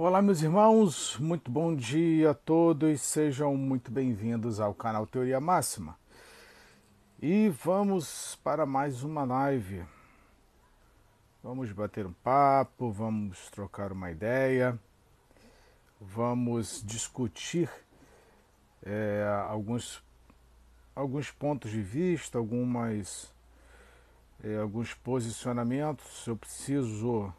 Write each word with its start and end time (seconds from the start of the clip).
Olá, 0.00 0.22
meus 0.22 0.42
irmãos, 0.42 1.18
muito 1.18 1.50
bom 1.50 1.74
dia 1.74 2.30
a 2.30 2.34
todos, 2.34 3.00
sejam 3.00 3.56
muito 3.56 3.90
bem-vindos 3.90 4.60
ao 4.60 4.72
canal 4.72 5.08
Teoria 5.08 5.40
Máxima. 5.40 5.98
E 7.20 7.48
vamos 7.48 8.38
para 8.44 8.64
mais 8.64 9.02
uma 9.02 9.24
live. 9.24 9.84
Vamos 11.42 11.72
bater 11.72 12.06
um 12.06 12.12
papo, 12.12 12.92
vamos 12.92 13.50
trocar 13.50 13.90
uma 13.90 14.08
ideia, 14.08 14.78
vamos 16.00 16.80
discutir 16.86 17.68
é, 18.84 19.26
alguns, 19.48 20.00
alguns 20.94 21.32
pontos 21.32 21.72
de 21.72 21.82
vista, 21.82 22.38
algumas, 22.38 23.34
é, 24.44 24.58
alguns 24.58 24.94
posicionamentos. 24.94 26.24
Eu 26.24 26.36
preciso 26.36 27.34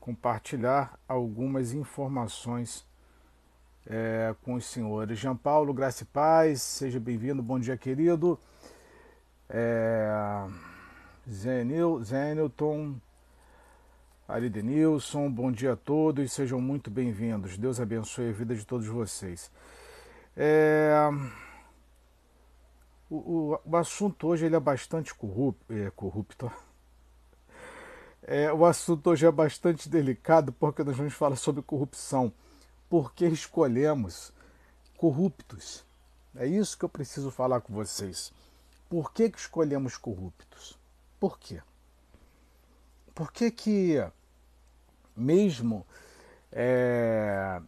compartilhar 0.00 0.98
algumas 1.06 1.72
informações 1.74 2.88
é, 3.86 4.34
com 4.42 4.54
os 4.54 4.64
senhores. 4.64 5.18
Jean 5.18 5.36
Paulo, 5.36 5.74
graça 5.74 6.02
e 6.02 6.06
paz, 6.06 6.62
seja 6.62 6.98
bem-vindo, 6.98 7.42
bom 7.42 7.58
dia, 7.58 7.76
querido. 7.76 8.38
É, 9.48 10.08
Zenil, 11.28 12.02
Zenilton, 12.02 12.96
Aridenilson, 14.26 15.30
bom 15.30 15.52
dia 15.52 15.74
a 15.74 15.76
todos, 15.76 16.32
sejam 16.32 16.60
muito 16.60 16.90
bem-vindos. 16.90 17.58
Deus 17.58 17.78
abençoe 17.78 18.30
a 18.30 18.32
vida 18.32 18.54
de 18.54 18.64
todos 18.64 18.86
vocês. 18.86 19.50
É, 20.36 20.92
o, 23.10 23.16
o, 23.16 23.60
o, 23.64 23.76
assunto 23.76 24.28
hoje 24.28 24.46
ele 24.46 24.56
é 24.56 24.60
bastante 24.60 25.14
corrupto, 25.14 25.72
é, 25.72 25.90
corrupto 25.90 26.50
é, 28.30 28.52
o 28.52 28.64
assunto 28.64 29.10
hoje 29.10 29.26
é 29.26 29.30
bastante 29.32 29.88
delicado 29.88 30.52
porque 30.52 30.84
nós 30.84 30.96
vamos 30.96 31.14
falar 31.14 31.34
sobre 31.34 31.62
corrupção. 31.62 32.32
Por 32.88 33.12
que 33.12 33.26
escolhemos 33.26 34.32
corruptos? 34.96 35.84
É 36.36 36.46
isso 36.46 36.78
que 36.78 36.84
eu 36.84 36.88
preciso 36.88 37.32
falar 37.32 37.60
com 37.60 37.74
vocês. 37.74 38.32
Por 38.88 39.12
que, 39.12 39.28
que 39.28 39.38
escolhemos 39.38 39.96
corruptos? 39.96 40.78
Por 41.18 41.40
quê? 41.40 41.60
Por 43.16 43.32
que, 43.32 43.50
que 43.50 43.96
mesmo 45.16 45.84
é, 46.52 47.60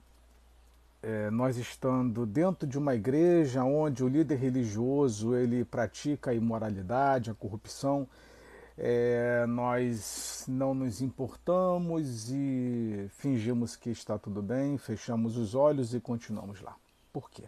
é, 1.02 1.28
nós 1.30 1.56
estando 1.56 2.24
dentro 2.24 2.68
de 2.68 2.78
uma 2.78 2.94
igreja 2.94 3.64
onde 3.64 4.05
o 4.05 4.08
líder 4.08 4.36
religioso 4.36 5.34
ele 5.34 5.64
pratica 5.64 6.30
a 6.30 6.34
imoralidade, 6.34 7.33
a 7.33 7.34
corrupção, 7.34 8.08
é, 8.84 9.47
nós 9.47 10.44
não 10.48 10.75
nos 10.75 11.00
importamos 11.00 12.28
e 12.33 13.06
fingimos 13.11 13.77
que 13.77 13.91
está 13.91 14.19
tudo 14.19 14.42
bem, 14.42 14.77
fechamos 14.77 15.36
os 15.36 15.55
olhos 15.55 15.94
e 15.94 16.00
continuamos 16.00 16.61
lá. 16.61 16.74
Por 17.12 17.30
quê? 17.30 17.44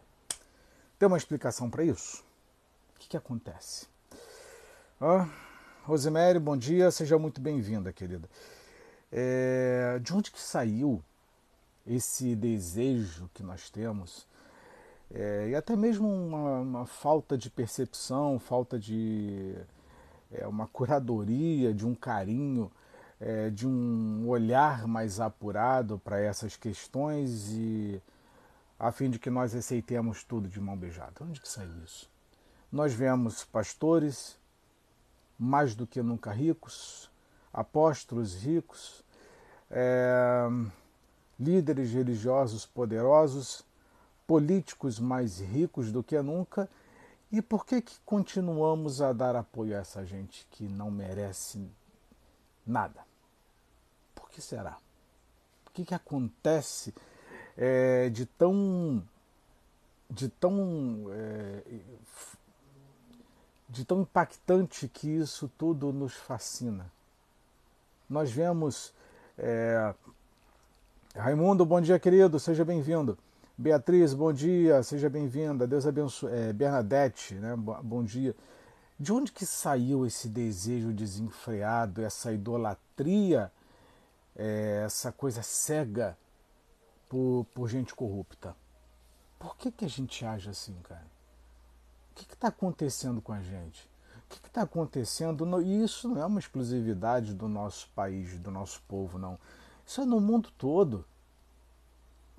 Tem 0.96 1.08
uma 1.08 1.18
explicação 1.18 1.68
para 1.68 1.82
isso? 1.82 2.24
O 2.94 3.00
que, 3.00 3.08
que 3.08 3.16
acontece? 3.16 3.88
Ah, 5.00 5.28
Rosemary, 5.82 6.38
bom 6.38 6.56
dia, 6.56 6.88
seja 6.92 7.18
muito 7.18 7.40
bem-vinda, 7.40 7.92
querida. 7.92 8.30
É, 9.10 9.98
de 10.00 10.14
onde 10.14 10.30
que 10.30 10.40
saiu 10.40 11.02
esse 11.84 12.36
desejo 12.36 13.28
que 13.34 13.42
nós 13.42 13.68
temos? 13.70 14.24
É, 15.12 15.48
e 15.48 15.56
até 15.56 15.74
mesmo 15.74 16.08
uma, 16.08 16.60
uma 16.60 16.86
falta 16.86 17.36
de 17.36 17.50
percepção, 17.50 18.38
falta 18.38 18.78
de 18.78 19.56
é, 20.32 20.46
uma 20.46 20.66
curadoria, 20.66 21.72
de 21.72 21.86
um 21.86 21.94
carinho, 21.94 22.70
é, 23.20 23.50
de 23.50 23.66
um 23.66 24.28
olhar 24.28 24.86
mais 24.86 25.20
apurado 25.20 25.98
para 25.98 26.20
essas 26.20 26.56
questões 26.56 27.50
e 27.52 28.00
a 28.78 28.90
fim 28.92 29.08
de 29.08 29.18
que 29.18 29.30
nós 29.30 29.54
aceitemos 29.54 30.24
tudo 30.24 30.48
de 30.48 30.60
mão 30.60 30.76
beijada. 30.76 31.12
Onde 31.22 31.40
que 31.40 31.48
sai 31.48 31.68
isso? 31.84 32.10
Nós 32.70 32.92
vemos 32.92 33.44
pastores 33.44 34.36
mais 35.38 35.74
do 35.74 35.86
que 35.86 36.02
nunca 36.02 36.32
ricos, 36.32 37.10
apóstolos 37.52 38.34
ricos, 38.34 39.04
é, 39.70 40.48
líderes 41.38 41.92
religiosos 41.92 42.66
poderosos, 42.66 43.64
políticos 44.26 44.98
mais 44.98 45.40
ricos 45.40 45.92
do 45.92 46.02
que 46.02 46.20
nunca 46.20 46.68
e 47.36 47.42
por 47.42 47.66
que, 47.66 47.82
que 47.82 47.96
continuamos 48.06 49.02
a 49.02 49.12
dar 49.12 49.34
apoio 49.34 49.76
a 49.76 49.80
essa 49.80 50.06
gente 50.06 50.46
que 50.52 50.68
não 50.68 50.88
merece 50.90 51.68
nada? 52.64 53.04
Por 54.14 54.30
que 54.30 54.40
será? 54.40 54.78
O 55.66 55.70
que, 55.72 55.84
que 55.84 55.94
acontece 55.94 56.94
é, 57.56 58.08
de 58.08 58.24
tão 58.24 59.02
de 60.08 60.28
tão 60.28 61.06
é, 61.10 61.62
de 63.68 63.84
tão 63.84 64.02
impactante 64.02 64.86
que 64.86 65.08
isso 65.08 65.50
tudo 65.58 65.92
nos 65.92 66.14
fascina? 66.14 66.88
Nós 68.08 68.30
vemos 68.30 68.92
é, 69.36 69.92
Raimundo, 71.16 71.66
bom 71.66 71.80
dia 71.80 71.98
querido, 71.98 72.38
seja 72.38 72.64
bem-vindo. 72.64 73.18
Beatriz, 73.56 74.12
bom 74.12 74.32
dia, 74.32 74.82
seja 74.82 75.08
bem-vinda. 75.08 75.64
Deus 75.64 75.86
abençoe. 75.86 76.32
É, 76.32 76.52
Bernadette, 76.52 77.36
né? 77.36 77.54
bom 77.56 78.02
dia. 78.02 78.34
De 78.98 79.12
onde 79.12 79.30
que 79.30 79.46
saiu 79.46 80.04
esse 80.04 80.28
desejo 80.28 80.92
desenfreado, 80.92 82.02
essa 82.02 82.32
idolatria, 82.32 83.52
é, 84.34 84.82
essa 84.84 85.12
coisa 85.12 85.40
cega 85.40 86.18
por, 87.08 87.46
por 87.54 87.68
gente 87.68 87.94
corrupta? 87.94 88.56
Por 89.38 89.56
que, 89.56 89.70
que 89.70 89.84
a 89.84 89.88
gente 89.88 90.24
age 90.24 90.50
assim, 90.50 90.74
cara? 90.82 91.06
O 92.10 92.14
que 92.16 92.34
está 92.34 92.48
acontecendo 92.48 93.22
com 93.22 93.32
a 93.32 93.40
gente? 93.40 93.88
O 94.26 94.30
que 94.30 94.48
está 94.48 94.62
acontecendo? 94.62 95.62
E 95.62 95.84
isso 95.84 96.08
não 96.08 96.20
é 96.20 96.26
uma 96.26 96.40
exclusividade 96.40 97.32
do 97.32 97.48
nosso 97.48 97.88
país, 97.94 98.36
do 98.40 98.50
nosso 98.50 98.82
povo, 98.88 99.16
não. 99.16 99.38
Isso 99.86 100.00
é 100.00 100.04
no 100.04 100.20
mundo 100.20 100.50
todo 100.58 101.04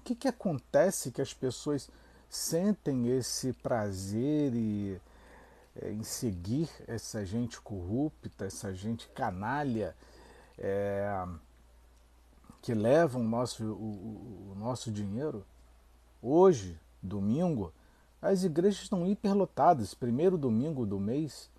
que, 0.05 0.13
que 0.13 0.27
acontece 0.27 1.09
que 1.09 1.21
as 1.21 1.33
pessoas 1.33 1.89
sentem 2.29 3.07
esse 3.07 3.51
prazer 3.53 4.53
e, 4.53 5.01
é, 5.81 5.91
em 5.91 6.03
seguir 6.03 6.69
essa 6.87 7.25
gente 7.25 7.59
corrupta, 7.59 8.45
essa 8.45 8.71
gente 8.71 9.09
canalha, 9.09 9.95
é, 10.59 11.25
que 12.61 12.73
levam 12.75 13.21
o 13.21 13.27
nosso, 13.27 13.63
o, 13.65 14.51
o 14.51 14.55
nosso 14.55 14.91
dinheiro? 14.91 15.43
Hoje, 16.21 16.79
domingo, 17.01 17.73
as 18.21 18.43
igrejas 18.43 18.83
estão 18.83 19.07
hiperlotadas, 19.07 19.95
primeiro 19.95 20.37
domingo 20.37 20.85
do 20.85 20.99
mês. 20.99 21.49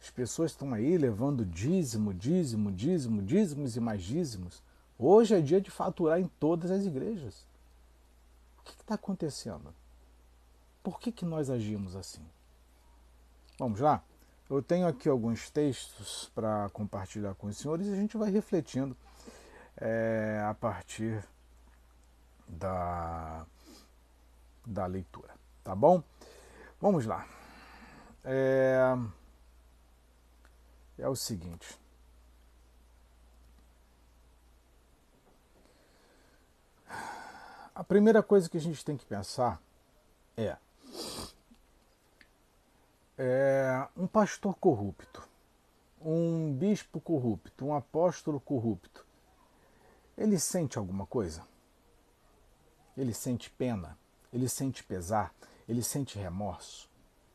As 0.00 0.10
pessoas 0.10 0.52
estão 0.52 0.72
aí 0.72 0.96
levando 0.96 1.44
dízimo, 1.44 2.14
dízimo, 2.14 2.70
dízimo, 2.70 3.20
dízimos 3.20 3.76
e 3.76 3.80
mais 3.80 4.02
dízimos. 4.02 4.62
Hoje 4.96 5.34
é 5.34 5.40
dia 5.40 5.60
de 5.60 5.72
faturar 5.72 6.20
em 6.20 6.30
todas 6.38 6.70
as 6.70 6.84
igrejas. 6.84 7.44
O 8.64 8.72
que 8.72 8.80
está 8.80 8.94
acontecendo? 8.94 9.74
Por 10.82 10.98
que, 10.98 11.12
que 11.12 11.24
nós 11.24 11.50
agimos 11.50 11.94
assim? 11.94 12.26
Vamos 13.58 13.78
lá? 13.78 14.02
Eu 14.48 14.62
tenho 14.62 14.86
aqui 14.86 15.08
alguns 15.08 15.50
textos 15.50 16.30
para 16.34 16.70
compartilhar 16.70 17.34
com 17.34 17.46
os 17.46 17.58
senhores 17.58 17.86
e 17.86 17.92
a 17.92 17.96
gente 17.96 18.16
vai 18.16 18.30
refletindo 18.30 18.96
é, 19.76 20.42
a 20.48 20.54
partir 20.54 21.22
da, 22.48 23.46
da 24.66 24.86
leitura. 24.86 25.34
Tá 25.62 25.74
bom? 25.74 26.02
Vamos 26.80 27.04
lá. 27.04 27.26
É, 28.24 28.96
é 30.98 31.08
o 31.08 31.16
seguinte. 31.16 31.78
A 37.74 37.82
primeira 37.82 38.22
coisa 38.22 38.48
que 38.48 38.56
a 38.56 38.60
gente 38.60 38.84
tem 38.84 38.96
que 38.96 39.04
pensar 39.04 39.60
é, 40.36 40.56
é 43.18 43.88
um 43.96 44.06
pastor 44.06 44.54
corrupto, 44.54 45.26
um 46.00 46.52
bispo 46.52 47.00
corrupto, 47.00 47.64
um 47.64 47.74
apóstolo 47.74 48.38
corrupto. 48.38 49.04
Ele 50.16 50.38
sente 50.38 50.78
alguma 50.78 51.04
coisa? 51.04 51.44
Ele 52.96 53.12
sente 53.12 53.50
pena? 53.50 53.98
Ele 54.32 54.48
sente 54.48 54.84
pesar? 54.84 55.34
Ele 55.68 55.82
sente 55.82 56.16
remorso? 56.16 56.88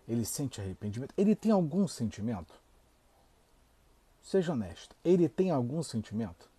Ele 0.07 0.23
sente 0.23 0.61
arrependimento? 0.61 1.13
Ele 1.17 1.35
tem 1.35 1.51
algum 1.51 1.85
sentimento? 1.85 2.53
Seja 4.23 4.53
honesto, 4.53 4.95
ele 5.03 5.27
tem 5.27 5.51
algum 5.51 5.83
sentimento? 5.83 6.49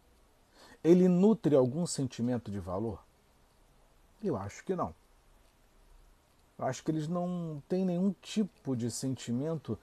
Ele 0.84 1.08
nutre 1.08 1.56
algum 1.56 1.86
sentimento 1.86 2.50
de 2.50 2.58
valor? 2.58 3.02
Eu 4.22 4.36
acho 4.36 4.64
que 4.64 4.74
não. 4.74 4.94
Eu 6.58 6.66
acho 6.66 6.84
que 6.84 6.90
eles 6.90 7.08
não 7.08 7.62
têm 7.68 7.84
nenhum 7.84 8.14
tipo 8.20 8.76
de 8.76 8.90
sentimento 8.90 9.78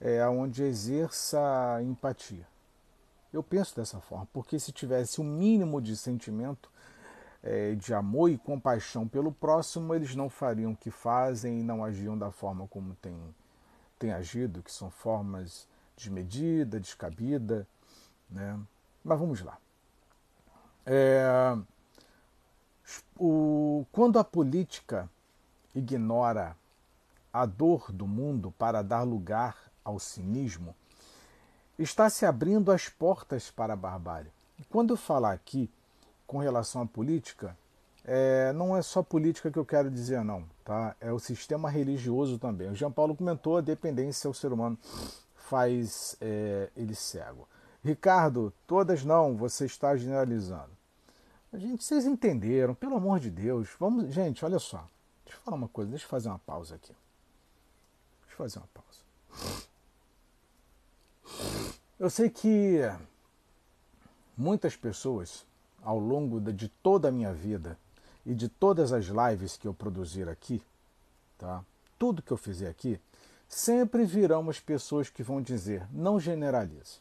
é, 0.00 0.26
onde 0.28 0.62
exerça 0.62 1.80
empatia. 1.82 2.46
Eu 3.32 3.42
penso 3.42 3.74
dessa 3.76 4.00
forma, 4.00 4.26
porque 4.32 4.58
se 4.58 4.72
tivesse 4.72 5.20
o 5.20 5.24
um 5.24 5.26
mínimo 5.26 5.80
de 5.80 5.96
sentimento, 5.96 6.70
é, 7.42 7.74
de 7.74 7.94
amor 7.94 8.30
e 8.30 8.38
compaixão 8.38 9.06
pelo 9.06 9.32
próximo, 9.32 9.94
eles 9.94 10.14
não 10.14 10.28
fariam 10.28 10.72
o 10.72 10.76
que 10.76 10.90
fazem 10.90 11.60
e 11.60 11.62
não 11.62 11.84
agiam 11.84 12.16
da 12.16 12.30
forma 12.30 12.66
como 12.68 12.94
têm, 12.96 13.18
têm 13.98 14.12
agido, 14.12 14.62
que 14.62 14.72
são 14.72 14.90
formas 14.90 15.68
desmedida, 15.96 16.80
descabida. 16.80 17.66
Né? 18.30 18.58
Mas 19.04 19.18
vamos 19.18 19.40
lá. 19.42 19.58
É, 20.84 21.56
o, 23.18 23.84
quando 23.92 24.18
a 24.18 24.24
política 24.24 25.08
ignora 25.74 26.56
a 27.32 27.44
dor 27.46 27.92
do 27.92 28.06
mundo 28.06 28.52
para 28.58 28.82
dar 28.82 29.02
lugar 29.02 29.56
ao 29.84 29.98
cinismo, 29.98 30.74
está 31.78 32.10
se 32.10 32.26
abrindo 32.26 32.72
as 32.72 32.88
portas 32.88 33.50
para 33.50 33.74
a 33.74 33.76
barbárie. 33.76 34.30
E 34.58 34.64
quando 34.64 34.90
eu 34.94 34.96
falar 34.96 35.32
aqui 35.32 35.70
com 36.26 36.38
relação 36.38 36.82
à 36.82 36.86
política, 36.86 37.56
é, 38.04 38.52
não 38.52 38.76
é 38.76 38.82
só 38.82 39.02
política 39.02 39.50
que 39.50 39.58
eu 39.58 39.64
quero 39.64 39.90
dizer, 39.90 40.24
não. 40.24 40.44
Tá? 40.64 40.96
É 41.00 41.12
o 41.12 41.18
sistema 41.18 41.70
religioso 41.70 42.38
também. 42.38 42.70
O 42.70 42.74
Jean 42.74 42.90
Paulo 42.90 43.14
comentou 43.14 43.58
a 43.58 43.60
dependência 43.60 44.26
ao 44.26 44.34
ser 44.34 44.52
humano 44.52 44.78
faz 45.48 46.14
é, 46.20 46.68
ele 46.76 46.94
cego. 46.94 47.48
Ricardo, 47.82 48.52
todas 48.66 49.04
não, 49.04 49.36
você 49.36 49.64
está 49.64 49.96
generalizando. 49.96 50.77
Gente, 51.54 51.82
vocês 51.82 52.04
entenderam, 52.04 52.74
pelo 52.74 52.96
amor 52.96 53.20
de 53.20 53.30
Deus. 53.30 53.68
Vamos, 53.78 54.12
gente, 54.12 54.44
olha 54.44 54.58
só. 54.58 54.86
Deixa 55.24 55.38
eu 55.38 55.42
falar 55.42 55.56
uma 55.56 55.68
coisa, 55.68 55.90
deixa 55.90 56.04
eu 56.04 56.10
fazer 56.10 56.28
uma 56.28 56.38
pausa 56.38 56.74
aqui. 56.74 56.94
Deixa 58.22 58.34
eu 58.34 58.36
fazer 58.36 58.58
uma 58.58 58.68
pausa. 58.74 58.98
Eu 61.98 62.10
sei 62.10 62.28
que 62.30 62.80
muitas 64.36 64.76
pessoas, 64.76 65.44
ao 65.82 65.98
longo 65.98 66.40
de 66.52 66.68
toda 66.68 67.08
a 67.08 67.12
minha 67.12 67.32
vida 67.32 67.78
e 68.24 68.34
de 68.34 68.48
todas 68.48 68.92
as 68.92 69.06
lives 69.06 69.56
que 69.56 69.66
eu 69.66 69.74
produzir 69.74 70.28
aqui, 70.28 70.62
tá? 71.38 71.64
Tudo 71.98 72.22
que 72.22 72.30
eu 72.30 72.36
fizer 72.36 72.68
aqui, 72.68 73.00
sempre 73.48 74.04
virão 74.04 74.48
as 74.48 74.60
pessoas 74.60 75.08
que 75.08 75.22
vão 75.22 75.42
dizer: 75.42 75.86
não 75.90 76.20
generalize. 76.20 77.00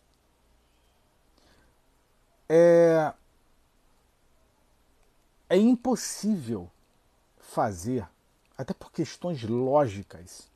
É, 2.49 3.13
é 5.49 5.57
impossível 5.57 6.69
fazer, 7.39 8.07
até 8.57 8.73
por 8.73 8.91
questões 8.91 9.41
lógicas, 9.43 10.49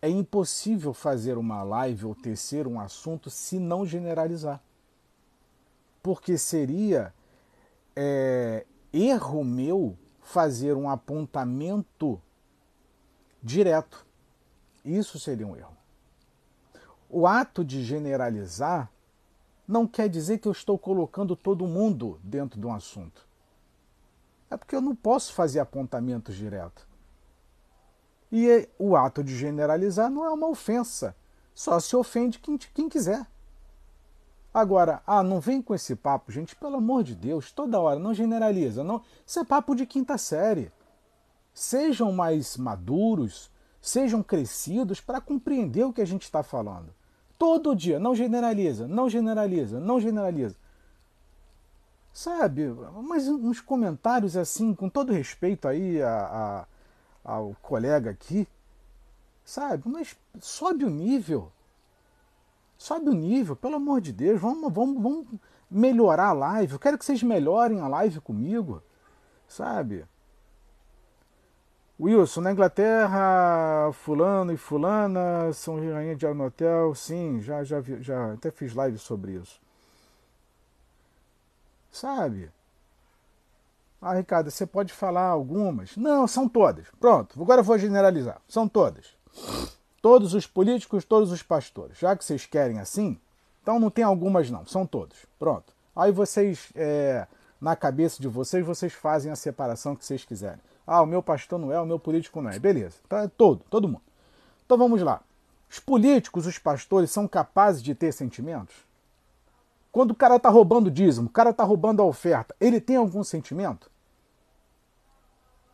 é 0.00 0.08
impossível 0.08 0.92
fazer 0.92 1.38
uma 1.38 1.62
live 1.62 2.06
ou 2.06 2.14
tecer 2.14 2.66
um 2.66 2.80
assunto 2.80 3.30
se 3.30 3.58
não 3.58 3.86
generalizar. 3.86 4.60
Porque 6.02 6.36
seria 6.36 7.14
é, 7.94 8.66
erro 8.92 9.44
meu 9.44 9.96
fazer 10.20 10.74
um 10.76 10.90
apontamento 10.90 12.20
direto. 13.42 14.04
Isso 14.84 15.20
seria 15.20 15.46
um 15.46 15.56
erro. 15.56 15.76
O 17.08 17.26
ato 17.26 17.64
de 17.64 17.84
generalizar 17.84 18.90
não 19.68 19.86
quer 19.86 20.08
dizer 20.08 20.38
que 20.38 20.48
eu 20.48 20.52
estou 20.52 20.76
colocando 20.76 21.36
todo 21.36 21.66
mundo 21.66 22.18
dentro 22.22 22.58
de 22.58 22.66
um 22.66 22.74
assunto. 22.74 23.24
É 24.52 24.56
porque 24.58 24.76
eu 24.76 24.82
não 24.82 24.94
posso 24.94 25.32
fazer 25.32 25.60
apontamentos 25.60 26.36
diretos. 26.36 26.84
E 28.30 28.68
o 28.78 28.94
ato 28.94 29.24
de 29.24 29.34
generalizar 29.34 30.10
não 30.10 30.26
é 30.26 30.30
uma 30.30 30.46
ofensa. 30.46 31.16
Só 31.54 31.80
se 31.80 31.96
ofende 31.96 32.38
quem, 32.38 32.58
quem 32.58 32.86
quiser. 32.86 33.26
Agora, 34.52 35.02
ah, 35.06 35.22
não 35.22 35.40
vem 35.40 35.62
com 35.62 35.74
esse 35.74 35.96
papo, 35.96 36.30
gente, 36.30 36.54
pelo 36.54 36.76
amor 36.76 37.02
de 37.02 37.14
Deus, 37.14 37.50
toda 37.50 37.80
hora, 37.80 37.98
não 37.98 38.12
generaliza. 38.12 38.84
Não, 38.84 39.00
isso 39.26 39.40
é 39.40 39.44
papo 39.44 39.74
de 39.74 39.86
quinta 39.86 40.18
série. 40.18 40.70
Sejam 41.54 42.12
mais 42.12 42.58
maduros, 42.58 43.50
sejam 43.80 44.22
crescidos 44.22 45.00
para 45.00 45.18
compreender 45.18 45.84
o 45.84 45.94
que 45.94 46.02
a 46.02 46.06
gente 46.06 46.24
está 46.24 46.42
falando. 46.42 46.92
Todo 47.38 47.74
dia, 47.74 47.98
não 47.98 48.14
generaliza, 48.14 48.86
não 48.86 49.08
generaliza, 49.08 49.80
não 49.80 49.98
generaliza. 49.98 50.56
Sabe, 52.12 52.68
mas 53.02 53.26
uns 53.26 53.60
comentários 53.60 54.36
assim, 54.36 54.74
com 54.74 54.88
todo 54.88 55.12
respeito 55.12 55.66
aí 55.66 56.02
a, 56.02 56.66
a, 57.24 57.32
ao 57.32 57.56
colega 57.62 58.10
aqui, 58.10 58.46
sabe, 59.44 59.88
mas 59.88 60.14
sobe 60.40 60.84
o 60.84 60.90
nível. 60.90 61.50
Sobe 62.76 63.08
o 63.08 63.14
nível, 63.14 63.56
pelo 63.56 63.76
amor 63.76 64.00
de 64.00 64.12
Deus, 64.12 64.40
vamos, 64.40 64.72
vamos, 64.72 65.02
vamos 65.02 65.26
melhorar 65.70 66.28
a 66.28 66.32
live. 66.32 66.74
Eu 66.74 66.78
quero 66.78 66.98
que 66.98 67.04
vocês 67.04 67.22
melhorem 67.22 67.80
a 67.80 67.88
live 67.88 68.20
comigo, 68.20 68.82
sabe? 69.48 70.04
Wilson, 71.98 72.40
na 72.40 72.52
Inglaterra, 72.52 73.90
fulano 73.92 74.52
e 74.52 74.56
fulana 74.56 75.52
são 75.52 75.76
rainha 75.76 76.16
de 76.16 76.26
no 76.34 76.46
hotel. 76.46 76.94
Sim, 76.94 77.40
já, 77.40 77.62
já, 77.62 77.80
já 78.00 78.32
até 78.32 78.50
fiz 78.50 78.74
live 78.74 78.98
sobre 78.98 79.32
isso. 79.32 79.60
Sabe? 81.92 82.50
Ah, 84.00 84.14
Ricardo, 84.14 84.50
você 84.50 84.66
pode 84.66 84.92
falar 84.92 85.26
algumas? 85.26 85.96
Não, 85.96 86.26
são 86.26 86.48
todas. 86.48 86.86
Pronto, 86.98 87.40
agora 87.40 87.60
eu 87.60 87.64
vou 87.64 87.78
generalizar. 87.78 88.40
São 88.48 88.66
todas. 88.66 89.14
Todos 90.00 90.34
os 90.34 90.46
políticos, 90.46 91.04
todos 91.04 91.30
os 91.30 91.42
pastores. 91.42 91.98
Já 91.98 92.16
que 92.16 92.24
vocês 92.24 92.44
querem 92.44 92.80
assim, 92.80 93.20
então 93.62 93.78
não 93.78 93.90
tem 93.90 94.04
algumas 94.04 94.50
não, 94.50 94.66
são 94.66 94.84
todos. 94.84 95.18
Pronto. 95.38 95.72
Aí 95.94 96.10
vocês, 96.10 96.72
é, 96.74 97.28
na 97.60 97.76
cabeça 97.76 98.20
de 98.20 98.26
vocês, 98.26 98.66
vocês 98.66 98.92
fazem 98.92 99.30
a 99.30 99.36
separação 99.36 99.94
que 99.94 100.04
vocês 100.04 100.24
quiserem. 100.24 100.58
Ah, 100.84 101.02
o 101.02 101.06
meu 101.06 101.22
pastor 101.22 101.60
não 101.60 101.70
é, 101.70 101.80
o 101.80 101.86
meu 101.86 101.98
político 101.98 102.42
não 102.42 102.50
é. 102.50 102.58
Beleza, 102.58 102.96
tá, 103.08 103.28
todo, 103.28 103.62
todo 103.70 103.86
mundo. 103.86 104.02
Então 104.64 104.76
vamos 104.76 105.00
lá. 105.00 105.22
Os 105.70 105.78
políticos, 105.78 106.46
os 106.46 106.58
pastores, 106.58 107.10
são 107.10 107.28
capazes 107.28 107.82
de 107.82 107.94
ter 107.94 108.12
sentimentos? 108.12 108.74
Quando 109.92 110.12
o 110.12 110.14
cara 110.14 110.36
está 110.36 110.48
roubando 110.48 110.90
dízimo, 110.90 111.28
o 111.28 111.30
cara 111.30 111.50
está 111.50 111.62
roubando 111.62 112.00
a 112.00 112.04
oferta, 112.06 112.56
ele 112.58 112.80
tem 112.80 112.96
algum 112.96 113.22
sentimento? 113.22 113.90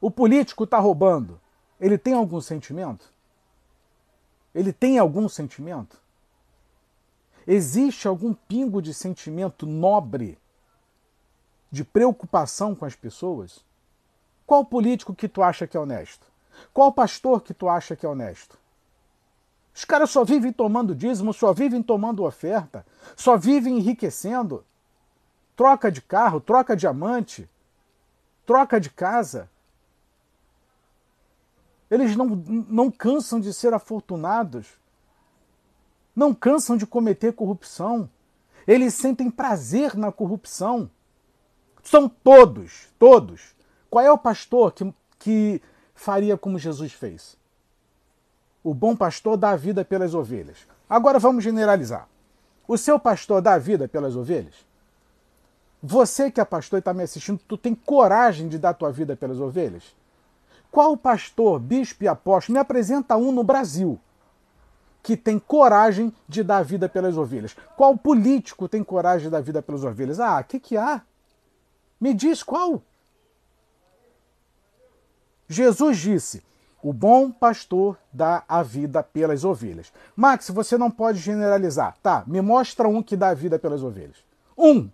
O 0.01 0.11
político 0.11 0.65
está 0.65 0.79
roubando, 0.81 1.41
ele 1.81 1.97
tem 1.97 2.15
algum 2.15 2.41
sentimento? 2.41 3.13
Ele 4.53 4.73
tem 4.73 4.99
algum 4.99 5.29
sentimento? 5.29 6.03
Existe 7.47 8.09
algum 8.09 8.35
pingo 8.35 8.83
de 8.83 8.93
sentimento 8.93 9.65
nobre, 9.65 10.37
de 11.71 11.85
preocupação 11.85 12.75
com 12.75 12.85
as 12.85 12.97
pessoas? 12.97 13.65
Qual 14.45 14.65
político 14.65 15.15
que 15.15 15.29
tu 15.29 15.43
acha 15.43 15.67
que 15.67 15.77
é 15.77 15.81
honesto? 15.81 16.27
Qual 16.75 16.93
pastor 16.93 17.41
que 17.41 17.55
tu 17.55 17.69
acha 17.69 17.95
que 17.95 18.05
é 18.05 18.09
honesto? 18.09 18.58
Os 19.79 19.85
caras 19.85 20.11
só 20.11 20.25
vivem 20.25 20.53
tomando 20.53 20.93
dízimo, 20.93 21.33
só 21.33 21.53
vivem 21.53 21.81
tomando 21.81 22.25
oferta, 22.25 22.85
só 23.15 23.37
vivem 23.37 23.79
enriquecendo. 23.79 24.65
Troca 25.55 25.89
de 25.89 26.03
carro, 26.03 26.41
troca 26.41 26.75
diamante, 26.75 27.49
troca 28.45 28.81
de 28.81 28.91
casa. 28.91 29.49
Eles 31.89 32.17
não, 32.17 32.27
não 32.27 32.91
cansam 32.91 33.39
de 33.39 33.55
ser 33.55 33.73
afortunados, 33.73 34.67
não 36.13 36.35
cansam 36.35 36.77
de 36.77 36.85
cometer 36.85 37.33
corrupção. 37.33 38.11
Eles 38.67 38.95
sentem 38.95 39.31
prazer 39.31 39.97
na 39.97 40.11
corrupção. 40.11 40.91
São 41.85 42.09
todos, 42.09 42.89
todos 42.99 43.57
qual 43.89 44.05
é 44.05 44.11
o 44.11 44.19
pastor 44.19 44.73
que, 44.73 44.93
que 45.21 45.63
faria 45.95 46.37
como 46.37 46.59
Jesus 46.59 46.93
fez? 46.93 47.39
O 48.63 48.75
bom 48.75 48.97
pastor 48.97 49.37
dá 49.37 49.51
a 49.51 49.57
vida 49.57 49.85
pelas 49.85 50.15
ovelhas. 50.15 50.59
Agora 50.89 51.19
vamos 51.19 51.45
generalizar. 51.45 52.09
O 52.67 52.77
seu 52.77 52.99
pastor 52.99 53.41
dá 53.41 53.55
a 53.55 53.59
vida 53.59 53.89
pelas 53.89 54.17
ovelhas? 54.17 54.55
Você 55.83 56.31
que 56.31 56.41
é 56.41 56.45
pastor 56.45 56.79
e 56.79 56.81
está 56.81 56.93
me 56.93 57.03
assistindo, 57.03 57.41
tu 57.47 57.57
tem 57.57 57.75
coragem 57.75 58.49
de 58.49 58.59
dar 58.59 58.75
tua 58.75 58.91
vida 58.91 59.17
pelas 59.17 59.39
ovelhas? 59.41 59.97
Qual 60.71 60.97
pastor, 60.97 61.59
bispo 61.61 62.05
e 62.05 62.09
apóstolo, 62.09 62.55
me 62.55 62.61
apresenta 62.61 63.17
um 63.17 63.33
no 63.33 63.43
Brasil 63.43 63.99
que 65.03 65.17
tem 65.17 65.39
coragem 65.39 66.13
de 66.29 66.43
dar 66.43 66.59
a 66.59 66.63
vida 66.63 66.89
pelas 66.89 67.17
ovelhas? 67.17 67.57
Qual 67.77 67.97
político 67.97 68.69
tem 68.69 68.83
coragem 68.83 69.27
de 69.27 69.31
dar 69.31 69.39
a 69.39 69.43
vida 69.43 69.63
pelas 69.63 69.85
ovelhas? 69.85 70.21
Ah, 70.21 70.41
o 70.41 70.45
que, 70.45 70.59
que 70.61 70.77
há? 70.77 71.01
Me 72.01 72.13
diz 72.13 72.43
qual? 72.43 72.83
Jesus 75.49 75.99
disse: 75.99 76.43
O 76.83 76.93
bom 76.93 77.31
pastor 77.31 77.99
dá 78.13 78.45
a 78.49 78.63
vida 78.63 79.03
pelas 79.03 79.45
ovelhas. 79.45 79.93
Max, 80.15 80.49
você 80.51 80.79
não 80.79 80.91
pode 80.91 81.19
generalizar. 81.19 81.97
Tá, 82.03 82.23
me 82.27 82.41
mostra 82.41 82.89
um 82.89 83.03
que 83.03 83.17
dá 83.17 83.29
a 83.29 83.35
vida 83.35 83.59
pelas 83.59 83.83
ovelhas. 83.83 84.17
Um. 84.57 84.89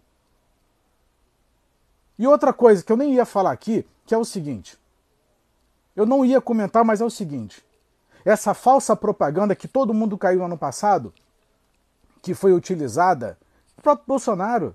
E 2.19 2.27
outra 2.27 2.53
coisa 2.53 2.83
que 2.83 2.91
eu 2.91 2.97
nem 2.97 3.15
ia 3.15 3.27
falar 3.27 3.53
aqui, 3.53 3.87
que 4.07 4.15
é 4.15 4.19
o 4.19 4.25
seguinte. 4.25 4.79
Eu 5.95 6.07
não 6.07 6.25
ia 6.25 6.41
comentar, 6.41 6.85
mas 6.85 7.01
é 7.01 7.05
o 7.05 7.11
seguinte. 7.11 7.65
Essa 8.25 8.55
falsa 8.55 8.97
propaganda 8.97 9.55
que 9.55 9.69
todo 9.69 9.93
mundo 9.93 10.17
caiu 10.17 10.45
ano 10.45 10.57
passado, 10.57 11.13
que 12.23 12.33
foi 12.35 12.53
utilizada, 12.53 13.39
o 13.77 13.83
próprio 13.83 14.07
Bolsonaro. 14.07 14.75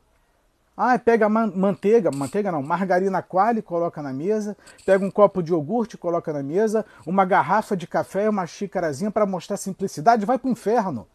Ah, 0.81 0.97
pega 0.97 1.27
manteiga, 1.27 2.09
manteiga 2.09 2.53
não, 2.53 2.63
margarina 2.63 3.21
quali, 3.21 3.61
coloca 3.61 4.01
na 4.01 4.13
mesa, 4.13 4.55
pega 4.85 5.03
um 5.03 5.11
copo 5.11 5.43
de 5.43 5.51
iogurte, 5.51 5.97
coloca 5.97 6.31
na 6.31 6.41
mesa, 6.41 6.85
uma 7.05 7.25
garrafa 7.25 7.75
de 7.75 7.85
café 7.85 8.23
e 8.23 8.29
uma 8.29 8.47
xícarazinha 8.47 9.11
para 9.11 9.25
mostrar 9.25 9.57
simplicidade, 9.57 10.25
vai 10.25 10.39
para 10.39 10.47
o 10.47 10.51
inferno. 10.51 11.05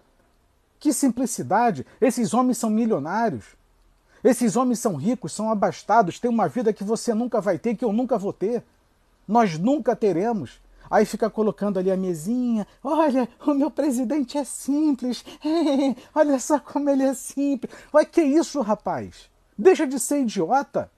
Que 0.79 0.93
simplicidade! 0.93 1.87
Esses 1.99 2.35
homens 2.35 2.59
são 2.59 2.69
milionários. 2.69 3.57
Esses 4.23 4.55
homens 4.55 4.81
são 4.81 4.97
ricos, 4.97 5.33
são 5.33 5.51
abastados, 5.51 6.21
têm 6.21 6.31
uma 6.31 6.47
vida 6.47 6.71
que 6.71 6.85
você 6.85 7.15
nunca 7.15 7.41
vai 7.41 7.59
ter, 7.59 7.75
que 7.75 7.87
eu 7.87 7.93
nunca 7.93 8.19
vou 8.19 8.35
ter. 8.35 8.63
Nós 9.27 9.59
nunca 9.59 9.97
teremos. 9.97 10.61
Aí 10.91 11.07
fica 11.07 11.31
colocando 11.31 11.79
ali 11.79 11.91
a 11.91 11.97
mesinha. 11.97 12.67
Olha, 12.83 13.27
o 13.47 13.55
meu 13.55 13.71
presidente 13.71 14.37
é 14.37 14.45
simples. 14.45 15.25
olha 16.15 16.39
só 16.39 16.61
como 16.61 16.91
ele 16.91 17.05
é 17.05 17.15
simples. 17.15 17.73
Olha 17.91 18.05
que 18.05 18.21
isso, 18.21 18.61
rapaz? 18.61 19.33
Deixa 19.57 19.87
de 19.87 19.99
ser 19.99 20.21
idiota. 20.21 20.91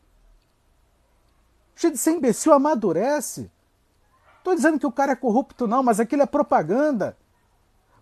Deixa 1.75 1.91
de 1.91 1.99
ser 1.99 2.13
imbecil, 2.13 2.53
amadurece. 2.53 3.51
Estou 4.39 4.55
dizendo 4.55 4.79
que 4.79 4.87
o 4.87 4.93
cara 4.93 5.13
é 5.13 5.17
corrupto, 5.17 5.67
não, 5.67 5.83
mas 5.83 6.01
aquilo 6.01 6.23
é 6.23 6.27
propaganda. 6.27 7.17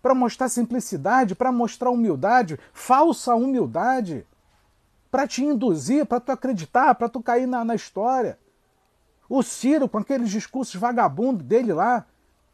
Para 0.01 0.13
mostrar 0.13 0.47
simplicidade, 0.47 1.35
para 1.35 1.51
mostrar 1.51 1.89
humildade, 1.89 2.59
falsa 2.71 3.35
humildade. 3.35 4.25
Para 5.11 5.27
te 5.27 5.43
induzir, 5.43 6.05
para 6.05 6.19
tu 6.19 6.31
acreditar, 6.31 6.95
para 6.95 7.09
tu 7.09 7.21
cair 7.21 7.47
na, 7.47 7.65
na 7.65 7.75
história. 7.75 8.39
O 9.27 9.41
Ciro, 9.41 9.89
com 9.89 9.97
aqueles 9.97 10.29
discursos 10.29 10.75
vagabundos 10.75 11.43
dele 11.45 11.73
lá, 11.73 12.05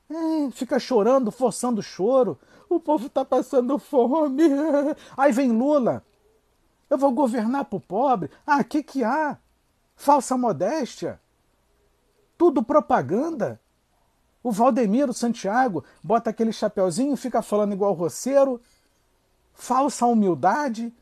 é, 0.10 0.52
fica 0.52 0.80
chorando, 0.80 1.32
forçando 1.32 1.82
o 1.82 1.84
choro. 1.84 2.40
O 2.70 2.80
povo 2.80 3.08
está 3.08 3.26
passando 3.26 3.78
fome. 3.78 4.44
Aí 5.18 5.32
vem 5.32 5.52
Lula. 5.52 6.04
Eu 6.92 6.98
vou 6.98 7.14
governar 7.14 7.64
para 7.64 7.78
o 7.78 7.80
pobre. 7.80 8.30
Ah, 8.46 8.58
o 8.60 8.66
que, 8.66 8.84
que 8.84 9.02
há? 9.02 9.38
Falsa 9.96 10.38
modéstia. 10.38 11.22
Tudo 12.38 12.62
propaganda. 12.62 13.62
O 14.44 14.52
Valdemiro 14.52 15.14
Santiago 15.14 15.86
bota 16.04 16.32
aquele 16.32 16.52
chapeuzinho, 16.52 17.16
fica 17.16 17.42
falando 17.42 17.72
igual 17.72 17.94
roceiro. 17.94 18.60
Falsa 19.54 20.06
humildade 20.06 20.94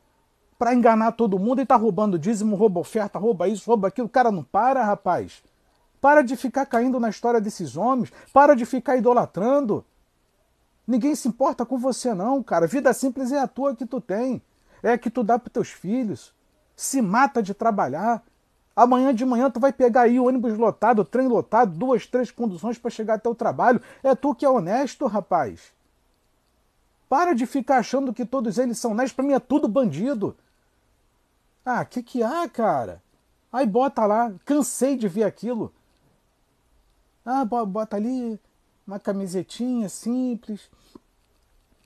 para 0.60 0.76
enganar 0.76 1.14
todo 1.14 1.40
mundo 1.40 1.60
e 1.60 1.66
tá 1.66 1.76
roubando 1.76 2.20
dízimo, 2.20 2.56
rouba 2.56 2.82
oferta, 2.82 3.18
rouba 3.18 3.48
isso, 3.48 3.66
rouba 3.66 3.88
aquilo. 3.88 4.06
O 4.06 4.12
cara 4.12 4.30
não 4.30 4.44
para, 4.44 4.84
rapaz. 4.84 5.42
Para 6.00 6.22
de 6.22 6.36
ficar 6.36 6.68
caindo 6.68 7.00
na 7.00 7.10
história 7.10 7.42
desses 7.42 7.76
homens. 7.76 8.14
Para 8.32 8.56
de 8.56 8.64
ficar 8.64 8.96
idolatrando. 8.96 9.84
Ninguém 10.86 11.16
se 11.16 11.28
importa 11.28 11.66
com 11.66 11.80
você, 11.80 12.14
não, 12.14 12.44
cara. 12.44 12.68
Vida 12.68 12.94
simples 12.94 13.32
é 13.32 13.40
a 13.40 13.48
tua 13.48 13.76
que 13.76 13.88
tu 13.88 14.00
tem. 14.00 14.40
É 14.82 14.98
que 14.98 15.10
tu 15.10 15.24
dá 15.24 15.38
para 15.38 15.52
teus 15.52 15.70
filhos. 15.70 16.34
Se 16.76 17.02
mata 17.02 17.42
de 17.42 17.54
trabalhar. 17.54 18.24
Amanhã 18.76 19.14
de 19.14 19.26
manhã 19.26 19.50
tu 19.52 19.60
vai 19.60 19.74
pegar 19.74 20.04
aí 20.04 20.20
o 20.20 20.26
ônibus 20.26 20.58
lotado, 20.58 21.00
o 21.00 21.06
trem 21.06 21.28
lotado, 21.28 21.78
duas, 21.78 22.06
três 22.06 22.32
conduções 22.32 22.78
para 22.78 22.90
chegar 22.90 23.16
até 23.16 23.28
o 23.28 23.36
trabalho. 23.36 23.82
É 24.02 24.16
tu 24.16 24.34
que 24.34 24.46
é 24.46 24.50
honesto, 24.50 25.06
rapaz. 25.06 25.74
Para 27.10 27.34
de 27.34 27.46
ficar 27.46 27.80
achando 27.80 28.14
que 28.14 28.26
todos 28.26 28.58
eles 28.58 28.78
são 28.78 28.92
honestos. 28.92 29.14
Para 29.14 29.26
mim 29.26 29.34
é 29.34 29.40
tudo 29.40 29.68
bandido. 29.68 30.38
Ah, 31.66 31.84
que 31.84 32.02
que 32.02 32.24
há, 32.24 32.48
cara? 32.48 33.02
Aí 33.52 33.66
bota 33.66 34.06
lá. 34.06 34.32
Cansei 34.46 34.96
de 34.96 35.08
ver 35.08 35.24
aquilo. 35.24 35.74
Ah, 37.26 37.44
bota 37.44 37.98
ali 37.98 38.40
uma 38.88 39.00
camisetinha 39.00 39.88
simples, 39.88 40.70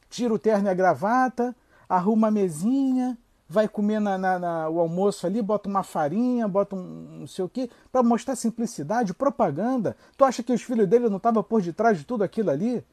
tira 0.10 0.34
o 0.34 0.40
terno 0.40 0.68
e 0.68 0.72
a 0.72 0.74
gravata, 0.74 1.54
arruma 1.88 2.28
a 2.28 2.32
mesinha, 2.32 3.18
vai 3.48 3.68
comer 3.68 4.00
na, 4.00 4.18
na, 4.18 4.40
na, 4.40 4.70
o 4.70 4.80
almoço 4.80 5.28
ali, 5.28 5.42
bota 5.42 5.70
uma 5.70 5.84
farinha, 5.84 6.48
bota 6.48 6.76
um 6.76 7.20
não 7.20 7.28
sei 7.28 7.46
o 7.46 7.50
quê, 7.50 7.70
para 7.92 8.02
mostrar 8.02 8.36
simplicidade, 8.36 9.14
propaganda. 9.14 9.96
Tu 10.18 10.26
acha 10.26 10.42
que 10.44 10.52
os 10.52 10.64
filhos 10.64 10.88
dele 10.88 11.10
não 11.10 11.18
estavam 11.18 11.44
por 11.44 11.62
detrás 11.62 11.98
de 11.98 12.06
tudo 12.06 12.24
aquilo 12.24 12.50
ali? 12.50 12.84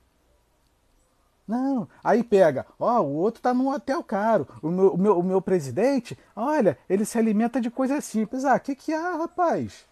Não. 1.50 1.88
Aí 2.04 2.22
pega, 2.22 2.64
ó, 2.78 3.00
o 3.00 3.12
outro 3.12 3.42
tá 3.42 3.52
num 3.52 3.70
hotel 3.70 4.04
caro. 4.04 4.46
O 4.62 4.68
meu, 4.68 4.94
o 4.94 4.98
meu, 4.98 5.18
o 5.18 5.22
meu 5.22 5.42
presidente, 5.42 6.16
olha, 6.36 6.78
ele 6.88 7.04
se 7.04 7.18
alimenta 7.18 7.60
de 7.60 7.70
coisas 7.70 8.04
simples. 8.04 8.44
Ah, 8.44 8.58
que 8.60 8.76
que 8.76 8.94
há, 8.94 9.16
rapaz? 9.16 9.84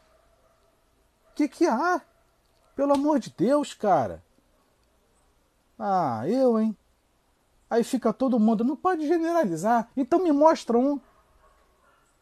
Que 1.35 1.49
que 1.49 1.67
há? 1.67 2.01
Pelo 2.77 2.95
amor 2.95 3.19
de 3.19 3.31
Deus, 3.37 3.75
cara. 3.75 4.23
Ah, 5.77 6.23
eu, 6.29 6.61
hein? 6.61 6.77
Aí 7.71 7.85
fica 7.85 8.13
todo 8.13 8.39
mundo, 8.39 8.65
não 8.65 8.77
pode 8.77 9.07
generalizar. 9.07 9.89
Então 9.97 10.23
me 10.23 10.33
mostra 10.33 10.79
um. 10.79 10.99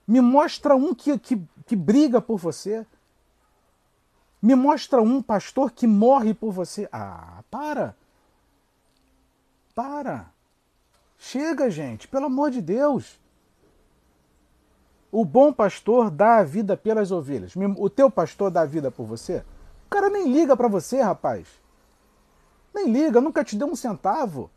Me 0.07 0.21
mostra 0.21 0.75
um 0.75 0.95
que, 0.95 1.19
que, 1.19 1.41
que 1.67 1.77
briga 1.77 2.21
por 2.21 2.39
você. 2.39 2.87
Me 4.43 4.55
mostra 4.55 5.01
um 5.01 5.23
pastor 5.23 5.71
que 5.71 5.87
morre 5.87 6.35
por 6.35 6.53
você. 6.53 6.89
Ah, 6.93 7.43
para. 7.51 7.97
Para. 9.75 10.31
Chega, 11.19 11.71
gente, 11.71 12.07
pelo 12.07 12.27
amor 12.27 12.51
de 12.51 12.61
Deus. 12.61 13.19
O 15.11 15.25
bom 15.25 15.53
pastor 15.53 16.11
dá 16.11 16.39
a 16.39 16.43
vida 16.43 16.77
pelas 16.77 17.11
ovelhas. 17.11 17.55
O 17.79 17.89
teu 17.89 18.11
pastor 18.11 18.51
dá 18.51 18.63
a 18.63 18.67
vida 18.67 18.91
por 18.91 19.07
você? 19.07 19.45
O 19.87 19.89
cara 19.89 20.11
nem 20.11 20.33
liga 20.33 20.57
para 20.57 20.69
você, 20.69 21.01
rapaz. 21.01 21.47
Nem 22.75 22.93
liga, 22.93 23.21
nunca 23.21 23.43
te 23.43 23.57
deu 23.57 23.69
um 23.69 23.77
centavo. 23.77 24.51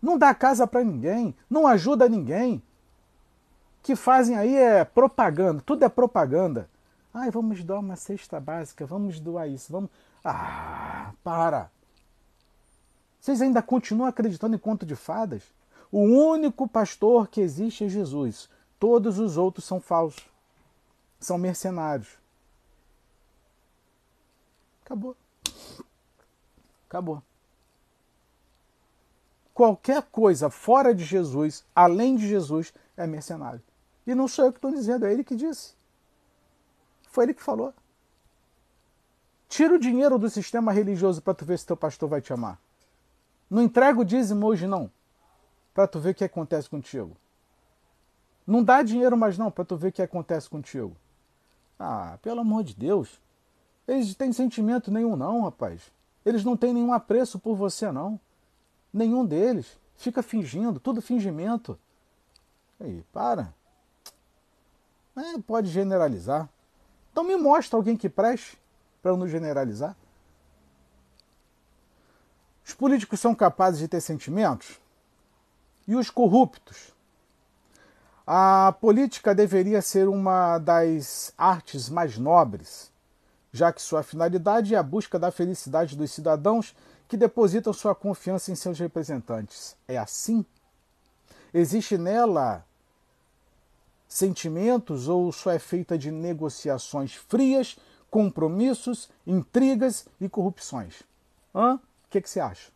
Não 0.00 0.16
dá 0.16 0.34
casa 0.34 0.66
para 0.66 0.84
ninguém, 0.84 1.34
não 1.48 1.66
ajuda 1.66 2.08
ninguém. 2.08 2.62
O 3.80 3.82
que 3.82 3.96
fazem 3.96 4.36
aí 4.36 4.54
é 4.54 4.84
propaganda, 4.84 5.62
tudo 5.64 5.84
é 5.84 5.88
propaganda. 5.88 6.68
Ai, 7.12 7.30
vamos 7.30 7.64
doar 7.64 7.80
uma 7.80 7.96
cesta 7.96 8.38
básica, 8.38 8.86
vamos 8.86 9.18
doar 9.18 9.48
isso, 9.48 9.72
vamos. 9.72 9.90
Ah, 10.24 11.12
para! 11.24 11.70
Vocês 13.20 13.42
ainda 13.42 13.60
continuam 13.60 14.08
acreditando 14.08 14.54
em 14.54 14.58
conto 14.58 14.86
de 14.86 14.94
fadas? 14.94 15.42
O 15.90 16.00
único 16.00 16.68
pastor 16.68 17.28
que 17.28 17.40
existe 17.40 17.84
é 17.84 17.88
Jesus. 17.88 18.48
Todos 18.78 19.18
os 19.18 19.36
outros 19.36 19.64
são 19.64 19.80
falsos. 19.80 20.24
São 21.18 21.36
mercenários. 21.36 22.08
Acabou. 24.84 25.16
Acabou. 26.86 27.22
Qualquer 29.58 30.02
coisa 30.02 30.48
fora 30.48 30.94
de 30.94 31.04
Jesus, 31.04 31.64
além 31.74 32.14
de 32.14 32.28
Jesus, 32.28 32.72
é 32.96 33.08
mercenário. 33.08 33.60
E 34.06 34.14
não 34.14 34.28
sou 34.28 34.44
eu 34.44 34.52
que 34.52 34.58
estou 34.58 34.70
dizendo, 34.70 35.04
é 35.04 35.12
ele 35.12 35.24
que 35.24 35.34
disse. 35.34 35.74
Foi 37.10 37.24
ele 37.24 37.34
que 37.34 37.42
falou. 37.42 37.74
Tira 39.48 39.74
o 39.74 39.78
dinheiro 39.80 40.16
do 40.16 40.30
sistema 40.30 40.70
religioso 40.70 41.20
para 41.20 41.34
tu 41.34 41.44
ver 41.44 41.58
se 41.58 41.66
teu 41.66 41.76
pastor 41.76 42.08
vai 42.08 42.20
te 42.20 42.32
amar. 42.32 42.56
Não 43.50 43.60
entrega 43.60 43.98
o 43.98 44.04
dízimo 44.04 44.46
hoje 44.46 44.64
não, 44.64 44.88
para 45.74 45.88
tu 45.88 45.98
ver 45.98 46.10
o 46.10 46.14
que 46.14 46.22
acontece 46.22 46.70
contigo. 46.70 47.16
Não 48.46 48.62
dá 48.62 48.80
dinheiro 48.80 49.16
mais 49.16 49.36
não, 49.36 49.50
para 49.50 49.64
tu 49.64 49.76
ver 49.76 49.88
o 49.88 49.92
que 49.92 50.02
acontece 50.02 50.48
contigo. 50.48 50.96
Ah, 51.76 52.16
pelo 52.22 52.42
amor 52.42 52.62
de 52.62 52.76
Deus. 52.76 53.20
Eles 53.88 54.14
têm 54.14 54.32
sentimento 54.32 54.88
nenhum, 54.92 55.16
não, 55.16 55.42
rapaz. 55.42 55.90
Eles 56.24 56.44
não 56.44 56.56
têm 56.56 56.72
nenhum 56.72 56.92
apreço 56.92 57.40
por 57.40 57.56
você, 57.56 57.90
não. 57.90 58.20
Nenhum 58.92 59.24
deles. 59.24 59.78
Fica 59.96 60.22
fingindo, 60.22 60.78
tudo 60.78 61.02
fingimento. 61.02 61.78
Aí, 62.80 63.04
para. 63.12 63.52
É, 65.16 65.38
pode 65.40 65.68
generalizar. 65.68 66.48
Então 67.10 67.24
me 67.24 67.36
mostra 67.36 67.76
alguém 67.76 67.96
que 67.96 68.08
preste 68.08 68.58
para 69.02 69.16
não 69.16 69.26
generalizar. 69.26 69.96
Os 72.64 72.74
políticos 72.74 73.18
são 73.18 73.34
capazes 73.34 73.80
de 73.80 73.88
ter 73.88 74.00
sentimentos? 74.00 74.78
E 75.86 75.96
os 75.96 76.10
corruptos? 76.10 76.94
A 78.26 78.74
política 78.80 79.34
deveria 79.34 79.80
ser 79.80 80.06
uma 80.06 80.58
das 80.58 81.32
artes 81.36 81.88
mais 81.88 82.18
nobres 82.18 82.92
já 83.52 83.72
que 83.72 83.82
sua 83.82 84.02
finalidade 84.02 84.74
é 84.74 84.78
a 84.78 84.82
busca 84.82 85.18
da 85.18 85.30
felicidade 85.30 85.96
dos 85.96 86.12
cidadãos 86.12 86.74
que 87.08 87.16
depositam 87.16 87.72
sua 87.72 87.94
confiança 87.94 88.52
em 88.52 88.54
seus 88.54 88.78
representantes. 88.78 89.74
É 89.88 89.96
assim? 89.96 90.44
Existe 91.52 91.96
nela 91.96 92.64
sentimentos 94.06 95.08
ou 95.08 95.32
só 95.32 95.50
é 95.50 95.58
feita 95.58 95.96
de 95.98 96.10
negociações 96.10 97.14
frias, 97.14 97.78
compromissos, 98.10 99.08
intrigas 99.26 100.06
e 100.20 100.28
corrupções? 100.28 101.02
Hã? 101.54 101.76
O 101.76 102.10
que, 102.10 102.20
que 102.20 102.28
você 102.28 102.40
acha? 102.40 102.68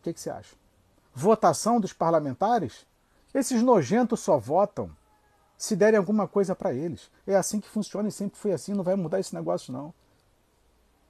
O 0.00 0.04
que, 0.04 0.12
que 0.14 0.20
você 0.20 0.30
acha? 0.30 0.54
Votação 1.14 1.78
dos 1.78 1.92
parlamentares? 1.92 2.86
Esses 3.34 3.62
nojentos 3.62 4.20
só 4.20 4.38
votam 4.38 4.90
se 5.56 5.76
derem 5.76 5.98
alguma 5.98 6.26
coisa 6.26 6.54
para 6.54 6.72
eles. 6.72 7.10
É 7.26 7.36
assim 7.36 7.60
que 7.60 7.68
funciona 7.68 8.08
e 8.08 8.12
sempre 8.12 8.38
foi 8.38 8.52
assim, 8.52 8.72
não 8.74 8.84
vai 8.84 8.96
mudar 8.96 9.20
esse 9.20 9.34
negócio 9.34 9.72
não. 9.72 9.94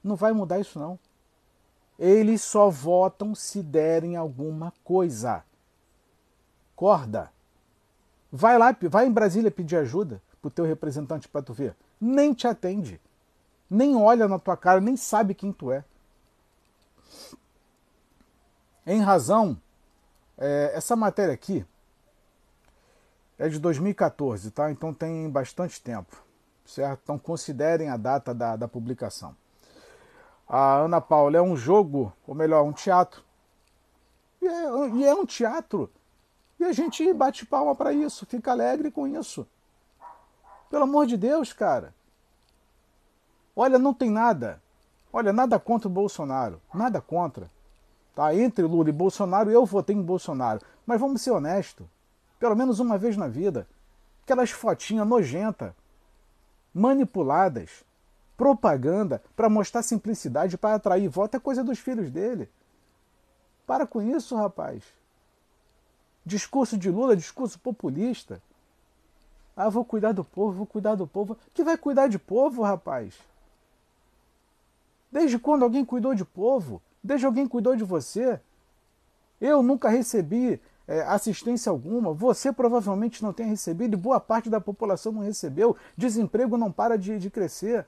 Não 0.03 0.15
vai 0.15 0.33
mudar 0.33 0.59
isso 0.59 0.77
não. 0.79 0.99
Eles 1.97 2.41
só 2.41 2.69
votam 2.69 3.33
se 3.33 3.63
derem 3.63 4.15
alguma 4.15 4.73
coisa. 4.83 5.43
Corda. 6.75 7.31
Vai 8.31 8.57
lá, 8.57 8.75
vai 8.89 9.05
em 9.05 9.11
Brasília 9.11 9.49
pedir 9.49 9.77
ajuda 9.77 10.21
pro 10.41 10.51
teu 10.51 10.65
representante 10.65 11.27
para 11.27 11.41
tu 11.41 11.53
ver. 11.53 11.75
Nem 11.99 12.33
te 12.33 12.47
atende. 12.47 12.99
Nem 13.69 13.95
olha 13.95 14.27
na 14.27 14.37
tua 14.37 14.57
cara, 14.57 14.81
nem 14.81 14.97
sabe 14.97 15.33
quem 15.33 15.51
tu 15.51 15.71
é. 15.71 15.83
Em 18.85 19.01
razão, 19.01 19.59
é, 20.37 20.71
essa 20.75 20.95
matéria 20.95 21.33
aqui 21.33 21.65
é 23.39 23.49
de 23.49 23.57
2014, 23.59 24.51
tá? 24.51 24.69
Então 24.69 24.93
tem 24.93 25.29
bastante 25.29 25.81
tempo, 25.81 26.23
certo? 26.65 26.99
Então 27.03 27.17
considerem 27.17 27.89
a 27.89 27.97
data 27.97 28.33
da, 28.33 28.55
da 28.55 28.67
publicação. 28.67 29.35
A 30.47 30.77
Ana 30.77 31.01
Paula 31.01 31.37
é 31.37 31.41
um 31.41 31.57
jogo, 31.57 32.13
ou 32.27 32.35
melhor, 32.35 32.63
um 32.63 32.71
teatro. 32.71 33.23
E 34.41 34.47
é, 34.47 34.89
e 34.95 35.05
é 35.05 35.13
um 35.13 35.25
teatro. 35.25 35.89
E 36.59 36.63
a 36.63 36.71
gente 36.71 37.11
bate 37.13 37.45
palma 37.45 37.75
para 37.75 37.91
isso, 37.91 38.25
fica 38.25 38.51
alegre 38.51 38.91
com 38.91 39.07
isso. 39.07 39.47
Pelo 40.69 40.83
amor 40.83 41.07
de 41.07 41.17
Deus, 41.17 41.51
cara. 41.51 41.93
Olha, 43.55 43.79
não 43.79 43.93
tem 43.93 44.09
nada. 44.09 44.61
Olha, 45.11 45.31
nada 45.31 45.57
contra 45.57 45.87
o 45.87 45.91
Bolsonaro. 45.91 46.61
Nada 46.73 46.99
contra. 46.99 47.49
Tá? 48.13 48.35
Entre 48.35 48.65
Lula 48.65 48.89
e 48.89 48.91
Bolsonaro, 48.91 49.49
eu 49.49 49.65
votei 49.65 49.95
em 49.95 50.01
Bolsonaro. 50.01 50.59
Mas 50.85 50.99
vamos 50.99 51.21
ser 51.21 51.31
honestos. 51.31 51.87
Pelo 52.37 52.55
menos 52.55 52.79
uma 52.79 52.97
vez 52.97 53.15
na 53.15 53.27
vida. 53.27 53.67
Aquelas 54.23 54.51
fotinhas 54.51 55.07
nojentas, 55.07 55.71
manipuladas, 56.73 57.84
propaganda 58.37 59.21
para 59.35 59.49
mostrar 59.49 59.81
simplicidade, 59.81 60.57
para 60.57 60.75
atrair 60.75 61.07
voto, 61.07 61.35
é 61.35 61.39
coisa 61.39 61.63
dos 61.63 61.79
filhos 61.79 62.09
dele. 62.09 62.49
Para 63.65 63.87
com 63.87 64.01
isso, 64.01 64.35
rapaz. 64.35 64.83
Discurso 66.25 66.77
de 66.77 66.89
Lula, 66.89 67.15
discurso 67.15 67.59
populista. 67.59 68.41
Ah, 69.55 69.69
vou 69.69 69.85
cuidar 69.85 70.11
do 70.11 70.23
povo, 70.23 70.57
vou 70.57 70.65
cuidar 70.65 70.95
do 70.95 71.07
povo. 71.07 71.37
Que 71.53 71.63
vai 71.63 71.77
cuidar 71.77 72.07
de 72.07 72.19
povo, 72.19 72.61
rapaz? 72.61 73.15
Desde 75.11 75.39
quando 75.39 75.63
alguém 75.63 75.85
cuidou 75.85 76.13
de 76.13 76.25
povo? 76.25 76.81
Desde 77.03 77.25
alguém 77.25 77.47
cuidou 77.47 77.75
de 77.75 77.83
você? 77.83 78.39
Eu 79.39 79.63
nunca 79.63 79.89
recebi 79.89 80.59
é, 80.87 81.01
assistência 81.03 81.69
alguma. 81.69 82.13
Você 82.13 82.51
provavelmente 82.51 83.23
não 83.23 83.31
tem 83.31 83.47
recebido 83.47 83.97
boa 83.97 84.19
parte 84.19 84.49
da 84.49 84.59
população 84.59 85.11
não 85.11 85.21
recebeu. 85.21 85.75
Desemprego 85.95 86.57
não 86.57 86.71
para 86.71 86.97
de, 86.97 87.17
de 87.17 87.29
crescer. 87.29 87.85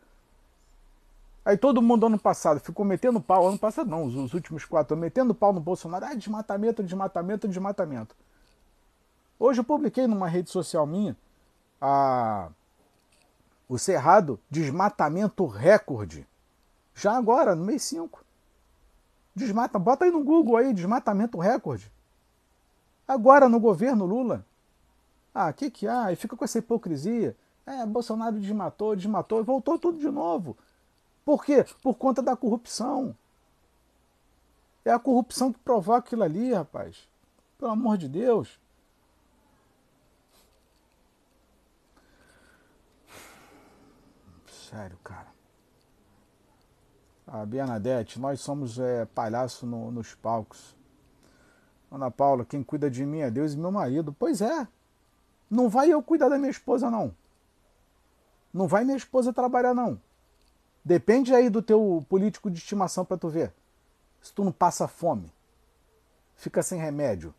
Aí 1.47 1.55
todo 1.55 1.81
mundo 1.81 2.05
ano 2.05 2.19
passado 2.19 2.59
ficou 2.59 2.83
metendo 2.83 3.21
pau, 3.21 3.47
ano 3.47 3.57
passado 3.57 3.89
não, 3.89 4.03
os, 4.03 4.13
os 4.15 4.33
últimos 4.33 4.65
quatro, 4.65 4.97
metendo 4.97 5.33
pau 5.33 5.53
no 5.53 5.61
Bolsonaro. 5.61 6.03
Ah, 6.03 6.13
desmatamento, 6.13 6.83
desmatamento, 6.83 7.47
desmatamento. 7.47 8.13
Hoje 9.39 9.61
eu 9.61 9.63
publiquei 9.63 10.07
numa 10.07 10.27
rede 10.27 10.49
social 10.49 10.85
minha 10.85 11.15
a, 11.79 12.49
o 13.65 13.77
Cerrado 13.77 14.37
desmatamento 14.51 15.45
recorde. 15.45 16.27
Já 16.93 17.15
agora, 17.15 17.55
no 17.55 17.63
mês 17.63 17.81
5. 17.83 18.25
Desmata, 19.33 19.79
bota 19.79 20.03
aí 20.03 20.11
no 20.11 20.25
Google 20.25 20.57
aí, 20.57 20.73
desmatamento 20.73 21.39
recorde. 21.39 21.89
Agora 23.07 23.47
no 23.47 23.61
governo 23.61 24.05
Lula. 24.05 24.45
Ah, 25.33 25.53
que 25.53 25.71
que 25.71 25.87
há? 25.87 26.11
E 26.11 26.17
fica 26.17 26.35
com 26.35 26.43
essa 26.43 26.59
hipocrisia. 26.59 27.37
É, 27.65 27.85
Bolsonaro 27.85 28.37
desmatou, 28.37 28.97
desmatou, 28.97 29.39
e 29.39 29.43
voltou 29.43 29.79
tudo 29.79 29.97
de 29.97 30.11
novo. 30.11 30.57
Por 31.27 31.43
quê? 31.43 31.65
Por 31.81 31.95
conta 31.95 32.21
da 32.21 32.37
corrupção. 32.37 33.13
É 34.85 34.91
a 34.91 34.97
corrupção 34.97 35.51
que 35.51 35.59
provoca 35.59 36.07
aquilo 36.07 36.23
ali, 36.23 36.53
rapaz. 36.53 37.05
Pelo 37.57 37.71
amor 37.71 37.97
de 37.97 38.07
Deus. 38.07 38.57
Sério, 44.69 44.97
cara. 45.03 45.27
A 47.27 47.45
Bernadette, 47.45 48.17
nós 48.21 48.39
somos 48.39 48.79
é, 48.79 49.03
palhaço 49.07 49.65
no, 49.65 49.91
nos 49.91 50.15
palcos. 50.15 50.77
Ana 51.91 52.09
Paula, 52.09 52.45
quem 52.45 52.63
cuida 52.63 52.89
de 52.89 53.05
mim 53.05 53.19
é 53.19 53.29
Deus 53.29 53.51
e 53.51 53.57
meu 53.57 53.69
marido. 53.69 54.15
Pois 54.17 54.39
é. 54.39 54.65
Não 55.51 55.67
vai 55.67 55.91
eu 55.91 56.01
cuidar 56.01 56.29
da 56.29 56.37
minha 56.37 56.51
esposa, 56.51 56.89
não. 56.89 57.13
Não 58.53 58.65
vai 58.65 58.85
minha 58.85 58.95
esposa 58.95 59.33
trabalhar, 59.33 59.73
não. 59.73 59.99
Depende 60.87 61.35
aí 61.35 61.49
do 61.49 61.61
teu 61.61 62.05
político 62.07 62.49
de 62.49 62.59
estimação 62.59 63.03
para 63.03 63.17
tu 63.17 63.27
ver. 63.27 63.53
Se 64.21 64.31
tu 64.31 64.41
não 64.41 64.53
passa 64.53 64.87
fome, 64.87 65.29
fica 66.37 66.63
sem 66.63 66.79
remédio. 66.79 67.35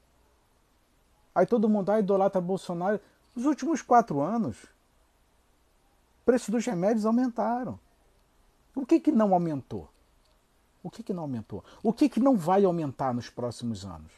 Aí 1.34 1.46
todo 1.46 1.66
mundo, 1.66 1.90
ah, 1.90 1.98
idolatra 1.98 2.42
Bolsonaro. 2.42 3.00
Nos 3.34 3.46
últimos 3.46 3.80
quatro 3.80 4.20
anos, 4.20 4.66
preço 6.26 6.52
dos 6.52 6.66
remédios 6.66 7.06
aumentaram. 7.06 7.80
O 8.74 8.84
que, 8.84 9.00
que 9.00 9.10
não 9.10 9.32
aumentou? 9.32 9.88
O 10.82 10.90
que, 10.90 11.02
que 11.02 11.14
não 11.14 11.22
aumentou? 11.22 11.64
O 11.82 11.90
que, 11.90 12.06
que 12.06 12.20
não 12.20 12.36
vai 12.36 12.66
aumentar 12.66 13.14
nos 13.14 13.30
próximos 13.30 13.82
anos? 13.82 14.12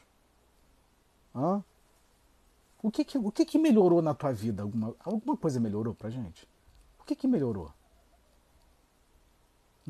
Hã? 1.33 1.63
O, 2.83 2.91
que, 2.91 3.05
que, 3.05 3.17
o 3.17 3.31
que, 3.31 3.45
que 3.45 3.57
melhorou 3.57 4.01
na 4.01 4.13
tua 4.13 4.33
vida? 4.33 4.61
Alguma, 4.61 4.93
alguma 4.99 5.37
coisa 5.37 5.57
melhorou 5.57 5.95
pra 5.95 6.09
gente? 6.09 6.45
O 6.99 7.05
que, 7.05 7.15
que 7.15 7.29
melhorou? 7.29 7.71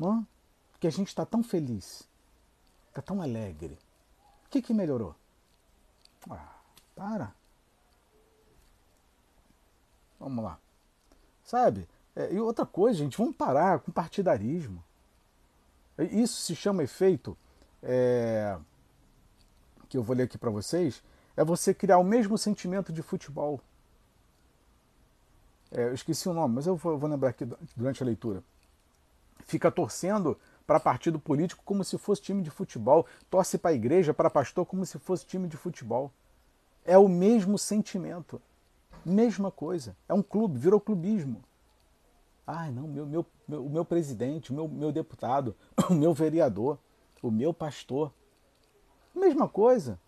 Hã? 0.02 0.26
Porque 0.72 0.86
a 0.86 0.90
gente 0.90 1.08
está 1.08 1.24
tão 1.24 1.42
feliz, 1.42 2.08
está 2.88 3.00
tão 3.00 3.22
alegre. 3.22 3.78
O 4.46 4.50
que, 4.50 4.60
que 4.60 4.74
melhorou? 4.74 5.14
Ah, 6.28 6.56
para. 6.94 7.32
Vamos 10.18 10.44
lá. 10.44 10.58
Sabe? 11.44 11.88
É, 12.14 12.32
e 12.32 12.40
outra 12.40 12.66
coisa, 12.66 12.98
gente, 12.98 13.16
vamos 13.16 13.36
parar 13.36 13.78
com 13.80 13.90
partidarismo. 13.92 14.82
Isso 15.98 16.42
se 16.42 16.56
chama 16.56 16.82
efeito, 16.82 17.36
é, 17.82 18.58
que 19.88 19.96
eu 19.96 20.02
vou 20.02 20.16
ler 20.16 20.24
aqui 20.24 20.38
para 20.38 20.50
vocês, 20.50 21.02
é 21.36 21.44
você 21.44 21.72
criar 21.72 21.98
o 21.98 22.04
mesmo 22.04 22.36
sentimento 22.36 22.92
de 22.92 23.02
futebol. 23.02 23.60
É, 25.70 25.84
eu 25.84 25.94
esqueci 25.94 26.28
o 26.28 26.34
nome, 26.34 26.56
mas 26.56 26.66
eu 26.66 26.76
vou, 26.76 26.98
vou 26.98 27.08
lembrar 27.08 27.30
aqui 27.30 27.46
durante 27.76 28.02
a 28.02 28.06
leitura. 28.06 28.42
Fica 29.44 29.70
torcendo 29.70 30.38
para 30.66 30.80
partido 30.80 31.18
político 31.18 31.62
como 31.64 31.84
se 31.84 31.98
fosse 31.98 32.22
time 32.22 32.42
de 32.42 32.50
futebol, 32.50 33.06
torce 33.28 33.58
para 33.58 33.72
a 33.72 33.74
igreja, 33.74 34.14
para 34.14 34.30
pastor 34.30 34.64
como 34.64 34.86
se 34.86 34.98
fosse 34.98 35.26
time 35.26 35.48
de 35.48 35.56
futebol. 35.56 36.10
É 36.84 36.96
o 36.96 37.08
mesmo 37.08 37.58
sentimento, 37.58 38.40
mesma 39.04 39.50
coisa. 39.50 39.96
É 40.08 40.14
um 40.14 40.22
clube, 40.22 40.58
virou 40.58 40.80
clubismo. 40.80 41.42
Ah, 42.46 42.70
não, 42.70 42.88
meu, 42.88 43.06
meu, 43.06 43.26
meu, 43.46 43.64
o 43.64 43.70
meu 43.70 43.84
presidente, 43.84 44.50
o 44.50 44.54
meu, 44.54 44.68
meu 44.68 44.92
deputado, 44.92 45.54
o 45.88 45.94
meu 45.94 46.12
vereador, 46.12 46.78
o 47.22 47.30
meu 47.30 47.54
pastor. 47.54 48.12
Mesma 49.14 49.48
coisa. 49.48 49.98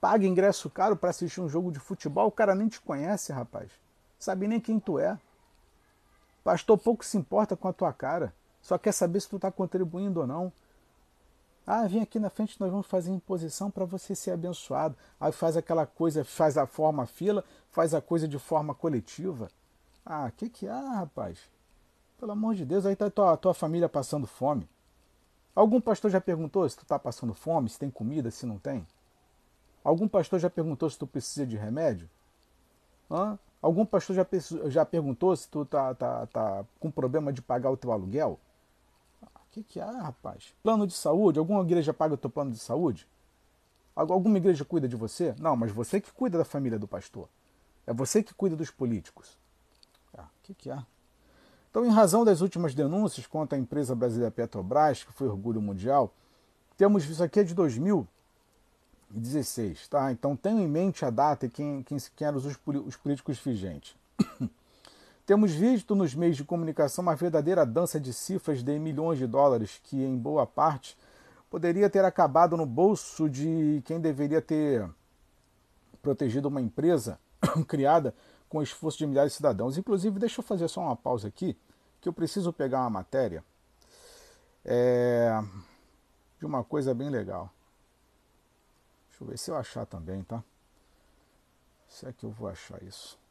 Paga 0.00 0.26
ingresso 0.26 0.68
caro 0.68 0.96
para 0.96 1.10
assistir 1.10 1.40
um 1.40 1.48
jogo 1.48 1.70
de 1.70 1.78
futebol, 1.78 2.26
o 2.26 2.32
cara 2.32 2.54
nem 2.54 2.68
te 2.68 2.80
conhece, 2.80 3.32
rapaz. 3.32 3.70
Sabe 4.18 4.48
nem 4.48 4.60
quem 4.60 4.80
tu 4.80 4.98
é. 4.98 5.18
Pastor 6.42 6.76
pouco 6.76 7.04
se 7.04 7.16
importa 7.16 7.56
com 7.56 7.68
a 7.68 7.72
tua 7.72 7.92
cara. 7.92 8.34
Só 8.62 8.78
quer 8.78 8.92
saber 8.92 9.20
se 9.20 9.28
tu 9.28 9.36
está 9.36 9.50
contribuindo 9.50 10.20
ou 10.20 10.26
não. 10.26 10.52
Ah, 11.66 11.86
vem 11.86 12.00
aqui 12.00 12.18
na 12.18 12.30
frente, 12.30 12.60
nós 12.60 12.70
vamos 12.70 12.86
fazer 12.86 13.10
imposição 13.10 13.70
para 13.70 13.84
você 13.84 14.14
ser 14.14 14.30
abençoado. 14.30 14.96
Aí 15.20 15.32
faz 15.32 15.56
aquela 15.56 15.86
coisa, 15.86 16.24
faz 16.24 16.56
a 16.56 16.66
forma 16.66 17.06
fila, 17.06 17.44
faz 17.70 17.92
a 17.92 18.00
coisa 18.00 18.26
de 18.26 18.38
forma 18.38 18.74
coletiva. 18.74 19.48
Ah, 20.04 20.30
que 20.30 20.48
que 20.48 20.66
há, 20.66 20.80
rapaz? 21.00 21.38
Pelo 22.18 22.32
amor 22.32 22.54
de 22.54 22.64
Deus, 22.64 22.86
aí 22.86 22.96
tá 22.96 23.10
tua, 23.10 23.36
tua 23.36 23.54
família 23.54 23.88
passando 23.88 24.26
fome. 24.26 24.68
Algum 25.54 25.80
pastor 25.80 26.10
já 26.10 26.20
perguntou 26.20 26.68
se 26.68 26.76
tu 26.76 26.82
está 26.82 26.98
passando 26.98 27.34
fome, 27.34 27.68
se 27.68 27.78
tem 27.78 27.90
comida, 27.90 28.30
se 28.30 28.46
não 28.46 28.58
tem? 28.58 28.86
Algum 29.84 30.08
pastor 30.08 30.38
já 30.38 30.48
perguntou 30.48 30.88
se 30.88 30.98
tu 30.98 31.06
precisa 31.06 31.46
de 31.46 31.56
remédio? 31.56 32.08
Hã? 33.10 33.38
Algum 33.60 33.84
pastor 33.84 34.16
já, 34.16 34.26
já 34.68 34.84
perguntou 34.84 35.36
se 35.36 35.48
tu 35.48 35.64
tá, 35.64 35.94
tá, 35.94 36.26
tá 36.26 36.64
com 36.80 36.90
problema 36.90 37.32
de 37.32 37.42
pagar 37.42 37.70
o 37.70 37.76
teu 37.76 37.92
aluguel? 37.92 38.40
Que, 39.52 39.62
que 39.62 39.78
há, 39.78 39.90
rapaz? 39.90 40.52
Plano 40.62 40.86
de 40.86 40.94
saúde? 40.94 41.38
Alguma 41.38 41.60
igreja 41.62 41.92
paga 41.92 42.14
o 42.14 42.16
teu 42.16 42.30
plano 42.30 42.50
de 42.50 42.58
saúde? 42.58 43.06
Alguma 43.94 44.38
igreja 44.38 44.64
cuida 44.64 44.88
de 44.88 44.96
você? 44.96 45.34
Não, 45.38 45.54
mas 45.54 45.70
você 45.70 46.00
que 46.00 46.10
cuida 46.10 46.38
da 46.38 46.44
família 46.44 46.78
do 46.78 46.88
pastor. 46.88 47.28
É 47.86 47.92
você 47.92 48.22
que 48.22 48.32
cuida 48.32 48.56
dos 48.56 48.70
políticos. 48.70 49.36
Ah, 50.16 50.24
que, 50.42 50.54
que 50.54 50.70
há? 50.70 50.82
Então, 51.70 51.84
em 51.84 51.90
razão 51.90 52.24
das 52.24 52.40
últimas 52.40 52.74
denúncias 52.74 53.26
contra 53.26 53.58
a 53.58 53.60
empresa 53.60 53.94
brasileira 53.94 54.30
Petrobras, 54.30 55.04
que 55.04 55.12
foi 55.12 55.28
orgulho 55.28 55.60
mundial, 55.60 56.14
temos 56.78 57.04
isso 57.04 57.22
aqui 57.22 57.40
é 57.40 57.44
de 57.44 57.52
2016, 57.54 59.86
tá? 59.88 60.10
Então, 60.12 60.34
tenham 60.34 60.60
em 60.60 60.68
mente 60.68 61.04
a 61.04 61.10
data 61.10 61.44
e 61.44 61.50
quem, 61.50 61.82
quem, 61.82 61.98
quem 62.16 62.26
eram 62.26 62.38
os, 62.38 62.46
os 62.46 62.96
políticos 62.96 63.38
vigentes. 63.38 63.94
temos 65.24 65.52
visto 65.52 65.94
nos 65.94 66.14
meios 66.14 66.36
de 66.36 66.44
comunicação 66.44 67.02
uma 67.02 67.14
verdadeira 67.14 67.64
dança 67.64 68.00
de 68.00 68.12
cifras 68.12 68.62
de 68.62 68.78
milhões 68.78 69.18
de 69.18 69.26
dólares 69.26 69.80
que, 69.84 70.02
em 70.02 70.16
boa 70.16 70.46
parte, 70.46 70.96
poderia 71.48 71.88
ter 71.88 72.04
acabado 72.04 72.56
no 72.56 72.66
bolso 72.66 73.28
de 73.28 73.82
quem 73.84 74.00
deveria 74.00 74.42
ter 74.42 74.88
protegido 76.00 76.48
uma 76.48 76.60
empresa 76.60 77.20
criada 77.68 78.14
com 78.48 78.58
o 78.58 78.62
esforço 78.62 78.98
de 78.98 79.06
milhares 79.06 79.32
de 79.32 79.36
cidadãos. 79.36 79.78
Inclusive, 79.78 80.18
deixa 80.18 80.40
eu 80.40 80.44
fazer 80.44 80.66
só 80.68 80.80
uma 80.80 80.96
pausa 80.96 81.28
aqui, 81.28 81.56
que 82.00 82.08
eu 82.08 82.12
preciso 82.12 82.52
pegar 82.52 82.80
uma 82.80 82.90
matéria 82.90 83.44
é, 84.64 85.40
de 86.38 86.44
uma 86.44 86.64
coisa 86.64 86.92
bem 86.92 87.08
legal. 87.08 87.48
Deixa 89.08 89.24
eu 89.24 89.28
ver 89.28 89.38
se 89.38 89.50
eu 89.50 89.56
achar 89.56 89.86
também, 89.86 90.22
tá? 90.24 90.42
Se 91.88 92.06
é 92.06 92.12
que 92.12 92.24
eu 92.24 92.30
vou 92.30 92.48
achar 92.48 92.82
isso. 92.82 93.21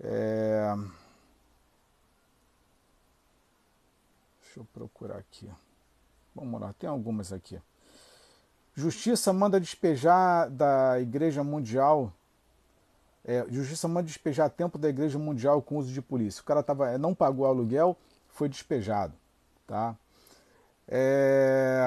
É... 0.00 0.74
Deixa 4.40 4.60
eu 4.60 4.64
procurar 4.72 5.18
aqui. 5.18 5.50
Vamos 6.34 6.60
lá, 6.60 6.72
tem 6.74 6.88
algumas 6.88 7.32
aqui. 7.32 7.60
Justiça 8.74 9.32
manda 9.32 9.60
despejar 9.60 10.50
da 10.50 11.00
Igreja 11.00 11.44
Mundial. 11.44 12.12
É, 13.24 13.46
Justiça 13.48 13.86
manda 13.88 14.06
despejar 14.06 14.50
tempo 14.50 14.76
da 14.76 14.88
Igreja 14.88 15.18
Mundial 15.18 15.62
com 15.62 15.76
uso 15.76 15.92
de 15.92 16.02
polícia. 16.02 16.42
O 16.42 16.44
cara 16.44 16.62
tava, 16.62 16.90
é, 16.90 16.98
não 16.98 17.14
pagou 17.14 17.46
aluguel, 17.46 17.96
foi 18.28 18.48
despejado. 18.48 19.14
Tá? 19.66 19.96
É... 20.88 21.84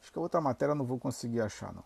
Acho 0.00 0.12
que 0.12 0.18
a 0.18 0.22
outra 0.22 0.40
matéria 0.40 0.74
não 0.74 0.84
vou 0.84 0.98
conseguir 0.98 1.40
achar, 1.40 1.72
não. 1.72 1.84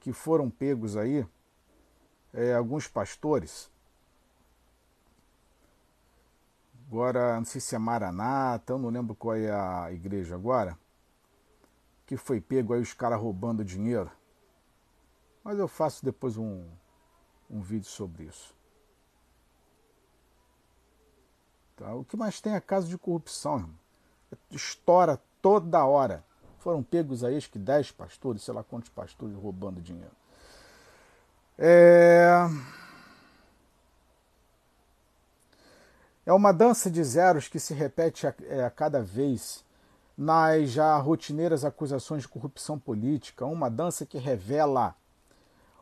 Que 0.00 0.12
foram 0.12 0.48
pegos 0.48 0.96
aí 0.96 1.26
é, 2.32 2.54
alguns 2.54 2.86
pastores 2.86 3.70
Agora, 6.88 7.36
não 7.36 7.44
sei 7.44 7.60
se 7.60 7.74
é 7.74 7.78
Maranata, 7.78 8.72
eu 8.72 8.78
não 8.78 8.88
lembro 8.88 9.14
qual 9.14 9.36
é 9.36 9.50
a 9.50 9.92
igreja 9.92 10.34
agora, 10.34 10.76
que 12.06 12.16
foi 12.16 12.40
pego 12.40 12.72
aí 12.72 12.80
os 12.80 12.94
caras 12.94 13.20
roubando 13.20 13.62
dinheiro. 13.62 14.10
Mas 15.44 15.58
eu 15.58 15.68
faço 15.68 16.02
depois 16.02 16.38
um, 16.38 16.64
um 17.50 17.60
vídeo 17.60 17.86
sobre 17.86 18.24
isso. 18.24 18.56
Tá? 21.76 21.94
O 21.94 22.06
que 22.06 22.16
mais 22.16 22.40
tem 22.40 22.54
é 22.54 22.60
caso 22.60 22.88
de 22.88 22.96
corrupção, 22.96 23.56
irmão. 23.56 23.74
Estoura 24.50 25.20
toda 25.42 25.84
hora. 25.84 26.24
Foram 26.56 26.82
pegos 26.82 27.22
aí, 27.22 27.36
acho 27.36 27.50
que 27.50 27.58
10 27.58 27.92
pastores, 27.92 28.42
sei 28.42 28.54
lá 28.54 28.64
quantos 28.64 28.88
pastores 28.88 29.36
roubando 29.36 29.82
dinheiro. 29.82 30.16
É... 31.58 32.48
É 36.24 36.32
uma 36.32 36.52
dança 36.52 36.90
de 36.90 37.02
zeros 37.02 37.48
que 37.48 37.58
se 37.58 37.72
repete 37.72 38.26
a, 38.26 38.34
é, 38.48 38.62
a 38.62 38.70
cada 38.70 39.02
vez 39.02 39.64
nas 40.16 40.70
já 40.70 40.96
rotineiras 40.98 41.64
acusações 41.64 42.22
de 42.22 42.28
corrupção 42.28 42.78
política, 42.78 43.46
uma 43.46 43.70
dança 43.70 44.04
que 44.04 44.18
revela 44.18 44.94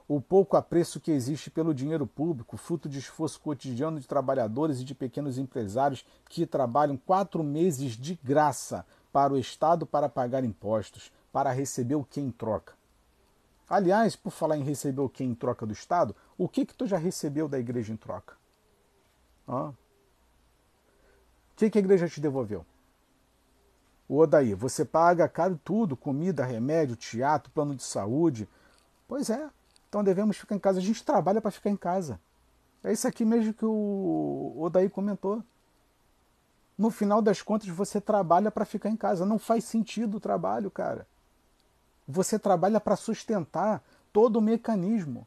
o 0.06 0.20
pouco 0.20 0.56
apreço 0.56 1.00
que 1.00 1.10
existe 1.10 1.50
pelo 1.50 1.74
dinheiro 1.74 2.06
público, 2.06 2.56
fruto 2.56 2.88
de 2.88 3.00
esforço 3.00 3.40
cotidiano 3.40 3.98
de 3.98 4.06
trabalhadores 4.06 4.80
e 4.80 4.84
de 4.84 4.94
pequenos 4.94 5.36
empresários 5.36 6.06
que 6.28 6.46
trabalham 6.46 6.96
quatro 6.96 7.42
meses 7.42 7.92
de 7.96 8.14
graça 8.22 8.86
para 9.12 9.32
o 9.32 9.38
Estado 9.38 9.84
para 9.84 10.08
pagar 10.08 10.44
impostos, 10.44 11.10
para 11.32 11.50
receber 11.50 11.96
o 11.96 12.04
que 12.04 12.20
em 12.20 12.30
troca. 12.30 12.74
Aliás, 13.68 14.14
por 14.14 14.30
falar 14.30 14.56
em 14.56 14.62
receber 14.62 15.00
o 15.00 15.08
que 15.08 15.24
em 15.24 15.34
troca 15.34 15.66
do 15.66 15.72
Estado, 15.72 16.14
o 16.38 16.48
que 16.48 16.64
que 16.64 16.74
tu 16.74 16.86
já 16.86 16.96
recebeu 16.96 17.48
da 17.48 17.58
igreja 17.58 17.92
em 17.92 17.96
troca? 17.96 18.34
O 19.48 19.74
que, 21.56 21.70
que 21.70 21.78
a 21.78 21.80
igreja 21.80 22.08
te 22.08 22.20
devolveu? 22.20 22.64
O 24.08 24.18
Odaí, 24.18 24.54
você 24.54 24.84
paga 24.84 25.28
caro 25.28 25.58
tudo, 25.64 25.96
comida, 25.96 26.44
remédio, 26.44 26.94
teatro, 26.94 27.50
plano 27.50 27.74
de 27.74 27.82
saúde. 27.82 28.48
Pois 29.08 29.30
é, 29.30 29.50
então 29.88 30.04
devemos 30.04 30.36
ficar 30.36 30.54
em 30.54 30.60
casa. 30.60 30.78
A 30.78 30.82
gente 30.82 31.04
trabalha 31.04 31.40
para 31.40 31.50
ficar 31.50 31.70
em 31.70 31.76
casa. 31.76 32.20
É 32.84 32.92
isso 32.92 33.08
aqui 33.08 33.24
mesmo 33.24 33.52
que 33.52 33.64
o 33.64 34.54
Odaí 34.58 34.88
comentou. 34.88 35.42
No 36.78 36.90
final 36.90 37.20
das 37.20 37.42
contas, 37.42 37.68
você 37.68 38.00
trabalha 38.00 38.50
para 38.50 38.64
ficar 38.64 38.90
em 38.90 38.96
casa. 38.96 39.26
Não 39.26 39.38
faz 39.38 39.64
sentido 39.64 40.18
o 40.18 40.20
trabalho, 40.20 40.70
cara. 40.70 41.06
Você 42.06 42.38
trabalha 42.38 42.80
para 42.80 42.96
sustentar 42.96 43.82
todo 44.12 44.36
o 44.36 44.42
mecanismo. 44.42 45.26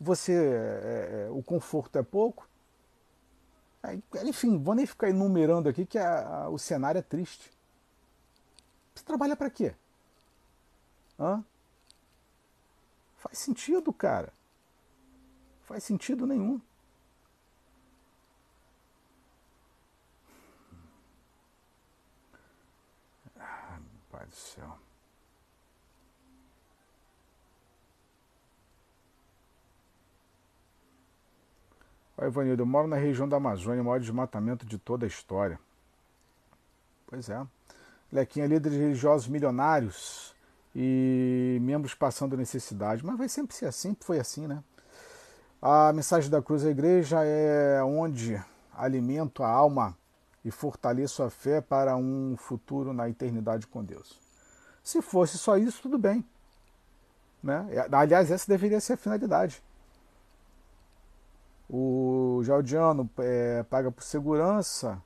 Você, 0.00 0.32
é, 0.32 1.26
é, 1.26 1.30
o 1.30 1.42
conforto 1.42 1.98
é 1.98 2.02
pouco, 2.02 2.48
enfim, 4.24 4.62
vou 4.62 4.74
nem 4.74 4.86
ficar 4.86 5.08
enumerando 5.08 5.68
aqui 5.68 5.86
que 5.86 5.98
a, 5.98 6.44
a, 6.44 6.48
o 6.48 6.58
cenário 6.58 6.98
é 6.98 7.02
triste. 7.02 7.50
Você 8.94 9.04
trabalha 9.04 9.34
para 9.34 9.48
quê? 9.48 9.74
Hã? 11.18 11.42
Faz 13.16 13.38
sentido, 13.38 13.92
cara. 13.92 14.32
Faz 15.62 15.84
sentido 15.84 16.26
nenhum. 16.26 16.60
Ah, 23.38 23.78
pai 24.10 24.26
do 24.26 24.34
céu. 24.34 24.79
Olha, 32.20 32.28
Ivanildo, 32.28 32.62
eu 32.62 32.66
moro 32.66 32.86
na 32.86 32.96
região 32.96 33.26
da 33.26 33.38
Amazônia, 33.38 33.80
o 33.80 33.84
maior 33.86 33.98
desmatamento 33.98 34.66
de 34.66 34.76
toda 34.76 35.06
a 35.06 35.08
história. 35.08 35.58
Pois 37.06 37.30
é. 37.30 37.42
Lequinha, 38.12 38.46
líderes 38.46 38.78
religiosos 38.78 39.26
milionários 39.26 40.34
e 40.76 41.56
membros 41.62 41.94
passando 41.94 42.36
necessidade. 42.36 43.02
Mas 43.06 43.16
vai 43.16 43.26
sempre 43.26 43.56
ser 43.56 43.64
assim, 43.64 43.96
foi 44.00 44.18
assim, 44.20 44.46
né? 44.46 44.62
A 45.62 45.94
mensagem 45.94 46.28
da 46.28 46.42
cruz 46.42 46.62
da 46.62 46.70
igreja 46.70 47.24
é 47.24 47.82
onde 47.82 48.38
alimento 48.76 49.42
a 49.42 49.48
alma 49.48 49.96
e 50.44 50.50
fortaleço 50.50 51.22
a 51.22 51.30
fé 51.30 51.62
para 51.62 51.96
um 51.96 52.36
futuro 52.36 52.92
na 52.92 53.08
eternidade 53.08 53.66
com 53.66 53.82
Deus. 53.82 54.20
Se 54.82 55.00
fosse 55.00 55.38
só 55.38 55.56
isso, 55.56 55.80
tudo 55.80 55.96
bem. 55.96 56.22
Né? 57.42 57.66
Aliás, 57.90 58.30
essa 58.30 58.46
deveria 58.46 58.78
ser 58.78 58.92
a 58.92 58.98
finalidade. 58.98 59.62
O 61.72 62.42
Jaldiano 62.42 63.08
é, 63.18 63.62
paga 63.62 63.92
por 63.92 64.02
segurança, 64.02 65.00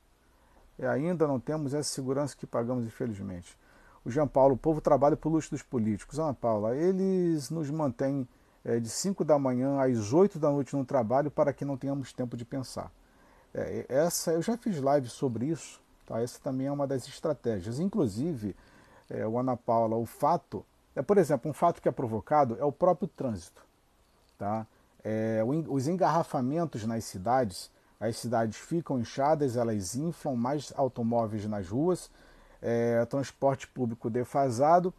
ainda 0.79 1.27
não 1.27 1.39
temos 1.39 1.75
essa 1.75 1.87
segurança 1.87 2.35
que 2.35 2.47
pagamos, 2.47 2.85
infelizmente. 2.85 3.55
O 4.03 4.09
Jean 4.09 4.27
Paulo, 4.27 4.55
o 4.55 4.57
povo 4.57 4.81
trabalha 4.81 5.15
por 5.15 5.29
luxo 5.31 5.51
dos 5.51 5.61
políticos. 5.61 6.19
Ana 6.19 6.33
Paula, 6.33 6.75
eles 6.75 7.51
nos 7.51 7.69
mantêm 7.69 8.27
é, 8.63 8.79
de 8.79 8.89
5 8.89 9.23
da 9.23 9.37
manhã 9.37 9.79
às 9.79 10.11
8 10.11 10.39
da 10.39 10.49
noite 10.49 10.75
no 10.75 10.83
trabalho 10.83 11.29
para 11.29 11.53
que 11.53 11.63
não 11.63 11.77
tenhamos 11.77 12.11
tempo 12.11 12.35
de 12.35 12.43
pensar. 12.43 12.91
É, 13.53 13.85
essa 13.87 14.31
Eu 14.31 14.41
já 14.41 14.57
fiz 14.57 14.81
live 14.81 15.07
sobre 15.07 15.45
isso, 15.45 15.79
tá? 16.05 16.19
essa 16.19 16.39
também 16.39 16.67
é 16.67 16.71
uma 16.71 16.87
das 16.87 17.07
estratégias. 17.07 17.79
Inclusive, 17.79 18.55
é, 19.09 19.25
o 19.25 19.37
Ana 19.37 19.55
Paula, 19.55 19.95
o 19.95 20.05
fato, 20.05 20.65
é, 20.95 21.01
por 21.03 21.17
exemplo, 21.19 21.49
um 21.49 21.53
fato 21.53 21.79
que 21.79 21.87
é 21.87 21.91
provocado 21.91 22.57
é 22.59 22.65
o 22.65 22.71
próprio 22.71 23.07
trânsito. 23.07 23.63
Tá? 24.37 24.65
É, 25.05 25.43
os 25.69 25.87
engarrafamentos 25.87 26.83
nas 26.83 27.03
cidades, 27.03 27.69
as 27.99 28.17
cidades 28.17 28.57
ficam 28.57 28.99
inchadas, 28.99 29.55
elas 29.55 29.95
inflam 29.95 30.35
mais 30.35 30.73
automóveis 30.75 31.45
nas 31.45 31.69
ruas, 31.69 32.09
é, 32.59 33.05
transporte 33.05 33.67
público 33.67 34.09
defasado, 34.09 34.91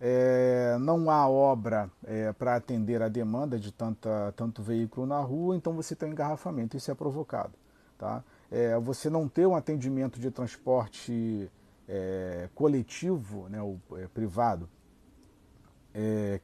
é, 0.00 0.78
não 0.80 1.10
há 1.10 1.28
obra 1.28 1.90
é, 2.04 2.32
para 2.32 2.56
atender 2.56 3.02
a 3.02 3.08
demanda 3.08 3.58
de 3.58 3.70
tanta, 3.70 4.32
tanto 4.34 4.62
veículo 4.62 5.06
na 5.06 5.20
rua, 5.20 5.54
então 5.54 5.74
você 5.74 5.94
tem 5.94 6.08
um 6.08 6.12
engarrafamento, 6.12 6.74
isso 6.74 6.90
é 6.90 6.94
provocado. 6.94 7.52
Tá? 7.98 8.24
É, 8.50 8.78
você 8.78 9.10
não 9.10 9.28
ter 9.28 9.46
um 9.46 9.54
atendimento 9.54 10.18
de 10.18 10.30
transporte 10.30 11.50
é, 11.86 12.48
coletivo, 12.54 13.46
né, 13.50 13.60
o, 13.60 13.78
é, 13.98 14.06
privado, 14.06 14.66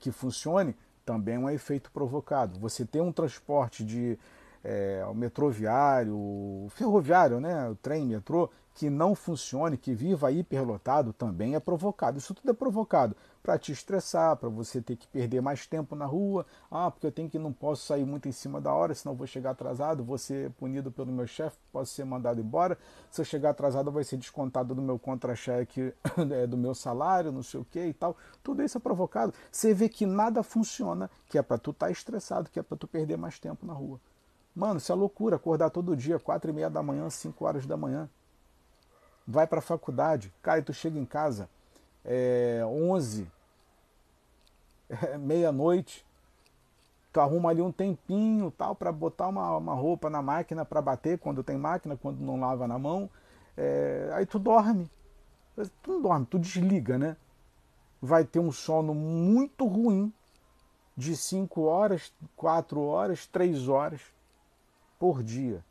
que 0.01 0.11
funcione, 0.11 0.75
também 1.07 1.37
é 1.37 1.39
um 1.39 1.49
efeito 1.49 1.91
provocado. 1.93 2.59
Você 2.59 2.85
tem 2.85 3.01
um 3.01 3.13
transporte 3.13 3.85
de 3.85 4.19
é, 4.63 5.07
metroviário, 5.15 6.67
ferroviário, 6.71 7.41
né, 7.41 7.71
o 7.71 7.77
trem, 7.77 8.05
metrô, 8.05 8.51
que 8.75 8.91
não 8.91 9.15
funcione, 9.15 9.79
que 9.79 9.95
viva 9.95 10.31
hiperlotado, 10.33 11.13
também 11.13 11.55
é 11.55 11.61
provocado. 11.61 12.19
Isso 12.19 12.35
tudo 12.35 12.51
é 12.51 12.53
provocado 12.53 13.17
para 13.47 13.57
te 13.61 13.71
estressar, 13.71 14.35
para 14.35 14.49
você 14.49 14.83
ter 14.83 14.97
que 14.97 15.07
perder 15.07 15.41
mais 15.41 15.69
tempo 15.69 15.95
na 15.95 16.05
rua. 16.05 16.45
Ah, 16.69 16.91
porque 16.91 17.07
eu 17.07 17.13
tenho 17.13 17.31
que 17.31 17.39
não 17.39 17.53
posso 17.53 17.87
sair 17.87 18.05
muito 18.05 18.29
em 18.29 18.33
cima 18.33 18.61
da 18.61 18.75
hora, 18.75 18.93
senão 18.93 19.15
vou 19.15 19.25
chegar 19.25 19.51
atrasado, 19.51 20.03
vou 20.03 20.19
ser 20.19 20.51
punido 20.51 20.91
pelo 20.91 21.13
meu 21.13 21.29
chefe, 21.29 21.57
posso 21.73 21.95
ser 21.95 22.05
mandado 22.05 22.41
embora. 22.41 22.77
Se 23.09 23.21
eu 23.21 23.25
chegar 23.25 23.51
atrasado, 23.51 23.93
vai 23.93 24.03
ser 24.03 24.17
descontado 24.17 24.75
do 24.75 24.83
meu 24.83 24.99
contra-cheque, 24.99 25.95
é, 26.33 26.45
do 26.45 26.57
meu 26.57 26.75
salário, 26.75 27.31
não 27.31 27.45
sei 27.45 27.61
o 27.61 27.65
que 27.65 27.87
e 27.87 27.95
tal. 27.95 28.17
Tudo 28.43 28.65
isso 28.65 28.79
é 28.79 28.81
provocado. 28.81 29.33
Você 29.53 29.73
vê 29.73 29.89
que 29.89 30.05
nada 30.05 30.43
funciona, 30.43 31.09
que 31.29 31.39
é 31.39 31.43
para 31.43 31.57
tu 31.57 31.71
estar 31.71 31.87
tá 31.87 31.93
estressado, 31.93 32.51
que 32.51 32.59
é 32.59 32.65
para 32.65 32.77
tu 32.77 32.89
perder 32.89 33.17
mais 33.17 33.39
tempo 33.39 33.65
na 33.65 33.73
rua. 33.73 34.01
Mano, 34.57 34.79
isso 34.79 34.91
é 34.91 34.95
loucura, 34.97 35.37
acordar 35.37 35.71
todo 35.71 35.95
dia, 35.95 36.19
quatro 36.19 36.51
e 36.51 36.53
meia 36.53 36.69
da 36.69 36.83
manhã, 36.83 37.09
cinco 37.11 37.45
horas 37.45 37.65
da 37.65 37.77
manhã. 37.77 38.11
Vai 39.25 39.47
para 39.47 39.61
a 39.61 39.63
faculdade, 39.63 40.35
cara, 40.43 40.59
e 40.59 40.63
tu 40.63 40.73
chega 40.73 40.99
em 40.99 41.05
casa 41.05 41.49
é, 42.07 42.63
onze, 42.65 43.29
é, 44.89 45.19
meia-noite, 45.19 46.05
tu 47.13 47.21
arruma 47.21 47.51
ali 47.51 47.63
um 47.63 47.73
tempinho 47.73 48.51
tal 48.51 48.75
para 48.75 48.93
botar 48.93 49.29
uma, 49.29 49.57
uma 49.57 49.75
roupa 49.75 50.11
na 50.11 50.23
máquina 50.23 50.65
para 50.65 50.83
bater 50.83 51.19
quando 51.19 51.43
tem 51.43 51.57
máquina, 51.57 51.97
quando 51.97 52.21
não 52.21 52.39
lava 52.39 52.67
na 52.67 52.79
mão. 52.79 53.09
É, 53.57 54.11
aí 54.15 54.27
tu 54.27 54.39
dorme. 54.39 54.91
Tu 55.83 55.91
não 55.91 56.03
dorme, 56.03 56.27
tu 56.27 56.39
desliga, 56.39 56.99
né? 56.99 57.17
Vai 58.01 58.25
ter 58.25 58.39
um 58.39 58.53
sono 58.53 58.95
muito 58.95 59.67
ruim 59.67 60.13
de 60.95 61.17
5 61.17 61.63
horas, 61.63 62.13
4 62.37 62.81
horas, 62.81 63.27
3 63.27 63.69
horas 63.69 64.01
por 64.99 65.23
dia. 65.23 65.65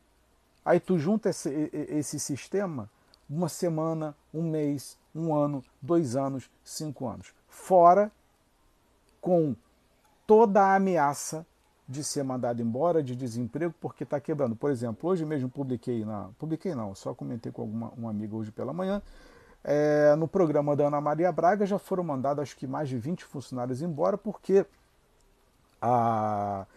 Aí 0.63 0.80
tu 0.80 0.97
junta 0.97 1.30
esse, 1.30 1.69
esse 1.71 2.19
sistema 2.19 2.89
uma 3.30 3.49
semana, 3.49 4.15
um 4.34 4.43
mês, 4.43 4.97
um 5.13 5.34
ano, 5.34 5.63
dois 5.82 6.15
anos, 6.15 6.49
cinco 6.63 7.08
anos. 7.08 7.34
Fora 7.47 8.12
com 9.25 9.55
toda 10.27 10.61
a 10.61 10.75
ameaça 10.75 11.43
de 11.89 12.03
ser 12.03 12.23
mandado 12.23 12.61
embora, 12.61 13.01
de 13.01 13.15
desemprego, 13.15 13.73
porque 13.81 14.03
está 14.03 14.19
quebrando. 14.19 14.55
Por 14.55 14.69
exemplo, 14.69 15.09
hoje 15.09 15.25
mesmo 15.25 15.49
publiquei 15.49 16.05
na. 16.05 16.29
Publiquei 16.38 16.75
não, 16.75 16.93
só 16.93 17.11
comentei 17.11 17.51
com 17.51 17.63
alguma 17.63 17.89
uma 17.97 18.11
amiga 18.11 18.35
hoje 18.35 18.51
pela 18.51 18.71
manhã. 18.71 19.01
É, 19.63 20.15
no 20.15 20.27
programa 20.27 20.75
da 20.75 20.85
Ana 20.85 21.01
Maria 21.01 21.31
Braga 21.31 21.65
já 21.65 21.79
foram 21.79 22.03
mandados 22.03 22.43
acho 22.43 22.55
que 22.55 22.67
mais 22.67 22.88
de 22.88 22.99
20 22.99 23.25
funcionários 23.25 23.81
embora, 23.81 24.15
porque 24.15 24.63
a, 25.81 26.67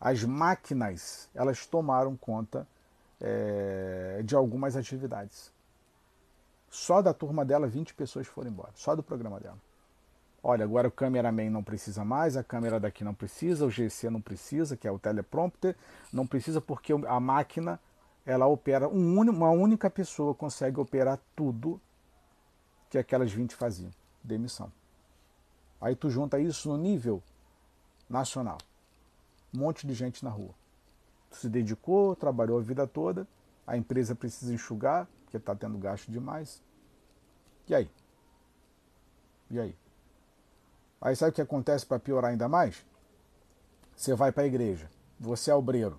as 0.00 0.24
máquinas 0.24 1.28
elas 1.34 1.66
tomaram 1.66 2.16
conta 2.16 2.66
é, 3.20 4.22
de 4.24 4.34
algumas 4.34 4.74
atividades. 4.74 5.52
Só 6.70 7.02
da 7.02 7.12
turma 7.12 7.44
dela, 7.44 7.66
20 7.66 7.92
pessoas 7.92 8.26
foram 8.26 8.48
embora, 8.48 8.70
só 8.74 8.96
do 8.96 9.02
programa 9.02 9.38
dela. 9.38 9.58
Olha, 10.42 10.64
agora 10.64 10.88
o 10.88 10.90
cameraman 10.90 11.50
não 11.50 11.62
precisa 11.62 12.04
mais, 12.04 12.36
a 12.36 12.42
câmera 12.42 12.80
daqui 12.80 13.04
não 13.04 13.12
precisa, 13.12 13.66
o 13.66 13.70
GC 13.70 14.08
não 14.08 14.20
precisa, 14.20 14.76
que 14.76 14.88
é 14.88 14.90
o 14.90 14.98
teleprompter, 14.98 15.76
não 16.10 16.26
precisa 16.26 16.60
porque 16.60 16.92
a 16.92 17.20
máquina 17.20 17.78
ela 18.24 18.46
opera, 18.46 18.88
um, 18.88 19.20
uma 19.20 19.50
única 19.50 19.90
pessoa 19.90 20.34
consegue 20.34 20.80
operar 20.80 21.18
tudo 21.36 21.80
que 22.88 22.96
aquelas 22.96 23.32
20 23.32 23.54
faziam. 23.54 23.90
Demissão. 24.22 24.70
Aí 25.80 25.94
tu 25.94 26.10
junta 26.10 26.38
isso 26.38 26.68
no 26.68 26.76
nível 26.76 27.22
nacional. 28.08 28.58
Um 29.54 29.60
monte 29.60 29.86
de 29.86 29.94
gente 29.94 30.24
na 30.24 30.30
rua. 30.30 30.54
Tu 31.30 31.36
se 31.36 31.48
dedicou, 31.48 32.14
trabalhou 32.16 32.58
a 32.58 32.62
vida 32.62 32.86
toda, 32.86 33.26
a 33.66 33.76
empresa 33.76 34.14
precisa 34.14 34.52
enxugar, 34.52 35.08
porque 35.24 35.36
está 35.36 35.54
tendo 35.54 35.78
gasto 35.78 36.10
demais. 36.10 36.62
E 37.68 37.74
aí? 37.74 37.90
E 39.50 39.58
aí? 39.58 39.76
Aí 41.00 41.16
sabe 41.16 41.30
o 41.30 41.34
que 41.34 41.40
acontece 41.40 41.86
para 41.86 41.98
piorar 41.98 42.30
ainda 42.30 42.48
mais? 42.48 42.84
Você 43.96 44.14
vai 44.14 44.30
para 44.32 44.42
a 44.42 44.46
igreja, 44.46 44.90
você 45.18 45.50
é 45.50 45.54
obreiro, 45.54 45.98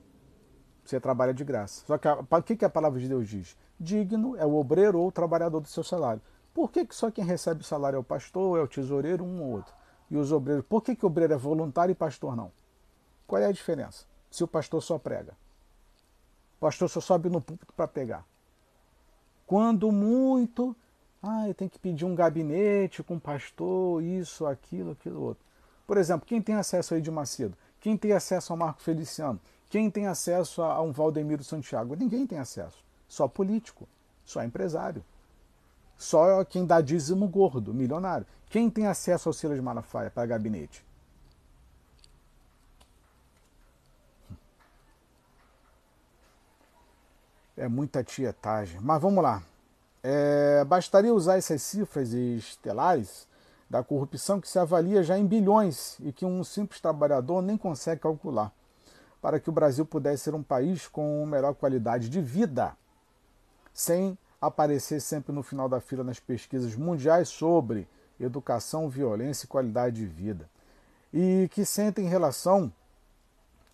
você 0.83 0.99
trabalha 0.99 1.33
de 1.33 1.43
graça. 1.43 1.83
Só 1.85 1.97
que 1.97 2.07
o 2.07 2.43
que, 2.43 2.55
que 2.55 2.65
a 2.65 2.69
palavra 2.69 2.99
de 2.99 3.07
Deus 3.07 3.27
diz? 3.27 3.57
Digno 3.79 4.35
é 4.35 4.45
o 4.45 4.55
obreiro 4.55 4.99
ou 4.99 5.07
o 5.07 5.11
trabalhador 5.11 5.59
do 5.59 5.67
seu 5.67 5.83
salário. 5.83 6.21
Por 6.53 6.71
que, 6.71 6.85
que 6.85 6.95
só 6.95 7.09
quem 7.09 7.23
recebe 7.23 7.63
salário 7.63 7.97
é 7.97 7.99
o 7.99 8.03
pastor, 8.03 8.59
é 8.59 8.61
o 8.61 8.67
tesoureiro, 8.67 9.23
um 9.23 9.41
ou 9.41 9.51
outro? 9.51 9.73
E 10.09 10.17
os 10.17 10.31
obreiros, 10.31 10.65
por 10.67 10.83
que, 10.83 10.95
que 10.95 11.05
o 11.05 11.07
obreiro 11.07 11.33
é 11.33 11.37
voluntário 11.37 11.93
e 11.93 11.95
pastor 11.95 12.35
não? 12.35 12.51
Qual 13.25 13.41
é 13.41 13.45
a 13.45 13.51
diferença? 13.51 14.05
Se 14.29 14.43
o 14.43 14.47
pastor 14.47 14.83
só 14.83 14.99
prega. 14.99 15.33
O 16.57 16.59
pastor 16.59 16.89
só 16.89 16.99
sobe 16.99 17.29
no 17.29 17.41
púlpito 17.41 17.73
para 17.73 17.87
pegar. 17.87 18.25
Quando 19.47 19.91
muito, 19.91 20.75
ah, 21.23 21.47
eu 21.47 21.53
tenho 21.53 21.69
que 21.69 21.77
pedir 21.77 22.03
um 22.05 22.15
gabinete 22.15 23.03
com 23.03 23.19
pastor, 23.19 24.01
isso, 24.01 24.45
aquilo, 24.45 24.91
aquilo 24.91 25.21
outro. 25.21 25.43
Por 25.85 25.97
exemplo, 25.97 26.25
quem 26.25 26.41
tem 26.41 26.55
acesso 26.55 26.93
aí 26.93 27.01
de 27.01 27.11
Macedo? 27.11 27.55
Quem 27.79 27.95
tem 27.95 28.13
acesso 28.13 28.53
ao 28.53 28.57
Marco 28.57 28.81
Feliciano? 28.81 29.39
Quem 29.69 29.89
tem 29.89 30.07
acesso 30.07 30.61
a 30.61 30.81
um 30.81 30.91
Valdemiro 30.91 31.43
Santiago? 31.43 31.95
Ninguém 31.95 32.25
tem 32.25 32.39
acesso. 32.39 32.83
Só 33.07 33.27
político, 33.27 33.87
só 34.25 34.43
empresário. 34.43 35.03
Só 35.97 36.43
quem 36.43 36.65
dá 36.65 36.81
dízimo 36.81 37.27
gordo, 37.27 37.73
milionário. 37.73 38.25
Quem 38.49 38.69
tem 38.69 38.87
acesso 38.87 39.29
ao 39.29 39.33
Silas 39.33 39.59
Malafaia 39.59 40.09
para 40.09 40.25
gabinete? 40.25 40.83
É 47.55 47.67
muita 47.67 48.03
tietagem. 48.03 48.79
Mas 48.81 49.01
vamos 49.01 49.23
lá. 49.23 49.43
É, 50.03 50.63
bastaria 50.65 51.13
usar 51.13 51.37
essas 51.37 51.61
cifras 51.61 52.11
estelares 52.11 53.27
da 53.69 53.83
corrupção 53.83 54.41
que 54.41 54.49
se 54.49 54.57
avalia 54.57 55.03
já 55.03 55.17
em 55.17 55.25
bilhões 55.25 55.97
e 56.01 56.11
que 56.11 56.25
um 56.25 56.43
simples 56.43 56.81
trabalhador 56.81 57.41
nem 57.41 57.55
consegue 57.55 58.01
calcular, 58.01 58.51
para 59.21 59.39
que 59.39 59.49
o 59.49 59.53
Brasil 59.53 59.85
pudesse 59.85 60.23
ser 60.23 60.35
um 60.35 60.43
país 60.43 60.87
com 60.87 61.25
melhor 61.25 61.53
qualidade 61.53 62.09
de 62.09 62.19
vida, 62.19 62.75
sem 63.73 64.17
aparecer 64.41 64.99
sempre 64.99 65.31
no 65.31 65.43
final 65.43 65.69
da 65.69 65.79
fila 65.79 66.03
nas 66.03 66.19
pesquisas 66.19 66.75
mundiais 66.75 67.29
sobre 67.29 67.87
educação, 68.19 68.89
violência 68.89 69.45
e 69.45 69.47
qualidade 69.47 69.97
de 69.97 70.05
vida. 70.05 70.49
E 71.13 71.47
que 71.51 71.63
sentem 71.63 72.05
em 72.05 72.09
relação 72.09 72.73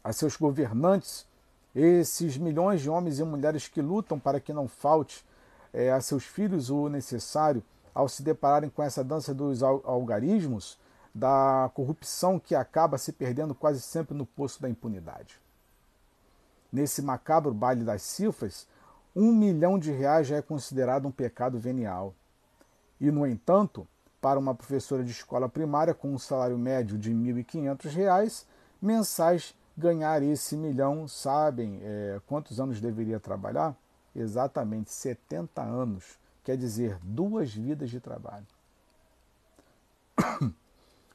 a 0.03 0.11
seus 0.11 0.35
governantes 0.35 1.25
esses 1.73 2.37
milhões 2.37 2.81
de 2.81 2.89
homens 2.89 3.19
e 3.19 3.23
mulheres 3.23 3.67
que 3.67 3.81
lutam 3.81 4.19
para 4.19 4.39
que 4.39 4.53
não 4.53 4.67
falte 4.67 5.25
é, 5.73 5.91
a 5.91 6.01
seus 6.01 6.23
filhos 6.23 6.69
o 6.69 6.89
necessário 6.89 7.63
ao 7.93 8.07
se 8.07 8.21
depararem 8.21 8.69
com 8.69 8.83
essa 8.83 9.03
dança 9.03 9.33
dos 9.33 9.63
algarismos, 9.63 10.77
da 11.13 11.71
corrupção 11.73 12.39
que 12.39 12.53
acaba 12.53 12.97
se 12.97 13.11
perdendo 13.11 13.55
quase 13.55 13.81
sempre 13.81 14.15
no 14.15 14.25
poço 14.25 14.61
da 14.61 14.69
impunidade. 14.69 15.39
Nesse 16.71 17.01
macabro 17.01 17.53
baile 17.53 17.83
das 17.83 18.03
cifras, 18.03 18.67
um 19.15 19.31
milhão 19.33 19.79
de 19.79 19.91
reais 19.91 20.27
já 20.27 20.35
é 20.35 20.41
considerado 20.43 21.07
um 21.07 21.11
pecado 21.11 21.57
venial. 21.57 22.13
E, 23.01 23.09
no 23.09 23.25
entanto, 23.25 23.87
para 24.21 24.39
uma 24.39 24.53
professora 24.53 25.03
de 25.03 25.09
escola 25.09 25.49
primária 25.49 25.93
com 25.93 26.13
um 26.13 26.19
salário 26.19 26.57
médio 26.57 26.97
de 26.99 27.09
R$ 27.09 27.43
1.500 27.43 28.45
mensais, 28.79 29.55
ganhar 29.75 30.21
esse 30.21 30.55
milhão, 30.55 31.07
sabem 31.07 31.79
é, 31.81 32.19
quantos 32.27 32.59
anos 32.59 32.79
deveria 32.79 33.19
trabalhar? 33.19 33.75
Exatamente 34.17 34.91
70 34.91 35.61
anos, 35.61 36.19
quer 36.43 36.57
dizer, 36.57 36.97
duas 37.03 37.53
vidas 37.53 37.89
de 37.89 37.99
trabalho. 37.99 38.47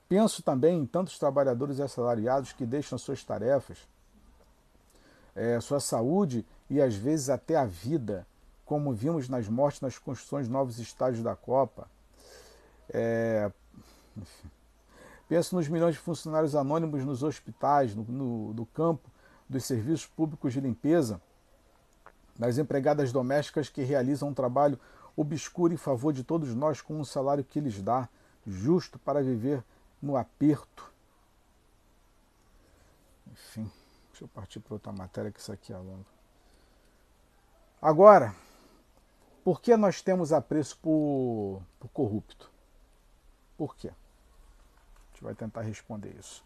Penso 0.08 0.42
também 0.42 0.78
em 0.78 0.86
tantos 0.86 1.18
trabalhadores 1.18 1.80
assalariados 1.80 2.52
que 2.52 2.64
deixam 2.64 2.96
suas 2.96 3.24
tarefas, 3.24 3.78
é, 5.34 5.58
sua 5.60 5.80
saúde 5.80 6.46
e 6.70 6.80
às 6.80 6.94
vezes 6.94 7.28
até 7.28 7.56
a 7.56 7.64
vida, 7.64 8.26
como 8.64 8.92
vimos 8.92 9.28
nas 9.28 9.48
mortes 9.48 9.80
nas 9.80 9.98
construções 9.98 10.46
de 10.46 10.52
novos 10.52 10.78
estádios 10.78 11.24
da 11.24 11.34
Copa. 11.34 11.90
É, 12.88 13.50
Penso 15.32 15.56
nos 15.56 15.66
milhões 15.66 15.94
de 15.94 16.00
funcionários 16.00 16.54
anônimos 16.54 17.04
nos 17.04 17.22
hospitais, 17.22 17.94
no, 17.94 18.04
no, 18.04 18.52
no 18.52 18.66
campo 18.66 19.10
dos 19.48 19.64
serviços 19.64 20.06
públicos 20.06 20.52
de 20.52 20.60
limpeza, 20.60 21.20
nas 22.38 22.58
empregadas 22.58 23.12
domésticas 23.12 23.68
que 23.68 23.82
realizam 23.82 24.28
um 24.28 24.34
trabalho 24.34 24.78
obscuro 25.16 25.72
em 25.72 25.76
favor 25.76 26.12
de 26.12 26.24
todos 26.24 26.54
nós 26.54 26.80
com 26.80 26.98
um 26.98 27.04
salário 27.04 27.44
que 27.44 27.60
lhes 27.60 27.80
dá, 27.82 28.08
justo 28.46 28.98
para 28.98 29.22
viver 29.22 29.62
no 30.00 30.16
aperto. 30.16 30.90
Enfim, 33.30 33.70
deixa 34.10 34.24
eu 34.24 34.28
partir 34.28 34.60
para 34.60 34.74
outra 34.74 34.92
matéria 34.92 35.30
que 35.30 35.40
isso 35.40 35.52
aqui 35.52 35.72
é 35.72 35.76
longo. 35.76 36.06
Agora, 37.80 38.34
por 39.44 39.60
que 39.60 39.76
nós 39.76 40.00
temos 40.00 40.32
apreço 40.32 40.78
por, 40.78 41.62
por 41.78 41.88
corrupto? 41.88 42.50
Por 43.56 43.76
quê? 43.76 43.88
A 43.88 45.12
gente 45.12 45.22
vai 45.22 45.34
tentar 45.34 45.62
responder 45.62 46.14
isso. 46.18 46.44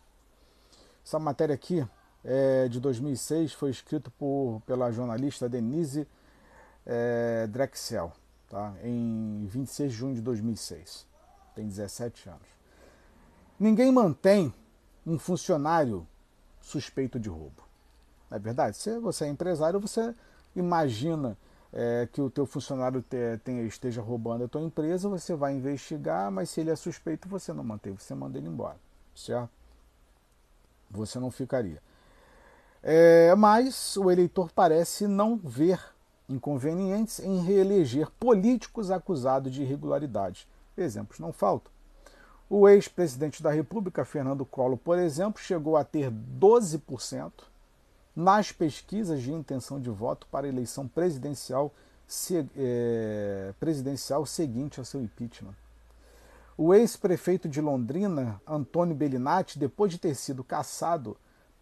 Essa 1.05 1.18
matéria 1.18 1.55
aqui 1.55 1.87
é 2.26 2.66
de 2.68 2.80
2006, 2.80 3.52
foi 3.52 3.70
escrito 3.70 4.10
por, 4.10 4.60
pela 4.66 4.90
jornalista 4.90 5.48
Denise 5.48 6.08
é, 6.84 7.46
Drexel, 7.46 8.12
tá? 8.50 8.74
em 8.82 9.46
26 9.46 9.92
de 9.92 9.96
junho 9.96 10.14
de 10.16 10.20
2006. 10.20 11.06
Tem 11.54 11.66
17 11.66 12.28
anos. 12.28 12.48
Ninguém 13.58 13.92
mantém 13.92 14.52
um 15.06 15.18
funcionário 15.18 16.06
suspeito 16.60 17.18
de 17.18 17.28
roubo. 17.28 17.62
Não 18.28 18.36
é 18.36 18.40
verdade? 18.40 18.76
Se 18.76 18.98
você 18.98 19.24
é 19.24 19.28
empresário, 19.28 19.78
você 19.78 20.12
imagina 20.54 21.38
é, 21.72 22.08
que 22.10 22.20
o 22.20 22.28
teu 22.28 22.44
funcionário 22.44 23.02
te, 23.02 23.38
tenha, 23.44 23.62
esteja 23.62 24.02
roubando 24.02 24.44
a 24.44 24.48
tua 24.48 24.62
empresa, 24.62 25.08
você 25.08 25.34
vai 25.36 25.54
investigar, 25.54 26.30
mas 26.32 26.50
se 26.50 26.60
ele 26.60 26.70
é 26.70 26.76
suspeito, 26.76 27.28
você 27.28 27.52
não 27.52 27.62
mantém, 27.62 27.92
você 27.92 28.14
manda 28.16 28.36
ele 28.36 28.48
embora, 28.48 28.78
certo? 29.14 29.48
Você 30.90 31.20
não 31.20 31.30
ficaria. 31.30 31.80
É, 32.88 33.35
mas 33.35 33.96
o 33.96 34.12
eleitor 34.12 34.49
parece 34.55 35.09
não 35.09 35.37
ver 35.37 35.81
inconvenientes 36.29 37.18
em 37.18 37.42
reeleger 37.42 38.09
políticos 38.12 38.92
acusados 38.92 39.53
de 39.53 39.62
irregularidades. 39.62 40.46
Exemplos 40.79 41.18
não 41.18 41.33
faltam. 41.33 41.72
O 42.49 42.68
ex-presidente 42.68 43.42
da 43.42 43.51
República, 43.51 44.05
Fernando 44.05 44.46
Collor, 44.46 44.79
por 44.79 45.01
exemplo, 45.01 45.42
chegou 45.42 45.77
a 45.77 45.83
ter 45.83 46.12
12% 46.12 47.33
nas 48.14 48.53
pesquisas 48.53 49.20
de 49.20 49.33
intenção 49.33 49.81
de 49.81 49.90
voto 49.90 50.29
para 50.31 50.46
a 50.46 50.49
eleição 50.49 50.87
presidencial, 50.87 51.75
se, 52.07 52.49
é, 52.57 53.53
presidencial 53.59 54.25
seguinte 54.25 54.79
ao 54.79 54.85
seu 54.85 55.03
impeachment. 55.03 55.57
O 56.57 56.72
ex-prefeito 56.72 57.49
de 57.49 57.61
Londrina, 57.61 58.40
Antônio 58.46 58.94
Bellinati, 58.94 59.59
depois 59.59 59.90
de 59.90 59.99
ter 59.99 60.14
sido 60.14 60.44
caçado, 60.44 61.16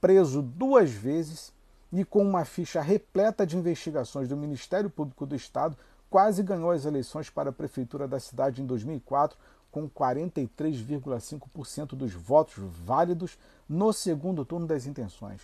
preso 0.05 0.43
duas 0.43 0.91
vezes 0.91 1.51
e 1.91 2.05
com 2.05 2.23
uma 2.23 2.45
ficha 2.45 2.83
repleta 2.83 3.47
de 3.47 3.57
investigações 3.57 4.29
do 4.29 4.37
Ministério 4.37 4.91
Público 4.91 5.25
do 5.25 5.35
Estado, 5.35 5.79
quase 6.11 6.43
ganhou 6.43 6.71
as 6.71 6.85
eleições 6.85 7.31
para 7.31 7.49
a 7.49 7.55
prefeitura 7.55 8.07
da 8.07 8.21
cidade 8.21 8.61
em 8.61 8.67
2004 8.67 9.39
com 9.73 9.89
43,5% 9.89 11.97
dos 11.97 12.13
votos 12.13 12.57
válidos 12.85 13.39
no 13.67 13.95
segundo 13.95 14.45
turno 14.45 14.67
das 14.67 14.85
intenções. 14.85 15.41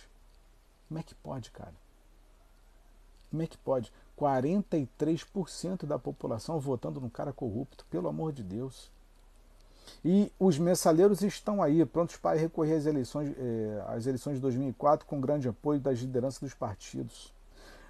Como 0.87 0.99
é 0.99 1.03
que 1.03 1.15
pode, 1.15 1.49
cara? 1.49 1.73
Como 3.31 3.41
é 3.41 3.47
que 3.47 3.57
pode? 3.57 3.91
43% 4.15 5.87
da 5.87 5.97
população 5.97 6.59
votando 6.59 7.01
num 7.01 7.09
cara 7.09 7.33
corrupto, 7.33 7.83
pelo 7.89 8.07
amor 8.07 8.31
de 8.31 8.43
Deus. 8.43 8.91
E 10.03 10.31
os 10.39 10.57
mensaleiros 10.57 11.21
estão 11.21 11.61
aí, 11.61 11.85
prontos 11.85 12.17
para 12.17 12.39
recorrer 12.39 12.75
às 12.75 12.85
eleições, 12.85 13.35
eh, 13.37 13.83
às 13.87 14.07
eleições 14.07 14.35
de 14.35 14.41
2004 14.41 15.05
com 15.05 15.21
grande 15.21 15.47
apoio 15.47 15.79
das 15.79 15.99
lideranças 15.99 16.39
dos 16.39 16.53
partidos. 16.53 17.33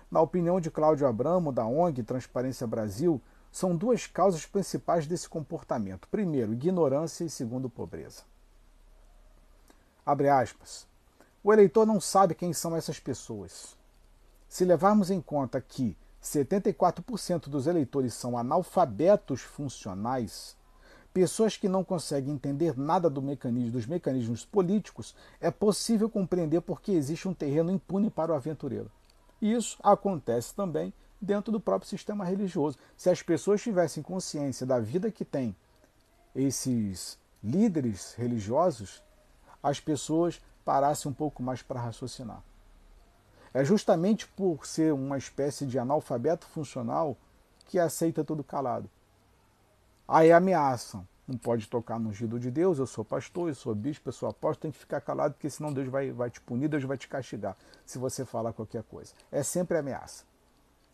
Na 0.09 0.19
opinião 0.19 0.59
de 0.59 0.69
Cláudio 0.69 1.07
Abramo, 1.07 1.53
da 1.53 1.65
ONG 1.65 2.03
Transparência 2.03 2.67
Brasil, 2.67 3.21
são 3.51 3.75
duas 3.75 4.07
causas 4.07 4.45
principais 4.45 5.07
desse 5.07 5.27
comportamento. 5.27 6.07
Primeiro, 6.09 6.53
ignorância 6.53 7.23
e 7.23 7.29
segundo, 7.29 7.69
pobreza. 7.69 8.23
Abre 10.05 10.29
aspas. 10.29 10.87
O 11.43 11.51
eleitor 11.51 11.85
não 11.85 11.99
sabe 11.99 12.35
quem 12.35 12.53
são 12.53 12.75
essas 12.75 12.99
pessoas. 12.99 13.75
Se 14.47 14.65
levarmos 14.65 15.09
em 15.09 15.21
conta 15.21 15.61
que 15.61 15.97
74% 16.21 17.49
dos 17.49 17.67
eleitores 17.67 18.13
são 18.13 18.37
analfabetos 18.37 19.41
funcionais, 19.41 20.55
pessoas 21.13 21.57
que 21.57 21.67
não 21.67 21.83
conseguem 21.83 22.33
entender 22.33 22.77
nada 22.77 23.09
do 23.09 23.21
mecanismo, 23.21 23.71
dos 23.71 23.85
mecanismos 23.85 24.45
políticos, 24.45 25.15
é 25.39 25.51
possível 25.51 26.09
compreender 26.09 26.61
por 26.61 26.81
que 26.81 26.91
existe 26.91 27.27
um 27.27 27.33
terreno 27.33 27.71
impune 27.71 28.09
para 28.09 28.31
o 28.31 28.35
aventureiro. 28.35 28.89
Isso 29.41 29.77
acontece 29.83 30.53
também 30.53 30.93
dentro 31.19 31.51
do 31.51 31.59
próprio 31.59 31.89
sistema 31.89 32.25
religioso. 32.25 32.77
Se 32.95 33.09
as 33.09 33.21
pessoas 33.21 33.61
tivessem 33.61 34.01
consciência 34.01 34.65
da 34.65 34.79
vida 34.79 35.11
que 35.11 35.25
tem 35.25 35.55
esses 36.35 37.19
líderes 37.43 38.13
religiosos, 38.13 39.03
as 39.61 39.79
pessoas 39.79 40.41
parassem 40.63 41.11
um 41.11 41.13
pouco 41.13 41.43
mais 41.43 41.61
para 41.61 41.79
raciocinar. 41.79 42.41
É 43.53 43.65
justamente 43.65 44.27
por 44.27 44.65
ser 44.65 44.93
uma 44.93 45.17
espécie 45.17 45.65
de 45.65 45.77
analfabeto 45.77 46.45
funcional 46.47 47.17
que 47.67 47.77
aceita 47.77 48.23
tudo 48.23 48.43
calado. 48.43 48.89
Aí 50.11 50.31
ameaçam. 50.31 51.07
Não 51.27 51.37
pode 51.37 51.67
tocar 51.67 51.97
no 51.97 52.09
ungido 52.09 52.37
de 52.37 52.51
Deus, 52.51 52.77
eu 52.77 52.85
sou 52.85 53.05
pastor, 53.05 53.47
eu 53.47 53.55
sou 53.55 53.73
bispo, 53.73 54.09
eu 54.09 54.13
sou 54.13 54.27
apóstolo, 54.27 54.63
tem 54.63 54.71
que 54.71 54.77
ficar 54.77 54.99
calado, 54.99 55.35
porque 55.35 55.49
senão 55.49 55.71
Deus 55.71 55.87
vai, 55.87 56.11
vai 56.11 56.29
te 56.29 56.41
punir, 56.41 56.67
Deus 56.67 56.83
vai 56.83 56.97
te 56.97 57.07
castigar 57.07 57.55
se 57.85 57.97
você 57.97 58.25
falar 58.25 58.51
qualquer 58.51 58.83
coisa. 58.83 59.13
É 59.31 59.41
sempre 59.41 59.77
ameaça 59.77 60.25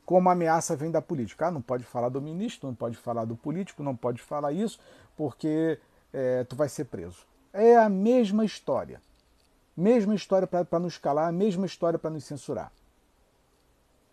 como 0.08 0.30
a 0.30 0.32
ameaça 0.32 0.74
vem 0.74 0.90
da 0.90 1.02
política. 1.02 1.48
Ah, 1.48 1.52
não 1.52 1.62
pode 1.62 1.84
falar 1.84 2.08
do 2.08 2.22
ministro, 2.22 2.66
não 2.66 2.74
pode 2.74 2.96
falar 2.96 3.26
do 3.26 3.36
político, 3.36 3.84
não 3.84 3.94
pode 3.94 4.22
falar 4.22 4.54
isso, 4.54 4.80
porque 5.18 5.78
é, 6.14 6.46
tu 6.46 6.56
vai 6.56 6.70
ser 6.70 6.86
preso. 6.86 7.28
É 7.52 7.76
a 7.76 7.90
mesma 7.90 8.46
história. 8.46 9.02
Mesma 9.76 10.16
história 10.16 10.48
para 10.48 10.80
nos 10.80 10.98
calar, 10.98 11.34
mesma 11.34 11.66
história 11.66 12.00
para 12.00 12.10
nos 12.10 12.24
censurar. 12.24 12.72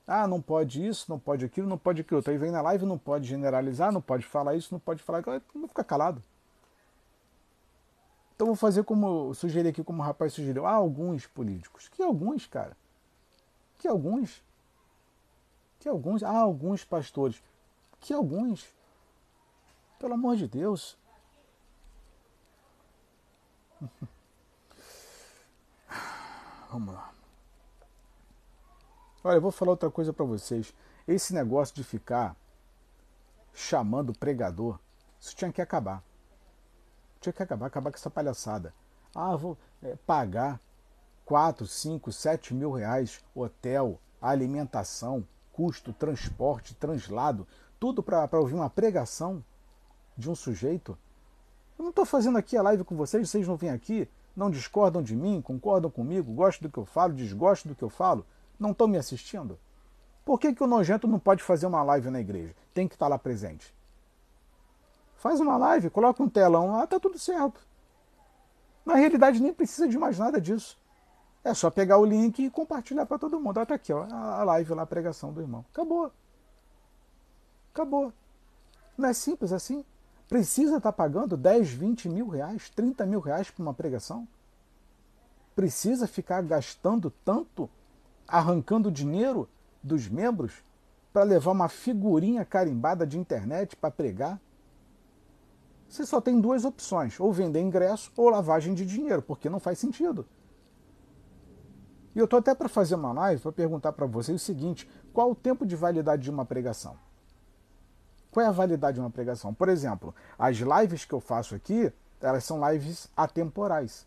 Ah, 0.06 0.28
não 0.28 0.40
pode 0.40 0.86
isso, 0.86 1.06
não 1.08 1.18
pode 1.18 1.44
aquilo, 1.44 1.66
não 1.68 1.78
pode 1.78 2.02
aquilo. 2.02 2.22
Aí 2.26 2.36
vem 2.36 2.50
na 2.50 2.60
live, 2.60 2.84
não 2.84 2.98
pode 2.98 3.26
generalizar, 3.26 3.90
não 3.90 4.02
pode 4.02 4.24
falar 4.24 4.54
isso, 4.54 4.72
não 4.72 4.78
pode 4.78 5.02
falar 5.02 5.20
aquilo. 5.20 5.42
Não 5.54 5.68
fica 5.68 5.82
calado. 5.82 6.22
Então 8.34 8.48
vou 8.48 8.56
fazer 8.56 8.84
como 8.84 9.32
sugeri 9.34 9.68
aqui, 9.68 9.82
como 9.82 10.02
o 10.02 10.04
rapaz 10.04 10.32
sugeriu. 10.34 10.66
Há 10.66 10.72
alguns 10.72 11.26
políticos. 11.26 11.88
Que 11.88 12.02
alguns, 12.02 12.46
cara? 12.46 12.76
Que 13.78 13.88
alguns? 13.88 14.42
Que 15.78 15.88
alguns, 15.88 16.22
há 16.22 16.36
alguns 16.36 16.84
pastores, 16.84 17.42
que 18.00 18.12
alguns, 18.12 18.66
pelo 19.98 20.14
amor 20.14 20.36
de 20.36 20.48
Deus. 20.48 20.96
Vamos 26.70 26.94
lá. 26.94 27.13
Olha, 29.26 29.36
eu 29.36 29.40
vou 29.40 29.50
falar 29.50 29.70
outra 29.70 29.90
coisa 29.90 30.12
para 30.12 30.26
vocês. 30.26 30.74
Esse 31.08 31.32
negócio 31.32 31.74
de 31.74 31.82
ficar 31.82 32.36
chamando 33.54 34.12
pregador, 34.12 34.78
isso 35.18 35.34
tinha 35.34 35.50
que 35.50 35.62
acabar. 35.62 36.04
Tinha 37.22 37.32
que 37.32 37.42
acabar, 37.42 37.66
acabar 37.66 37.90
com 37.90 37.96
essa 37.96 38.10
palhaçada. 38.10 38.74
Ah, 39.14 39.34
vou 39.34 39.56
é, 39.82 39.96
pagar 40.06 40.60
4, 41.24 41.66
5, 41.66 42.12
7 42.12 42.52
mil 42.52 42.70
reais 42.70 43.24
hotel, 43.34 43.98
alimentação, 44.20 45.26
custo, 45.54 45.94
transporte, 45.94 46.74
translado, 46.74 47.48
tudo 47.80 48.02
para 48.02 48.28
ouvir 48.38 48.54
uma 48.54 48.68
pregação 48.68 49.42
de 50.18 50.28
um 50.28 50.34
sujeito. 50.34 50.98
Eu 51.78 51.84
não 51.84 51.90
estou 51.90 52.04
fazendo 52.04 52.36
aqui 52.36 52.58
a 52.58 52.62
live 52.62 52.84
com 52.84 52.94
vocês, 52.94 53.30
vocês 53.30 53.48
não 53.48 53.56
vêm 53.56 53.70
aqui, 53.70 54.06
não 54.36 54.50
discordam 54.50 55.02
de 55.02 55.16
mim, 55.16 55.40
concordam 55.40 55.90
comigo, 55.90 56.30
gostam 56.34 56.68
do 56.68 56.72
que 56.72 56.78
eu 56.78 56.84
falo, 56.84 57.14
desgostam 57.14 57.72
do 57.72 57.76
que 57.76 57.82
eu 57.82 57.88
falo, 57.88 58.26
não 58.58 58.72
estão 58.72 58.86
me 58.86 58.98
assistindo? 58.98 59.58
Por 60.24 60.38
que, 60.38 60.54
que 60.54 60.62
o 60.62 60.66
nojento 60.66 61.06
não 61.06 61.18
pode 61.18 61.42
fazer 61.42 61.66
uma 61.66 61.82
live 61.82 62.10
na 62.10 62.20
igreja? 62.20 62.54
Tem 62.72 62.88
que 62.88 62.94
estar 62.94 63.06
tá 63.06 63.10
lá 63.10 63.18
presente. 63.18 63.74
Faz 65.16 65.40
uma 65.40 65.56
live, 65.56 65.90
coloca 65.90 66.22
um 66.22 66.28
telão 66.28 66.72
lá, 66.72 66.86
tá 66.86 66.98
tudo 66.98 67.18
certo. 67.18 67.60
Na 68.84 68.94
realidade, 68.94 69.40
nem 69.40 69.52
precisa 69.52 69.88
de 69.88 69.98
mais 69.98 70.18
nada 70.18 70.40
disso. 70.40 70.78
É 71.42 71.52
só 71.52 71.70
pegar 71.70 71.98
o 71.98 72.04
link 72.04 72.42
e 72.42 72.50
compartilhar 72.50 73.04
para 73.06 73.18
todo 73.18 73.38
mundo. 73.40 73.58
Olha 73.58 73.66
tá 73.66 73.74
aqui, 73.74 73.92
ó, 73.92 74.04
a 74.04 74.44
live 74.44 74.74
lá, 74.74 74.82
a 74.82 74.86
pregação 74.86 75.32
do 75.32 75.40
irmão. 75.40 75.64
Acabou. 75.72 76.10
Acabou. 77.72 78.12
Não 78.96 79.08
é 79.08 79.12
simples 79.12 79.52
assim? 79.52 79.84
Precisa 80.28 80.78
estar 80.78 80.90
tá 80.90 80.92
pagando 80.92 81.36
10, 81.36 81.70
20 81.70 82.08
mil 82.08 82.28
reais, 82.28 82.70
30 82.70 83.04
mil 83.04 83.20
reais 83.20 83.50
por 83.50 83.62
uma 83.62 83.74
pregação? 83.74 84.26
Precisa 85.54 86.06
ficar 86.06 86.42
gastando 86.42 87.10
tanto, 87.24 87.68
arrancando 88.26 88.90
dinheiro 88.90 89.48
dos 89.82 90.08
membros 90.08 90.52
para 91.12 91.22
levar 91.22 91.52
uma 91.52 91.68
figurinha 91.68 92.44
carimbada 92.44 93.06
de 93.06 93.18
internet 93.18 93.76
para 93.76 93.90
pregar? 93.90 94.40
Você 95.88 96.04
só 96.04 96.20
tem 96.20 96.40
duas 96.40 96.64
opções: 96.64 97.20
ou 97.20 97.32
vender 97.32 97.60
ingresso 97.60 98.10
ou 98.16 98.28
lavagem 98.28 98.74
de 98.74 98.84
dinheiro, 98.84 99.22
porque 99.22 99.48
não 99.48 99.60
faz 99.60 99.78
sentido. 99.78 100.26
E 102.14 102.18
eu 102.18 102.24
estou 102.24 102.38
até 102.38 102.54
para 102.54 102.68
fazer 102.68 102.94
uma 102.94 103.12
live 103.12 103.42
para 103.42 103.52
perguntar 103.52 103.92
para 103.92 104.06
vocês 104.06 104.40
o 104.40 104.44
seguinte: 104.44 104.88
qual 105.12 105.30
o 105.30 105.34
tempo 105.34 105.66
de 105.66 105.76
validade 105.76 106.22
de 106.22 106.30
uma 106.30 106.44
pregação? 106.44 106.96
Qual 108.30 108.44
é 108.44 108.48
a 108.48 108.52
validade 108.52 108.96
de 108.96 109.00
uma 109.00 109.10
pregação? 109.10 109.54
Por 109.54 109.68
exemplo, 109.68 110.14
as 110.36 110.56
lives 110.56 111.04
que 111.04 111.12
eu 111.12 111.20
faço 111.20 111.54
aqui, 111.54 111.92
elas 112.20 112.44
são 112.44 112.68
lives 112.70 113.08
atemporais. 113.16 114.06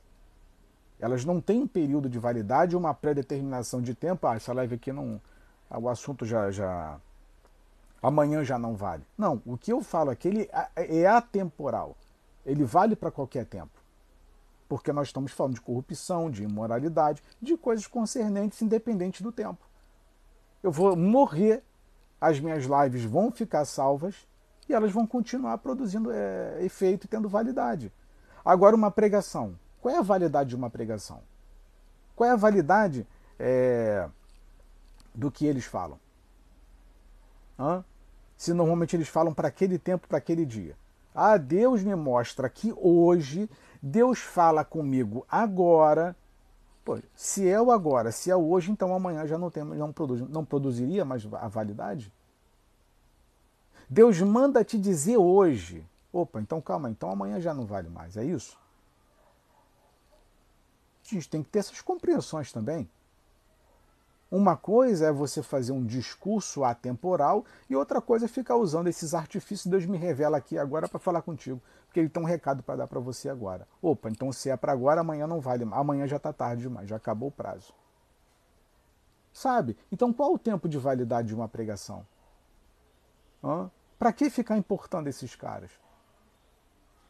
Elas 0.99 1.23
não 1.23 1.39
têm 1.39 1.61
um 1.61 1.67
período 1.67 2.09
de 2.09 2.17
validade, 2.17 2.75
uma 2.75 2.93
pré-determinação 2.93 3.81
de 3.81 3.93
tempo. 3.93 4.25
Ah, 4.27 4.35
essa 4.35 4.53
live 4.53 4.75
aqui 4.75 4.91
não. 4.91 5.21
O 5.69 5.89
assunto 5.89 6.25
já, 6.25 6.49
já. 6.49 6.97
Amanhã 8.01 8.43
já 8.43 8.57
não 8.57 8.75
vale. 8.75 9.03
Não, 9.17 9.41
o 9.45 9.57
que 9.57 9.71
eu 9.71 9.81
falo 9.81 10.09
aqui 10.09 10.27
ele 10.27 10.49
é, 10.75 10.99
é 11.01 11.07
atemporal. 11.07 11.95
Ele 12.45 12.63
vale 12.63 12.95
para 12.95 13.11
qualquer 13.11 13.45
tempo 13.45 13.77
porque 14.67 14.91
nós 14.91 15.07
estamos 15.07 15.31
falando 15.31 15.55
de 15.55 15.61
corrupção, 15.61 16.29
de 16.29 16.43
imoralidade, 16.43 17.23
de 17.41 17.55
coisas 17.57 17.87
concernentes 17.87 18.61
independente 18.61 19.23
do 19.23 19.31
tempo. 19.31 19.65
Eu 20.61 20.71
vou 20.71 20.95
morrer, 20.95 21.63
as 22.19 22.39
minhas 22.39 22.65
lives 22.65 23.03
vão 23.03 23.31
ficar 23.31 23.63
salvas 23.65 24.27
e 24.67 24.73
elas 24.73 24.91
vão 24.91 25.07
continuar 25.07 25.57
produzindo 25.59 26.11
é, 26.11 26.57
efeito 26.63 27.05
e 27.05 27.07
tendo 27.07 27.29
validade. 27.29 27.91
Agora, 28.43 28.75
uma 28.75 28.91
pregação. 28.91 29.57
Qual 29.81 29.93
é 29.93 29.97
a 29.97 30.01
validade 30.01 30.49
de 30.49 30.55
uma 30.55 30.69
pregação? 30.69 31.21
Qual 32.15 32.29
é 32.29 32.33
a 32.33 32.35
validade 32.35 33.07
é, 33.39 34.09
do 35.13 35.31
que 35.31 35.45
eles 35.45 35.65
falam? 35.65 35.99
Hã? 37.59 37.83
Se 38.35 38.53
normalmente 38.53 38.95
eles 38.95 39.07
falam 39.07 39.33
para 39.33 39.47
aquele 39.47 39.77
tempo, 39.79 40.07
para 40.07 40.17
aquele 40.17 40.45
dia. 40.45 40.75
Ah, 41.13 41.37
Deus 41.37 41.83
me 41.83 41.95
mostra 41.95 42.49
que 42.49 42.73
hoje 42.77 43.49
Deus 43.81 44.19
fala 44.19 44.63
comigo 44.63 45.25
agora. 45.29 46.15
Pô, 46.85 46.99
se 47.15 47.47
é 47.47 47.59
o 47.59 47.71
agora, 47.71 48.11
se 48.11 48.31
é 48.31 48.35
o 48.35 48.49
hoje, 48.49 48.71
então 48.71 48.93
amanhã 48.93 49.25
já 49.25 49.37
não, 49.37 49.49
tem, 49.49 49.63
não, 49.63 49.91
produz, 49.91 50.21
não 50.21 50.45
produziria 50.45 51.03
mais 51.03 51.27
a 51.33 51.47
validade? 51.47 52.13
Deus 53.89 54.21
manda 54.21 54.63
te 54.63 54.77
dizer 54.77 55.17
hoje, 55.17 55.85
Opa, 56.11 56.41
então 56.41 56.61
calma, 56.61 56.89
então 56.89 57.11
amanhã 57.11 57.39
já 57.39 57.53
não 57.53 57.65
vale 57.65 57.89
mais, 57.89 58.17
é 58.17 58.23
isso? 58.23 58.57
Gente 61.07 61.29
tem 61.29 61.41
que 61.41 61.49
ter 61.49 61.59
essas 61.59 61.81
compreensões 61.81 62.51
também. 62.51 62.89
Uma 64.29 64.57
coisa 64.57 65.07
é 65.07 65.11
você 65.11 65.41
fazer 65.41 65.71
um 65.71 65.85
discurso 65.85 66.65
atemporal 66.65 67.45
e 67.69 67.75
outra 67.77 68.01
coisa 68.01 68.25
é 68.25 68.27
ficar 68.27 68.57
usando 68.57 68.87
esses 68.87 69.13
artifícios. 69.13 69.67
Deus 69.67 69.85
me 69.85 69.97
revela 69.97 70.35
aqui 70.35 70.57
agora 70.57 70.89
para 70.89 70.99
falar 70.99 71.21
contigo, 71.21 71.61
porque 71.85 72.01
ele 72.01 72.09
tem 72.09 72.21
um 72.21 72.25
recado 72.25 72.61
para 72.61 72.75
dar 72.75 72.87
para 72.87 72.99
você 72.99 73.29
agora. 73.29 73.65
Opa, 73.81 74.09
então 74.09 74.33
se 74.33 74.49
é 74.49 74.57
para 74.57 74.73
agora, 74.73 74.99
amanhã 74.99 75.25
não 75.25 75.39
vale. 75.39 75.65
Amanhã 75.71 76.05
já 76.05 76.17
está 76.17 76.33
tarde 76.33 76.63
demais, 76.63 76.89
já 76.89 76.97
acabou 76.97 77.29
o 77.29 77.31
prazo. 77.31 77.73
Sabe? 79.31 79.77
Então 79.89 80.11
qual 80.11 80.33
o 80.33 80.39
tempo 80.39 80.67
de 80.67 80.77
validade 80.77 81.29
de 81.29 81.35
uma 81.35 81.47
pregação? 81.47 82.05
Para 83.97 84.11
que 84.11 84.29
ficar 84.29 84.57
importando 84.57 85.07
esses 85.07 85.35
caras? 85.35 85.71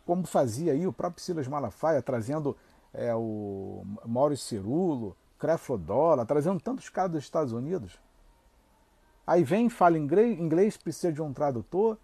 Como 0.06 0.28
fazia 0.28 0.74
aí 0.74 0.86
o 0.86 0.94
próprio 0.94 1.24
Silas 1.24 1.48
Malafaia, 1.48 2.02
trazendo 2.02 2.56
é, 2.94 3.14
o 3.16 3.84
Maurício 4.06 4.48
Cirulo, 4.48 5.16
Creflodola, 5.38 6.26
trazendo 6.26 6.60
tantos 6.60 6.90
caras 6.90 7.12
dos 7.12 7.24
Estados 7.24 7.54
Unidos. 7.54 8.00
Aí 9.26 9.44
vem, 9.44 9.70
fala 9.70 9.98
inglês, 9.98 10.40
inglês, 10.40 10.78
precisa 10.78 11.12
de 11.12 11.22
um 11.22 11.34
tradutor, 11.34 11.98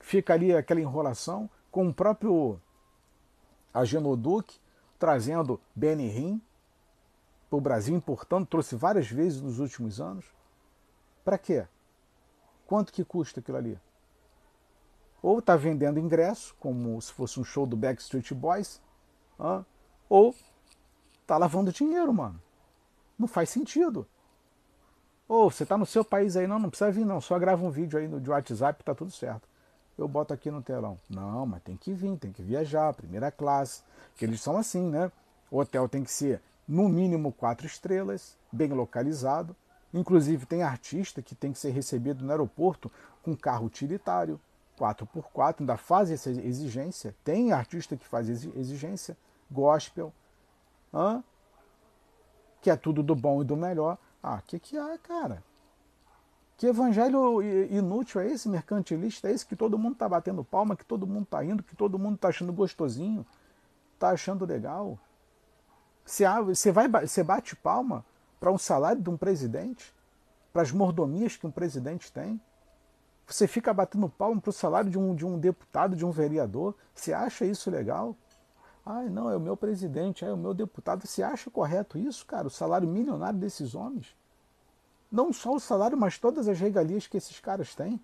fica 0.00 0.32
ali 0.32 0.54
aquela 0.54 0.80
enrolação, 0.80 1.48
com 1.70 1.88
o 1.88 1.94
próprio 1.94 2.60
Agenoduc 3.72 4.60
trazendo 4.98 5.60
Benny 5.74 6.40
para 7.50 7.56
o 7.56 7.60
Brasil, 7.60 7.94
importando, 7.94 8.46
trouxe 8.46 8.76
várias 8.76 9.10
vezes 9.10 9.42
nos 9.42 9.58
últimos 9.58 10.00
anos. 10.00 10.24
Para 11.24 11.36
quê? 11.36 11.66
Quanto 12.66 12.92
que 12.92 13.04
custa 13.04 13.40
aquilo 13.40 13.58
ali? 13.58 13.80
Ou 15.20 15.40
está 15.40 15.56
vendendo 15.56 15.98
ingresso, 15.98 16.54
como 16.58 17.00
se 17.02 17.12
fosse 17.12 17.38
um 17.38 17.44
show 17.44 17.66
do 17.66 17.76
Backstreet 17.76 18.32
Boys, 18.32 18.80
ou 20.12 20.34
tá 21.26 21.38
lavando 21.38 21.72
dinheiro, 21.72 22.12
mano. 22.12 22.38
Não 23.18 23.26
faz 23.26 23.48
sentido. 23.48 24.06
Ou 25.26 25.50
você 25.50 25.64
tá 25.64 25.78
no 25.78 25.86
seu 25.86 26.04
país 26.04 26.36
aí, 26.36 26.46
não, 26.46 26.58
não 26.58 26.68
precisa 26.68 26.90
vir, 26.90 27.06
não. 27.06 27.18
Só 27.18 27.38
grava 27.38 27.64
um 27.64 27.70
vídeo 27.70 27.98
aí 27.98 28.06
no 28.06 28.20
de 28.20 28.28
WhatsApp, 28.28 28.84
tá 28.84 28.94
tudo 28.94 29.10
certo. 29.10 29.48
Eu 29.96 30.06
boto 30.06 30.34
aqui 30.34 30.50
no 30.50 30.60
telão. 30.60 30.98
Não, 31.08 31.46
mas 31.46 31.62
tem 31.62 31.78
que 31.78 31.94
vir, 31.94 32.18
tem 32.18 32.30
que 32.30 32.42
viajar, 32.42 32.92
primeira 32.92 33.30
classe. 33.30 33.82
Porque 34.10 34.26
eles 34.26 34.42
são 34.42 34.58
assim, 34.58 34.82
né? 34.90 35.10
O 35.50 35.58
hotel 35.58 35.88
tem 35.88 36.04
que 36.04 36.10
ser 36.10 36.42
no 36.68 36.90
mínimo 36.90 37.32
quatro 37.32 37.66
estrelas, 37.66 38.36
bem 38.52 38.68
localizado. 38.68 39.56
Inclusive 39.94 40.44
tem 40.44 40.62
artista 40.62 41.22
que 41.22 41.34
tem 41.34 41.52
que 41.52 41.58
ser 41.58 41.70
recebido 41.70 42.22
no 42.22 42.30
aeroporto 42.30 42.92
com 43.22 43.34
carro 43.34 43.64
utilitário, 43.64 44.38
4x4, 44.78 45.60
ainda 45.60 45.78
faz 45.78 46.10
essa 46.10 46.28
exigência. 46.28 47.14
Tem 47.24 47.50
artista 47.50 47.96
que 47.96 48.06
faz 48.06 48.28
exigência, 48.28 49.16
gospel, 49.52 50.12
Hã? 50.92 51.24
Que 52.60 52.70
é 52.70 52.76
tudo 52.76 53.02
do 53.02 53.14
bom 53.14 53.42
e 53.42 53.44
do 53.44 53.56
melhor. 53.56 53.98
Ah, 54.22 54.36
o 54.36 54.42
que, 54.42 54.58
que 54.58 54.76
é, 54.76 54.98
cara? 54.98 55.42
Que 56.56 56.66
evangelho 56.66 57.42
inútil 57.72 58.20
é 58.20 58.28
esse, 58.28 58.48
mercantilista? 58.48 59.28
É 59.28 59.32
esse 59.32 59.44
que 59.44 59.56
todo 59.56 59.78
mundo 59.78 59.94
está 59.94 60.08
batendo 60.08 60.44
palma, 60.44 60.76
que 60.76 60.84
todo 60.84 61.06
mundo 61.06 61.24
está 61.24 61.44
indo, 61.44 61.62
que 61.62 61.74
todo 61.74 61.98
mundo 61.98 62.16
está 62.16 62.28
achando 62.28 62.52
gostosinho, 62.52 63.26
está 63.94 64.10
achando 64.10 64.44
legal? 64.44 64.98
Você, 66.04 66.70
vai, 66.70 66.88
você 66.88 67.24
bate 67.24 67.56
palma 67.56 68.04
para 68.38 68.52
um 68.52 68.58
salário 68.58 69.02
de 69.02 69.10
um 69.10 69.16
presidente? 69.16 69.92
Para 70.52 70.62
as 70.62 70.70
mordomias 70.70 71.36
que 71.36 71.46
um 71.46 71.50
presidente 71.50 72.12
tem? 72.12 72.40
Você 73.26 73.48
fica 73.48 73.72
batendo 73.72 74.08
palma 74.08 74.40
para 74.40 74.50
o 74.50 74.52
salário 74.52 74.90
de 74.90 74.98
um, 74.98 75.14
de 75.14 75.24
um 75.24 75.38
deputado, 75.38 75.96
de 75.96 76.04
um 76.04 76.10
vereador? 76.10 76.76
Você 76.94 77.12
acha 77.12 77.44
isso 77.44 77.70
legal? 77.70 78.14
Ai, 78.84 79.08
não, 79.08 79.30
é 79.30 79.36
o 79.36 79.40
meu 79.40 79.56
presidente, 79.56 80.24
é 80.24 80.32
o 80.32 80.36
meu 80.36 80.52
deputado. 80.52 81.06
Você 81.06 81.22
acha 81.22 81.50
correto 81.50 81.98
isso, 81.98 82.26
cara? 82.26 82.48
O 82.48 82.50
salário 82.50 82.88
milionário 82.88 83.38
desses 83.38 83.74
homens? 83.74 84.16
Não 85.10 85.32
só 85.32 85.54
o 85.54 85.60
salário, 85.60 85.96
mas 85.96 86.18
todas 86.18 86.48
as 86.48 86.58
regalias 86.58 87.06
que 87.06 87.16
esses 87.16 87.38
caras 87.38 87.74
têm? 87.74 88.00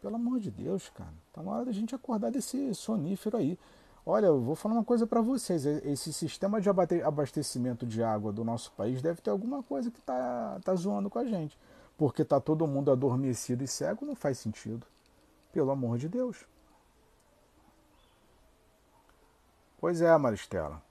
Pelo 0.00 0.14
amor 0.14 0.38
de 0.38 0.50
Deus, 0.50 0.88
cara. 0.90 1.12
Tá 1.32 1.42
na 1.42 1.50
hora 1.50 1.64
da 1.64 1.72
gente 1.72 1.94
acordar 1.94 2.30
desse 2.30 2.74
sonífero 2.74 3.36
aí. 3.36 3.58
Olha, 4.06 4.26
eu 4.26 4.40
vou 4.40 4.54
falar 4.54 4.74
uma 4.76 4.84
coisa 4.84 5.06
para 5.06 5.20
vocês. 5.20 5.66
Esse 5.66 6.12
sistema 6.12 6.60
de 6.60 6.68
abastecimento 6.68 7.84
de 7.86 8.02
água 8.02 8.32
do 8.32 8.44
nosso 8.44 8.72
país 8.72 9.02
deve 9.02 9.20
ter 9.20 9.30
alguma 9.30 9.62
coisa 9.62 9.90
que 9.90 10.00
tá, 10.00 10.58
tá 10.64 10.74
zoando 10.74 11.10
com 11.10 11.18
a 11.18 11.24
gente. 11.24 11.58
Porque 11.98 12.24
tá 12.24 12.40
todo 12.40 12.66
mundo 12.66 12.90
adormecido 12.90 13.62
e 13.62 13.68
cego, 13.68 14.06
não 14.06 14.14
faz 14.14 14.38
sentido. 14.38 14.86
Pelo 15.52 15.70
amor 15.70 15.98
de 15.98 16.08
Deus. 16.08 16.46
Pois 19.80 20.02
é, 20.02 20.14
Maristela. 20.18 20.82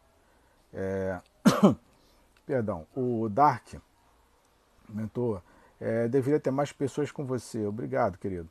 É... 0.73 1.21
Perdão, 2.43 2.87
o 2.95 3.29
Dark 3.29 3.75
mentor 4.89 5.43
é, 5.79 6.07
deveria 6.07 6.39
ter 6.39 6.49
mais 6.49 6.71
pessoas 6.71 7.11
com 7.11 7.23
você. 7.23 7.63
Obrigado, 7.67 8.17
querido. 8.17 8.49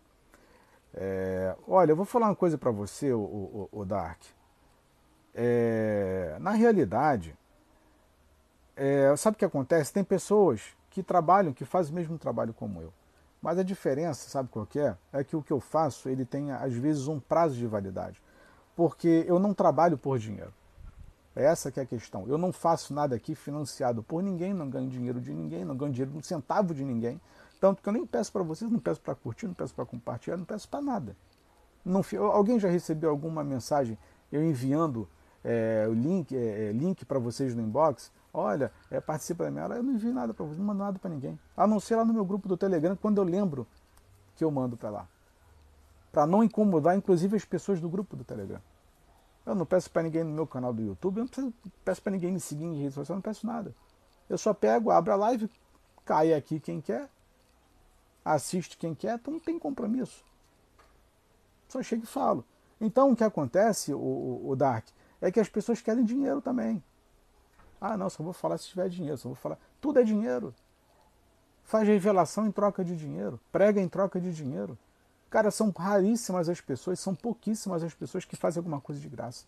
É... 0.94 1.56
Olha, 1.66 1.90
eu 1.90 1.96
vou 1.96 2.04
falar 2.04 2.26
uma 2.26 2.36
coisa 2.36 2.56
para 2.56 2.70
você, 2.70 3.12
o, 3.12 3.18
o, 3.18 3.68
o 3.72 3.84
Dark. 3.84 4.22
É... 5.34 6.36
Na 6.40 6.52
realidade, 6.52 7.36
é, 8.76 9.12
sabe 9.16 9.34
o 9.34 9.38
que 9.38 9.44
acontece? 9.44 9.92
Tem 9.92 10.04
pessoas 10.04 10.76
que 10.88 11.02
trabalham, 11.02 11.52
que 11.52 11.64
fazem 11.64 11.92
o 11.92 11.96
mesmo 11.96 12.16
trabalho 12.16 12.54
como 12.54 12.80
eu. 12.80 12.92
Mas 13.42 13.58
a 13.58 13.64
diferença, 13.64 14.30
sabe 14.30 14.48
qual 14.50 14.68
é? 14.76 14.96
É 15.12 15.24
que 15.24 15.34
o 15.34 15.42
que 15.42 15.52
eu 15.52 15.58
faço, 15.58 16.08
ele 16.08 16.24
tem 16.24 16.52
às 16.52 16.72
vezes 16.74 17.08
um 17.08 17.18
prazo 17.18 17.56
de 17.56 17.66
validade 17.66 18.22
porque 18.78 19.24
eu 19.26 19.40
não 19.40 19.52
trabalho 19.52 19.98
por 19.98 20.20
dinheiro. 20.20 20.54
Essa 21.34 21.68
que 21.68 21.80
é 21.80 21.82
a 21.82 21.86
questão. 21.86 22.28
Eu 22.28 22.38
não 22.38 22.52
faço 22.52 22.94
nada 22.94 23.16
aqui 23.16 23.34
financiado 23.34 24.04
por 24.04 24.22
ninguém, 24.22 24.54
não 24.54 24.70
ganho 24.70 24.88
dinheiro 24.88 25.20
de 25.20 25.34
ninguém, 25.34 25.64
não 25.64 25.76
ganho 25.76 25.90
dinheiro 25.90 26.12
de 26.12 26.18
um 26.18 26.22
centavo 26.22 26.72
de 26.72 26.84
ninguém. 26.84 27.20
Tanto 27.60 27.82
que 27.82 27.88
eu 27.88 27.92
nem 27.92 28.06
peço 28.06 28.30
para 28.30 28.44
vocês, 28.44 28.70
não 28.70 28.78
peço 28.78 29.00
para 29.00 29.16
curtir, 29.16 29.48
não 29.48 29.54
peço 29.54 29.74
para 29.74 29.84
compartilhar, 29.84 30.36
não 30.36 30.44
peço 30.44 30.68
para 30.68 30.80
nada. 30.80 31.16
Não, 31.84 32.02
alguém 32.32 32.60
já 32.60 32.68
recebeu 32.68 33.10
alguma 33.10 33.42
mensagem 33.42 33.98
eu 34.30 34.44
enviando 34.44 35.08
é, 35.42 35.84
o 35.90 35.92
link, 35.92 36.36
é, 36.36 36.68
é 36.68 36.72
link 36.72 37.04
para 37.04 37.18
vocês 37.18 37.56
no 37.56 37.62
inbox? 37.62 38.12
Olha, 38.32 38.70
é, 38.92 39.00
participa 39.00 39.42
da 39.42 39.50
minha 39.50 39.64
aula. 39.64 39.74
Eu 39.74 39.82
não 39.82 39.94
envio 39.94 40.14
nada 40.14 40.32
para 40.32 40.46
vocês, 40.46 40.56
não 40.56 40.66
mando 40.66 40.84
nada 40.84 41.00
para 41.00 41.10
ninguém. 41.10 41.36
A 41.56 41.66
não 41.66 41.80
ser 41.80 41.96
lá 41.96 42.04
no 42.04 42.14
meu 42.14 42.24
grupo 42.24 42.46
do 42.46 42.56
Telegram, 42.56 42.94
quando 42.94 43.18
eu 43.18 43.24
lembro 43.24 43.66
que 44.36 44.44
eu 44.44 44.52
mando 44.52 44.76
para 44.76 44.90
lá 44.90 45.08
para 46.12 46.26
não 46.26 46.42
incomodar, 46.42 46.96
inclusive, 46.96 47.36
as 47.36 47.44
pessoas 47.44 47.80
do 47.80 47.88
grupo 47.88 48.16
do 48.16 48.24
Telegram. 48.24 48.60
Eu 49.44 49.54
não 49.54 49.64
peço 49.64 49.90
para 49.90 50.02
ninguém 50.02 50.24
no 50.24 50.30
meu 50.30 50.46
canal 50.46 50.72
do 50.72 50.82
YouTube, 50.82 51.18
eu 51.18 51.24
não 51.24 51.52
peço 51.84 52.02
para 52.02 52.12
ninguém 52.12 52.32
me 52.32 52.40
seguir 52.40 52.64
em 52.64 52.80
redes 52.80 52.94
sociais, 52.94 53.08
eu 53.08 53.14
não 53.14 53.22
peço 53.22 53.46
nada. 53.46 53.74
Eu 54.28 54.36
só 54.36 54.52
pego, 54.52 54.90
abro 54.90 55.12
a 55.12 55.16
live, 55.16 55.50
cai 56.04 56.34
aqui 56.34 56.60
quem 56.60 56.80
quer, 56.80 57.08
assiste 58.24 58.76
quem 58.76 58.94
quer, 58.94 59.14
então 59.14 59.32
não 59.32 59.40
tem 59.40 59.58
compromisso. 59.58 60.22
Só 61.68 61.82
chego 61.82 62.04
e 62.04 62.06
falo. 62.06 62.44
Então 62.80 63.10
o 63.10 63.16
que 63.16 63.24
acontece, 63.24 63.92
o, 63.94 63.98
o, 63.98 64.50
o 64.50 64.56
Dark, 64.56 64.86
é 65.20 65.32
que 65.32 65.40
as 65.40 65.48
pessoas 65.48 65.80
querem 65.80 66.04
dinheiro 66.04 66.40
também. 66.40 66.82
Ah, 67.80 67.96
não, 67.96 68.10
só 68.10 68.22
vou 68.22 68.32
falar 68.32 68.58
se 68.58 68.68
tiver 68.68 68.88
dinheiro, 68.88 69.16
só 69.16 69.28
vou 69.28 69.36
falar. 69.36 69.58
Tudo 69.80 69.98
é 69.98 70.02
dinheiro. 70.02 70.54
Faz 71.62 71.86
revelação 71.86 72.46
em 72.46 72.50
troca 72.50 72.84
de 72.84 72.96
dinheiro, 72.96 73.38
prega 73.52 73.80
em 73.80 73.88
troca 73.88 74.20
de 74.20 74.32
dinheiro. 74.32 74.78
Cara, 75.30 75.50
são 75.50 75.70
raríssimas 75.70 76.48
as 76.48 76.60
pessoas, 76.60 76.98
são 76.98 77.14
pouquíssimas 77.14 77.84
as 77.84 77.94
pessoas 77.94 78.24
que 78.24 78.36
fazem 78.36 78.60
alguma 78.60 78.80
coisa 78.80 79.00
de 79.00 79.08
graça. 79.08 79.44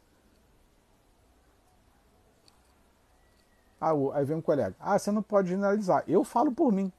Ah, 3.80 3.92
aí 4.12 4.24
vem 4.26 4.36
um 4.36 4.42
colega. 4.42 4.76
Ah, 4.78 4.98
você 4.98 5.10
não 5.10 5.22
pode 5.22 5.48
generalizar. 5.48 6.04
Eu 6.06 6.22
falo 6.22 6.52
por 6.52 6.70
mim. 6.70 6.92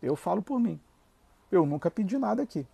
Eu 0.00 0.14
falo 0.14 0.40
por 0.40 0.60
mim. 0.60 0.80
Eu 1.50 1.66
nunca 1.66 1.90
pedi 1.90 2.16
nada 2.16 2.42
aqui. 2.42 2.64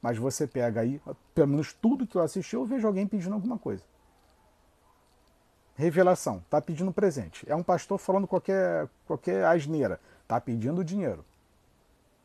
Mas 0.00 0.16
você 0.16 0.46
pega 0.46 0.80
aí, 0.80 1.00
pelo 1.34 1.48
menos 1.48 1.72
tudo 1.72 2.06
que 2.06 2.16
eu 2.16 2.22
assisti, 2.22 2.54
eu 2.54 2.64
vejo 2.64 2.86
alguém 2.86 3.06
pedindo 3.06 3.34
alguma 3.34 3.58
coisa. 3.58 3.82
Revelação, 5.74 6.44
tá 6.48 6.60
pedindo 6.60 6.92
presente. 6.92 7.44
É 7.50 7.56
um 7.56 7.62
pastor 7.62 7.98
falando 7.98 8.26
qualquer, 8.26 8.88
qualquer 9.06 9.44
asneira. 9.44 10.00
Tá 10.28 10.40
pedindo 10.40 10.84
dinheiro. 10.84 11.24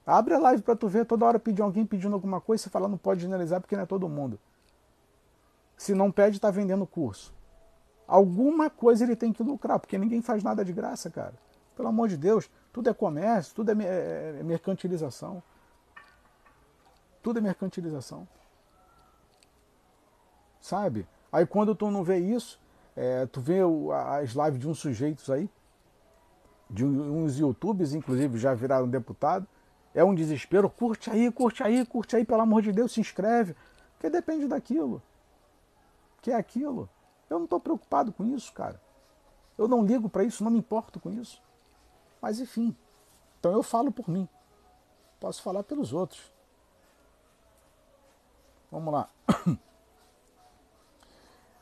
Abre 0.06 0.36
a 0.36 0.40
live 0.40 0.62
para 0.62 0.76
tu 0.76 0.88
ver 0.88 1.06
toda 1.06 1.26
hora 1.26 1.40
pedir 1.40 1.62
alguém 1.62 1.86
pedindo 1.86 2.14
alguma 2.14 2.40
coisa, 2.40 2.64
você 2.64 2.70
fala 2.70 2.88
não 2.88 2.98
pode 2.98 3.22
generalizar 3.22 3.60
porque 3.60 3.76
não 3.76 3.84
é 3.84 3.86
todo 3.88 4.08
mundo. 4.08 4.40
Se 5.76 5.94
não 5.96 6.12
pede, 6.12 6.38
está 6.38 6.52
vendendo 6.52 6.86
curso. 6.86 7.34
Alguma 8.08 8.70
coisa 8.70 9.04
ele 9.04 9.16
tem 9.16 9.34
que 9.34 9.42
lucrar, 9.42 9.80
porque 9.80 9.98
ninguém 9.98 10.22
faz 10.22 10.44
nada 10.44 10.64
de 10.64 10.72
graça, 10.72 11.10
cara. 11.10 11.34
Pelo 11.76 11.88
amor 11.90 12.08
de 12.08 12.18
Deus, 12.18 12.50
tudo 12.72 12.90
é 12.90 12.94
comércio, 12.94 13.56
tudo 13.56 13.72
é, 13.72 13.84
é, 13.84 14.38
é 14.40 14.44
mercantilização. 14.44 15.42
Tudo 17.24 17.40
é 17.40 17.42
mercantilização. 17.42 18.28
Sabe? 20.62 21.08
Aí 21.32 21.46
quando 21.46 21.76
tu 21.76 21.90
não 21.90 22.04
vê 22.04 22.20
isso, 22.20 22.60
é, 22.96 23.26
tu 23.26 23.42
vê 23.42 23.60
as 24.20 24.32
lives 24.32 24.60
de 24.60 24.70
uns 24.70 24.80
sujeitos 24.80 25.30
aí, 25.30 25.50
de 26.70 26.86
uns 26.86 27.38
youtubers, 27.38 27.94
inclusive 27.94 28.38
já 28.38 28.54
viraram 28.54 28.88
deputado, 28.88 29.48
é 29.96 30.04
um 30.04 30.14
desespero, 30.14 30.70
curte 30.70 31.10
aí, 31.10 31.32
curte 31.32 31.64
aí, 31.64 31.86
curte 31.86 32.18
aí, 32.18 32.26
pelo 32.26 32.42
amor 32.42 32.62
de 32.62 32.74
Deus, 32.74 32.92
se 32.92 33.00
inscreve. 33.00 33.56
Porque 33.94 34.10
depende 34.10 34.46
daquilo. 34.46 35.02
Que 36.22 36.32
é 36.32 36.36
aquilo. 36.36 36.90
Eu 37.30 37.38
não 37.38 37.46
estou 37.46 37.62
preocupado 37.62 38.12
com 38.12 38.26
isso, 38.26 38.52
cara. 38.52 38.80
Eu 39.58 39.70
não 39.70 39.86
ligo 39.86 40.10
para 40.10 40.26
isso, 40.26 40.44
não 40.44 40.52
me 40.52 40.60
importo 40.60 41.00
com 41.00 41.10
isso. 41.10 41.42
Mas 42.22 42.42
enfim. 42.42 42.76
Então 43.40 43.54
eu 43.54 43.64
falo 43.64 43.90
por 43.90 44.10
mim. 44.10 44.28
Posso 45.18 45.42
falar 45.42 45.64
pelos 45.64 45.94
outros. 45.94 46.30
Vamos 48.70 48.94
lá. 48.94 49.10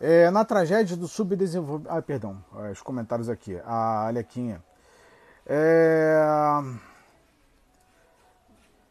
É, 0.05 0.29
na 0.31 0.43
tragédia 0.43 0.97
do 0.97 1.07
subdesenvolvimento. 1.07 1.89
Ah, 1.89 2.01
perdão, 2.01 2.43
os 2.69 2.81
comentários 2.81 3.29
aqui. 3.29 3.57
A 3.63 4.07
Alequinha. 4.07 4.61
É... 5.45 6.21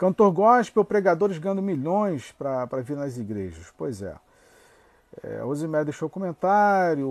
Cantor 0.03 0.33
gospel, 0.33 0.85
pregadores 0.85 1.39
ganhando 1.39 1.63
milhões 1.63 2.33
para 2.33 2.67
vir 2.81 2.97
nas 2.97 3.17
igrejas. 3.19 3.73
Pois 3.79 4.03
é. 4.03 4.17
é 5.23 5.43
Rosemary 5.43 5.85
deixou 5.85 6.11
comentário. 6.11 7.09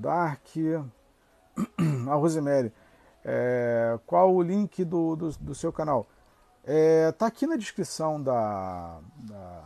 Dark. 0.00 0.44
A 2.10 2.14
Rosemary. 2.16 2.72
É, 3.24 3.96
qual 4.06 4.34
o 4.34 4.42
link 4.42 4.84
do, 4.84 5.14
do, 5.14 5.30
do 5.30 5.54
seu 5.54 5.72
canal? 5.72 6.08
É, 6.64 7.12
tá 7.12 7.26
aqui 7.26 7.46
na 7.46 7.54
descrição 7.54 8.20
da, 8.20 8.98
da, 9.18 9.62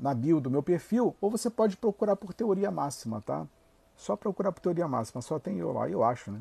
na 0.00 0.12
bio 0.12 0.40
do 0.40 0.50
meu 0.50 0.64
perfil, 0.64 1.14
ou 1.20 1.30
você 1.30 1.48
pode 1.48 1.76
procurar 1.76 2.16
por 2.16 2.34
teoria 2.34 2.72
máxima, 2.72 3.22
tá? 3.24 3.46
Só 3.94 4.16
procurar 4.16 4.50
por 4.50 4.60
teoria 4.60 4.88
máxima, 4.88 5.22
só 5.22 5.38
tem 5.38 5.58
eu 5.58 5.72
lá, 5.72 5.88
eu 5.88 6.02
acho, 6.02 6.32
né? 6.32 6.40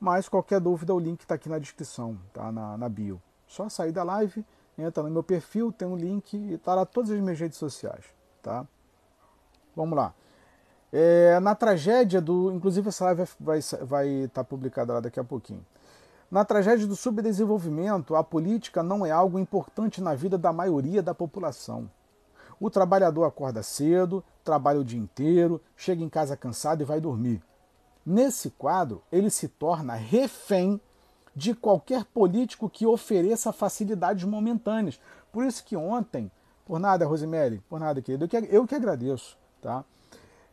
Mas 0.00 0.28
qualquer 0.28 0.58
dúvida, 0.58 0.92
o 0.92 0.98
link 0.98 1.20
está 1.20 1.36
aqui 1.36 1.48
na 1.48 1.60
descrição, 1.60 2.18
tá? 2.32 2.50
Na, 2.50 2.76
na 2.76 2.88
bio. 2.88 3.22
Só 3.52 3.68
sair 3.68 3.92
da 3.92 4.02
live, 4.02 4.42
entra 4.78 5.02
no 5.02 5.10
meu 5.10 5.22
perfil, 5.22 5.70
tem 5.70 5.86
um 5.86 5.94
link 5.94 6.34
e 6.34 6.56
tá 6.56 6.74
lá 6.74 6.86
todas 6.86 7.10
as 7.10 7.20
minhas 7.20 7.38
redes 7.38 7.58
sociais, 7.58 8.02
tá? 8.42 8.66
Vamos 9.76 9.94
lá. 9.94 10.14
É, 10.90 11.38
na 11.38 11.54
tragédia 11.54 12.18
do. 12.18 12.50
Inclusive, 12.50 12.88
essa 12.88 13.04
live 13.04 13.24
vai 13.38 13.58
estar 13.58 13.84
vai 13.84 14.30
tá 14.32 14.42
publicada 14.42 14.94
lá 14.94 15.00
daqui 15.00 15.20
a 15.20 15.24
pouquinho. 15.24 15.62
Na 16.30 16.46
tragédia 16.46 16.86
do 16.86 16.96
subdesenvolvimento, 16.96 18.16
a 18.16 18.24
política 18.24 18.82
não 18.82 19.04
é 19.04 19.10
algo 19.10 19.38
importante 19.38 20.00
na 20.00 20.14
vida 20.14 20.38
da 20.38 20.50
maioria 20.50 21.02
da 21.02 21.14
população. 21.14 21.90
O 22.58 22.70
trabalhador 22.70 23.24
acorda 23.24 23.62
cedo, 23.62 24.24
trabalha 24.42 24.80
o 24.80 24.84
dia 24.84 24.98
inteiro, 24.98 25.60
chega 25.76 26.02
em 26.02 26.08
casa 26.08 26.38
cansado 26.38 26.80
e 26.80 26.86
vai 26.86 27.02
dormir. 27.02 27.42
Nesse 28.04 28.48
quadro, 28.48 29.02
ele 29.12 29.28
se 29.28 29.46
torna 29.46 29.92
refém 29.92 30.80
de 31.34 31.54
qualquer 31.54 32.04
político 32.04 32.68
que 32.68 32.86
ofereça 32.86 33.52
facilidades 33.52 34.24
momentâneas. 34.24 35.00
Por 35.30 35.44
isso 35.44 35.64
que 35.64 35.76
ontem, 35.76 36.30
por 36.64 36.78
nada, 36.78 37.06
Rosemary, 37.06 37.62
por 37.68 37.80
nada, 37.80 38.02
querido, 38.02 38.24
eu 38.24 38.28
que, 38.28 38.36
eu 38.36 38.66
que 38.66 38.74
agradeço. 38.74 39.38
Tá? 39.60 39.84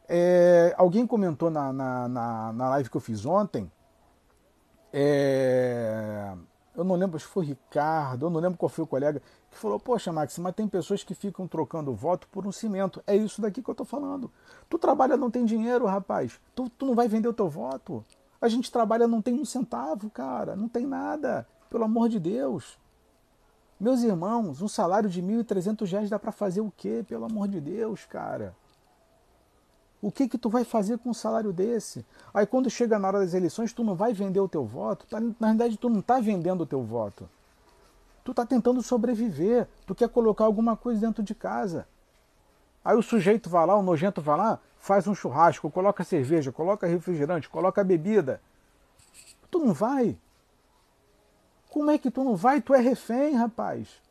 É, 0.08 0.74
alguém 0.78 1.06
comentou 1.06 1.50
na, 1.50 1.74
na, 1.74 2.08
na, 2.08 2.54
na 2.54 2.70
live 2.70 2.90
que 2.90 2.98
eu 2.98 3.02
fiz 3.02 3.26
ontem 3.26 3.70
é, 4.92 6.34
eu 6.76 6.84
não 6.84 6.96
lembro 6.96 7.20
se 7.20 7.26
foi 7.26 7.46
Ricardo, 7.46 8.26
eu 8.26 8.30
não 8.30 8.40
lembro 8.40 8.58
qual 8.58 8.70
foi 8.70 8.84
o 8.84 8.88
colega, 8.88 9.22
que 9.52 9.58
falou: 9.58 9.80
Poxa, 9.80 10.12
Max, 10.12 10.38
mas 10.40 10.56
tem 10.56 10.68
pessoas 10.68 11.04
que 11.04 11.14
ficam 11.14 11.48
trocando 11.48 11.94
voto 11.94 12.28
por 12.32 12.46
um 12.46 12.52
cimento. 12.52 13.02
É 13.06 13.16
isso 13.16 13.42
daqui 13.42 13.62
que 13.62 13.70
eu 13.70 13.74
estou 13.74 13.86
falando. 13.86 14.32
Tu 14.70 14.78
trabalha, 14.78 15.18
não 15.18 15.30
tem 15.30 15.46
dinheiro, 15.46 15.86
rapaz. 15.86 16.40
Tu, 16.56 16.70
tu 16.70 16.86
não 16.86 16.96
vai 16.96 17.08
vender 17.08 17.28
o 17.28 17.34
teu 17.34 17.50
voto. 17.50 18.04
A 18.42 18.48
gente 18.48 18.72
trabalha, 18.72 19.08
não 19.08 19.22
tem 19.22 19.34
um 19.34 19.46
centavo, 19.46 20.10
cara. 20.10 20.56
Não 20.56 20.70
tem 20.70 20.86
nada. 20.86 21.46
Pelo 21.70 21.84
amor 21.84 22.10
de 22.10 22.20
Deus. 22.20 22.78
Meus 23.80 24.02
irmãos, 24.02 24.62
um 24.62 24.68
salário 24.68 25.10
de 25.10 25.22
R$ 25.22 25.44
1.300 25.44 26.10
dá 26.10 26.20
para 26.20 26.32
fazer 26.32 26.62
o 26.62 26.72
quê? 26.76 27.04
Pelo 27.08 27.26
amor 27.26 27.48
de 27.48 27.62
Deus, 27.62 28.06
cara. 28.06 28.54
O 30.02 30.12
que 30.12 30.28
que 30.30 30.38
tu 30.38 30.50
vai 30.50 30.64
fazer 30.64 30.98
com 30.98 31.10
um 31.10 31.14
salário 31.14 31.52
desse? 31.52 32.06
Aí 32.34 32.46
quando 32.46 32.70
chega 32.70 32.98
na 32.98 33.08
hora 33.08 33.20
das 33.20 33.34
eleições, 33.34 33.74
tu 33.74 33.84
não 33.84 33.96
vai 33.96 34.14
vender 34.14 34.40
o 34.40 34.48
teu 34.48 34.66
voto. 34.66 35.06
Tá, 35.08 35.20
na 35.20 35.48
verdade, 35.50 35.78
tu 35.78 35.90
não 35.90 36.00
está 36.00 36.20
vendendo 36.20 36.62
o 36.62 36.66
teu 36.66 36.82
voto. 36.82 37.30
Tu 38.24 38.32
está 38.32 38.46
tentando 38.46 38.82
sobreviver. 38.82 39.68
Tu 39.86 39.94
quer 39.94 40.08
colocar 40.10 40.46
alguma 40.46 40.78
coisa 40.78 41.02
dentro 41.02 41.22
de 41.22 41.36
casa. 41.36 41.86
Aí 42.84 42.96
o 42.96 43.02
sujeito 43.02 43.50
vai 43.50 43.66
lá, 43.66 43.76
o 43.76 43.84
nojento 43.84 44.22
vai 44.22 44.38
lá, 44.38 44.60
faz 44.80 45.08
um 45.08 45.14
churrasco, 45.14 45.70
coloca 45.70 46.04
cerveja, 46.04 46.52
coloca 46.52 46.88
refrigerante, 46.88 47.50
coloca 47.50 47.84
bebida. 47.84 48.42
Tu 49.52 49.60
não 49.60 49.74
vai. 49.74 50.18
Como 51.70 51.92
é 51.92 51.98
que 51.98 52.10
tu 52.10 52.24
não 52.24 52.36
vai? 52.36 52.62
Tu 52.62 52.74
é 52.74 52.80
refém, 52.80 53.36
rapaz. 53.36 54.02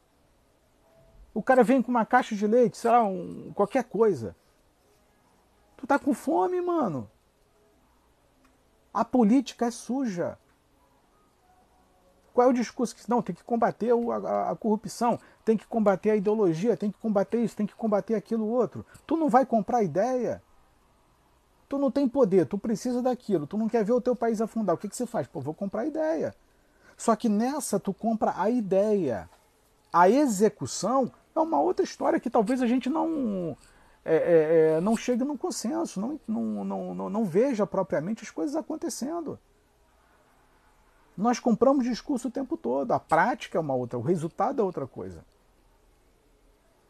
O 1.35 1.43
cara 1.43 1.65
vem 1.65 1.83
com 1.83 1.91
uma 1.91 2.07
caixa 2.07 2.37
de 2.37 2.47
leite, 2.47 2.77
sei 2.77 2.91
lá, 2.91 3.03
um, 3.03 3.53
qualquer 3.55 3.85
coisa. 3.85 4.37
Tu 5.77 5.87
tá 5.87 5.99
com 5.99 6.13
fome, 6.13 6.61
mano. 6.61 7.11
A 8.93 9.05
política 9.05 9.67
é 9.67 9.71
suja. 9.71 10.39
Qual 12.35 12.47
é 12.47 12.51
o 12.51 12.55
discurso 12.55 12.95
que 12.95 13.09
não 13.09 13.23
tem 13.23 13.35
que 13.35 13.43
combater 13.43 13.91
a, 13.93 14.51
a, 14.51 14.57
corrupção, 14.57 15.19
tem 15.45 15.57
que 15.57 15.67
combater 15.67 16.11
a 16.11 16.17
ideologia, 16.17 16.77
tem 16.77 16.91
que 16.91 16.99
combater 16.99 17.43
isso, 17.43 17.57
tem 17.57 17.67
que 17.67 17.75
combater 17.75 18.15
aquilo 18.15 18.47
outro. 18.47 18.87
Tu 19.07 19.17
não 19.17 19.29
vai 19.29 19.45
comprar 19.45 19.83
ideia. 19.83 20.43
Tu 21.69 21.77
não 21.77 21.91
tem 21.91 22.09
poder, 22.09 22.47
tu 22.47 22.57
precisa 22.57 23.03
daquilo, 23.03 23.47
tu 23.47 23.59
não 23.59 23.69
quer 23.69 23.85
ver 23.85 23.93
o 23.93 24.01
teu 24.01 24.17
país 24.17 24.41
afundar. 24.41 24.75
O 24.75 24.79
que, 24.79 24.89
que 24.89 24.97
você 24.97 25.07
faz? 25.07 25.27
Pô, 25.27 25.41
vou 25.41 25.53
comprar 25.53 25.85
ideia. 25.87 26.35
Só 26.97 27.15
que 27.15 27.29
nessa 27.29 27.79
tu 27.79 27.93
compra 27.93 28.35
a 28.37 28.49
ideia. 28.49 29.29
A 29.93 30.09
execução 30.09 31.11
é 31.35 31.41
uma 31.41 31.61
outra 31.61 31.85
história 31.85 32.19
que 32.19 32.31
talvez 32.31 32.63
a 32.63 32.67
gente 32.67 32.89
não 32.89 33.57
é, 34.05 34.15
é, 34.15 34.77
é, 34.77 34.81
não 34.81 34.97
chegue 34.97 35.23
num 35.23 35.37
consenso, 35.37 36.01
não, 36.01 36.19
não, 36.27 36.65
não, 36.65 36.95
não, 36.95 37.11
não 37.11 37.25
veja 37.25 37.67
propriamente 37.67 38.25
as 38.25 38.31
coisas 38.31 38.57
acontecendo. 38.57 39.39
Nós 41.15 41.39
compramos 41.39 41.85
discurso 41.85 42.29
o 42.29 42.31
tempo 42.31 42.57
todo, 42.57 42.93
a 42.93 43.01
prática 43.01 43.59
é 43.59 43.61
uma 43.61 43.75
outra, 43.75 43.99
o 43.99 44.03
resultado 44.03 44.63
é 44.63 44.65
outra 44.65 44.87
coisa. 44.87 45.25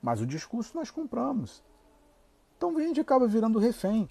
Mas 0.01 0.21
o 0.21 0.27
discurso 0.27 0.77
nós 0.77 0.91
compramos. 0.91 1.63
Então 2.57 2.77
a 2.77 2.81
gente 2.81 3.01
acaba 3.01 3.27
virando 3.27 3.59
refém. 3.59 4.09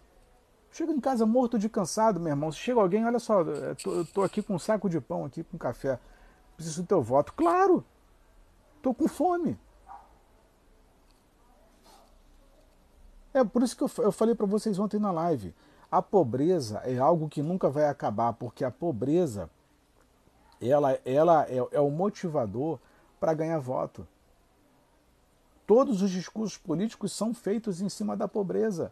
Chega 0.78 0.91
em 0.91 0.99
casa 0.99 1.25
morto 1.25 1.57
de 1.57 1.67
cansado, 1.67 2.19
meu 2.19 2.30
irmão. 2.30 2.51
Se 2.51 2.59
chega 2.59 2.80
alguém, 2.80 3.03
olha 3.03 3.17
só, 3.17 3.41
eu 3.41 4.05
tô 4.13 4.21
aqui 4.21 4.43
com 4.43 4.53
um 4.53 4.59
saco 4.59 4.88
de 4.88 5.01
pão, 5.01 5.25
aqui 5.25 5.43
com 5.43 5.57
café. 5.57 5.99
Preciso 6.55 6.84
do 6.84 6.88
teu 6.88 7.01
voto. 7.01 7.34
Claro! 7.34 7.84
Tô 8.80 8.93
com 8.93 9.07
fome. 9.07 9.59
É 13.34 13.43
por 13.43 13.63
isso 13.63 13.75
que 13.75 13.82
eu, 13.82 13.89
eu 14.03 14.11
falei 14.11 14.36
para 14.36 14.45
vocês 14.45 14.78
ontem 14.78 14.99
na 14.99 15.09
live. 15.09 15.51
A 15.89 15.99
pobreza 15.99 16.78
é 16.86 16.95
algo 16.99 17.28
que 17.28 17.41
nunca 17.41 17.71
vai 17.71 17.86
acabar, 17.86 18.34
porque 18.34 18.63
a 18.63 18.69
pobreza 18.69 19.49
ela, 20.61 20.99
ela 21.03 21.47
é, 21.49 21.57
é 21.71 21.82
o 21.82 21.89
motivador 21.89 22.78
para 23.19 23.34
ganhar 23.34 23.57
voto. 23.57 24.07
Todos 25.65 26.03
os 26.03 26.11
discursos 26.11 26.55
políticos 26.55 27.13
são 27.13 27.34
feitos 27.34 27.82
em 27.82 27.89
cima 27.89 28.15
da 28.15 28.28
pobreza, 28.28 28.91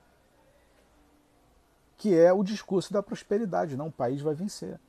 que 2.05 2.13
é 2.15 2.31
o 2.31 2.43
discurso 2.43 2.93
da 2.93 3.01
prosperidade. 3.01 3.75
Não, 3.75 3.87
o 3.87 3.91
país 3.91 4.21
vai 4.21 4.35
vencer. 4.35 4.79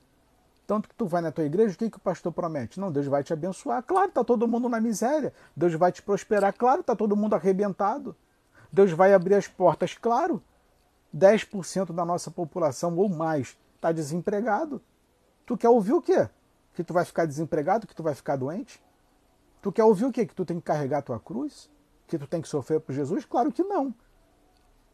Tanto 0.67 0.87
que 0.87 0.93
tu 0.93 1.07
vai 1.07 1.19
na 1.19 1.31
tua 1.31 1.45
igreja, 1.45 1.73
o 1.73 1.75
que, 1.75 1.89
que 1.89 1.97
o 1.97 1.99
pastor 1.99 2.31
promete? 2.31 2.79
Não, 2.79 2.91
Deus 2.91 3.07
vai 3.07 3.23
te 3.23 3.33
abençoar. 3.33 3.81
Claro, 3.81 4.09
está 4.09 4.23
todo 4.23 4.47
mundo 4.47 4.69
na 4.69 4.79
miséria. 4.79 5.33
Deus 5.55 5.73
vai 5.73 5.91
te 5.91 5.99
prosperar. 6.03 6.53
Claro, 6.53 6.81
está 6.81 6.95
todo 6.95 7.15
mundo 7.15 7.33
arrebentado. 7.33 8.15
Deus 8.71 8.91
vai 8.91 9.15
abrir 9.15 9.33
as 9.33 9.47
portas, 9.47 9.95
claro. 9.95 10.43
10% 11.15 11.91
da 11.91 12.05
nossa 12.05 12.29
população 12.29 12.95
ou 12.95 13.09
mais 13.09 13.57
está 13.73 13.91
desempregado. 13.91 14.79
Tu 15.43 15.57
quer 15.57 15.69
ouvir 15.69 15.93
o 15.93 16.01
quê? 16.03 16.29
Que 16.75 16.83
tu 16.83 16.93
vai 16.93 17.03
ficar 17.03 17.25
desempregado, 17.25 17.87
que 17.87 17.95
tu 17.95 18.03
vai 18.03 18.13
ficar 18.13 18.35
doente? 18.35 18.79
Tu 19.59 19.71
quer 19.71 19.85
ouvir 19.85 20.05
o 20.05 20.11
quê? 20.11 20.23
Que 20.23 20.35
tu 20.35 20.45
tem 20.45 20.59
que 20.59 20.67
carregar 20.67 20.99
a 20.99 21.01
tua 21.01 21.19
cruz? 21.19 21.67
Que 22.05 22.19
tu 22.19 22.27
tem 22.27 22.43
que 22.43 22.47
sofrer 22.47 22.79
por 22.79 22.93
Jesus? 22.93 23.25
Claro 23.25 23.51
que 23.51 23.63
não. 23.63 23.91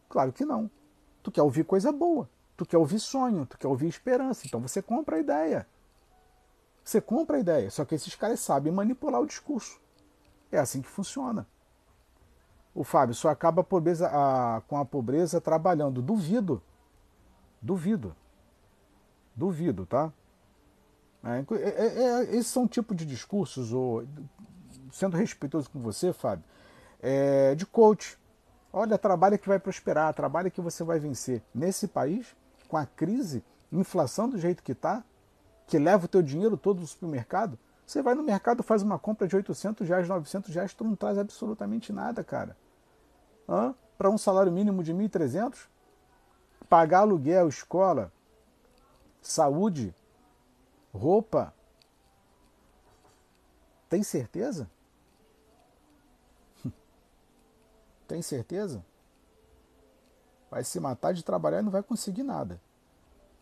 Claro 0.08 0.32
que 0.32 0.46
não. 0.46 0.72
Tu 1.24 1.32
quer 1.32 1.42
ouvir 1.42 1.64
coisa 1.64 1.92
boa. 1.92 2.30
Tu 2.56 2.66
quer 2.66 2.78
ouvir 2.78 3.00
sonho, 3.00 3.46
tu 3.46 3.58
quer 3.58 3.68
ouvir 3.68 3.88
esperança. 3.88 4.46
Então 4.46 4.60
você 4.60 4.82
compra 4.82 5.16
a 5.16 5.20
ideia. 5.20 5.66
Você 6.84 7.02
compra 7.02 7.38
a 7.38 7.40
ideia. 7.40 7.72
Só 7.72 7.86
que 7.86 7.96
esses 7.96 8.14
caras 8.14 8.40
sabem 8.42 8.72
manipular 8.72 9.22
o 9.22 9.26
discurso. 9.26 9.80
É 10.52 10.60
assim 10.60 10.82
que 10.82 10.90
funciona. 10.90 11.48
O 12.76 12.84
Fábio 12.84 13.16
só 13.16 13.30
acaba 13.30 13.62
a 13.62 13.64
pobreza, 13.64 14.08
a, 14.08 14.62
com 14.68 14.78
a 14.78 14.86
pobreza 14.86 15.40
trabalhando. 15.40 16.02
Duvido. 16.02 16.62
Duvido. 17.62 18.16
Duvido, 19.36 19.86
tá? 19.86 20.12
É, 21.24 21.46
é, 21.56 21.86
é, 21.86 22.04
é 22.04 22.36
esses 22.36 22.48
são 22.48 22.68
tipos 22.68 22.98
de 22.98 23.06
discursos, 23.06 23.72
ou, 23.72 24.06
sendo 24.92 25.16
respeitoso 25.16 25.70
com 25.70 25.80
você, 25.80 26.12
Fábio, 26.12 26.44
é, 27.02 27.56
de 27.56 27.66
coach. 27.66 28.18
Olha, 28.76 28.98
trabalha 28.98 29.38
que 29.38 29.48
vai 29.48 29.60
prosperar, 29.60 30.12
trabalha 30.16 30.50
que 30.50 30.60
você 30.60 30.84
vai 30.84 30.98
vencer. 30.98 31.44
Nesse 31.54 31.88
país, 31.88 32.36
com 32.68 32.76
a 32.76 32.88
crise, 32.88 33.44
inflação 33.72 34.28
do 34.28 34.40
jeito 34.40 34.64
que 34.64 34.72
está, 34.72 35.04
que 35.68 35.78
leva 35.78 36.06
o 36.06 36.08
teu 36.08 36.24
dinheiro 36.24 36.58
todo 36.58 36.80
do 36.80 36.88
supermercado, 36.88 37.58
Você 37.86 38.02
vai 38.02 38.16
no 38.16 38.24
mercado, 38.24 38.64
faz 38.64 38.82
uma 38.82 38.98
compra 38.98 39.28
de 39.28 39.36
800 39.36 39.88
reais, 39.88 40.08
900 40.08 40.54
reais, 40.56 40.74
tu 40.74 40.84
não 40.84 40.96
traz 40.96 41.18
absolutamente 41.18 41.92
nada, 41.92 42.24
cara. 42.24 42.56
Para 43.98 44.10
um 44.10 44.18
salário 44.18 44.52
mínimo 44.52 44.84
de 44.84 44.94
1.300? 44.94 45.68
Pagar 46.70 47.00
aluguel, 47.00 47.48
escola, 47.50 48.12
saúde, 49.22 49.94
roupa. 50.94 51.54
Tem 53.90 54.02
certeza? 54.02 54.70
Tem 58.14 58.22
certeza? 58.22 58.86
Vai 60.52 60.64
se 60.64 60.80
matar 60.80 61.16
de 61.16 61.24
trabalhar 61.24 61.62
e 61.62 61.64
não 61.64 61.72
vai 61.72 61.82
conseguir 61.82 62.22
nada. 62.22 62.62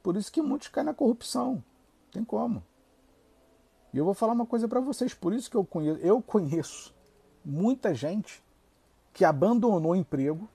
Por 0.01 0.15
isso 0.15 0.32
que 0.32 0.41
muitos 0.41 0.69
caem 0.69 0.86
na 0.86 0.93
corrupção. 0.93 1.61
Tem 2.09 2.24
como. 2.24 2.63
E 3.93 3.97
eu 3.97 4.05
vou 4.05 4.13
falar 4.13 4.32
uma 4.32 4.45
coisa 4.45 4.69
para 4.69 4.80
vocês, 4.80 5.13
por 5.13 5.34
isso 5.34 5.51
que 5.51 5.57
eu 5.57 5.65
conheço, 5.65 5.99
eu 5.99 6.22
conheço 6.22 6.95
muita 7.43 7.93
gente 7.93 8.41
que 9.11 9.26
abandonou 9.26 9.91
o 9.91 9.95
emprego 9.97 10.47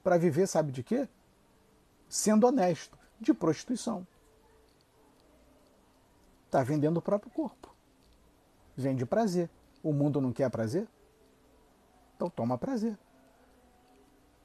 para 0.00 0.16
viver, 0.16 0.46
sabe 0.46 0.70
de 0.70 0.84
quê? 0.84 1.08
Sendo 2.08 2.46
honesto, 2.46 2.96
de 3.20 3.34
prostituição. 3.34 4.06
Está 6.46 6.62
vendendo 6.62 6.98
o 6.98 7.02
próprio 7.02 7.32
corpo. 7.32 7.74
Vende 8.76 9.04
prazer. 9.04 9.50
O 9.82 9.92
mundo 9.92 10.20
não 10.20 10.32
quer 10.32 10.48
prazer? 10.50 10.86
Então 12.14 12.30
toma 12.30 12.56
prazer. 12.56 12.96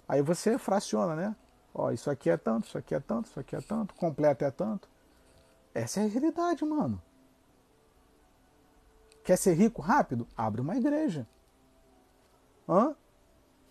Aí 0.08 0.22
você 0.22 0.58
fraciona, 0.58 1.16
né? 1.16 1.36
Ó, 1.74 1.92
isso 1.92 2.10
aqui 2.10 2.30
é 2.30 2.38
tanto, 2.38 2.68
isso 2.68 2.78
aqui 2.78 2.96
é 2.96 3.00
tanto, 3.00 3.26
isso 3.26 3.40
aqui 3.40 3.56
é 3.56 3.62
tanto, 3.62 3.94
completo 3.96 4.46
é 4.46 4.52
tanto. 4.52 4.88
Essa 5.74 6.00
é 6.00 6.06
a 6.06 6.08
realidade, 6.08 6.64
mano. 6.64 7.02
Quer 9.24 9.38
ser 9.38 9.56
rico 9.56 9.82
rápido? 9.82 10.28
Abre 10.38 10.62
uma 10.62 10.78
igreja. 10.78 11.28
Hã? 12.70 12.96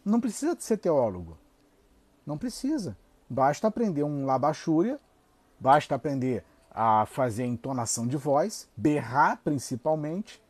Não 0.04 0.20
precisa 0.20 0.56
ser 0.58 0.76
teólogo. 0.76 1.38
Não 2.26 2.36
precisa. 2.36 2.96
Basta 3.28 3.68
aprender 3.68 4.02
um 4.02 4.26
labachúria, 4.26 5.00
basta 5.58 5.94
aprender 5.94 6.44
a 6.70 7.06
fazer 7.06 7.46
entonação 7.46 8.06
de 8.06 8.16
voz, 8.16 8.68
berrar 8.76 9.40
principalmente. 9.42 10.42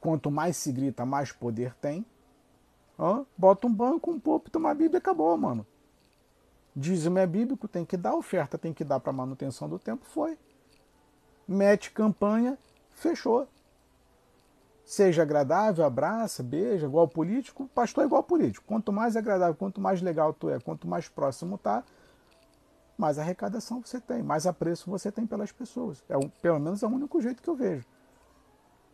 Quanto 0.00 0.30
mais 0.30 0.56
se 0.56 0.70
grita, 0.72 1.04
mais 1.04 1.32
poder 1.32 1.74
tem. 1.74 2.06
Bota 3.36 3.66
um 3.68 3.72
banco, 3.72 4.10
um 4.10 4.18
púlpito, 4.18 4.58
uma 4.58 4.74
Bíblia, 4.74 4.98
acabou, 4.98 5.36
mano. 5.38 5.64
Dízimo 6.74 7.18
é 7.18 7.26
bíblico, 7.26 7.68
tem 7.68 7.84
que 7.84 7.96
dar 7.96 8.14
oferta, 8.14 8.58
tem 8.58 8.72
que 8.72 8.84
dar 8.84 9.00
para 9.00 9.12
manutenção 9.12 9.68
do 9.68 9.78
tempo, 9.78 10.04
foi. 10.04 10.36
Mete 11.46 11.92
campanha, 11.92 12.58
fechou. 12.90 13.48
Seja 14.84 15.22
agradável, 15.22 15.84
abraça, 15.84 16.42
beija, 16.42 16.86
igual 16.86 17.06
político. 17.06 17.68
Pastor 17.74 18.04
é 18.04 18.06
igual 18.06 18.22
político. 18.22 18.64
Quanto 18.66 18.92
mais 18.92 19.16
agradável, 19.16 19.54
quanto 19.54 19.80
mais 19.80 20.00
legal 20.00 20.32
tu 20.32 20.48
é, 20.48 20.58
quanto 20.58 20.88
mais 20.88 21.08
próximo 21.08 21.58
tá, 21.58 21.84
mais 22.96 23.18
arrecadação 23.18 23.80
você 23.84 24.00
tem, 24.00 24.22
mais 24.22 24.46
apreço 24.46 24.90
você 24.90 25.12
tem 25.12 25.26
pelas 25.26 25.52
pessoas. 25.52 26.02
É 26.08 26.14
pelo 26.40 26.58
menos 26.58 26.82
é 26.82 26.86
o 26.86 26.90
único 26.90 27.20
jeito 27.20 27.42
que 27.42 27.48
eu 27.48 27.54
vejo. 27.54 27.86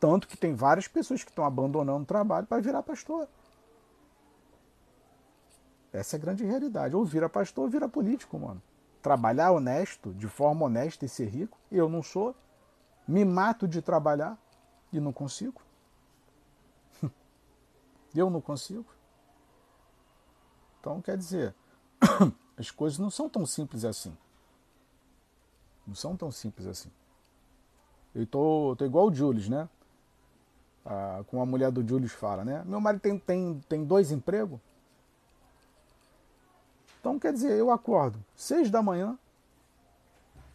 Tanto 0.00 0.26
que 0.28 0.36
tem 0.36 0.54
várias 0.54 0.88
pessoas 0.88 1.22
que 1.22 1.30
estão 1.30 1.44
abandonando 1.44 2.02
o 2.02 2.06
trabalho 2.06 2.46
para 2.46 2.60
virar 2.60 2.82
pastor. 2.82 3.28
Essa 5.94 6.16
é 6.16 6.18
a 6.18 6.20
grande 6.20 6.44
realidade. 6.44 6.96
Ou 6.96 7.04
vira 7.04 7.28
pastor 7.28 7.64
ou 7.64 7.70
vira 7.70 7.88
político, 7.88 8.36
mano. 8.36 8.60
Trabalhar 9.00 9.52
honesto, 9.52 10.12
de 10.12 10.26
forma 10.26 10.66
honesta 10.66 11.04
e 11.04 11.08
ser 11.08 11.28
rico, 11.28 11.56
eu 11.70 11.88
não 11.88 12.02
sou. 12.02 12.34
Me 13.06 13.24
mato 13.24 13.68
de 13.68 13.80
trabalhar 13.80 14.36
e 14.92 14.98
não 14.98 15.12
consigo. 15.12 15.60
Eu 18.14 18.30
não 18.30 18.40
consigo. 18.40 18.86
Então, 20.80 21.02
quer 21.02 21.18
dizer, 21.18 21.54
as 22.56 22.70
coisas 22.70 22.98
não 22.98 23.10
são 23.10 23.28
tão 23.28 23.44
simples 23.44 23.84
assim. 23.84 24.16
Não 25.86 25.94
são 25.94 26.16
tão 26.16 26.30
simples 26.30 26.66
assim. 26.66 26.90
Eu 28.14 28.26
tô, 28.26 28.74
tô 28.78 28.86
igual 28.86 29.08
o 29.08 29.14
Julius, 29.14 29.48
né? 29.50 29.68
Ah, 30.84 31.22
com 31.26 31.42
a 31.42 31.46
mulher 31.46 31.70
do 31.70 31.86
Julius 31.86 32.12
fala, 32.12 32.42
né? 32.42 32.62
Meu 32.64 32.80
marido 32.80 33.02
tem, 33.02 33.18
tem, 33.18 33.60
tem 33.68 33.84
dois 33.84 34.10
empregos. 34.10 34.60
Então, 37.04 37.18
quer 37.18 37.34
dizer, 37.34 37.52
eu 37.52 37.70
acordo 37.70 38.18
seis 38.34 38.70
da 38.70 38.82
manhã, 38.82 39.18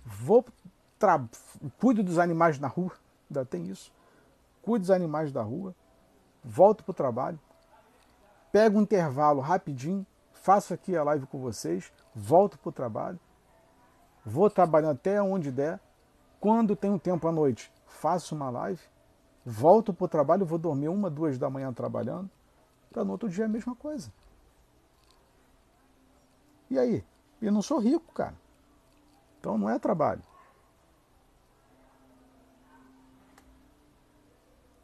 vou 0.04 0.44
cuido 1.78 2.02
dos 2.02 2.18
animais 2.18 2.58
na 2.58 2.68
rua, 2.68 2.92
ainda 3.30 3.46
tem 3.46 3.68
isso. 3.68 3.94
Cuido 4.64 4.82
dos 4.82 4.90
animais 4.90 5.32
da 5.32 5.44
rua, 5.44 5.76
volto 6.44 6.84
para 6.84 6.90
o 6.90 6.96
trabalho, 6.96 7.40
pego 8.52 8.80
um 8.80 8.82
intervalo 8.82 9.42
rapidinho, 9.42 10.04
faço 10.34 10.74
aqui 10.74 10.98
a 10.98 11.04
live 11.04 11.28
com 11.28 11.38
vocês, 11.38 11.94
volto 12.16 12.58
para 12.58 12.70
o 12.70 12.74
trabalho, 12.74 13.20
vou 14.26 14.50
trabalhando 14.50 14.94
até 14.94 15.22
onde 15.22 15.52
der. 15.52 15.80
Quando 16.40 16.76
tenho 16.76 16.98
tempo 16.98 17.28
à 17.28 17.32
noite, 17.32 17.72
faço 17.86 18.34
uma 18.34 18.50
live, 18.50 18.82
volto 19.46 19.94
para 19.94 20.06
o 20.06 20.08
trabalho, 20.08 20.48
vou 20.48 20.58
dormir 20.58 20.90
uma, 20.90 21.12
duas 21.12 21.38
da 21.38 21.48
manhã 21.48 21.72
trabalhando, 21.72 22.28
para 22.92 23.06
no 23.06 23.12
outro 23.12 23.30
dia 23.30 23.46
a 23.46 23.48
mesma 23.48 23.76
coisa. 23.76 24.12
E 26.70 26.78
aí? 26.78 27.04
Eu 27.42 27.52
não 27.52 27.62
sou 27.62 27.80
rico, 27.80 28.14
cara. 28.14 28.36
Então 29.40 29.58
não 29.58 29.70
é 29.70 29.80
trabalho. 29.80 30.22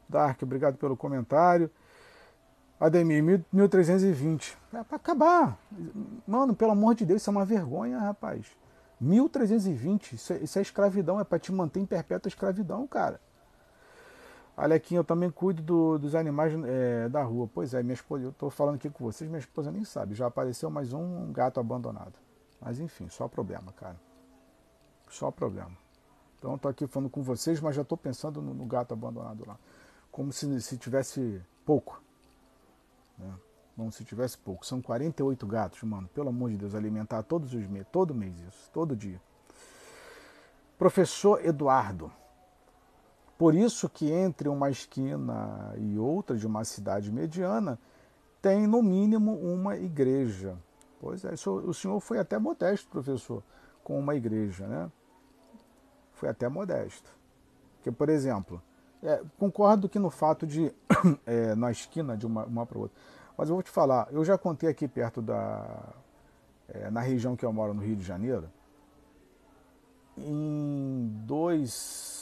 Dark, 0.08 0.42
obrigado 0.42 0.76
pelo 0.76 0.96
comentário. 0.96 1.70
Ademir, 2.78 3.44
1320. 3.52 4.56
É 4.72 4.82
para 4.82 4.96
acabar. 4.96 5.58
Mano, 6.26 6.54
pelo 6.54 6.72
amor 6.72 6.94
de 6.94 7.06
Deus, 7.06 7.22
isso 7.22 7.30
é 7.30 7.32
uma 7.32 7.44
vergonha, 7.44 7.98
rapaz. 7.98 8.46
1320, 9.00 10.14
isso 10.14 10.32
é, 10.32 10.38
isso 10.38 10.58
é 10.58 10.62
escravidão, 10.62 11.20
é 11.20 11.24
para 11.24 11.38
te 11.38 11.52
manter 11.52 11.80
em 11.80 11.86
perpétua 11.86 12.28
escravidão, 12.28 12.86
cara. 12.86 13.20
Alequinho, 14.56 15.00
eu 15.00 15.04
também 15.04 15.30
cuido 15.30 15.62
do, 15.62 15.98
dos 15.98 16.14
animais 16.14 16.52
é, 16.64 17.08
da 17.10 17.22
rua. 17.22 17.48
Pois 17.52 17.74
é, 17.74 17.82
minha 17.82 17.94
esposa, 17.94 18.24
eu 18.24 18.32
tô 18.32 18.48
falando 18.48 18.76
aqui 18.76 18.88
com 18.88 19.04
vocês, 19.04 19.28
minha 19.28 19.38
esposa 19.38 19.70
nem 19.70 19.84
sabe. 19.84 20.14
Já 20.14 20.26
apareceu 20.26 20.70
mais 20.70 20.94
um 20.94 21.30
gato 21.30 21.60
abandonado. 21.60 22.14
Mas 22.60 22.80
enfim, 22.80 23.08
só 23.10 23.28
problema, 23.28 23.70
cara. 23.72 23.96
Só 25.10 25.30
problema. 25.30 25.72
Então 26.38 26.56
tô 26.56 26.68
aqui 26.68 26.86
falando 26.86 27.10
com 27.10 27.22
vocês, 27.22 27.60
mas 27.60 27.76
já 27.76 27.84
tô 27.84 27.98
pensando 27.98 28.40
no, 28.40 28.54
no 28.54 28.64
gato 28.64 28.94
abandonado 28.94 29.44
lá. 29.46 29.58
Como 30.10 30.32
se, 30.32 30.60
se 30.62 30.78
tivesse 30.78 31.42
pouco. 31.66 32.00
Né? 33.18 33.34
Como 33.76 33.92
se 33.92 34.04
tivesse 34.04 34.38
pouco. 34.38 34.64
São 34.64 34.80
48 34.80 35.46
gatos, 35.46 35.82
mano. 35.82 36.08
Pelo 36.14 36.30
amor 36.30 36.50
de 36.50 36.56
Deus, 36.56 36.74
alimentar 36.74 37.22
todos 37.22 37.52
os 37.52 37.66
meses, 37.66 37.88
todo 37.92 38.14
mês 38.14 38.34
isso, 38.40 38.70
todo 38.72 38.96
dia. 38.96 39.20
Professor 40.78 41.44
Eduardo. 41.44 42.10
Por 43.38 43.54
isso 43.54 43.88
que 43.88 44.10
entre 44.10 44.48
uma 44.48 44.70
esquina 44.70 45.74
e 45.76 45.98
outra 45.98 46.36
de 46.36 46.46
uma 46.46 46.64
cidade 46.64 47.12
mediana 47.12 47.78
tem 48.40 48.66
no 48.66 48.82
mínimo 48.82 49.34
uma 49.34 49.76
igreja. 49.76 50.56
Pois 51.00 51.24
é, 51.24 51.34
o 51.46 51.74
senhor 51.74 52.00
foi 52.00 52.18
até 52.18 52.38
modesto, 52.38 52.88
professor, 52.88 53.42
com 53.84 53.98
uma 53.98 54.14
igreja, 54.14 54.66
né? 54.66 54.90
Foi 56.12 56.28
até 56.28 56.48
modesto. 56.48 57.14
Porque, 57.76 57.92
por 57.92 58.08
exemplo, 58.08 58.62
é, 59.02 59.22
concordo 59.38 59.88
que 59.88 59.98
no 59.98 60.10
fato 60.10 60.46
de, 60.46 60.72
é, 61.26 61.54
na 61.54 61.70
esquina 61.70 62.16
de 62.16 62.26
uma, 62.26 62.44
uma 62.44 62.64
para 62.64 62.78
outra, 62.78 62.96
mas 63.36 63.48
eu 63.48 63.54
vou 63.54 63.62
te 63.62 63.70
falar, 63.70 64.08
eu 64.10 64.24
já 64.24 64.38
contei 64.38 64.68
aqui 64.68 64.88
perto 64.88 65.20
da. 65.20 65.92
É, 66.68 66.90
na 66.90 67.00
região 67.00 67.36
que 67.36 67.44
eu 67.44 67.52
moro, 67.52 67.72
no 67.72 67.82
Rio 67.82 67.94
de 67.94 68.02
Janeiro, 68.02 68.50
em 70.16 71.06
dois, 71.24 72.15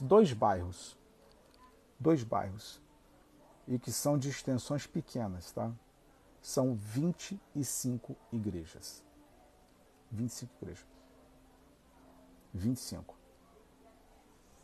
dois 0.00 0.32
bairros. 0.32 0.96
Dois 1.98 2.22
bairros. 2.22 2.80
E 3.68 3.78
que 3.78 3.92
são 3.92 4.18
de 4.18 4.28
extensões 4.28 4.86
pequenas, 4.86 5.52
tá? 5.52 5.70
São 6.40 6.74
25 6.74 8.16
igrejas. 8.32 9.04
25 10.10 10.52
igrejas. 10.60 10.86
25. 12.52 13.14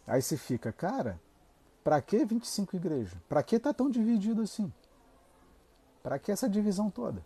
Aí 0.06 0.22
você 0.22 0.36
fica, 0.36 0.72
cara, 0.72 1.20
para 1.82 2.00
que 2.00 2.24
25 2.24 2.76
igrejas? 2.76 3.18
Para 3.28 3.42
que 3.42 3.58
tá 3.58 3.72
tão 3.72 3.90
dividido 3.90 4.42
assim? 4.42 4.72
Para 6.02 6.18
que 6.18 6.32
essa 6.32 6.48
divisão 6.48 6.90
toda? 6.90 7.24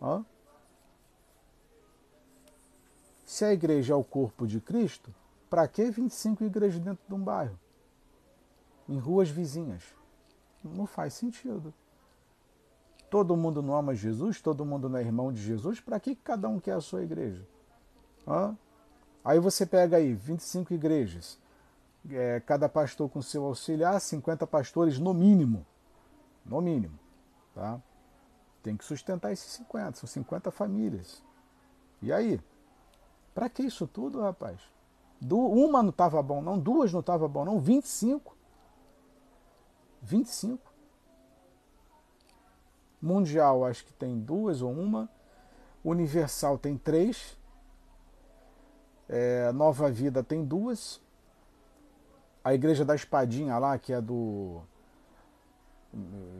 Ó. 0.00 0.22
Se 3.24 3.44
a 3.44 3.52
igreja 3.52 3.92
é 3.92 3.96
o 3.96 4.04
corpo 4.04 4.46
de 4.46 4.60
Cristo, 4.60 5.14
para 5.48 5.66
que 5.66 5.90
25 5.90 6.44
igrejas 6.44 6.80
dentro 6.80 7.02
de 7.06 7.14
um 7.14 7.22
bairro? 7.22 7.58
Em 8.88 8.98
ruas 8.98 9.28
vizinhas? 9.28 9.82
Não 10.62 10.86
faz 10.86 11.14
sentido. 11.14 11.72
Todo 13.10 13.36
mundo 13.36 13.62
não 13.62 13.74
ama 13.74 13.94
Jesus, 13.94 14.40
todo 14.40 14.64
mundo 14.64 14.88
não 14.88 14.98
é 14.98 15.02
irmão 15.02 15.32
de 15.32 15.40
Jesus, 15.40 15.80
para 15.80 15.98
que 15.98 16.14
cada 16.14 16.48
um 16.48 16.60
quer 16.60 16.72
a 16.72 16.80
sua 16.80 17.02
igreja? 17.02 17.46
Hã? 18.26 18.56
Aí 19.24 19.38
você 19.38 19.64
pega 19.64 19.96
aí 19.96 20.12
25 20.12 20.74
igrejas, 20.74 21.38
é, 22.10 22.40
cada 22.40 22.68
pastor 22.68 23.08
com 23.08 23.22
seu 23.22 23.44
auxiliar, 23.44 23.98
50 24.00 24.46
pastores 24.46 24.98
no 24.98 25.14
mínimo. 25.14 25.66
No 26.44 26.60
mínimo. 26.60 26.98
Tá? 27.54 27.80
Tem 28.62 28.76
que 28.76 28.84
sustentar 28.84 29.32
esses 29.32 29.52
50, 29.52 29.98
são 29.98 30.06
50 30.06 30.50
famílias. 30.50 31.22
E 32.02 32.12
aí? 32.12 32.40
Para 33.34 33.48
que 33.48 33.62
isso 33.62 33.86
tudo, 33.86 34.20
rapaz? 34.20 34.60
Uma 35.20 35.82
não 35.82 35.90
estava 35.90 36.22
bom, 36.22 36.40
não, 36.40 36.58
duas 36.58 36.92
não 36.92 37.00
estava 37.00 37.26
bom, 37.26 37.44
não, 37.44 37.58
25. 37.58 38.36
25. 40.02 40.72
Mundial, 43.00 43.64
acho 43.64 43.84
que 43.84 43.92
tem 43.92 44.18
duas 44.18 44.62
ou 44.62 44.72
uma. 44.72 45.08
Universal 45.84 46.58
tem 46.58 46.76
três. 46.76 47.38
É, 49.08 49.52
Nova 49.52 49.90
Vida 49.90 50.22
tem 50.22 50.44
duas. 50.44 51.00
A 52.42 52.54
Igreja 52.54 52.84
da 52.84 52.94
Espadinha 52.94 53.58
lá, 53.58 53.78
que 53.78 53.92
é 53.92 54.00
do 54.00 54.62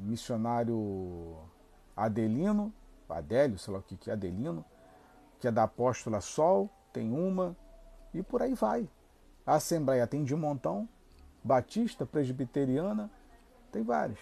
missionário 0.03 1.37
Adelino, 1.97 2.73
Adélio, 3.09 3.59
sei 3.59 3.73
lá 3.73 3.81
o 3.81 3.83
que, 3.83 3.97
que 3.97 4.11
é 4.11 4.13
Adelino, 4.13 4.65
que 5.41 5.49
é 5.49 5.51
da 5.51 5.65
Apóstola 5.65 6.21
Sol, 6.21 6.71
tem 6.93 7.11
uma, 7.11 7.57
e 8.21 8.23
por 8.23 8.43
aí 8.43 8.55
vai. 8.55 8.89
A 9.47 9.55
Assembleia 9.55 10.07
tem 10.07 10.25
de 10.25 10.35
montão, 10.35 10.89
Batista, 11.43 12.05
Presbiteriana, 12.05 13.11
tem 13.73 13.83
vários. 13.83 14.19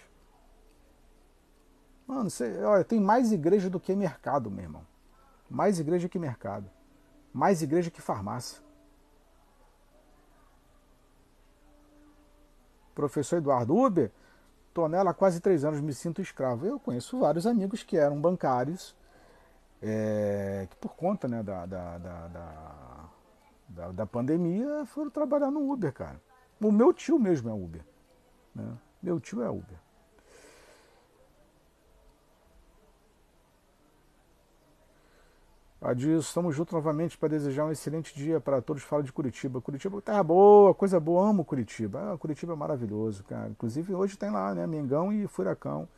Mano, 2.06 2.30
você, 2.30 2.62
olha, 2.62 2.84
tem 2.84 3.00
mais 3.00 3.32
igreja 3.32 3.68
do 3.68 3.80
que 3.80 3.94
mercado, 3.94 4.50
meu 4.50 4.64
irmão. 4.64 4.86
Mais 5.50 5.80
igreja 5.80 6.08
que 6.08 6.18
mercado. 6.18 6.70
Mais 7.32 7.62
igreja 7.62 7.90
que 7.90 8.00
farmácia. 8.00 8.62
Professor 12.94 13.36
Eduardo 13.36 13.76
Uber, 13.76 14.10
Estou 14.76 14.90
nela 14.90 15.12
há 15.12 15.14
quase 15.14 15.40
três 15.40 15.64
anos, 15.64 15.80
me 15.80 15.94
sinto 15.94 16.20
escravo. 16.20 16.66
Eu 16.66 16.78
conheço 16.78 17.18
vários 17.18 17.46
amigos 17.46 17.82
que 17.82 17.96
eram 17.96 18.20
bancários, 18.20 18.94
é, 19.80 20.66
que 20.68 20.76
por 20.76 20.94
conta 20.94 21.26
né, 21.26 21.42
da, 21.42 21.64
da, 21.64 21.96
da, 21.96 22.28
da, 22.28 23.05
da 23.68 24.06
pandemia 24.06 24.84
foram 24.86 25.10
trabalhar 25.10 25.50
no 25.50 25.70
Uber, 25.70 25.92
cara. 25.92 26.20
O 26.60 26.72
meu 26.72 26.92
tio 26.92 27.18
mesmo 27.18 27.50
é 27.50 27.52
Uber. 27.52 27.84
Né? 28.54 28.64
Meu 29.02 29.20
tio 29.20 29.42
é 29.42 29.50
Uber. 29.50 29.78
Adilson, 35.80 36.28
estamos 36.28 36.56
juntos 36.56 36.72
novamente 36.72 37.16
para 37.18 37.28
desejar 37.28 37.64
um 37.64 37.70
excelente 37.70 38.14
dia 38.14 38.40
para 38.40 38.60
todos. 38.60 38.82
Fala 38.82 39.02
de 39.02 39.12
Curitiba. 39.12 39.60
Curitiba, 39.60 40.00
terra 40.00 40.22
boa, 40.22 40.74
coisa 40.74 40.98
boa, 40.98 41.28
amo 41.28 41.44
Curitiba. 41.44 42.12
Ah, 42.12 42.18
Curitiba 42.18 42.54
é 42.54 42.56
maravilhoso, 42.56 43.22
cara. 43.24 43.48
Inclusive 43.48 43.94
hoje 43.94 44.16
tem 44.16 44.30
lá, 44.30 44.54
né? 44.54 44.66
Mengão 44.66 45.12
e 45.12 45.26
Furacão 45.28 45.88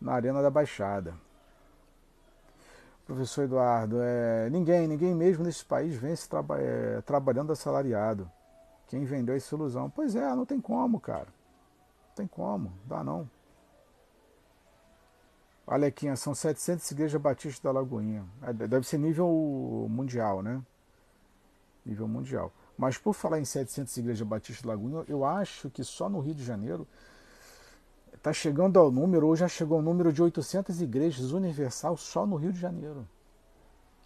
na 0.00 0.12
Arena 0.12 0.42
da 0.42 0.50
Baixada. 0.50 1.14
Professor 3.08 3.44
Eduardo, 3.44 4.02
é, 4.02 4.50
ninguém, 4.50 4.86
ninguém 4.86 5.14
mesmo 5.14 5.42
nesse 5.42 5.64
país 5.64 5.96
vence 5.96 6.28
traba 6.28 6.60
é, 6.60 7.00
trabalhando 7.00 7.50
assalariado. 7.50 8.30
Quem 8.86 9.06
vendeu 9.06 9.34
essa 9.34 9.54
ilusão? 9.54 9.88
Pois 9.88 10.14
é, 10.14 10.34
não 10.34 10.44
tem 10.44 10.60
como, 10.60 11.00
cara. 11.00 11.28
Não 12.08 12.14
tem 12.14 12.26
como, 12.26 12.70
dá 12.84 13.02
não. 13.02 13.26
Aqui, 15.66 16.14
são 16.16 16.34
700 16.34 16.90
igrejas 16.90 17.18
batistas 17.18 17.60
da 17.60 17.72
Lagoinha. 17.72 18.26
É, 18.42 18.52
deve 18.52 18.86
ser 18.86 18.98
nível 18.98 19.86
mundial, 19.88 20.42
né? 20.42 20.62
Nível 21.86 22.06
mundial. 22.06 22.52
Mas 22.76 22.98
por 22.98 23.14
falar 23.14 23.40
em 23.40 23.44
700 23.46 23.96
igrejas 23.96 24.28
batistas 24.28 24.62
da 24.66 24.72
Lagoinha, 24.72 25.02
eu 25.08 25.24
acho 25.24 25.70
que 25.70 25.82
só 25.82 26.10
no 26.10 26.20
Rio 26.20 26.34
de 26.34 26.44
Janeiro 26.44 26.86
está 28.18 28.32
chegando 28.32 28.78
ao 28.78 28.90
número, 28.90 29.26
ou 29.26 29.36
já 29.36 29.48
chegou 29.48 29.78
ao 29.78 29.82
número 29.82 30.12
de 30.12 30.22
800 30.22 30.82
igrejas 30.82 31.32
universal 31.32 31.96
só 31.96 32.26
no 32.26 32.36
Rio 32.36 32.52
de 32.52 32.60
Janeiro. 32.60 33.08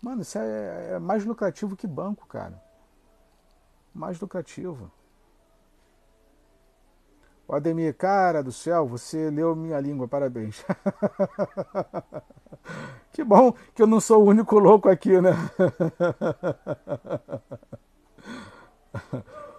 Mano, 0.01 0.23
isso 0.23 0.39
é, 0.39 0.93
é 0.93 0.99
mais 0.99 1.25
lucrativo 1.25 1.77
que 1.77 1.87
banco, 1.87 2.27
cara. 2.27 2.61
Mais 3.95 4.21
lucrativo. 4.21 4.91
O 7.47 7.55
Ademir, 7.55 7.95
cara 7.95 8.43
do 8.43 8.53
céu, 8.53 8.87
você 8.87 9.31
leu 9.31 9.55
minha 9.55 9.79
língua, 9.81 10.09
parabéns. 10.09 10.65
que 13.13 13.23
bom 13.23 13.53
que 13.75 13.83
eu 13.83 13.87
não 13.87 14.01
sou 14.01 14.23
o 14.23 14.29
único 14.29 14.59
louco 14.59 14.89
aqui, 14.89 15.21
né? 15.21 15.33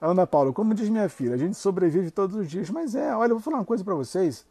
Ana 0.00 0.26
Paula, 0.26 0.52
como 0.52 0.74
diz 0.74 0.88
minha 0.88 1.08
filha, 1.08 1.34
a 1.34 1.38
gente 1.38 1.56
sobrevive 1.56 2.10
todos 2.10 2.36
os 2.36 2.50
dias, 2.50 2.68
mas 2.70 2.94
é, 2.94 3.14
olha, 3.14 3.30
eu 3.30 3.36
vou 3.36 3.42
falar 3.42 3.58
uma 3.58 3.64
coisa 3.64 3.82
para 3.82 3.94
vocês. 3.94 4.46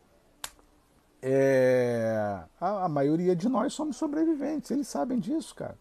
É, 1.22 2.44
a, 2.60 2.86
a, 2.86 2.90
maioria 2.90 3.36
de 3.36 3.50
nós 3.50 3.74
somos 3.74 3.96
sobreviventes, 3.96 4.70
eles 4.72 4.88
sabem 4.88 5.20
disso, 5.20 5.56
cara. 5.56 5.78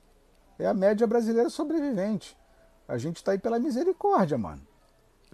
É 0.58 0.66
a 0.66 0.74
média 0.74 1.06
brasileira 1.06 1.50
sobrevivente. 1.50 2.36
A 2.86 2.98
gente 2.98 3.16
está 3.16 3.32
aí 3.32 3.38
pela 3.38 3.58
misericórdia, 3.58 4.38
mano 4.38 4.62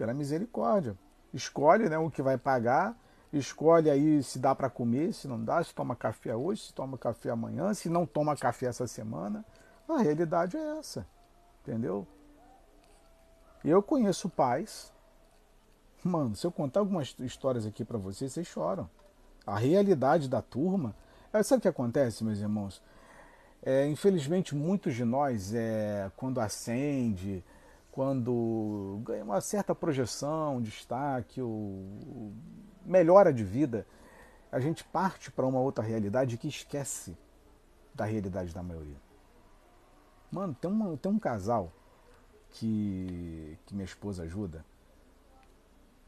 pela 0.01 0.15
misericórdia. 0.15 0.97
Escolhe 1.31 1.87
né, 1.87 1.95
o 1.95 2.09
que 2.09 2.23
vai 2.23 2.35
pagar, 2.35 2.97
escolhe 3.31 3.87
aí 3.87 4.23
se 4.23 4.39
dá 4.39 4.55
para 4.55 4.67
comer, 4.67 5.13
se 5.13 5.27
não 5.27 5.43
dá, 5.43 5.63
se 5.63 5.75
toma 5.75 5.95
café 5.95 6.35
hoje, 6.35 6.63
se 6.63 6.73
toma 6.73 6.97
café 6.97 7.29
amanhã, 7.29 7.71
se 7.75 7.87
não 7.87 8.03
toma 8.03 8.35
café 8.35 8.65
essa 8.65 8.87
semana. 8.87 9.45
A 9.87 9.99
realidade 9.99 10.57
é 10.57 10.79
essa, 10.79 11.05
entendeu? 11.61 12.07
Eu 13.63 13.81
conheço 13.83 14.27
pais. 14.29 14.91
Mano, 16.03 16.35
se 16.35 16.45
eu 16.45 16.51
contar 16.51 16.79
algumas 16.79 17.15
histórias 17.19 17.65
aqui 17.65 17.85
para 17.85 17.97
vocês, 17.97 18.33
vocês 18.33 18.47
choram. 18.47 18.89
A 19.45 19.57
realidade 19.57 20.27
da 20.27 20.41
turma. 20.41 20.95
É, 21.31 21.43
sabe 21.43 21.59
o 21.59 21.61
que 21.61 21.67
acontece, 21.67 22.23
meus 22.23 22.39
irmãos? 22.39 22.81
É, 23.61 23.87
infelizmente, 23.87 24.55
muitos 24.55 24.95
de 24.95 25.05
nós, 25.05 25.53
é, 25.53 26.11
quando 26.17 26.39
acende, 26.39 27.43
quando 27.91 28.99
ganha 29.03 29.23
uma 29.23 29.39
certa 29.39 29.75
projeção, 29.75 30.59
destaque, 30.59 31.39
ou 31.39 32.33
melhora 32.83 33.31
de 33.31 33.43
vida, 33.43 33.85
a 34.51 34.59
gente 34.59 34.83
parte 34.83 35.29
para 35.31 35.45
uma 35.45 35.59
outra 35.59 35.83
realidade 35.83 36.37
que 36.37 36.47
esquece 36.47 37.15
da 37.93 38.05
realidade 38.05 38.53
da 38.53 38.63
maioria. 38.63 38.97
Mano, 40.31 40.55
tem, 40.59 40.71
uma, 40.71 40.97
tem 40.97 41.11
um 41.11 41.19
casal 41.19 41.71
que, 42.51 43.57
que 43.65 43.73
minha 43.73 43.85
esposa 43.85 44.23
ajuda. 44.23 44.65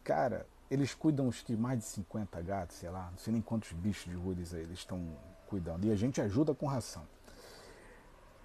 Cara, 0.04 0.46
eles 0.70 0.94
cuidam 0.94 1.28
os 1.28 1.42
que 1.42 1.56
mais 1.56 1.80
de 1.80 1.86
50 1.86 2.42
gatos, 2.42 2.78
sei 2.78 2.90
lá, 2.90 3.10
não 3.12 3.18
sei 3.18 3.34
nem 3.34 3.42
quantos 3.42 3.72
bichos 3.72 4.12
de 4.12 4.16
rua 4.16 4.34
eles 4.34 4.52
estão 4.72 5.16
cuidando. 5.48 5.86
E 5.86 5.92
a 5.92 5.96
gente 5.96 6.22
ajuda 6.22 6.54
com 6.54 6.66
ração. 6.66 7.04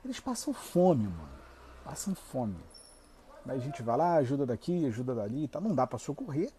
Eles 0.04 0.20
passam 0.20 0.52
fome, 0.52 1.04
mano. 1.04 1.38
Passam 1.84 2.14
fome. 2.14 2.56
Aí 3.46 3.56
a 3.56 3.60
gente 3.60 3.82
vai 3.82 3.96
lá, 3.96 4.16
ajuda 4.16 4.44
daqui, 4.44 4.84
ajuda 4.86 5.14
dali, 5.14 5.48
tá? 5.48 5.58
não 5.58 5.74
dá 5.74 5.86
para 5.86 5.98
socorrer, 5.98 6.52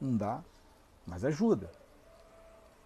não 0.00 0.16
dá, 0.16 0.42
mas 1.06 1.24
ajuda. 1.24 1.70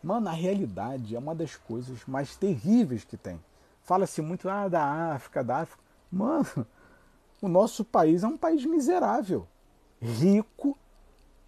Mano, 0.02 0.28
a 0.28 0.32
realidade 0.32 1.16
é 1.16 1.18
uma 1.18 1.34
das 1.34 1.56
coisas 1.56 2.04
mais 2.06 2.36
terríveis 2.36 3.02
que 3.02 3.16
tem. 3.16 3.42
Fala-se 3.82 4.20
muito 4.20 4.48
ah, 4.48 4.68
da 4.68 5.14
África, 5.14 5.42
da 5.42 5.58
África. 5.58 5.82
Mano, 6.10 6.66
o 7.42 7.48
nosso 7.48 7.84
país 7.84 8.22
é 8.22 8.26
um 8.28 8.36
país 8.36 8.64
miserável, 8.64 9.48
rico 10.00 10.78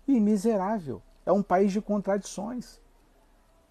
e 0.09 0.19
miserável. 0.19 1.01
É 1.25 1.31
um 1.31 1.43
país 1.43 1.71
de 1.73 1.81
contradições. 1.81 2.81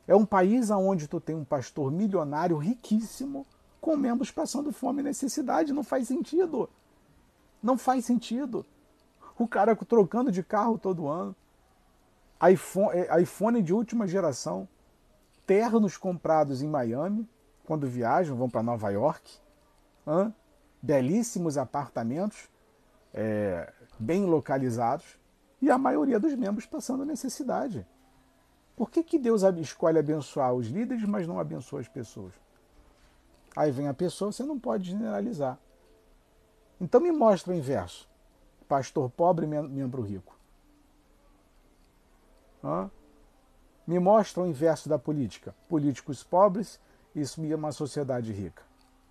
É 0.08 0.16
um 0.16 0.26
país 0.26 0.72
onde 0.72 1.06
tu 1.06 1.20
tem 1.20 1.36
um 1.36 1.44
pastor 1.44 1.92
milionário 1.92 2.58
riquíssimo 2.58 3.46
com 3.82 3.98
membros 3.98 4.32
passando 4.32 4.72
fome 4.72 5.02
e 5.02 5.04
necessidade. 5.04 5.74
Não 5.74 5.84
faz 5.84 6.08
sentido. 6.08 6.70
Não 7.62 7.78
faz 7.78 8.06
sentido. 8.06 8.66
O 9.38 9.46
cara 9.46 9.76
trocando 9.76 10.32
de 10.32 10.42
carro 10.42 10.78
todo 10.78 11.10
ano. 11.10 11.36
iPhone, 12.50 12.98
é, 12.98 13.22
iPhone 13.22 13.62
de 13.62 13.74
última 13.74 14.08
geração. 14.08 14.66
Ternos 15.46 15.98
comprados 15.98 16.62
em 16.62 16.70
Miami, 16.70 17.28
quando 17.66 17.86
viajam, 17.86 18.38
vão 18.38 18.50
para 18.50 18.64
Nova 18.64 18.90
York. 18.92 19.40
Hã? 20.08 20.34
Belíssimos 20.84 21.58
apartamentos, 21.58 22.50
é, 23.14 23.72
bem 23.98 24.26
localizados. 24.26 25.18
E 25.62 25.72
a 25.72 25.78
maioria 25.78 26.20
dos 26.20 26.36
membros 26.36 26.66
passando 26.66 27.06
necessidade. 27.06 27.88
Por 28.76 28.92
que, 28.92 29.02
que 29.02 29.18
Deus 29.18 29.44
escolhe 29.62 29.98
abençoar 29.98 30.54
os 30.54 30.68
líderes, 30.68 31.06
mas 31.06 31.26
não 31.26 31.40
abençoa 31.40 31.80
as 31.80 31.88
pessoas? 31.88 32.34
Aí 33.56 33.72
vem 33.72 33.88
a 33.88 33.94
pessoa, 33.94 34.30
você 34.30 34.44
não 34.44 34.60
pode 34.60 34.92
generalizar. 34.92 35.58
Então 36.82 37.00
me 37.00 37.14
mostra 37.14 37.54
o 37.54 37.56
inverso. 37.56 38.10
Pastor 38.68 39.10
pobre, 39.10 39.48
membro 39.48 40.02
rico. 40.02 40.38
Hã? 42.62 42.92
Me 43.88 44.00
mostra 44.00 44.44
o 44.44 44.48
inverso 44.48 44.90
da 44.90 45.00
política. 45.00 45.56
Políticos 45.70 46.26
pobres 46.26 46.78
e 47.16 47.24
uma 47.54 47.72
sociedade 47.72 48.34
rica. 48.34 48.64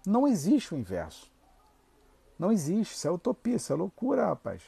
Não 0.06 0.28
existe 0.28 0.74
o 0.74 0.76
inverso. 0.76 1.31
Não 2.42 2.50
existe, 2.50 2.96
isso 2.96 3.06
é 3.06 3.10
utopia, 3.12 3.54
isso 3.54 3.72
é 3.72 3.76
loucura, 3.76 4.26
rapaz. 4.26 4.60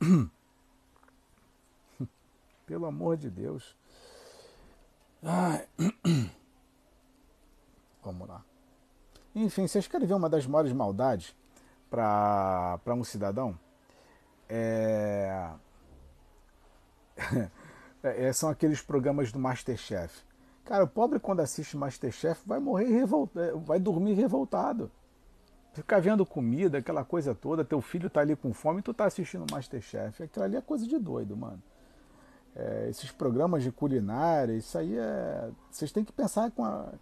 Pelo 2.64 2.86
amor 2.86 3.18
de 3.18 3.28
Deus. 3.28 3.76
Ai. 5.22 5.68
Vamos 8.02 8.26
lá. 8.26 8.42
Enfim, 9.34 9.66
vocês 9.66 9.86
querem 9.86 10.06
ver 10.06 10.14
uma 10.14 10.30
das 10.30 10.46
maiores 10.46 10.72
maldades 10.72 11.36
para 11.90 12.80
um 12.86 13.04
cidadão? 13.04 13.54
É... 14.48 15.50
é... 18.02 18.32
são 18.32 18.48
aqueles 18.48 18.80
programas 18.80 19.30
do 19.30 19.38
Masterchef. 19.38 20.24
Cara, 20.64 20.84
o 20.84 20.88
pobre 20.88 21.20
quando 21.20 21.40
assiste 21.40 21.76
Masterchef 21.76 22.40
vai 22.46 22.60
morrer 22.60 22.86
revoltado, 22.86 23.60
vai 23.60 23.78
dormir 23.78 24.14
revoltado. 24.14 24.90
Ficar 25.72 26.00
vendo 26.00 26.26
comida, 26.26 26.78
aquela 26.78 27.04
coisa 27.04 27.34
toda, 27.34 27.64
teu 27.64 27.80
filho 27.80 28.10
tá 28.10 28.20
ali 28.20 28.36
com 28.36 28.52
fome 28.52 28.80
e 28.80 28.82
tu 28.82 28.92
tá 28.92 29.06
assistindo 29.06 29.50
Masterchef. 29.50 30.22
Aquilo 30.22 30.44
ali 30.44 30.56
é 30.56 30.60
coisa 30.60 30.86
de 30.86 30.98
doido, 30.98 31.34
mano. 31.36 31.62
É, 32.54 32.88
esses 32.90 33.10
programas 33.10 33.62
de 33.62 33.72
culinária, 33.72 34.52
isso 34.52 34.76
aí 34.76 34.98
é. 34.98 35.50
Vocês 35.70 35.90
têm 35.90 36.04
que 36.04 36.12
pensar 36.12 36.50
com 36.50 36.62
a, 36.62 36.92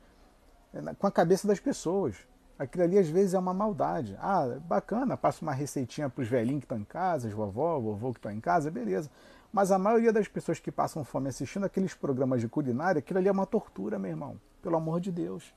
com 0.97 1.07
a 1.07 1.11
cabeça 1.11 1.49
das 1.49 1.59
pessoas. 1.59 2.17
Aquilo 2.57 2.85
ali 2.85 2.99
às 2.99 3.09
vezes 3.09 3.35
é 3.35 3.39
uma 3.39 3.53
maldade. 3.53 4.17
Ah, 4.21 4.59
bacana, 4.69 5.17
passa 5.17 5.43
uma 5.43 5.53
receitinha 5.53 6.09
para 6.09 6.23
os 6.23 6.29
velhinhos 6.29 6.61
que 6.61 6.67
estão 6.67 6.79
em 6.79 6.85
casa, 6.85 7.27
as 7.27 7.35
vovó, 7.35 7.81
vovô 7.81 8.13
que 8.13 8.19
estão 8.19 8.31
em 8.31 8.41
casa, 8.41 8.71
beleza. 8.71 9.11
Mas 9.53 9.73
a 9.73 9.79
maioria 9.79 10.13
das 10.13 10.29
pessoas 10.29 10.61
que 10.61 10.71
passam 10.71 11.03
fome 11.03 11.29
assistindo 11.29 11.65
aqueles 11.65 11.93
programas 11.93 12.41
de 12.41 12.47
culinária, 12.47 13.01
aquilo 13.01 13.19
ali 13.19 13.27
é 13.27 13.33
uma 13.33 13.47
tortura, 13.47 13.99
meu 13.99 14.11
irmão. 14.11 14.41
Pelo 14.63 14.77
amor 14.77 15.01
de 15.01 15.11
Deus. 15.11 15.53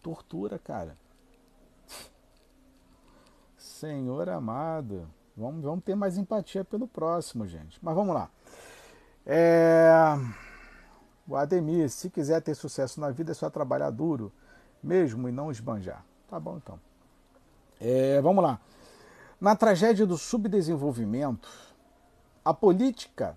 Tortura, 0.00 0.58
cara. 0.58 0.96
Senhor 3.82 4.28
amado. 4.28 5.10
Vamos, 5.36 5.64
vamos 5.64 5.84
ter 5.84 5.96
mais 5.96 6.16
empatia 6.16 6.64
pelo 6.64 6.86
próximo, 6.86 7.48
gente. 7.48 7.80
Mas 7.82 7.96
vamos 7.96 8.14
lá. 8.14 8.30
É... 9.26 9.92
O 11.26 11.34
Ademir, 11.34 11.90
se 11.90 12.08
quiser 12.08 12.40
ter 12.42 12.54
sucesso 12.54 13.00
na 13.00 13.10
vida, 13.10 13.32
é 13.32 13.34
só 13.34 13.50
trabalhar 13.50 13.90
duro 13.90 14.32
mesmo 14.80 15.28
e 15.28 15.32
não 15.32 15.50
esbanjar. 15.50 16.04
Tá 16.28 16.38
bom, 16.38 16.58
então. 16.58 16.78
É, 17.80 18.20
vamos 18.20 18.44
lá. 18.44 18.60
Na 19.40 19.56
tragédia 19.56 20.06
do 20.06 20.16
subdesenvolvimento, 20.16 21.48
a 22.44 22.54
política 22.54 23.36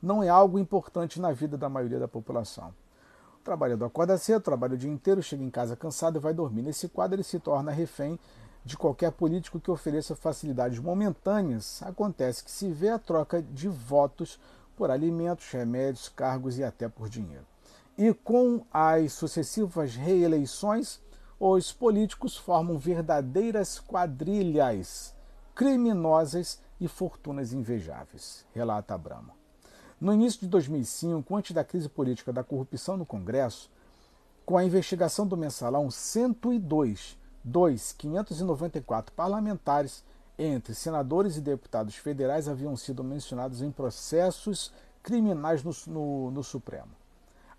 não 0.00 0.22
é 0.22 0.28
algo 0.28 0.60
importante 0.60 1.20
na 1.20 1.32
vida 1.32 1.58
da 1.58 1.68
maioria 1.68 1.98
da 1.98 2.06
população. 2.06 2.72
O 3.40 3.42
trabalhador 3.42 3.86
acorda 3.86 4.16
cedo, 4.16 4.42
trabalha 4.42 4.74
o 4.74 4.78
dia 4.78 4.90
inteiro, 4.90 5.20
chega 5.20 5.42
em 5.42 5.50
casa 5.50 5.74
cansado 5.74 6.18
e 6.18 6.20
vai 6.20 6.32
dormir. 6.32 6.62
Nesse 6.62 6.88
quadro, 6.88 7.16
ele 7.16 7.24
se 7.24 7.40
torna 7.40 7.72
refém 7.72 8.16
de 8.64 8.76
qualquer 8.76 9.10
político 9.12 9.60
que 9.60 9.70
ofereça 9.70 10.14
facilidades 10.14 10.78
momentâneas. 10.78 11.82
Acontece 11.82 12.44
que 12.44 12.50
se 12.50 12.70
vê 12.70 12.88
a 12.88 12.98
troca 12.98 13.42
de 13.42 13.68
votos 13.68 14.38
por 14.76 14.90
alimentos, 14.90 15.50
remédios, 15.50 16.08
cargos 16.08 16.58
e 16.58 16.64
até 16.64 16.88
por 16.88 17.08
dinheiro. 17.08 17.46
E 17.96 18.12
com 18.14 18.64
as 18.72 19.12
sucessivas 19.12 19.94
reeleições, 19.94 21.00
os 21.38 21.72
políticos 21.72 22.36
formam 22.36 22.78
verdadeiras 22.78 23.78
quadrilhas 23.78 25.14
criminosas 25.54 26.60
e 26.80 26.88
fortunas 26.88 27.52
invejáveis, 27.52 28.46
relata 28.54 28.94
Abramo. 28.94 29.32
No 30.00 30.12
início 30.12 30.40
de 30.40 30.48
2005, 30.48 31.36
antes 31.36 31.52
da 31.52 31.62
crise 31.62 31.88
política 31.88 32.32
da 32.32 32.42
corrupção 32.42 32.96
no 32.96 33.06
Congresso, 33.06 33.70
com 34.44 34.56
a 34.56 34.64
investigação 34.64 35.26
do 35.26 35.36
mensalão, 35.36 35.90
102 35.90 37.16
2, 37.44 37.92
594 37.92 39.14
parlamentares, 39.14 40.04
entre 40.38 40.74
senadores 40.74 41.36
e 41.36 41.40
deputados 41.40 41.96
federais, 41.96 42.48
haviam 42.48 42.76
sido 42.76 43.04
mencionados 43.04 43.62
em 43.62 43.70
processos 43.70 44.72
criminais 45.02 45.62
no, 45.62 45.72
no, 45.86 46.30
no 46.30 46.44
Supremo. 46.44 46.90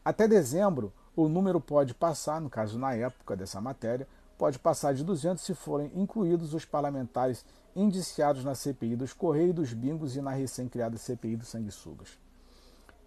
Até 0.03 0.27
dezembro, 0.27 0.91
o 1.15 1.27
número 1.27 1.61
pode 1.61 1.93
passar, 1.93 2.41
no 2.41 2.49
caso 2.49 2.79
na 2.79 2.93
época 2.93 3.35
dessa 3.35 3.61
matéria, 3.61 4.07
pode 4.37 4.57
passar 4.57 4.93
de 4.93 5.03
200 5.03 5.43
se 5.43 5.53
forem 5.53 5.91
incluídos 5.95 6.53
os 6.53 6.65
parlamentares 6.65 7.45
indiciados 7.75 8.43
na 8.43 8.55
CPI 8.55 8.95
dos 8.95 9.13
Correios 9.13 9.55
dos 9.55 9.73
Bingos 9.73 10.15
e 10.15 10.21
na 10.21 10.31
recém-criada 10.31 10.97
CPI 10.97 11.37
dos 11.37 11.49
Sanguessugas. 11.49 12.22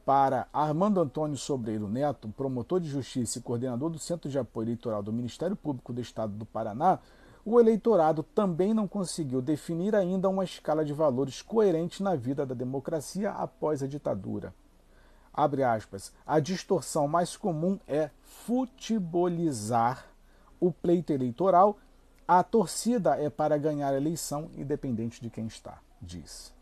Para 0.07 0.47
Armando 0.53 1.01
Antônio 1.01 1.37
Sobreiro 1.37 1.89
Neto, 1.89 2.29
promotor 2.29 2.79
de 2.79 2.89
justiça 2.89 3.41
e 3.41 3.43
coordenador 3.43 3.91
do 3.91 3.99
Centro 3.99 4.31
de 4.31 4.39
Apoio 4.39 4.67
Eleitoral 4.67 5.03
do 5.03 5.13
Ministério 5.13 5.57
Público 5.57 5.93
do 5.93 6.01
Estado 6.01 6.33
do 6.33 6.47
Paraná, 6.47 7.01
o 7.45 7.59
eleitorado 7.59 8.23
também 8.23 8.73
não 8.73 8.87
conseguiu 8.87 9.43
definir 9.43 9.97
ainda 9.97 10.29
uma 10.29 10.45
escala 10.45 10.85
de 10.85 10.93
valores 10.93 11.43
coerente 11.43 12.05
na 12.05 12.15
vida 12.15 12.47
da 12.47 12.55
democracia 12.55 13.33
após 13.33 13.83
a 13.83 13.89
ditadura. 13.89 14.55
Abre 15.35 15.65
aspas. 15.65 16.13
A 16.25 16.39
distorção 16.39 17.09
mais 17.09 17.37
comum 17.37 17.77
é 17.85 18.11
futebolizar 18.23 20.07
o 20.61 20.71
pleito 20.71 21.13
eleitoral. 21.13 21.79
A 22.29 22.45
torcida 22.45 23.17
é 23.17 23.29
para 23.29 23.59
ganhar 23.59 23.93
a 23.93 23.97
eleição, 23.97 24.51
independente 24.55 25.21
de 25.21 25.31
quem 25.31 25.49
está, 25.49 25.81
diz. 26.01 26.56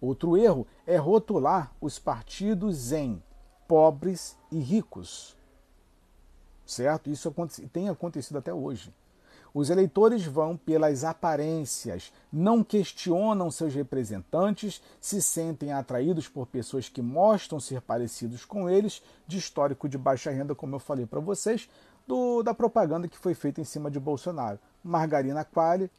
Outro 0.00 0.36
erro 0.36 0.66
é 0.86 0.96
rotular 0.96 1.72
os 1.80 1.98
partidos 1.98 2.92
em 2.92 3.22
pobres 3.66 4.36
e 4.50 4.58
ricos. 4.58 5.36
Certo? 6.64 7.10
Isso 7.10 7.32
tem 7.72 7.88
acontecido 7.88 8.38
até 8.38 8.52
hoje. 8.52 8.92
Os 9.54 9.70
eleitores 9.70 10.22
vão 10.26 10.54
pelas 10.54 11.02
aparências, 11.02 12.12
não 12.30 12.62
questionam 12.62 13.50
seus 13.50 13.74
representantes, 13.74 14.82
se 15.00 15.22
sentem 15.22 15.72
atraídos 15.72 16.28
por 16.28 16.46
pessoas 16.46 16.90
que 16.90 17.00
mostram 17.00 17.58
ser 17.58 17.80
parecidos 17.80 18.44
com 18.44 18.68
eles, 18.68 19.02
de 19.26 19.38
histórico 19.38 19.88
de 19.88 19.96
baixa 19.96 20.30
renda, 20.30 20.54
como 20.54 20.74
eu 20.74 20.78
falei 20.78 21.06
para 21.06 21.20
vocês, 21.20 21.70
do, 22.06 22.42
da 22.42 22.52
propaganda 22.52 23.08
que 23.08 23.16
foi 23.16 23.32
feita 23.32 23.58
em 23.58 23.64
cima 23.64 23.90
de 23.90 23.98
Bolsonaro. 23.98 24.58
Margarina 24.84 25.42
quali, 25.42 25.90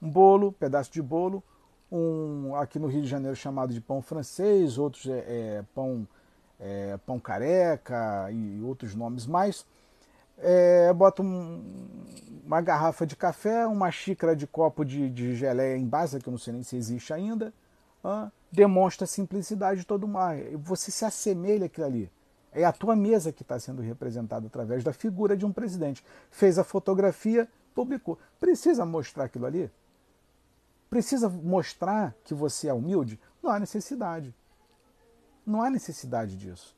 um 0.00 0.08
bolo, 0.08 0.52
pedaço 0.52 0.92
de 0.92 1.02
bolo, 1.02 1.42
um 1.90 2.54
aqui 2.56 2.78
no 2.78 2.86
Rio 2.86 3.02
de 3.02 3.08
Janeiro 3.08 3.36
chamado 3.36 3.72
de 3.72 3.80
pão 3.80 4.02
francês, 4.02 4.78
outros 4.78 5.06
é, 5.06 5.18
é 5.18 5.64
pão, 5.74 6.06
é, 6.60 6.98
pão 7.06 7.18
careca 7.18 8.30
e 8.30 8.60
outros 8.62 8.94
nomes 8.94 9.26
mais 9.26 9.64
é, 10.40 10.92
bota 10.92 11.22
um, 11.22 11.62
uma 12.44 12.60
garrafa 12.60 13.06
de 13.06 13.16
café, 13.16 13.66
uma 13.66 13.90
xícara 13.90 14.34
de 14.34 14.46
copo 14.46 14.84
de, 14.84 15.10
de 15.10 15.34
geleia 15.34 15.76
em 15.76 15.86
base, 15.86 16.18
que 16.18 16.28
eu 16.28 16.30
não 16.30 16.38
sei 16.38 16.52
nem 16.52 16.62
se 16.62 16.76
existe 16.76 17.12
ainda, 17.12 17.52
demonstra 18.50 19.04
a 19.04 19.08
simplicidade 19.08 19.80
de 19.80 19.86
todo 19.86 20.04
o 20.04 20.08
mar. 20.08 20.36
Você 20.58 20.90
se 20.90 21.04
assemelha 21.04 21.66
àquilo 21.66 21.86
ali. 21.86 22.12
É 22.52 22.64
a 22.64 22.72
tua 22.72 22.96
mesa 22.96 23.30
que 23.30 23.42
está 23.42 23.58
sendo 23.58 23.82
representada 23.82 24.46
através 24.46 24.82
da 24.82 24.92
figura 24.92 25.36
de 25.36 25.44
um 25.44 25.52
presidente. 25.52 26.02
Fez 26.30 26.58
a 26.58 26.64
fotografia, 26.64 27.46
publicou. 27.74 28.18
Precisa 28.40 28.86
mostrar 28.86 29.24
aquilo 29.24 29.44
ali? 29.44 29.70
Precisa 30.88 31.28
mostrar 31.28 32.14
que 32.24 32.34
você 32.34 32.68
é 32.68 32.72
humilde? 32.72 33.20
Não 33.42 33.50
há 33.50 33.58
necessidade. 33.58 34.34
Não 35.46 35.62
há 35.62 35.70
necessidade 35.70 36.36
disso. 36.36 36.76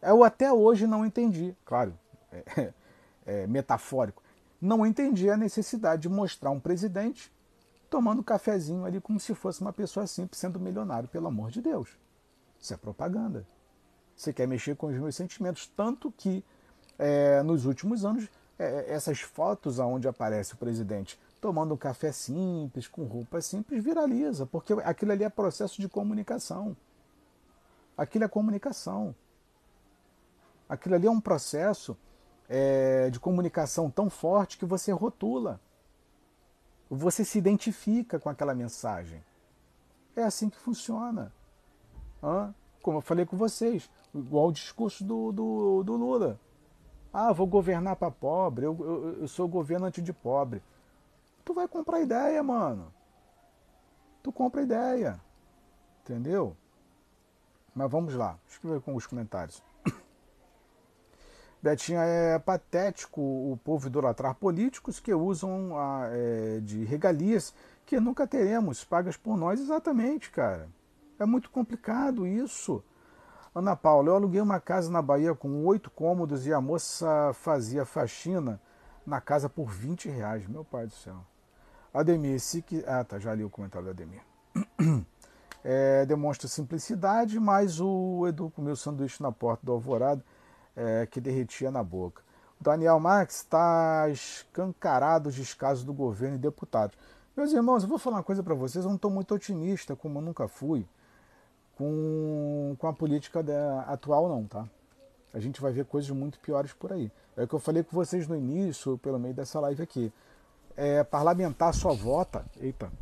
Eu 0.00 0.22
até 0.22 0.52
hoje 0.52 0.86
não 0.86 1.04
entendi. 1.04 1.56
Claro, 1.64 1.98
é, 2.32 2.72
é, 3.24 3.46
metafórico, 3.46 4.22
não 4.60 4.86
entendi 4.86 5.30
a 5.30 5.36
necessidade 5.36 6.02
de 6.02 6.08
mostrar 6.08 6.50
um 6.50 6.60
presidente 6.60 7.32
tomando 7.88 8.24
cafezinho 8.24 8.84
ali 8.84 9.00
como 9.00 9.20
se 9.20 9.34
fosse 9.34 9.60
uma 9.60 9.72
pessoa 9.72 10.06
simples 10.06 10.40
sendo 10.40 10.58
milionário, 10.58 11.08
pelo 11.08 11.28
amor 11.28 11.50
de 11.50 11.62
Deus. 11.62 11.90
Isso 12.60 12.74
é 12.74 12.76
propaganda. 12.76 13.46
Você 14.16 14.32
quer 14.32 14.48
mexer 14.48 14.74
com 14.76 14.86
os 14.86 14.94
meus 14.94 15.14
sentimentos, 15.14 15.66
tanto 15.76 16.10
que 16.10 16.44
é, 16.98 17.42
nos 17.42 17.66
últimos 17.66 18.04
anos 18.04 18.28
é, 18.58 18.92
essas 18.92 19.20
fotos 19.20 19.80
aonde 19.80 20.08
aparece 20.08 20.54
o 20.54 20.56
presidente 20.56 21.18
tomando 21.44 21.74
um 21.74 21.76
café 21.76 22.10
simples, 22.10 22.88
com 22.88 23.04
roupa 23.04 23.38
simples, 23.42 23.84
viraliza, 23.84 24.46
porque 24.46 24.72
aquilo 24.82 25.12
ali 25.12 25.24
é 25.24 25.28
processo 25.28 25.78
de 25.78 25.86
comunicação. 25.86 26.74
Aquilo 27.98 28.24
é 28.24 28.28
comunicação. 28.28 29.14
Aquilo 30.66 30.94
ali 30.94 31.06
é 31.06 31.10
um 31.10 31.20
processo 31.20 31.98
é, 32.48 33.10
de 33.10 33.20
comunicação 33.20 33.90
tão 33.90 34.08
forte 34.08 34.56
que 34.56 34.64
você 34.64 34.90
rotula. 34.90 35.60
Você 36.88 37.26
se 37.26 37.36
identifica 37.36 38.18
com 38.18 38.30
aquela 38.30 38.54
mensagem. 38.54 39.22
É 40.16 40.22
assim 40.22 40.48
que 40.48 40.58
funciona. 40.58 41.30
Hã? 42.22 42.54
Como 42.80 42.96
eu 42.96 43.02
falei 43.02 43.26
com 43.26 43.36
vocês, 43.36 43.90
igual 44.14 44.48
o 44.48 44.52
discurso 44.52 45.04
do, 45.04 45.30
do, 45.30 45.82
do 45.82 45.94
Lula. 45.94 46.40
Ah, 47.12 47.34
vou 47.34 47.46
governar 47.46 47.96
para 47.96 48.10
pobre, 48.10 48.64
eu, 48.64 48.74
eu, 48.80 49.20
eu 49.20 49.28
sou 49.28 49.46
governante 49.46 50.00
de 50.00 50.10
pobre. 50.14 50.62
Tu 51.44 51.52
vai 51.52 51.68
comprar 51.68 52.00
ideia, 52.00 52.42
mano. 52.42 52.92
Tu 54.22 54.32
compra 54.32 54.62
ideia. 54.62 55.20
Entendeu? 56.02 56.56
Mas 57.74 57.90
vamos 57.90 58.14
lá. 58.14 58.38
Ver 58.62 58.80
com 58.80 58.94
os 58.94 59.06
comentários. 59.06 59.62
Betinha, 61.62 62.00
é 62.02 62.38
patético 62.38 63.20
o 63.20 63.58
povo 63.62 63.88
idolatrar 63.88 64.34
políticos 64.34 65.00
que 65.00 65.12
usam 65.12 65.76
a, 65.76 66.08
é, 66.10 66.60
de 66.60 66.84
regalias 66.84 67.54
que 67.84 68.00
nunca 68.00 68.26
teremos, 68.26 68.82
pagas 68.82 69.16
por 69.16 69.36
nós 69.36 69.60
exatamente, 69.60 70.30
cara. 70.30 70.68
É 71.18 71.26
muito 71.26 71.50
complicado 71.50 72.26
isso. 72.26 72.82
Ana 73.54 73.76
Paula, 73.76 74.08
eu 74.08 74.16
aluguei 74.16 74.40
uma 74.40 74.58
casa 74.58 74.90
na 74.90 75.02
Bahia 75.02 75.34
com 75.34 75.64
oito 75.66 75.90
cômodos 75.90 76.46
e 76.46 76.52
a 76.52 76.60
moça 76.60 77.32
fazia 77.34 77.84
faxina 77.84 78.60
na 79.06 79.20
casa 79.20 79.48
por 79.48 79.70
20 79.70 80.08
reais. 80.08 80.46
Meu 80.48 80.64
pai 80.64 80.86
do 80.86 80.92
céu. 80.92 81.24
Ademir, 81.94 82.40
se 82.40 82.60
que. 82.60 82.84
Ah, 82.86 83.04
tá, 83.04 83.20
já 83.20 83.32
li 83.32 83.44
o 83.44 83.48
comentário 83.48 83.86
do 83.86 83.90
Ademir. 83.90 84.22
É, 85.66 86.04
demonstra 86.04 86.46
simplicidade, 86.46 87.40
mas 87.40 87.80
o 87.80 88.26
Edu 88.28 88.50
comeu 88.50 88.76
sanduíche 88.76 89.22
na 89.22 89.32
porta 89.32 89.64
do 89.64 89.72
Alvorada 89.72 90.22
é, 90.76 91.06
que 91.06 91.22
derretia 91.22 91.70
na 91.70 91.82
boca. 91.82 92.22
O 92.60 92.64
Daniel 92.64 93.00
Marques 93.00 93.36
está 93.36 94.06
escancarado 94.10 95.30
os 95.30 95.34
descasos 95.34 95.82
do 95.82 95.94
governo 95.94 96.36
e 96.36 96.38
deputados. 96.38 96.96
Meus 97.34 97.50
irmãos, 97.52 97.82
eu 97.82 97.88
vou 97.88 97.98
falar 97.98 98.16
uma 98.16 98.22
coisa 98.22 98.42
para 98.42 98.54
vocês, 98.54 98.84
eu 98.84 98.90
não 98.90 98.96
estou 98.96 99.10
muito 99.10 99.34
otimista, 99.34 99.96
como 99.96 100.18
eu 100.18 100.22
nunca 100.22 100.46
fui, 100.46 100.86
com, 101.76 102.76
com 102.78 102.86
a 102.86 102.92
política 102.92 103.42
da, 103.42 103.80
atual 103.82 104.28
não, 104.28 104.44
tá? 104.44 104.68
A 105.32 105.40
gente 105.40 105.60
vai 105.60 105.72
ver 105.72 105.86
coisas 105.86 106.10
muito 106.10 106.38
piores 106.38 106.72
por 106.72 106.92
aí. 106.92 107.10
É 107.36 107.42
o 107.42 107.48
que 107.48 107.54
eu 107.54 107.58
falei 107.58 107.82
com 107.82 107.96
vocês 107.96 108.28
no 108.28 108.36
início, 108.36 108.98
pelo 108.98 109.18
meio 109.18 109.34
dessa 109.34 109.58
live 109.60 109.82
aqui. 109.82 110.12
É, 110.76 111.04
parlamentar 111.04 111.72
só 111.72 111.92
vota, 111.92 112.44
eita, 112.60 112.92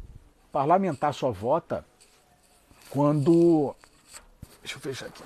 parlamentar 0.50 1.14
só 1.14 1.30
vota 1.30 1.84
quando. 2.90 3.74
Deixa 4.60 4.76
eu 4.76 4.80
fechar 4.80 5.06
aqui. 5.06 5.22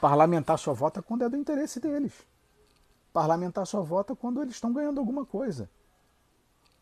Parlamentar 0.00 0.58
só 0.58 0.72
vota 0.72 1.02
quando 1.02 1.24
é 1.24 1.28
do 1.28 1.36
interesse 1.36 1.80
deles. 1.80 2.12
Parlamentar 3.12 3.66
só 3.66 3.82
vota 3.82 4.14
quando 4.14 4.40
eles 4.42 4.54
estão 4.54 4.72
ganhando 4.72 5.00
alguma 5.00 5.24
coisa. 5.26 5.68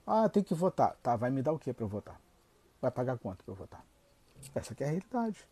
Ah, 0.06 0.28
tem 0.28 0.42
que 0.42 0.54
votar. 0.54 0.94
Tá, 1.02 1.16
vai 1.16 1.30
me 1.30 1.42
dar 1.42 1.52
o 1.52 1.58
que 1.58 1.72
para 1.72 1.84
eu 1.84 1.88
votar? 1.88 2.20
Vai 2.80 2.90
pagar 2.90 3.16
quanto 3.18 3.42
para 3.44 3.52
eu 3.52 3.56
votar? 3.56 3.84
Essa 4.54 4.74
é 4.78 4.84
a 4.84 4.88
realidade. 4.88 5.48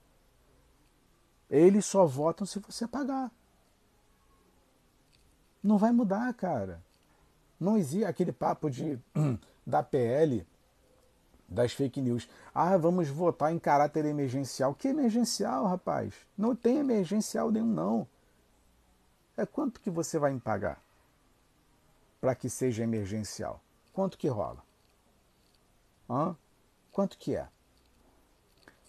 Eles 1.48 1.86
só 1.86 2.04
votam 2.04 2.46
se 2.46 2.58
você 2.58 2.86
pagar. 2.86 3.30
Não 5.62 5.78
vai 5.78 5.92
mudar, 5.92 6.32
cara. 6.34 6.82
Não 7.62 7.76
existe 7.76 8.04
aquele 8.04 8.32
papo 8.32 8.68
de 8.68 8.98
da 9.64 9.82
PL 9.84 10.44
das 11.48 11.72
fake 11.72 12.00
news. 12.00 12.28
Ah, 12.52 12.76
vamos 12.76 13.08
votar 13.08 13.52
em 13.52 13.58
caráter 13.58 14.04
emergencial. 14.04 14.74
Que 14.74 14.88
emergencial, 14.88 15.66
rapaz? 15.66 16.12
Não 16.36 16.56
tem 16.56 16.78
emergencial 16.78 17.52
nenhum, 17.52 17.66
não. 17.66 18.08
É 19.36 19.46
quanto 19.46 19.80
que 19.80 19.90
você 19.90 20.18
vai 20.18 20.32
me 20.32 20.40
pagar 20.40 20.82
para 22.20 22.34
que 22.34 22.50
seja 22.50 22.82
emergencial? 22.82 23.60
Quanto 23.92 24.18
que 24.18 24.26
rola? 24.26 24.62
Hã? 26.10 26.36
Quanto 26.90 27.16
que 27.16 27.36
é? 27.36 27.48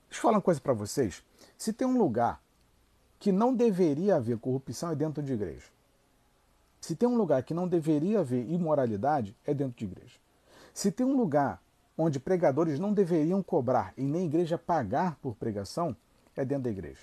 Deixa 0.08 0.20
eu 0.20 0.22
falar 0.22 0.38
uma 0.38 0.42
coisa 0.42 0.60
para 0.60 0.74
vocês. 0.74 1.24
Se 1.58 1.72
tem 1.72 1.88
um 1.88 1.98
lugar 1.98 2.42
que 3.20 3.32
não 3.32 3.54
deveria 3.54 4.16
haver 4.16 4.38
corrupção 4.40 4.90
é 4.92 4.96
dentro 4.96 5.22
de 5.22 5.34
igreja. 5.34 5.73
Se 6.84 6.98
tem 6.98 7.08
um 7.08 7.16
lugar 7.16 7.42
que 7.44 7.54
não 7.54 7.66
deveria 7.66 8.20
haver 8.20 8.46
imoralidade 8.52 9.34
é 9.46 9.54
dentro 9.54 9.78
de 9.78 9.86
igreja. 9.86 10.20
Se 10.74 10.92
tem 10.92 11.06
um 11.06 11.16
lugar 11.16 11.64
onde 11.98 12.20
pregadores 12.20 12.78
não 12.78 12.94
deveriam 12.94 13.42
cobrar 13.42 13.94
e 13.96 14.02
nem 14.02 14.26
igreja 14.26 14.58
pagar 14.58 15.16
por 15.22 15.34
pregação, 15.34 15.96
é 16.36 16.44
dentro 16.44 16.66
da 16.66 16.72
igreja. 16.72 17.00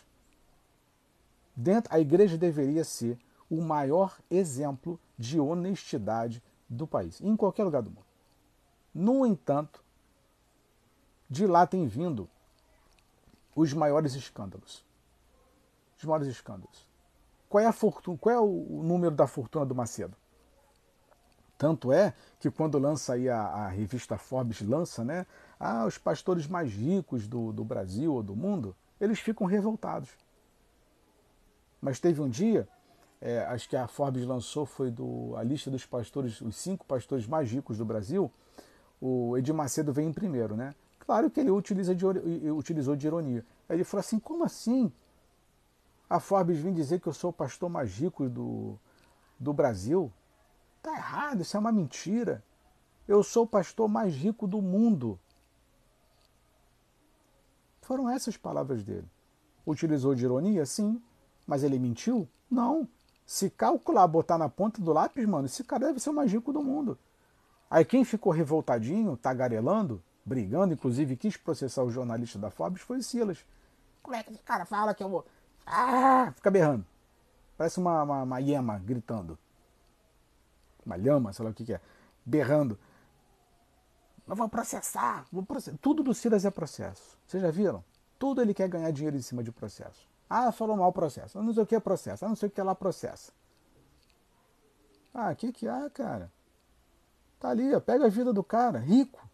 Dentro, 1.56 1.94
a 1.94 1.98
igreja 1.98 2.36
deveria 2.36 2.84
ser 2.84 3.18
o 3.48 3.62
maior 3.62 4.18
exemplo 4.30 5.00
de 5.16 5.40
honestidade 5.40 6.42
do 6.68 6.86
país, 6.86 7.18
em 7.18 7.34
qualquer 7.34 7.64
lugar 7.64 7.80
do 7.80 7.88
mundo. 7.88 8.04
No 8.94 9.24
entanto, 9.24 9.82
de 11.26 11.46
lá 11.46 11.66
tem 11.66 11.86
vindo 11.86 12.28
os 13.56 13.72
maiores 13.72 14.14
escândalos. 14.14 14.84
Os 15.96 16.04
maiores 16.04 16.28
escândalos. 16.28 16.89
Qual 17.50 17.62
é 17.62 17.66
a 17.66 17.72
fortuna? 17.72 18.16
Qual 18.16 18.32
é 18.32 18.38
o 18.38 18.80
número 18.84 19.12
da 19.12 19.26
fortuna 19.26 19.66
do 19.66 19.74
Macedo? 19.74 20.16
Tanto 21.58 21.92
é 21.92 22.14
que 22.38 22.48
quando 22.48 22.78
lança 22.78 23.14
aí 23.14 23.28
a, 23.28 23.40
a, 23.40 23.68
revista 23.68 24.16
Forbes 24.16 24.62
lança, 24.62 25.02
né? 25.02 25.26
Ah, 25.58 25.84
os 25.84 25.98
pastores 25.98 26.46
mais 26.46 26.72
ricos 26.72 27.26
do, 27.26 27.52
do 27.52 27.64
Brasil 27.64 28.14
ou 28.14 28.22
do 28.22 28.36
mundo, 28.36 28.74
eles 29.00 29.18
ficam 29.18 29.48
revoltados. 29.48 30.10
Mas 31.82 31.98
teve 31.98 32.22
um 32.22 32.28
dia, 32.28 32.68
é, 33.20 33.40
acho 33.40 33.68
que 33.68 33.76
a 33.76 33.88
Forbes 33.88 34.24
lançou 34.24 34.64
foi 34.64 34.92
do, 34.92 35.34
a 35.36 35.42
lista 35.42 35.72
dos 35.72 35.84
pastores, 35.84 36.40
os 36.40 36.54
cinco 36.54 36.86
pastores 36.86 37.26
mais 37.26 37.50
ricos 37.50 37.76
do 37.76 37.84
Brasil. 37.84 38.30
O 39.00 39.36
Edir 39.36 39.52
Macedo 39.52 39.92
vem 39.92 40.06
em 40.06 40.12
primeiro, 40.12 40.56
né? 40.56 40.72
Claro 41.00 41.28
que 41.28 41.40
ele 41.40 41.50
utiliza 41.50 41.96
de, 41.96 42.06
utilizou 42.06 42.94
de 42.94 43.08
ironia. 43.08 43.44
Ele 43.68 43.82
falou 43.82 44.00
assim: 44.00 44.20
como 44.20 44.44
assim? 44.44 44.92
A 46.10 46.18
Forbes 46.18 46.58
vem 46.58 46.74
dizer 46.74 46.98
que 46.98 47.06
eu 47.06 47.12
sou 47.12 47.30
o 47.30 47.32
pastor 47.32 47.70
mais 47.70 47.96
rico 47.96 48.28
do, 48.28 48.76
do 49.38 49.52
Brasil? 49.52 50.12
Está 50.78 50.92
errado, 50.92 51.42
isso 51.42 51.56
é 51.56 51.60
uma 51.60 51.70
mentira. 51.70 52.42
Eu 53.06 53.22
sou 53.22 53.44
o 53.44 53.46
pastor 53.46 53.88
mais 53.88 54.12
rico 54.12 54.48
do 54.48 54.60
mundo. 54.60 55.20
Foram 57.80 58.10
essas 58.10 58.36
palavras 58.36 58.82
dele. 58.82 59.08
Utilizou 59.64 60.12
de 60.12 60.24
ironia? 60.24 60.66
Sim. 60.66 61.00
Mas 61.46 61.62
ele 61.62 61.78
mentiu? 61.78 62.28
Não. 62.50 62.88
Se 63.24 63.48
calcular, 63.48 64.08
botar 64.08 64.36
na 64.36 64.48
ponta 64.48 64.82
do 64.82 64.92
lápis, 64.92 65.24
mano, 65.26 65.46
esse 65.46 65.62
cara 65.62 65.86
deve 65.86 66.00
ser 66.00 66.10
o 66.10 66.14
mais 66.14 66.32
rico 66.32 66.52
do 66.52 66.60
mundo. 66.60 66.98
Aí 67.70 67.84
quem 67.84 68.04
ficou 68.04 68.32
revoltadinho, 68.32 69.16
tagarelando, 69.16 70.02
brigando, 70.24 70.74
inclusive 70.74 71.16
quis 71.16 71.36
processar 71.36 71.84
o 71.84 71.90
jornalista 71.90 72.36
da 72.36 72.50
Forbes, 72.50 72.82
foi 72.82 72.98
o 72.98 73.02
Silas. 73.02 73.44
Como 74.02 74.16
é 74.16 74.24
que 74.24 74.32
esse 74.32 74.42
cara 74.42 74.64
fala 74.64 74.92
que 74.92 75.04
eu 75.04 75.08
vou. 75.08 75.24
Ah! 75.66 76.32
Fica 76.34 76.50
berrando. 76.50 76.84
Parece 77.56 77.78
uma, 77.78 78.02
uma, 78.02 78.22
uma 78.22 78.78
gritando 78.78 79.38
uma 80.90 80.96
lhama, 80.96 81.32
sei 81.32 81.44
lá 81.44 81.50
o 81.50 81.54
que, 81.54 81.64
que 81.64 81.74
é, 81.74 81.80
berrando. 82.24 82.78
Nós 84.26 84.36
vamos 84.36 84.50
processar, 84.50 85.26
vamos. 85.32 85.68
Tudo 85.80 86.02
do 86.02 86.14
Silas 86.14 86.44
é 86.44 86.50
processo. 86.50 87.18
Vocês 87.26 87.42
já 87.42 87.50
viram? 87.50 87.84
Tudo 88.18 88.40
ele 88.40 88.54
quer 88.54 88.68
ganhar 88.68 88.90
dinheiro 88.90 89.16
em 89.16 89.22
cima 89.22 89.42
de 89.42 89.50
processo. 89.50 90.08
Ah, 90.28 90.52
falou 90.52 90.76
mal 90.76 90.92
processo. 90.92 91.38
Eu 91.38 91.42
não 91.42 91.52
sei 91.52 91.62
o 91.62 91.66
que 91.66 91.74
é 91.74 91.80
processo. 91.80 92.24
Ah, 92.24 92.28
não 92.28 92.36
sei 92.36 92.48
o 92.48 92.52
que 92.52 92.60
é 92.60 92.64
lá 92.64 92.74
processa. 92.74 93.32
Ah, 95.12 95.30
o 95.32 95.36
que 95.36 95.52
que 95.52 95.66
há, 95.66 95.90
cara? 95.90 96.30
Tá 97.40 97.48
ali, 97.48 97.74
ó, 97.74 97.80
pega 97.80 98.06
a 98.06 98.08
vida 98.08 98.32
do 98.32 98.44
cara, 98.44 98.78
rico. 98.78 99.26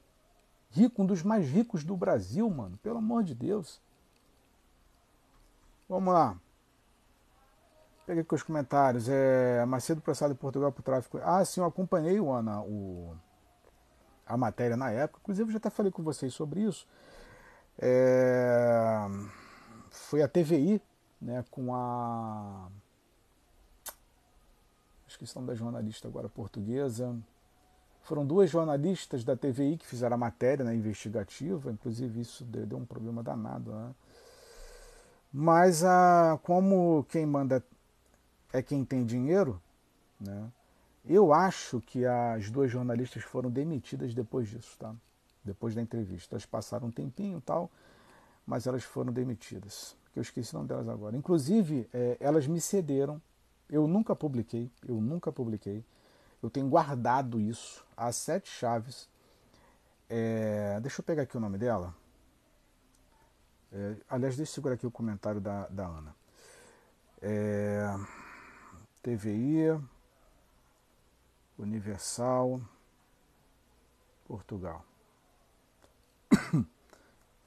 Rico, 0.71 1.03
um 1.03 1.07
dos 1.07 1.23
mais 1.23 1.47
ricos 1.49 1.85
do 1.85 1.97
Brasil, 1.97 2.49
mano. 2.49 2.79
Pelo 2.79 2.99
amor 2.99 3.25
de 3.25 3.35
Deus. 3.35 3.81
Vamos 5.89 6.13
lá. 6.13 6.37
Peguei 8.07 8.23
aqui 8.23 8.35
os 8.35 8.43
comentários. 8.43 9.09
É, 9.09 9.65
Macedo 9.67 10.01
processado 10.01 10.33
em 10.33 10.37
Portugal 10.37 10.73
por 10.73 10.83
tráfico. 10.83 11.19
Ah, 11.23 11.45
sim, 11.45 11.61
eu 11.61 11.67
acompanhei 11.67 12.21
o, 12.21 12.33
Ana, 12.33 12.61
o, 12.63 13.15
a 14.27 14.37
matéria 14.37 14.77
na 14.77 14.91
época. 14.91 15.21
Inclusive, 15.23 15.49
eu 15.49 15.53
já 15.53 15.59
até 15.59 15.71
falei 15.71 15.93
com 15.93 16.03
vocês 16.03 16.35
sobre 16.35 16.61
isso. 16.61 16.87
É, 17.79 19.07
foi 19.91 20.23
a 20.23 20.29
TVI, 20.29 20.81
né, 21.21 21.45
com 21.51 21.75
a. 21.75 22.69
Esqueci 25.07 25.33
o 25.37 25.41
nome 25.41 25.49
da 25.49 25.55
jornalista 25.55 26.09
agora 26.09 26.29
portuguesa. 26.29 27.17
Foram 28.03 28.25
duas 28.25 28.51
jornalistas 28.51 29.25
da 29.25 29.37
TVI 29.37 29.79
que 29.79 29.87
fizeram 29.87 30.15
a 30.15 30.19
matéria 30.19 30.65
né, 30.65 30.75
investigativa, 30.75 31.73
inclusive 31.73 32.21
isso 32.21 32.45
deu, 32.45 32.67
deu 32.67 32.79
um 32.79 32.85
problema 32.85 33.23
danado. 33.23 33.73
Né? 33.73 33.95
Mas 35.39 35.85
a, 35.85 36.41
como 36.43 37.05
quem 37.11 37.27
manda 37.27 37.63
é 38.55 38.63
quem 38.63 38.87
tem 38.87 39.05
dinheiro, 39.05 39.61
né? 40.19 40.51
Eu 41.05 41.31
acho 41.31 41.79
que 41.83 42.07
as 42.07 42.49
duas 42.49 42.71
jornalistas 42.71 43.23
foram 43.23 43.51
demitidas 43.51 44.15
depois 44.15 44.49
disso, 44.49 44.79
tá? 44.79 44.95
Depois 45.45 45.75
da 45.75 45.83
entrevista. 45.83 46.35
Elas 46.35 46.47
passaram 46.47 46.89
um 46.89 46.91
tempinho 46.91 47.37
e 47.37 47.41
tal, 47.43 47.71
mas 48.47 48.67
elas 48.67 48.83
foram 48.83 49.13
demitidas. 49.13 49.95
Que 50.11 50.21
eu 50.21 50.23
esqueci 50.23 50.55
o 50.55 50.57
nome 50.57 50.69
delas 50.69 50.89
agora. 50.89 51.15
Inclusive, 51.15 51.87
é, 51.93 52.17
elas 52.19 52.47
me 52.47 52.59
cederam. 52.59 53.21
Eu 53.69 53.87
nunca 53.87 54.17
publiquei, 54.17 54.71
eu 54.89 54.99
nunca 55.03 55.31
publiquei. 55.31 55.85
Eu 56.43 56.49
tenho 56.49 56.67
guardado 56.67 57.39
isso, 57.39 57.85
as 57.95 58.17
sete 58.17 58.49
chaves. 58.49 59.07
É, 60.09 60.81
deixa 60.81 61.03
eu 61.03 61.05
pegar 61.05 61.25
aqui 61.25 61.37
o 61.37 61.41
nome 61.41 61.59
dela. 61.59 61.95
É, 63.73 63.97
aliás, 64.09 64.37
deixa 64.37 64.51
eu 64.51 64.55
segurar 64.55 64.75
aqui 64.75 64.87
o 64.87 64.91
comentário 64.91 65.41
da, 65.41 65.67
da 65.69 65.87
Ana. 65.87 66.15
É, 67.21 67.95
TVI, 69.03 69.81
Universal, 71.59 72.61
Portugal. 74.27 74.85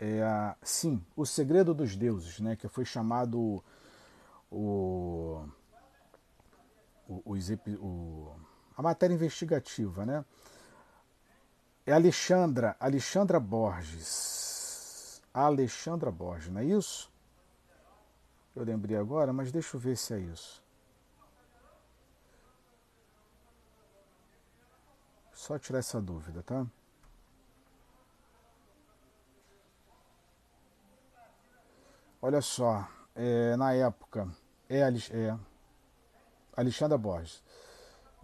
É, 0.02 0.56
sim, 0.64 1.06
O 1.14 1.26
Segredo 1.26 1.74
dos 1.74 1.94
Deuses, 1.94 2.40
né, 2.40 2.56
que 2.56 2.70
foi 2.70 2.86
chamado 2.86 3.62
o 4.50 5.46
os, 7.26 7.50
o, 7.80 8.32
a 8.78 8.82
matéria 8.82 9.14
investigativa, 9.14 10.06
né? 10.06 10.24
É 11.86 11.92
Alexandra, 11.92 12.76
Alexandra 12.80 13.40
Borges. 13.40 14.49
Alexandra 15.42 16.12
Borges, 16.12 16.50
não 16.50 16.62
é 16.62 16.66
isso? 16.66 17.12
Eu 18.56 18.64
lembrei 18.64 18.98
agora, 18.98 19.32
mas 19.32 19.52
deixa 19.52 19.78
eu 19.78 19.80
ver 19.80 19.96
se 19.96 20.14
é 20.14 20.20
isso. 20.20 20.64
Só 25.34 25.58
tirar 25.58 25.80
essa 25.80 26.02
dúvida, 26.02 26.44
tá? 26.44 26.66
Olha 32.22 32.42
só, 32.42 32.86
é, 33.16 33.56
na 33.56 33.74
época, 33.74 34.28
é, 34.70 34.80
é 34.80 35.40
Alexandra 36.56 36.98
Borges. 36.98 37.42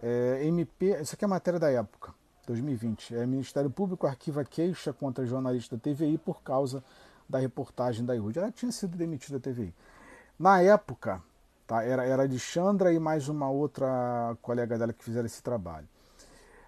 É, 0.02 0.46
MP, 0.46 1.02
isso 1.02 1.16
aqui 1.16 1.24
é 1.24 1.28
matéria 1.28 1.60
da 1.60 1.72
época, 1.72 2.14
2020. 2.46 3.16
É, 3.16 3.26
Ministério 3.26 3.70
Público 3.72 4.06
arquiva 4.06 4.44
queixa 4.44 4.92
contra 4.92 5.26
jornalista 5.26 5.78
da 5.78 5.82
TVI 5.82 6.18
por 6.18 6.42
causa 6.42 6.84
da 7.28 7.40
reportagem 7.40 8.06
da 8.06 8.16
IUD. 8.16 8.40
Ela 8.40 8.52
tinha 8.52 8.72
sido 8.72 8.98
demitida 8.98 9.40
da 9.40 9.52
TVI. 9.52 9.74
Na 10.38 10.62
época, 10.62 11.22
tá, 11.66 11.84
era, 11.84 12.06
era 12.06 12.24
Alexandra 12.24 12.94
e 12.94 13.00
mais 13.00 13.30
uma 13.30 13.50
outra 13.50 14.38
colega 14.42 14.78
dela 14.78 14.94
que 14.94 15.04
fizeram 15.04 15.26
esse 15.26 15.42
trabalho. 15.42 15.88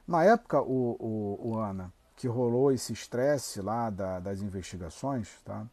Na 0.08 0.24
época, 0.24 0.62
o, 0.62 0.95
o, 0.99 1.49
o 1.49 1.60
Ana, 1.60 1.91
que 2.16 2.28
rolou 2.28 2.72
esse 2.72 2.93
estresse 2.93 3.62
lá 3.62 3.89
da, 3.89 4.20
das 4.20 4.41
investigações, 4.41 5.41
tá? 5.43 5.68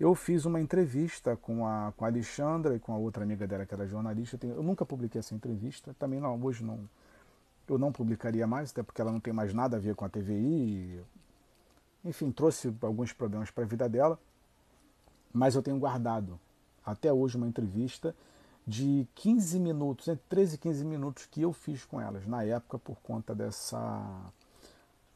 eu 0.00 0.14
fiz 0.14 0.46
uma 0.46 0.58
entrevista 0.58 1.36
com 1.36 1.66
a, 1.66 1.92
com 1.94 2.06
a 2.06 2.08
Alexandra 2.08 2.74
e 2.74 2.80
com 2.80 2.94
a 2.94 2.96
outra 2.96 3.22
amiga 3.22 3.46
dela 3.46 3.66
que 3.66 3.74
era 3.74 3.86
jornalista. 3.86 4.38
Eu 4.42 4.62
nunca 4.62 4.86
publiquei 4.86 5.18
essa 5.18 5.34
entrevista, 5.34 5.94
também 5.98 6.18
não, 6.18 6.42
hoje 6.42 6.64
não, 6.64 6.88
eu 7.68 7.78
não 7.78 7.92
publicaria 7.92 8.46
mais, 8.46 8.70
até 8.70 8.82
porque 8.82 9.00
ela 9.00 9.12
não 9.12 9.20
tem 9.20 9.32
mais 9.32 9.52
nada 9.52 9.76
a 9.76 9.80
ver 9.80 9.94
com 9.94 10.06
a 10.06 10.08
TVI. 10.08 11.02
Enfim, 12.04 12.30
trouxe 12.30 12.74
alguns 12.80 13.12
problemas 13.12 13.50
para 13.50 13.64
a 13.64 13.66
vida 13.66 13.88
dela, 13.88 14.18
mas 15.32 15.54
eu 15.54 15.62
tenho 15.62 15.78
guardado 15.78 16.40
até 16.84 17.12
hoje 17.12 17.36
uma 17.36 17.46
entrevista 17.46 18.14
de 18.66 19.06
15 19.14 19.58
minutos, 19.58 20.08
entre 20.08 20.24
13 20.28 20.54
e 20.54 20.58
15 20.58 20.84
minutos 20.84 21.26
que 21.26 21.42
eu 21.42 21.52
fiz 21.52 21.84
com 21.84 22.00
elas 22.00 22.26
na 22.26 22.44
época 22.44 22.78
por 22.78 22.96
conta 23.00 23.34
dessa, 23.34 24.32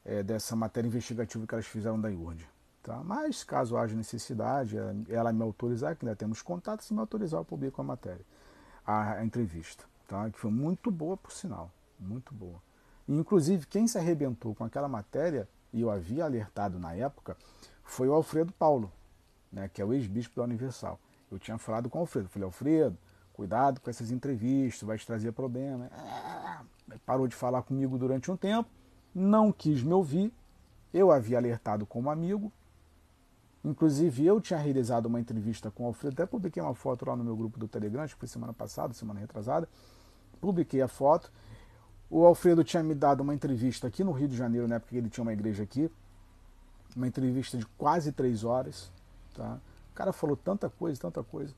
é, 0.03 0.21
dessa 0.21 0.55
matéria 0.55 0.87
investigativa 0.87 1.45
que 1.47 1.53
elas 1.53 1.65
fizeram 1.65 1.99
da 1.99 2.09
IURD. 2.09 2.45
Tá? 2.83 3.03
Mas 3.03 3.43
caso 3.43 3.77
haja 3.77 3.95
necessidade, 3.95 4.77
ela 5.09 5.33
me 5.33 5.41
autorizar, 5.41 5.95
que 5.95 6.05
ainda 6.05 6.15
temos 6.15 6.41
contato, 6.41 6.83
se 6.83 6.93
me 6.93 6.99
autorizar 6.99 7.39
eu 7.39 7.45
publico 7.45 7.81
a 7.81 7.83
matéria, 7.83 8.23
a, 8.85 9.13
a 9.13 9.25
entrevista, 9.25 9.83
tá? 10.07 10.29
que 10.29 10.37
foi 10.37 10.51
muito 10.51 10.91
boa 10.91 11.17
por 11.17 11.31
sinal, 11.31 11.71
muito 11.99 12.33
boa. 12.33 12.61
E, 13.07 13.13
inclusive, 13.15 13.65
quem 13.65 13.87
se 13.87 13.97
arrebentou 13.97 14.53
com 14.53 14.63
aquela 14.63 14.87
matéria, 14.87 15.47
e 15.75 15.81
eu 15.81 15.91
havia 15.91 16.23
alertado 16.23 16.79
na 16.79 16.93
época, 16.95 17.35
foi 17.83 18.07
o 18.07 18.13
Alfredo 18.13 18.53
Paulo, 18.53 18.89
né, 19.51 19.67
que 19.67 19.81
é 19.81 19.85
o 19.85 19.93
ex-bispo 19.93 20.37
da 20.37 20.43
Universal. 20.43 20.97
Eu 21.29 21.37
tinha 21.37 21.57
falado 21.57 21.89
com 21.89 21.97
o 21.97 22.01
Alfredo, 22.01 22.29
falei, 22.29 22.45
Alfredo, 22.45 22.97
cuidado 23.33 23.81
com 23.81 23.89
essas 23.89 24.09
entrevistas, 24.09 24.87
vai 24.87 24.97
te 24.97 25.05
trazer 25.05 25.33
problema. 25.33 25.87
É, 26.89 26.97
parou 27.05 27.27
de 27.27 27.35
falar 27.35 27.61
comigo 27.61 27.97
durante 27.97 28.31
um 28.31 28.37
tempo, 28.37 28.69
não 29.13 29.51
quis 29.51 29.83
me 29.83 29.91
ouvir. 29.91 30.33
Eu 30.93 31.11
havia 31.11 31.37
alertado 31.37 31.85
como 31.85 32.09
amigo. 32.09 32.49
Inclusive, 33.61 34.25
eu 34.25 34.39
tinha 34.39 34.57
realizado 34.57 35.07
uma 35.07 35.19
entrevista 35.19 35.69
com 35.69 35.83
o 35.83 35.87
Alfredo, 35.87 36.13
até 36.13 36.25
publiquei 36.25 36.63
uma 36.63 36.73
foto 36.73 37.05
lá 37.05 37.17
no 37.17 37.23
meu 37.23 37.35
grupo 37.35 37.59
do 37.59 37.67
Telegram, 37.67 38.03
acho 38.03 38.13
que 38.13 38.19
foi 38.19 38.29
semana 38.29 38.53
passada, 38.53 38.93
semana 38.93 39.19
retrasada. 39.19 39.67
Publiquei 40.39 40.81
a 40.81 40.87
foto. 40.87 41.29
O 42.09 42.25
Alfredo 42.25 42.63
tinha 42.63 42.83
me 42.83 42.93
dado 42.93 43.21
uma 43.21 43.33
entrevista 43.33 43.87
aqui 43.87 44.03
no 44.03 44.11
Rio 44.11 44.27
de 44.27 44.35
Janeiro, 44.35 44.67
na 44.67 44.75
época 44.75 44.91
que 44.91 44.97
ele 44.97 45.09
tinha 45.09 45.23
uma 45.23 45.33
igreja 45.33 45.63
aqui. 45.63 45.89
Uma 46.95 47.07
entrevista 47.07 47.57
de 47.57 47.65
quase 47.77 48.11
três 48.11 48.43
horas. 48.43 48.91
Tá? 49.33 49.59
O 49.91 49.95
cara 49.95 50.13
falou 50.13 50.37
tanta 50.37 50.69
coisa, 50.69 50.99
tanta 50.99 51.23
coisa. 51.23 51.53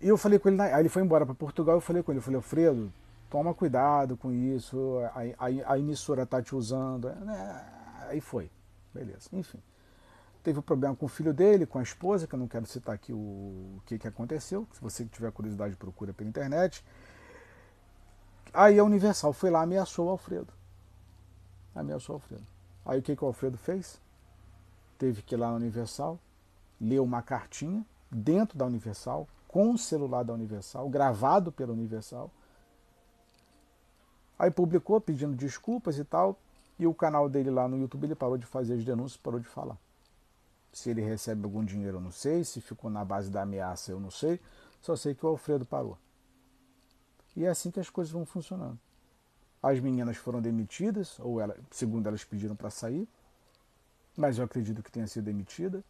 E 0.00 0.08
eu 0.08 0.16
falei 0.16 0.38
com 0.38 0.48
ele, 0.48 0.60
aí 0.62 0.80
ele 0.80 0.88
foi 0.88 1.02
embora 1.02 1.26
para 1.26 1.34
Portugal, 1.34 1.76
eu 1.76 1.80
falei 1.80 2.02
com 2.02 2.10
ele, 2.10 2.18
eu 2.18 2.22
falei, 2.22 2.36
Alfredo, 2.36 2.90
toma 3.28 3.52
cuidado 3.52 4.16
com 4.16 4.32
isso, 4.32 4.98
a, 5.14 5.44
a, 5.46 5.72
a 5.74 5.78
emissora 5.78 6.24
tá 6.24 6.40
te 6.40 6.54
usando. 6.54 7.08
É, 7.08 7.64
aí 8.08 8.20
foi, 8.20 8.50
beleza, 8.94 9.28
enfim. 9.32 9.58
Teve 10.42 10.58
um 10.58 10.62
problema 10.62 10.96
com 10.96 11.04
o 11.04 11.08
filho 11.08 11.34
dele, 11.34 11.66
com 11.66 11.78
a 11.78 11.82
esposa, 11.82 12.26
que 12.26 12.34
eu 12.34 12.38
não 12.38 12.48
quero 12.48 12.64
citar 12.64 12.94
aqui 12.94 13.12
o, 13.12 13.16
o 13.16 13.82
que, 13.84 13.98
que 13.98 14.08
aconteceu. 14.08 14.66
Se 14.72 14.80
você 14.80 15.04
tiver 15.04 15.30
curiosidade, 15.32 15.76
procura 15.76 16.14
pela 16.14 16.30
internet. 16.30 16.82
Aí 18.52 18.78
a 18.78 18.84
Universal 18.84 19.32
foi 19.32 19.50
lá 19.50 19.62
ameaçou 19.62 20.06
o 20.06 20.10
Alfredo. 20.10 20.52
Ameaçou 21.74 22.14
o 22.14 22.16
Alfredo. 22.16 22.46
Aí 22.84 22.98
o 22.98 23.02
que, 23.02 23.14
que 23.14 23.24
o 23.24 23.26
Alfredo 23.26 23.56
fez? 23.56 24.00
Teve 24.98 25.22
que 25.22 25.34
ir 25.34 25.38
lá 25.38 25.50
na 25.50 25.56
Universal, 25.56 26.18
ler 26.80 27.00
uma 27.00 27.22
cartinha 27.22 27.84
dentro 28.10 28.58
da 28.58 28.66
Universal, 28.66 29.28
com 29.46 29.72
o 29.72 29.78
celular 29.78 30.22
da 30.22 30.32
Universal, 30.32 30.88
gravado 30.88 31.50
pela 31.50 31.72
Universal. 31.72 32.30
Aí 34.38 34.50
publicou 34.50 35.00
pedindo 35.00 35.34
desculpas 35.36 35.98
e 35.98 36.04
tal, 36.04 36.36
e 36.78 36.86
o 36.86 36.94
canal 36.94 37.28
dele 37.28 37.50
lá 37.50 37.68
no 37.68 37.78
YouTube 37.78 38.04
ele 38.04 38.14
parou 38.14 38.38
de 38.38 38.46
fazer 38.46 38.74
as 38.74 38.84
denúncias, 38.84 39.16
parou 39.16 39.38
de 39.38 39.48
falar. 39.48 39.76
Se 40.72 40.90
ele 40.90 41.02
recebe 41.02 41.44
algum 41.44 41.64
dinheiro, 41.64 41.98
eu 41.98 42.00
não 42.00 42.10
sei, 42.10 42.44
se 42.44 42.60
ficou 42.60 42.90
na 42.90 43.04
base 43.04 43.30
da 43.30 43.42
ameaça, 43.42 43.90
eu 43.90 44.00
não 44.00 44.10
sei, 44.10 44.40
só 44.80 44.96
sei 44.96 45.14
que 45.14 45.24
o 45.26 45.28
Alfredo 45.28 45.66
parou. 45.66 45.98
E 47.36 47.44
é 47.44 47.48
assim 47.48 47.70
que 47.70 47.80
as 47.80 47.90
coisas 47.90 48.12
vão 48.12 48.24
funcionando. 48.24 48.78
As 49.62 49.78
meninas 49.78 50.16
foram 50.16 50.40
demitidas, 50.40 51.18
ou 51.20 51.40
ela, 51.40 51.56
segundo 51.70 52.06
elas 52.06 52.24
pediram 52.24 52.56
para 52.56 52.70
sair, 52.70 53.06
mas 54.16 54.38
eu 54.38 54.44
acredito 54.44 54.82
que 54.82 54.90
tenha 54.90 55.06
sido 55.06 55.24
demitida. 55.24 55.84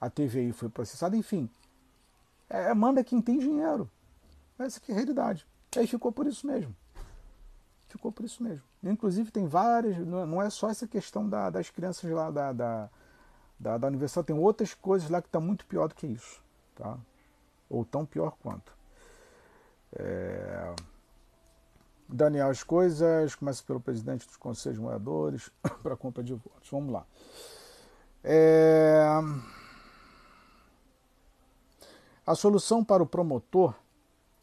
A 0.00 0.10
TVI 0.10 0.52
foi 0.52 0.68
processada, 0.68 1.16
enfim, 1.16 1.48
é, 2.48 2.72
manda 2.74 3.02
quem 3.02 3.20
tem 3.20 3.38
dinheiro. 3.38 3.90
Essa 4.58 4.78
que 4.78 4.92
é 4.92 4.94
a 4.94 4.98
realidade. 4.98 5.46
Aí 5.76 5.86
ficou 5.86 6.12
por 6.12 6.26
isso 6.26 6.46
mesmo. 6.46 6.74
Ficou 7.88 8.12
por 8.12 8.24
isso 8.24 8.42
mesmo. 8.42 8.62
Inclusive 8.82 9.30
tem 9.30 9.46
várias, 9.46 9.96
não 9.98 10.42
é 10.42 10.50
só 10.50 10.68
essa 10.68 10.86
questão 10.86 11.28
da, 11.28 11.48
das 11.48 11.70
crianças 11.70 12.10
lá 12.10 12.30
da, 12.30 12.52
da, 12.52 12.90
da, 13.58 13.78
da 13.78 13.86
universidade, 13.86 14.26
tem 14.26 14.36
outras 14.36 14.74
coisas 14.74 15.08
lá 15.08 15.22
que 15.22 15.28
estão 15.28 15.40
tá 15.40 15.46
muito 15.46 15.64
pior 15.66 15.88
do 15.88 15.94
que 15.94 16.06
isso. 16.06 16.42
Tá? 16.74 16.98
Ou 17.68 17.84
tão 17.84 18.04
pior 18.04 18.36
quanto. 18.42 18.72
É... 19.96 20.74
Daniel, 22.08 22.50
as 22.50 22.62
coisas 22.62 23.34
começa 23.34 23.62
pelo 23.62 23.80
presidente 23.80 24.26
dos 24.26 24.36
conselhos 24.36 24.78
moradores 24.78 25.50
para 25.82 25.96
compra 25.96 26.22
de 26.22 26.34
votos. 26.34 26.68
Vamos 26.70 26.92
lá. 26.92 27.06
É... 28.22 29.04
A 32.26 32.34
solução 32.34 32.82
para 32.82 33.02
o 33.02 33.06
promotor 33.06 33.74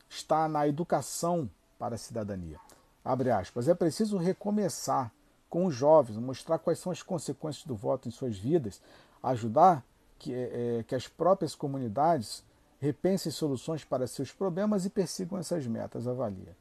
está 0.07 0.47
na 0.47 0.67
educação 0.67 1.49
para 1.79 1.95
a 1.95 1.97
cidadania. 1.97 2.59
Abre 3.03 3.31
aspas. 3.31 3.67
É 3.67 3.73
preciso 3.73 4.17
recomeçar 4.17 5.11
com 5.49 5.65
os 5.65 5.73
jovens, 5.73 6.17
mostrar 6.17 6.59
quais 6.59 6.79
são 6.79 6.91
as 6.91 7.01
consequências 7.01 7.65
do 7.65 7.75
voto 7.75 8.07
em 8.07 8.11
suas 8.11 8.37
vidas, 8.37 8.81
ajudar 9.21 9.83
que, 10.17 10.33
é, 10.33 10.83
que 10.87 10.95
as 10.95 11.07
próprias 11.07 11.55
comunidades 11.55 12.43
repensem 12.81 13.31
soluções 13.31 13.85
para 13.85 14.07
seus 14.07 14.31
problemas 14.31 14.85
e 14.85 14.89
persigam 14.89 15.37
essas 15.37 15.67
metas, 15.67 16.07
avalia. 16.07 16.57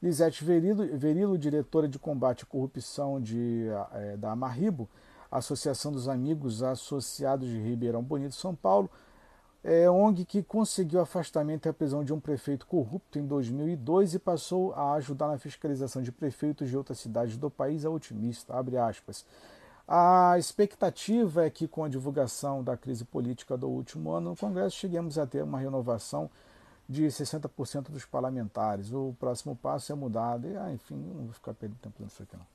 Lisete 0.00 0.44
Verilo, 0.44 0.86
Verilo 0.96 1.36
diretora 1.36 1.88
de 1.88 1.98
combate 1.98 2.44
à 2.44 2.46
corrupção 2.46 3.20
de, 3.20 3.66
é, 3.92 4.16
da 4.16 4.30
Amarribo, 4.30 4.88
Associação 5.30 5.90
dos 5.90 6.08
Amigos 6.08 6.62
Associados 6.62 7.48
de 7.48 7.58
Ribeirão 7.58 8.02
Bonito, 8.02 8.36
São 8.36 8.54
Paulo, 8.54 8.88
é, 9.64 9.90
ONG 9.90 10.24
que 10.24 10.42
conseguiu 10.42 11.00
afastamento 11.00 11.66
e 11.66 11.70
a 11.70 11.72
prisão 11.72 12.04
de 12.04 12.12
um 12.12 12.20
prefeito 12.20 12.66
corrupto 12.66 13.18
em 13.18 13.26
2002 13.26 14.14
e 14.14 14.18
passou 14.18 14.72
a 14.74 14.92
ajudar 14.92 15.26
na 15.26 15.38
fiscalização 15.38 16.02
de 16.02 16.12
prefeitos 16.12 16.68
de 16.68 16.76
outras 16.76 17.00
cidades 17.00 17.36
do 17.36 17.50
país 17.50 17.84
é 17.84 17.88
otimista. 17.88 18.54
Abre 18.54 18.76
aspas. 18.76 19.24
A 19.86 20.38
expectativa 20.38 21.44
é 21.44 21.50
que, 21.50 21.68
com 21.68 21.84
a 21.84 21.88
divulgação 21.88 22.64
da 22.64 22.76
crise 22.76 23.04
política 23.04 23.56
do 23.56 23.68
último 23.68 24.12
ano 24.12 24.30
no 24.30 24.36
Congresso, 24.36 24.76
cheguemos 24.76 25.18
a 25.18 25.26
ter 25.26 25.42
uma 25.42 25.58
renovação 25.58 26.30
de 26.88 27.04
60% 27.04 27.90
dos 27.90 28.04
parlamentares. 28.04 28.92
O 28.92 29.14
próximo 29.18 29.54
passo 29.54 29.92
é 29.92 29.94
mudar. 29.94 30.42
E, 30.44 30.56
ah, 30.56 30.72
enfim, 30.72 30.94
não 30.96 31.24
vou 31.24 31.32
ficar 31.32 31.52
perdendo 31.54 31.78
tempo 31.80 32.02
nisso 32.02 32.22
aqui, 32.22 32.36
não. 32.36 32.46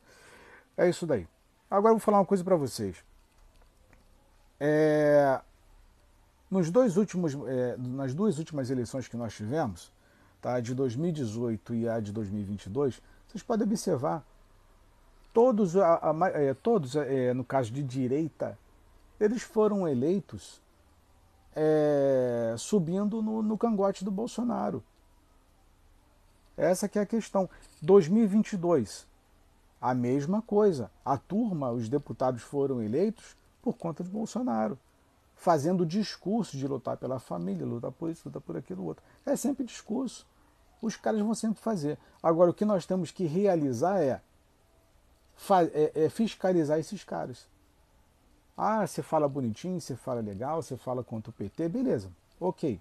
É 0.75 0.89
isso 0.89 1.05
daí. 1.05 1.27
Agora 1.69 1.91
eu 1.91 1.97
vou 1.97 1.99
falar 1.99 2.19
uma 2.19 2.25
coisa 2.25 2.43
para 2.43 2.55
vocês. 2.55 2.97
É, 4.59 5.39
nos 6.49 6.71
dois 6.71 6.97
últimos, 6.97 7.35
é, 7.47 7.77
nas 7.77 8.13
duas 8.13 8.39
últimas 8.39 8.69
eleições 8.69 9.07
que 9.07 9.15
nós 9.15 9.35
tivemos, 9.35 9.91
tá, 10.41 10.59
de 10.59 10.73
2018 10.73 11.75
e 11.75 11.87
a 11.87 11.99
de 11.99 12.11
2022, 12.11 13.01
vocês 13.27 13.43
podem 13.43 13.67
observar, 13.67 14.25
todos, 15.39 15.77
a, 15.77 16.11
a, 16.11 16.29
é, 16.31 16.53
todos 16.53 16.97
é, 16.97 17.33
no 17.33 17.45
caso 17.45 17.71
de 17.71 17.81
direita, 17.81 18.59
eles 19.17 19.41
foram 19.41 19.87
eleitos 19.87 20.61
é, 21.55 22.55
subindo 22.57 23.21
no, 23.21 23.41
no, 23.41 23.57
cangote 23.57 24.03
do 24.03 24.11
Bolsonaro. 24.11 24.83
Essa 26.57 26.89
que 26.89 26.99
é 26.99 27.03
a 27.03 27.05
questão. 27.05 27.49
2022, 27.81 29.07
a 29.79 29.93
mesma 29.93 30.41
coisa. 30.41 30.91
A 31.05 31.17
turma, 31.17 31.71
os 31.71 31.87
deputados 31.87 32.41
foram 32.41 32.83
eleitos 32.83 33.37
por 33.61 33.77
conta 33.77 34.03
de 34.03 34.09
Bolsonaro, 34.09 34.77
fazendo 35.37 35.85
discurso 35.85 36.57
de 36.57 36.67
lutar 36.67 36.97
pela 36.97 37.17
família, 37.17 37.65
lutar 37.65 37.93
por 37.93 38.09
isso, 38.09 38.27
lutar 38.27 38.41
por 38.41 38.57
aquilo 38.57 38.83
outro. 38.83 39.01
É 39.25 39.37
sempre 39.37 39.63
discurso. 39.63 40.27
Os 40.81 40.97
caras 40.97 41.21
vão 41.21 41.33
sempre 41.33 41.61
fazer. 41.61 41.97
Agora, 42.21 42.51
o 42.51 42.53
que 42.53 42.65
nós 42.65 42.85
temos 42.85 43.09
que 43.09 43.25
realizar 43.25 44.01
é, 44.01 44.21
é, 45.73 46.05
é 46.05 46.09
fiscalizar 46.09 46.79
esses 46.79 47.03
caras. 47.03 47.47
Ah, 48.57 48.85
você 48.85 49.01
fala 49.01 49.27
bonitinho, 49.27 49.79
você 49.79 49.95
fala 49.95 50.19
legal, 50.19 50.61
você 50.61 50.75
fala 50.75 51.03
contra 51.03 51.29
o 51.29 51.33
PT, 51.33 51.69
beleza, 51.69 52.11
ok. 52.39 52.79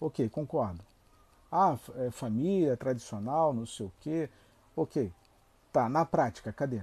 Ok, 0.00 0.28
concordo. 0.28 0.82
Ah, 1.50 1.76
é 1.96 2.10
família 2.10 2.76
tradicional, 2.76 3.52
não 3.52 3.66
sei 3.66 3.86
o 3.86 3.92
quê, 4.00 4.30
ok. 4.76 5.12
Tá, 5.72 5.88
na 5.88 6.04
prática, 6.04 6.52
cadê? 6.52 6.82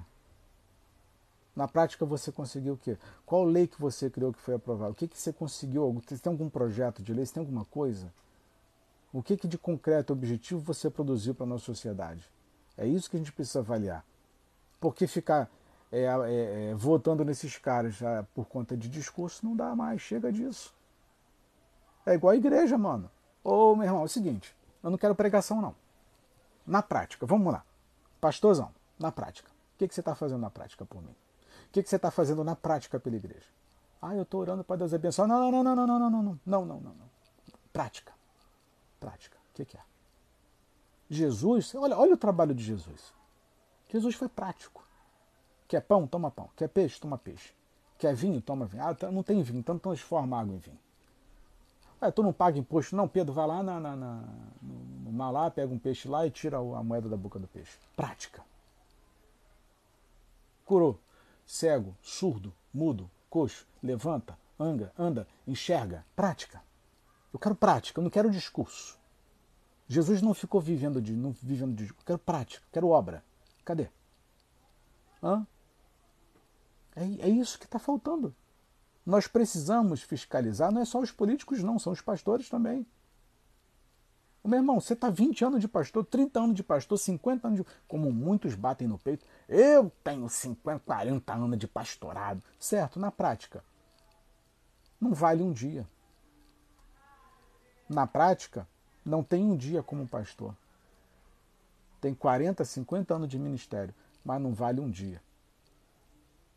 Na 1.55 1.67
prática 1.67 2.05
você 2.05 2.31
conseguiu 2.31 2.73
o 2.73 2.77
quê? 2.77 2.97
Qual 3.25 3.43
lei 3.43 3.65
que 3.65 3.79
você 3.81 4.09
criou 4.09 4.31
que 4.31 4.39
foi 4.39 4.55
aprovada? 4.55 4.91
O 4.91 4.95
que, 4.95 5.07
que 5.07 5.17
você 5.17 5.33
conseguiu? 5.33 5.91
Você 6.05 6.17
tem 6.17 6.31
algum 6.31 6.49
projeto 6.49 7.01
de 7.01 7.13
lei? 7.13 7.25
Você 7.25 7.33
tem 7.33 7.41
alguma 7.41 7.65
coisa? 7.65 8.13
O 9.11 9.23
que, 9.23 9.35
que 9.35 9.47
de 9.47 9.57
concreto, 9.57 10.13
objetivo 10.13 10.61
você 10.61 10.89
produziu 10.89 11.33
para 11.33 11.45
a 11.45 11.49
nossa 11.49 11.65
sociedade? 11.65 12.29
É 12.77 12.85
isso 12.85 13.09
que 13.09 13.15
a 13.15 13.19
gente 13.19 13.31
precisa 13.31 13.59
avaliar. 13.59 14.05
Porque 14.79 15.07
ficar 15.07 15.49
é, 15.91 16.03
é, 16.03 16.69
é, 16.71 16.75
votando 16.75 17.23
nesses 17.23 17.57
caras 17.57 17.97
por 18.33 18.45
conta 18.45 18.75
de 18.75 18.89
discurso 18.89 19.45
não 19.45 19.55
dá 19.55 19.75
mais, 19.75 20.01
chega 20.01 20.31
disso. 20.31 20.73
É 22.05 22.13
igual 22.13 22.31
a 22.31 22.37
igreja, 22.37 22.77
mano. 22.77 23.09
Ô, 23.43 23.75
meu 23.75 23.85
irmão, 23.85 24.01
é 24.01 24.05
o 24.05 24.09
seguinte, 24.09 24.55
eu 24.83 24.89
não 24.89 24.97
quero 24.97 25.15
pregação, 25.15 25.61
não. 25.61 25.75
Na 26.65 26.81
prática, 26.81 27.25
vamos 27.25 27.51
lá. 27.51 27.63
Pastorzão, 28.19 28.71
na 28.99 29.11
prática. 29.11 29.49
O 29.49 29.77
que, 29.77 29.87
que 29.87 29.93
você 29.93 30.01
está 30.01 30.15
fazendo 30.15 30.41
na 30.41 30.49
prática 30.49 30.85
por 30.85 31.01
mim? 31.01 31.15
O 31.67 31.71
que, 31.71 31.83
que 31.83 31.89
você 31.89 31.95
está 31.95 32.11
fazendo 32.11 32.43
na 32.43 32.55
prática 32.55 32.99
pela 32.99 33.15
igreja? 33.15 33.45
Ah, 34.01 34.15
eu 34.15 34.23
estou 34.23 34.41
orando 34.41 34.63
para 34.63 34.77
Deus 34.77 34.93
abençoar. 34.93 35.27
Não, 35.27 35.51
não, 35.51 35.63
não, 35.63 35.75
não, 35.75 35.87
não, 35.87 35.99
não, 35.99 36.09
não, 36.09 36.09
não, 36.09 36.39
não, 36.45 36.65
não, 36.65 36.79
não, 36.79 36.93
não. 36.93 37.09
Prática. 37.71 38.13
Prática. 38.99 39.37
O 39.51 39.53
que, 39.53 39.65
que 39.65 39.77
é? 39.77 39.81
Jesus, 41.09 41.73
olha, 41.75 41.97
olha 41.97 42.13
o 42.13 42.17
trabalho 42.17 42.53
de 42.53 42.63
Jesus. 42.63 43.13
Jesus 43.89 44.15
foi 44.15 44.27
prático. 44.27 44.83
Quer 45.67 45.81
pão? 45.81 46.07
Toma 46.07 46.31
pão. 46.31 46.49
Quer 46.55 46.69
peixe? 46.69 46.99
Toma 46.99 47.17
peixe. 47.17 47.53
Quer 47.97 48.13
vinho? 48.13 48.41
Toma 48.41 48.65
vinho. 48.65 48.83
Ah, 48.83 48.93
tá, 48.93 49.11
não 49.11 49.23
tem 49.23 49.41
vinho, 49.41 49.59
então 49.59 49.77
transforma 49.77 50.39
água 50.39 50.55
em 50.55 50.59
vinho. 50.59 50.79
Ah, 51.99 52.11
tu 52.11 52.21
não 52.21 52.31
paga 52.31 52.59
imposto? 52.59 52.95
Não, 52.95 53.07
Pedro, 53.07 53.33
vai 53.33 53.47
lá 53.47 53.63
na, 53.63 53.79
na, 53.79 53.95
na, 53.95 54.23
no 54.61 55.11
mar 55.11 55.31
lá, 55.31 55.49
pega 55.49 55.73
um 55.73 55.79
peixe 55.79 56.07
lá 56.07 56.27
e 56.27 56.31
tira 56.31 56.57
a 56.57 56.83
moeda 56.83 57.09
da 57.09 57.17
boca 57.17 57.39
do 57.39 57.47
peixe. 57.47 57.77
Prática. 57.95 58.43
Curou. 60.63 60.99
Cego, 61.45 61.95
surdo, 62.01 62.53
mudo, 62.73 63.09
coxo, 63.29 63.65
levanta, 63.81 64.37
anga, 64.59 64.91
anda, 64.99 65.25
enxerga. 65.47 66.05
Prática. 66.13 66.61
Eu 67.33 67.39
quero 67.39 67.55
prática, 67.55 67.99
eu 67.99 68.03
não 68.03 68.11
quero 68.11 68.29
discurso. 68.29 68.99
Jesus 69.87 70.21
não 70.21 70.33
ficou 70.33 70.59
vivendo 70.59 71.01
de, 71.01 71.13
não 71.13 71.31
vivendo 71.31 71.73
de, 71.73 71.87
eu 71.87 71.95
quero 72.05 72.19
prática, 72.19 72.65
eu 72.65 72.71
quero 72.73 72.89
obra. 72.89 73.23
Cadê? 73.67 73.89
Hã? 75.21 75.45
É, 76.95 77.03
é 77.03 77.29
isso 77.29 77.59
que 77.59 77.65
está 77.65 77.77
faltando. 77.77 78.33
Nós 79.05 79.27
precisamos 79.27 80.01
fiscalizar, 80.01 80.71
não 80.71 80.81
é 80.81 80.85
só 80.85 81.01
os 81.01 81.11
políticos, 81.11 81.61
não, 81.61 81.77
são 81.77 81.91
os 81.91 81.99
pastores 81.99 82.47
também. 82.47 82.87
Meu 84.41 84.59
irmão, 84.59 84.79
você 84.79 84.93
está 84.93 85.09
20 85.09 85.43
anos 85.43 85.59
de 85.59 85.67
pastor, 85.67 86.05
30 86.05 86.39
anos 86.39 86.55
de 86.55 86.63
pastor, 86.63 86.97
50 86.97 87.45
anos 87.45 87.59
de. 87.59 87.65
Como 87.89 88.09
muitos 88.09 88.55
batem 88.55 88.87
no 88.87 88.97
peito, 88.97 89.25
eu 89.49 89.91
tenho 90.01 90.29
50, 90.29 90.79
40 90.85 91.33
anos 91.33 91.57
de 91.57 91.67
pastorado. 91.67 92.41
Certo, 92.57 93.01
na 93.01 93.11
prática. 93.11 93.61
Não 94.97 95.13
vale 95.13 95.43
um 95.43 95.51
dia. 95.51 95.85
Na 97.89 98.07
prática, 98.07 98.65
não 99.05 99.21
tem 99.21 99.43
um 99.43 99.57
dia 99.57 99.83
como 99.83 100.07
pastor. 100.07 100.55
Tem 101.99 102.13
40, 102.13 102.63
50 102.63 103.15
anos 103.15 103.27
de 103.27 103.39
ministério, 103.39 103.93
mas 104.23 104.41
não 104.41 104.53
vale 104.53 104.79
um 104.79 104.89
dia. 104.89 105.21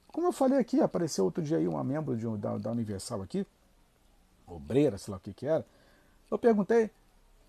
Como 0.08 0.26
eu 0.26 0.32
falei 0.32 0.58
aqui, 0.58 0.80
apareceu 0.80 1.24
outro 1.24 1.42
dia 1.42 1.58
aí 1.58 1.68
uma 1.68 1.84
membro 1.84 2.16
de, 2.16 2.26
da, 2.36 2.58
da 2.58 2.70
Universal 2.72 3.22
aqui, 3.22 3.46
obreira, 4.46 4.98
sei 4.98 5.12
lá 5.12 5.18
o 5.18 5.20
que 5.20 5.32
que 5.32 5.46
era. 5.46 5.64
Eu 6.30 6.38
perguntei, 6.38 6.90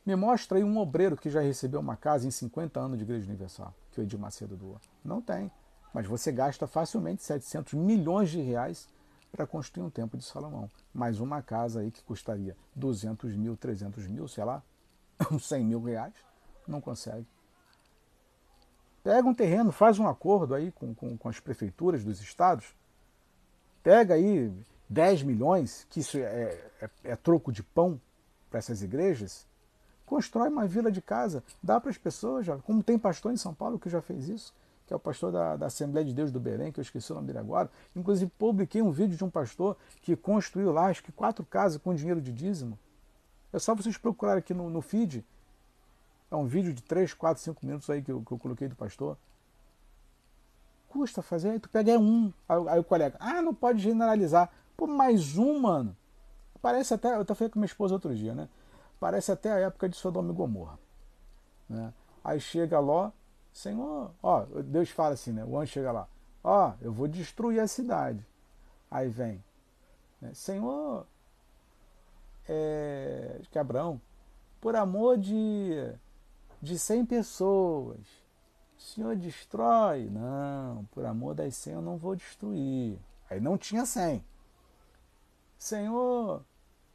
me 0.05 0.15
mostra 0.15 0.57
aí 0.57 0.63
um 0.63 0.77
obreiro 0.77 1.17
que 1.17 1.29
já 1.29 1.41
recebeu 1.41 1.79
uma 1.79 1.95
casa 1.95 2.27
em 2.27 2.31
50 2.31 2.79
anos 2.79 2.97
de 2.97 3.03
Igreja 3.03 3.27
Universal, 3.27 3.73
que 3.91 3.99
o 3.99 4.03
Edir 4.03 4.19
Macedo 4.19 4.55
doa. 4.55 4.79
Não 5.03 5.21
tem. 5.21 5.51
Mas 5.93 6.07
você 6.07 6.31
gasta 6.31 6.67
facilmente 6.67 7.23
700 7.23 7.73
milhões 7.73 8.29
de 8.29 8.41
reais 8.41 8.87
para 9.31 9.47
construir 9.47 9.83
um 9.83 9.89
templo 9.89 10.17
de 10.17 10.25
Salomão. 10.25 10.69
Mais 10.93 11.19
uma 11.19 11.41
casa 11.41 11.81
aí 11.81 11.91
que 11.91 12.03
custaria 12.03 12.55
200 12.75 13.35
mil, 13.35 13.55
300 13.57 14.07
mil, 14.07 14.27
sei 14.27 14.43
lá, 14.43 14.61
uns 15.31 15.47
100 15.47 15.65
mil 15.65 15.81
reais. 15.81 16.13
Não 16.67 16.81
consegue. 16.81 17.27
Pega 19.03 19.27
um 19.27 19.33
terreno, 19.33 19.71
faz 19.71 19.97
um 19.97 20.07
acordo 20.07 20.53
aí 20.53 20.71
com, 20.71 20.93
com, 20.93 21.17
com 21.17 21.29
as 21.29 21.39
prefeituras 21.39 22.03
dos 22.03 22.21
estados, 22.21 22.75
pega 23.83 24.13
aí 24.13 24.53
10 24.87 25.23
milhões, 25.23 25.87
que 25.89 26.01
isso 26.01 26.17
é, 26.17 26.57
é, 26.81 26.89
é 27.05 27.15
troco 27.15 27.51
de 27.51 27.63
pão 27.63 27.99
para 28.49 28.59
essas 28.59 28.83
igrejas, 28.83 29.47
constrói 30.05 30.49
uma 30.49 30.67
vila 30.67 30.91
de 30.91 31.01
casa, 31.01 31.43
dá 31.63 31.79
para 31.79 31.89
as 31.89 31.97
pessoas, 31.97 32.45
já, 32.45 32.57
como 32.57 32.83
tem 32.83 32.99
pastor 32.99 33.31
em 33.31 33.37
São 33.37 33.53
Paulo 33.53 33.79
que 33.79 33.89
já 33.89 34.01
fez 34.01 34.27
isso, 34.27 34.53
que 34.85 34.93
é 34.93 34.97
o 34.97 34.99
pastor 34.99 35.31
da, 35.31 35.55
da, 35.55 35.67
Assembleia 35.67 36.05
de 36.05 36.13
Deus 36.13 36.31
do 36.31 36.39
Belém, 36.39 36.69
que 36.69 36.79
eu 36.79 36.81
esqueci 36.81 37.09
o 37.13 37.15
nome 37.15 37.27
dele 37.27 37.39
agora. 37.39 37.71
Inclusive, 37.95 38.29
publiquei 38.37 38.81
um 38.81 38.91
vídeo 38.91 39.15
de 39.15 39.23
um 39.23 39.29
pastor 39.29 39.77
que 40.01 40.17
construiu 40.17 40.73
lá, 40.73 40.87
acho 40.87 41.01
que 41.01 41.13
quatro 41.13 41.45
casas 41.45 41.81
com 41.81 41.95
dinheiro 41.95 42.19
de 42.19 42.33
dízimo. 42.33 42.77
É 43.53 43.59
só 43.59 43.73
vocês 43.73 43.97
procurarem 43.97 44.39
aqui 44.39 44.53
no, 44.53 44.69
no 44.69 44.81
feed, 44.81 45.25
é 46.31 46.35
um 46.35 46.45
vídeo 46.45 46.73
de 46.73 46.81
3, 46.81 47.13
4, 47.13 47.43
5 47.43 47.65
minutos 47.65 47.89
aí 47.89 48.01
que 48.01 48.11
eu, 48.11 48.23
que 48.23 48.31
eu 48.31 48.39
coloquei 48.39 48.69
do 48.69 48.75
pastor. 48.75 49.17
Custa 50.87 51.21
fazer, 51.21 51.49
aí 51.49 51.59
tu 51.59 51.69
pega 51.69 51.99
um. 51.99 52.31
Aí, 52.47 52.69
aí, 52.69 52.79
o 52.79 52.83
colega, 52.83 53.17
ah, 53.19 53.41
não 53.41 53.53
pode 53.53 53.79
generalizar. 53.79 54.49
Pô, 54.77 54.87
mais 54.87 55.37
um, 55.37 55.59
mano. 55.59 55.95
Parece 56.61 56.93
até, 56.93 57.15
eu 57.15 57.21
até 57.21 57.35
falei 57.35 57.49
com 57.49 57.59
minha 57.59 57.65
esposa 57.65 57.93
outro 57.93 58.15
dia, 58.15 58.33
né? 58.33 58.47
Parece 58.99 59.31
até 59.31 59.51
a 59.51 59.59
época 59.59 59.89
de 59.89 59.97
Sodoma 59.97 60.31
e 60.31 60.35
Gomorra. 60.35 60.79
Né? 61.67 61.93
Aí 62.23 62.39
chega 62.39 62.79
Ló, 62.79 63.11
Senhor, 63.51 64.11
ó, 64.21 64.45
Deus 64.63 64.89
fala 64.89 65.15
assim, 65.15 65.31
né? 65.31 65.43
O 65.43 65.57
anjo 65.57 65.71
chega 65.71 65.91
lá, 65.91 66.07
ó, 66.43 66.73
eu 66.81 66.93
vou 66.93 67.07
destruir 67.07 67.59
a 67.59 67.67
cidade. 67.67 68.25
Aí 68.89 69.09
vem, 69.09 69.43
né? 70.21 70.33
Senhor, 70.33 71.07
é, 72.47 73.41
que 73.49 73.57
Abraão, 73.57 73.99
por 74.59 74.75
amor 74.75 75.17
de 75.17 75.93
de 76.61 76.77
100 76.77 77.05
pessoas. 77.05 77.99
O 78.77 78.81
senhor 78.81 79.15
destrói? 79.15 80.09
Não, 80.09 80.85
por 80.91 81.05
amor 81.05 81.35
das 81.35 81.55
100 81.55 81.73
eu 81.73 81.81
não 81.81 81.97
vou 81.97 82.15
destruir. 82.15 82.99
Aí 83.29 83.39
não 83.39 83.57
tinha 83.57 83.85
100. 83.85 84.23
Senhor, 85.57 86.43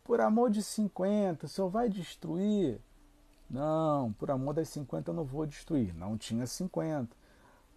por 0.04 0.20
amor 0.20 0.50
de 0.50 0.62
50, 0.62 1.46
o 1.46 1.48
senhor 1.48 1.68
vai 1.68 1.88
destruir? 1.88 2.80
Não, 3.48 4.12
por 4.14 4.30
amor 4.30 4.54
das 4.54 4.68
50 4.68 5.10
eu 5.10 5.14
não 5.14 5.24
vou 5.24 5.46
destruir. 5.46 5.94
Não 5.94 6.18
tinha 6.18 6.46
50. 6.46 7.16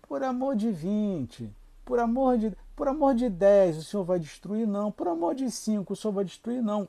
Por 0.01 0.23
amor 0.23 0.55
de 0.55 0.71
20, 0.71 1.53
por 1.85 1.99
amor 1.99 2.37
de, 2.37 2.55
por 2.75 2.87
amor 2.87 3.13
de 3.13 3.29
10, 3.29 3.77
o 3.77 3.83
senhor 3.83 4.03
vai 4.03 4.19
destruir? 4.19 4.67
Não. 4.67 4.91
Por 4.91 5.07
amor 5.07 5.35
de 5.35 5.49
5, 5.49 5.93
o 5.93 5.95
senhor 5.95 6.13
vai 6.13 6.25
destruir? 6.25 6.61
Não. 6.61 6.87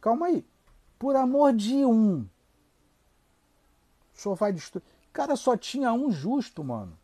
Calma 0.00 0.26
aí. 0.26 0.44
Por 0.98 1.14
amor 1.14 1.52
de 1.52 1.84
1, 1.84 2.26
o 4.16 4.20
senhor 4.20 4.34
vai 4.34 4.52
destruir. 4.52 4.82
Cara, 5.12 5.36
só 5.36 5.56
tinha 5.56 5.92
um 5.92 6.10
justo, 6.10 6.64
mano. 6.64 6.96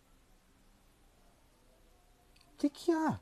O 2.55 2.59
que, 2.59 2.71
que 2.71 2.91
há? 2.91 3.21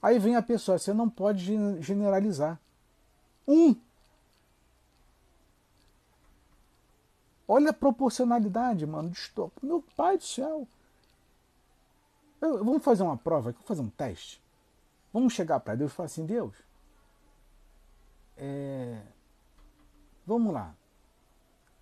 Aí 0.00 0.18
vem 0.18 0.34
a 0.34 0.42
pessoa, 0.42 0.78
você 0.78 0.92
não 0.92 1.08
pode 1.08 1.44
generalizar. 1.80 2.60
Um. 3.46 3.76
Olha 7.46 7.70
a 7.70 7.74
proporcionalidade, 7.74 8.86
mano. 8.86 9.12
Meu 9.62 9.84
pai 9.96 10.16
do 10.16 10.24
céu. 10.24 10.66
Eu, 12.40 12.64
vamos 12.64 12.82
fazer 12.82 13.04
uma 13.04 13.16
prova, 13.16 13.52
vamos 13.52 13.68
fazer 13.68 13.82
um 13.82 13.90
teste. 13.90 14.42
Vamos 15.12 15.32
chegar 15.32 15.60
para 15.60 15.76
Deus 15.76 15.92
e 15.92 15.94
falar 15.94 16.06
assim, 16.06 16.24
Deus, 16.24 16.54
é, 18.36 19.00
vamos 20.26 20.52
lá 20.52 20.74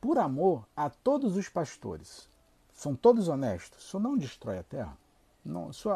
por 0.01 0.19
amor 0.19 0.67
a 0.75 0.89
todos 0.89 1.37
os 1.37 1.49
pastores. 1.49 2.29
São 2.73 2.97
todos 2.97 3.29
honestos. 3.29 3.85
Isso 3.85 4.01
não 4.01 4.17
destrói 4.17 4.59
a 4.59 4.63
terra. 4.63 4.97
Não, 5.45 5.71
isso 5.71 5.89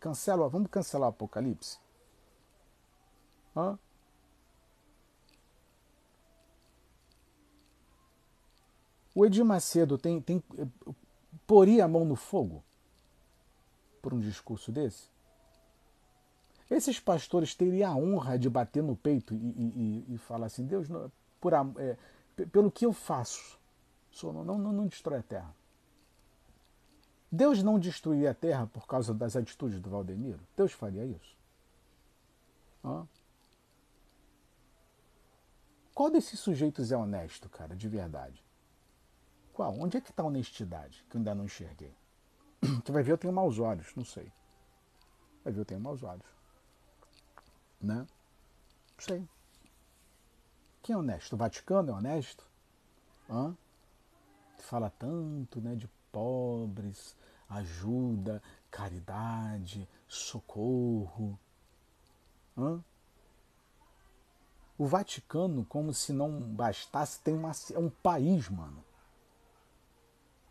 cancela, 0.00 0.48
vamos 0.48 0.70
cancelar 0.70 1.08
o 1.08 1.10
Apocalipse. 1.10 1.78
Hã? 3.56 3.78
O 9.14 9.24
Edir 9.24 9.44
Macedo 9.44 9.96
tem, 9.96 10.20
tem, 10.20 10.42
poria 11.46 11.84
a 11.84 11.88
mão 11.88 12.04
no 12.04 12.16
fogo 12.16 12.64
por 14.02 14.12
um 14.12 14.18
discurso 14.18 14.72
desse? 14.72 15.08
Esses 16.68 16.98
pastores 16.98 17.54
teriam 17.54 17.92
a 17.92 17.96
honra 17.96 18.38
de 18.38 18.50
bater 18.50 18.82
no 18.82 18.96
peito 18.96 19.34
e, 19.34 19.36
e, 19.36 20.14
e 20.14 20.18
falar 20.18 20.46
assim: 20.46 20.66
Deus, 20.66 20.88
por, 21.40 21.52
é, 21.78 21.96
pelo 22.50 22.70
que 22.70 22.84
eu 22.84 22.92
faço, 22.92 23.58
não, 24.22 24.44
não, 24.44 24.58
não 24.58 24.86
destrói 24.86 25.18
a 25.18 25.22
terra. 25.22 25.54
Deus 27.30 27.62
não 27.62 27.78
destruiria 27.78 28.30
a 28.30 28.34
terra 28.34 28.66
por 28.66 28.86
causa 28.86 29.12
das 29.12 29.34
atitudes 29.34 29.80
do 29.80 29.90
Valdemiro? 29.90 30.40
Deus 30.56 30.72
faria 30.72 31.04
isso? 31.04 31.36
Hã? 32.84 33.06
Qual 35.92 36.10
desses 36.10 36.38
sujeitos 36.38 36.92
é 36.92 36.96
honesto, 36.96 37.48
cara, 37.48 37.74
de 37.74 37.88
verdade? 37.88 38.44
Qual? 39.52 39.72
Onde 39.78 39.96
é 39.96 40.00
que 40.00 40.10
está 40.10 40.22
a 40.22 40.26
honestidade 40.26 41.04
que 41.08 41.16
eu 41.16 41.18
ainda 41.18 41.34
não 41.34 41.44
enxerguei? 41.44 41.94
Você 42.84 42.92
vai 42.92 43.02
ver, 43.02 43.12
eu 43.12 43.18
tenho 43.18 43.32
maus 43.32 43.58
olhos, 43.58 43.94
não 43.94 44.04
sei. 44.04 44.32
Vai 45.42 45.52
ver, 45.52 45.60
eu 45.60 45.64
tenho 45.64 45.80
maus 45.80 46.02
olhos. 46.02 46.26
Né? 47.80 47.96
Não 47.96 48.06
sei. 48.98 49.28
Quem 50.84 50.94
é 50.94 50.98
honesto? 50.98 51.32
O 51.32 51.38
Vaticano 51.38 51.90
é 51.90 51.94
honesto? 51.94 52.46
Hã? 53.28 53.56
Fala 54.58 54.90
tanto 54.90 55.58
né, 55.58 55.74
de 55.74 55.88
pobres, 56.12 57.16
ajuda, 57.48 58.42
caridade, 58.70 59.88
socorro. 60.06 61.38
Hã? 62.54 62.84
O 64.76 64.86
Vaticano, 64.86 65.64
como 65.64 65.94
se 65.94 66.12
não 66.12 66.38
bastasse, 66.38 67.18
tem 67.20 67.32
uma, 67.32 67.52
é 67.72 67.78
um 67.78 67.88
país, 67.88 68.50
mano. 68.50 68.84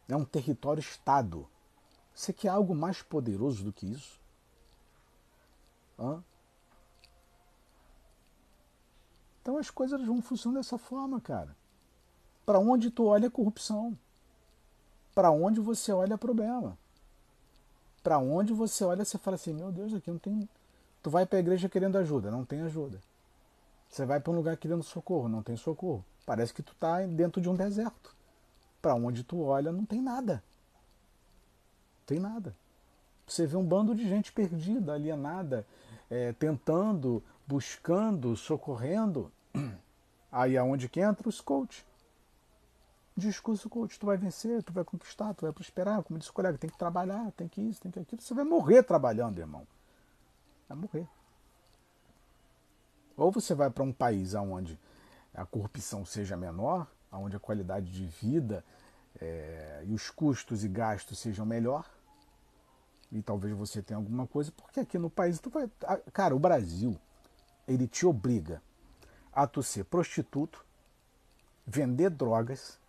É 0.10 0.16
um 0.16 0.26
território-estado. 0.26 1.48
Você 2.12 2.34
quer 2.34 2.50
algo 2.50 2.74
mais 2.74 3.04
poderoso 3.04 3.64
do 3.64 3.72
que 3.72 3.86
isso? 3.86 4.20
Hã? 6.00 6.24
Então 9.44 9.58
as 9.58 9.70
coisas 9.70 10.02
vão 10.06 10.22
funcionar 10.22 10.60
dessa 10.60 10.78
forma, 10.78 11.20
cara. 11.20 11.54
Para 12.46 12.60
onde 12.60 12.90
tu 12.90 13.06
olha 13.08 13.28
é 13.28 13.30
corrupção. 13.30 13.96
Para 15.14 15.30
onde 15.32 15.60
você 15.60 15.92
olha 15.92 16.14
é 16.14 16.18
problema. 16.18 16.78
Para 18.02 18.18
onde 18.18 18.54
você 18.54 18.86
olha, 18.86 19.04
você 19.04 19.18
fala 19.18 19.36
assim: 19.36 19.54
meu 19.54 19.70
Deus, 19.70 19.94
aqui 19.94 20.10
não 20.10 20.18
tem. 20.18 20.48
Tu 21.02 21.10
vai 21.10 21.26
para 21.26 21.38
a 21.38 21.42
igreja 21.42 21.68
querendo 21.68 21.98
ajuda, 21.98 22.32
não 22.32 22.46
tem 22.46 22.62
ajuda. 22.62 23.02
Você 23.90 24.06
vai 24.06 24.22
para 24.22 24.32
um 24.32 24.36
lugar 24.36 24.56
querendo 24.56 24.82
socorro, 24.82 25.28
não 25.28 25.44
tem 25.44 25.58
socorro. 25.58 26.06
Parece 26.26 26.54
que 26.54 26.64
tu 26.64 26.72
está 26.72 27.06
dentro 27.06 27.42
de 27.42 27.50
um 27.50 27.56
deserto. 27.56 28.16
Para 28.82 28.96
onde 28.96 29.26
tu 29.26 29.42
olha, 29.42 29.74
não 29.74 29.86
tem 29.86 30.02
nada. 30.02 30.42
Não 32.00 32.06
tem 32.06 32.20
nada. 32.20 32.56
Você 33.28 33.48
vê 33.48 33.56
um 33.56 33.66
bando 33.66 33.96
de 33.96 34.08
gente 34.08 34.32
perdida, 34.32 34.94
alienada, 34.94 35.66
é, 36.10 36.34
tentando, 36.34 37.24
buscando, 37.48 38.36
socorrendo. 38.36 39.32
Aí 40.32 40.58
aonde 40.58 40.90
que 40.90 41.00
entra 41.00 41.30
os 41.30 41.42
coach. 41.42 41.86
Discurso 43.16 43.70
coach, 43.70 44.00
tu 44.00 44.08
vai 44.08 44.18
vencer, 44.18 44.64
tu 44.64 44.74
vai 44.74 44.84
conquistar, 44.84 45.34
tu 45.36 45.42
vai 45.42 45.52
prosperar, 45.52 46.02
como 46.02 46.18
disse 46.18 46.32
o 46.32 46.34
colega, 46.34 46.58
tem 46.58 46.70
que 46.70 46.78
trabalhar, 46.78 47.32
tem 47.34 47.48
que 47.48 47.62
isso, 47.62 47.80
tem 47.80 47.92
que 47.92 48.00
aquilo. 48.00 48.22
Você 48.22 48.34
vai 48.34 48.44
morrer 48.44 48.82
trabalhando, 48.82 49.38
irmão. 49.38 49.68
Vai 50.68 50.78
morrer. 50.78 51.08
Ou 53.16 53.32
você 53.32 53.54
vai 53.54 53.70
para 53.70 53.84
um 53.84 53.94
país 53.94 54.34
onde 54.34 54.80
a 55.34 55.46
corrupção 55.46 56.04
seja 56.04 56.36
menor, 56.36 56.88
onde 57.12 57.36
a 57.36 57.40
qualidade 57.40 57.92
de 57.92 58.06
vida 58.06 58.66
é, 59.22 59.84
e 59.86 59.94
os 59.94 60.10
custos 60.10 60.64
e 60.64 60.68
gastos 60.68 61.20
sejam 61.20 61.46
melhor, 61.46 61.86
e 63.14 63.22
talvez 63.22 63.56
você 63.56 63.82
tenha 63.82 63.98
alguma 63.98 64.26
coisa, 64.26 64.52
porque 64.52 64.80
aqui 64.80 64.98
no 64.98 65.10
país 65.10 65.40
tu 65.40 65.50
vai. 65.50 65.70
Cara, 66.12 66.36
o 66.36 66.40
Brasil, 66.40 67.00
ele 67.68 67.88
te 67.88 68.06
obriga 68.08 68.62
a 69.32 69.46
tu 69.46 69.62
ser 69.62 69.86
prostituto, 69.86 70.66
vender 71.66 72.10
drogas, 72.10 72.80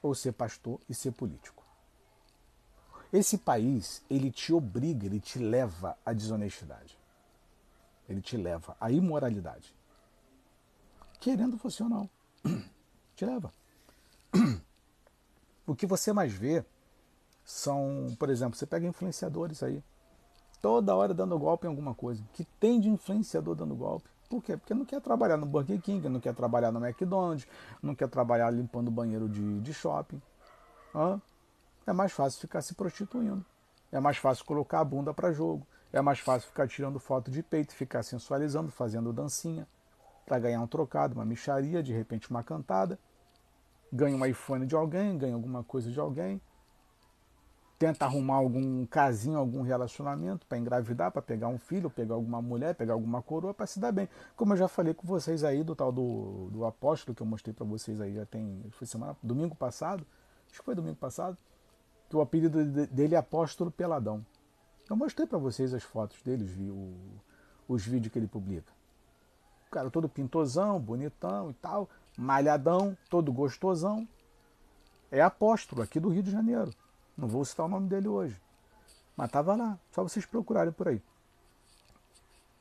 ou 0.00 0.14
ser 0.14 0.32
pastor 0.32 0.80
e 0.88 0.94
ser 0.94 1.10
político. 1.10 1.62
Esse 3.12 3.36
país, 3.36 4.02
ele 4.08 4.30
te 4.30 4.52
obriga, 4.52 5.06
ele 5.06 5.20
te 5.20 5.38
leva 5.38 5.98
à 6.06 6.12
desonestidade. 6.12 6.98
Ele 8.08 8.22
te 8.22 8.36
leva 8.36 8.76
à 8.80 8.90
imoralidade. 8.90 9.74
Querendo 11.20 11.56
você 11.56 11.82
ou 11.82 11.88
não. 11.88 12.10
Te 13.14 13.24
leva. 13.24 13.52
O 15.64 15.76
que 15.76 15.86
você 15.86 16.12
mais 16.12 16.32
vê 16.32 16.64
são, 17.52 18.06
por 18.18 18.30
exemplo, 18.30 18.56
você 18.56 18.64
pega 18.64 18.86
influenciadores 18.86 19.62
aí, 19.62 19.84
toda 20.60 20.96
hora 20.96 21.12
dando 21.12 21.38
golpe 21.38 21.66
em 21.66 21.68
alguma 21.68 21.94
coisa. 21.94 22.24
Que 22.32 22.44
tem 22.44 22.80
de 22.80 22.88
influenciador 22.88 23.54
dando 23.54 23.74
golpe? 23.74 24.08
Por 24.28 24.42
quê? 24.42 24.56
Porque 24.56 24.72
não 24.72 24.86
quer 24.86 25.02
trabalhar 25.02 25.36
no 25.36 25.44
Burger 25.44 25.78
King, 25.80 26.08
não 26.08 26.18
quer 26.18 26.34
trabalhar 26.34 26.72
no 26.72 26.84
McDonald's, 26.84 27.46
não 27.82 27.94
quer 27.94 28.08
trabalhar 28.08 28.50
limpando 28.50 28.90
banheiro 28.90 29.28
de, 29.28 29.60
de 29.60 29.74
shopping. 29.74 30.20
Hã? 30.94 31.20
É 31.86 31.92
mais 31.92 32.12
fácil 32.12 32.40
ficar 32.40 32.62
se 32.62 32.74
prostituindo. 32.74 33.44
É 33.92 34.00
mais 34.00 34.16
fácil 34.16 34.46
colocar 34.46 34.80
a 34.80 34.84
bunda 34.84 35.12
para 35.12 35.30
jogo. 35.30 35.66
É 35.92 36.00
mais 36.00 36.20
fácil 36.20 36.48
ficar 36.48 36.66
tirando 36.66 36.98
foto 36.98 37.30
de 37.30 37.42
peito, 37.42 37.74
ficar 37.74 38.02
sensualizando, 38.02 38.70
fazendo 38.70 39.12
dancinha, 39.12 39.68
para 40.24 40.38
ganhar 40.38 40.62
um 40.62 40.66
trocado, 40.66 41.14
uma 41.14 41.24
micharia, 41.24 41.82
de 41.82 41.92
repente 41.92 42.30
uma 42.30 42.42
cantada. 42.42 42.98
Ganha 43.92 44.16
um 44.16 44.24
iPhone 44.24 44.64
de 44.64 44.74
alguém, 44.74 45.18
ganha 45.18 45.34
alguma 45.34 45.62
coisa 45.62 45.90
de 45.90 46.00
alguém. 46.00 46.40
Tenta 47.82 48.04
arrumar 48.04 48.36
algum 48.36 48.86
casinho, 48.86 49.36
algum 49.36 49.62
relacionamento 49.62 50.46
para 50.46 50.56
engravidar, 50.56 51.10
para 51.10 51.20
pegar 51.20 51.48
um 51.48 51.58
filho, 51.58 51.90
pegar 51.90 52.14
alguma 52.14 52.40
mulher, 52.40 52.76
pegar 52.76 52.92
alguma 52.92 53.20
coroa 53.20 53.52
para 53.52 53.66
se 53.66 53.80
dar 53.80 53.90
bem. 53.90 54.08
Como 54.36 54.52
eu 54.52 54.56
já 54.56 54.68
falei 54.68 54.94
com 54.94 55.04
vocês 55.04 55.42
aí 55.42 55.64
do 55.64 55.74
tal 55.74 55.90
do, 55.90 56.48
do 56.52 56.64
apóstolo 56.64 57.12
que 57.12 57.20
eu 57.20 57.26
mostrei 57.26 57.52
para 57.52 57.66
vocês 57.66 58.00
aí 58.00 58.14
já 58.14 58.24
tem 58.24 58.64
foi 58.70 58.86
semana 58.86 59.16
domingo 59.20 59.56
passado, 59.56 60.06
acho 60.46 60.60
que 60.60 60.64
foi 60.64 60.76
domingo 60.76 60.94
passado, 60.94 61.36
que 62.08 62.14
o 62.14 62.20
apelido 62.20 62.64
dele 62.86 63.16
é 63.16 63.18
apóstolo 63.18 63.68
peladão. 63.68 64.24
Eu 64.88 64.94
mostrei 64.94 65.26
para 65.26 65.38
vocês 65.38 65.74
as 65.74 65.82
fotos 65.82 66.22
dele, 66.22 66.44
vi 66.44 66.70
o, 66.70 66.94
os 67.66 67.84
vídeos 67.84 68.12
que 68.12 68.18
ele 68.20 68.28
publica. 68.28 68.72
O 69.66 69.70
cara 69.72 69.90
todo 69.90 70.08
pintosão, 70.08 70.78
bonitão 70.78 71.50
e 71.50 71.54
tal, 71.54 71.90
malhadão, 72.16 72.96
todo 73.10 73.32
gostosão. 73.32 74.06
É 75.10 75.20
apóstolo 75.20 75.82
aqui 75.82 75.98
do 75.98 76.10
Rio 76.10 76.22
de 76.22 76.30
Janeiro. 76.30 76.72
Não 77.16 77.28
vou 77.28 77.44
citar 77.44 77.66
o 77.66 77.68
nome 77.68 77.88
dele 77.88 78.08
hoje. 78.08 78.40
Mas 79.16 79.30
tava 79.30 79.54
lá, 79.54 79.78
só 79.92 80.02
vocês 80.02 80.24
procurarem 80.24 80.72
por 80.72 80.88
aí. 80.88 81.02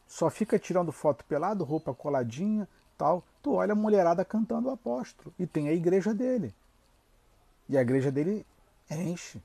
Só 0.07 0.29
fica 0.29 0.59
tirando 0.59 0.91
foto 0.91 1.23
pelado, 1.25 1.63
roupa 1.63 1.93
coladinha, 1.93 2.67
tal. 2.97 3.23
Tu 3.41 3.53
olha 3.53 3.71
a 3.71 3.75
mulherada 3.75 4.25
cantando 4.25 4.67
o 4.67 4.71
apóstolo. 4.71 5.33
E 5.39 5.47
tem 5.47 5.69
a 5.69 5.73
igreja 5.73 6.13
dele. 6.13 6.53
E 7.69 7.77
a 7.77 7.81
igreja 7.81 8.11
dele 8.11 8.45
enche. 8.89 9.41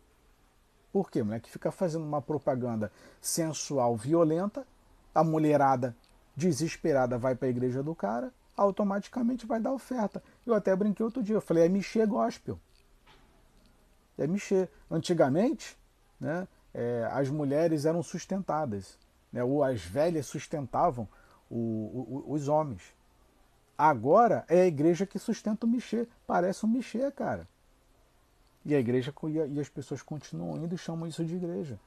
Por 0.93 1.11
quê? 1.11 1.23
O 1.23 1.25
moleque 1.25 1.51
fica 1.51 1.71
fazendo 1.71 2.05
uma 2.05 2.21
propaganda 2.21 2.91
sensual, 3.21 3.97
violenta, 3.97 4.67
a 5.15 5.23
mulherada 5.23 5.95
desesperada 6.35 7.17
vai 7.17 7.35
para 7.35 7.47
a 7.47 7.51
igreja 7.51 7.83
do 7.83 7.95
cara, 7.95 8.33
automaticamente 8.57 9.47
vai 9.47 9.61
dar 9.61 9.73
oferta. 9.73 10.23
Eu 10.45 10.55
até 10.55 10.75
brinquei 10.75 11.05
outro 11.05 11.23
dia, 11.23 11.37
eu 11.37 11.41
falei, 11.41 11.65
é 11.65 11.69
Michê 11.69 12.05
Gospel. 12.05 12.59
É 14.19 14.27
Michê. 14.27 14.69
Antigamente, 14.91 15.77
né, 16.21 16.47
é, 16.73 17.09
as 17.13 17.29
mulheres 17.29 17.85
eram 17.85 18.03
sustentadas, 18.03 18.99
né, 19.33 19.43
ou 19.43 19.63
as 19.63 19.83
velhas 19.83 20.27
sustentavam 20.27 21.09
o, 21.51 22.25
o, 22.27 22.33
os 22.33 22.49
homens. 22.49 22.83
Agora 23.77 24.45
é 24.49 24.63
a 24.63 24.67
igreja 24.67 25.05
que 25.05 25.19
sustenta 25.19 25.67
o 25.67 25.69
Michê. 25.69 26.09
Parece 26.27 26.65
um 26.65 26.69
Michê, 26.69 27.11
cara. 27.11 27.47
E 28.65 28.75
a 28.75 28.81
igreja 28.81 29.15
e 29.49 29.61
as 29.61 29.69
pessoas 29.69 30.03
continuam 30.03 30.57
indo 30.57 30.75
e 30.75 30.79
chamam 30.79 31.07
isso 31.07 31.25
de 31.25 31.37
igreja. 31.37 31.79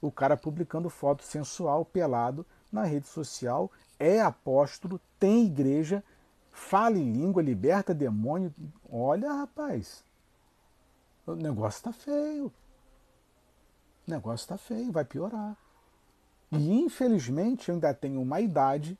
O 0.00 0.12
cara 0.12 0.36
publicando 0.36 0.90
foto 0.90 1.22
sensual, 1.24 1.84
pelado, 1.84 2.44
na 2.70 2.84
rede 2.84 3.06
social, 3.06 3.70
é 3.98 4.20
apóstolo, 4.20 5.00
tem 5.18 5.46
igreja, 5.46 6.02
fala 6.50 6.98
em 6.98 7.12
língua, 7.12 7.42
liberta 7.42 7.94
demônio. 7.94 8.52
Olha, 8.90 9.32
rapaz, 9.32 10.04
o 11.26 11.34
negócio 11.34 11.78
está 11.78 11.92
feio. 11.92 12.52
O 14.06 14.10
negócio 14.10 14.44
está 14.44 14.58
feio, 14.58 14.90
vai 14.90 15.04
piorar. 15.04 15.56
E 16.50 16.80
infelizmente 16.80 17.68
eu 17.68 17.74
ainda 17.74 17.94
tenho 17.94 18.20
uma 18.20 18.40
idade 18.40 18.98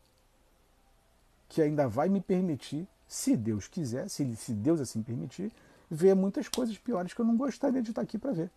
que 1.49 1.61
ainda 1.61 1.86
vai 1.86 2.09
me 2.09 2.20
permitir, 2.20 2.89
se 3.07 3.36
Deus 3.36 3.69
quiser, 3.69 4.09
se, 4.09 4.35
se 4.36 4.55
Deus 4.55 4.81
assim 4.81 5.03
permitir, 5.03 5.53
ver 5.90 6.15
muitas 6.15 6.49
coisas 6.49 6.78
piores 6.78 7.12
que 7.12 7.20
eu 7.20 7.27
não 7.27 7.36
gostaria 7.36 7.82
de 7.82 7.90
estar 7.90 8.01
aqui 8.01 8.16
para 8.16 8.32
ver. 8.32 8.51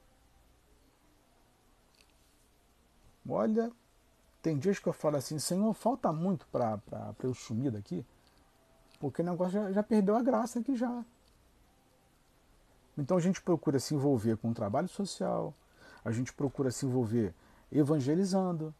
Olha, 3.27 3.71
tem 4.41 4.57
dias 4.57 4.79
que 4.79 4.87
eu 4.87 4.93
falo 4.93 5.17
assim, 5.17 5.39
Senhor, 5.39 5.73
falta 5.73 6.13
muito 6.13 6.47
para 6.47 6.79
eu 7.21 7.33
sumir 7.33 7.71
daqui, 7.71 8.05
porque 8.99 9.21
o 9.21 9.25
negócio 9.25 9.53
já, 9.53 9.71
já 9.73 9.83
perdeu 9.83 10.15
a 10.15 10.21
graça 10.21 10.59
aqui 10.59 10.75
já. 10.75 11.03
Então 12.97 13.17
a 13.17 13.19
gente 13.19 13.41
procura 13.41 13.79
se 13.79 13.93
envolver 13.93 14.37
com 14.37 14.51
o 14.51 14.53
trabalho 14.53 14.87
social, 14.87 15.53
a 16.03 16.11
gente 16.11 16.33
procura 16.33 16.71
se 16.71 16.85
envolver 16.85 17.33
evangelizando, 17.71 18.73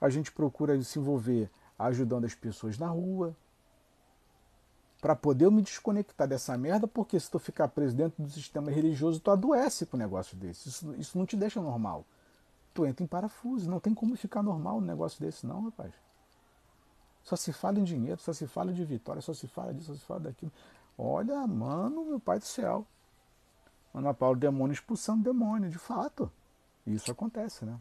a 0.00 0.08
gente 0.08 0.32
procura 0.32 0.80
se 0.82 0.98
envolver 0.98 1.50
ajudando 1.78 2.24
as 2.24 2.34
pessoas 2.34 2.78
na 2.78 2.88
rua, 2.88 3.36
para 5.00 5.16
poder 5.16 5.46
eu 5.46 5.50
me 5.50 5.62
desconectar 5.62 6.28
dessa 6.28 6.56
merda, 6.58 6.86
porque 6.86 7.18
se 7.18 7.30
tu 7.30 7.38
ficar 7.38 7.68
preso 7.68 7.96
dentro 7.96 8.22
do 8.22 8.28
sistema 8.28 8.70
religioso, 8.70 9.18
tu 9.18 9.30
adoece 9.30 9.86
com 9.86 9.96
um 9.96 10.00
negócio 10.00 10.36
desse. 10.36 10.68
Isso, 10.68 10.94
isso 10.96 11.18
não 11.18 11.24
te 11.24 11.36
deixa 11.36 11.60
normal. 11.60 12.04
Tu 12.74 12.84
entra 12.84 13.02
em 13.02 13.06
parafuso, 13.06 13.68
não 13.68 13.80
tem 13.80 13.94
como 13.94 14.14
ficar 14.14 14.42
normal 14.42 14.76
um 14.76 14.82
negócio 14.82 15.18
desse, 15.20 15.46
não, 15.46 15.64
rapaz. 15.64 15.92
Só 17.22 17.34
se 17.34 17.52
fala 17.52 17.78
em 17.78 17.84
dinheiro, 17.84 18.20
só 18.20 18.32
se 18.32 18.46
fala 18.46 18.72
de 18.72 18.84
vitória, 18.84 19.22
só 19.22 19.32
se 19.32 19.46
fala 19.46 19.72
disso, 19.72 19.94
só 19.94 19.94
se 19.94 20.04
fala 20.04 20.20
daquilo. 20.20 20.52
Olha, 20.98 21.46
mano, 21.46 22.04
meu 22.04 22.20
pai 22.20 22.38
do 22.38 22.44
céu. 22.44 22.86
Ana 23.94 24.14
Paulo, 24.14 24.38
demônio 24.38 24.72
expulsando 24.72 25.24
demônio, 25.24 25.68
de 25.68 25.78
fato. 25.78 26.30
Isso 26.86 27.10
acontece, 27.10 27.64
né? 27.64 27.78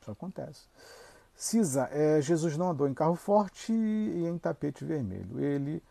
Isso 0.00 0.10
acontece. 0.10 0.66
Cisa, 1.34 1.88
é, 1.90 2.20
Jesus 2.20 2.56
não 2.56 2.70
andou 2.70 2.88
em 2.88 2.94
carro 2.94 3.14
forte 3.14 3.72
e 3.72 4.26
em 4.26 4.38
tapete 4.38 4.84
vermelho. 4.84 5.40
Ele 5.40 5.82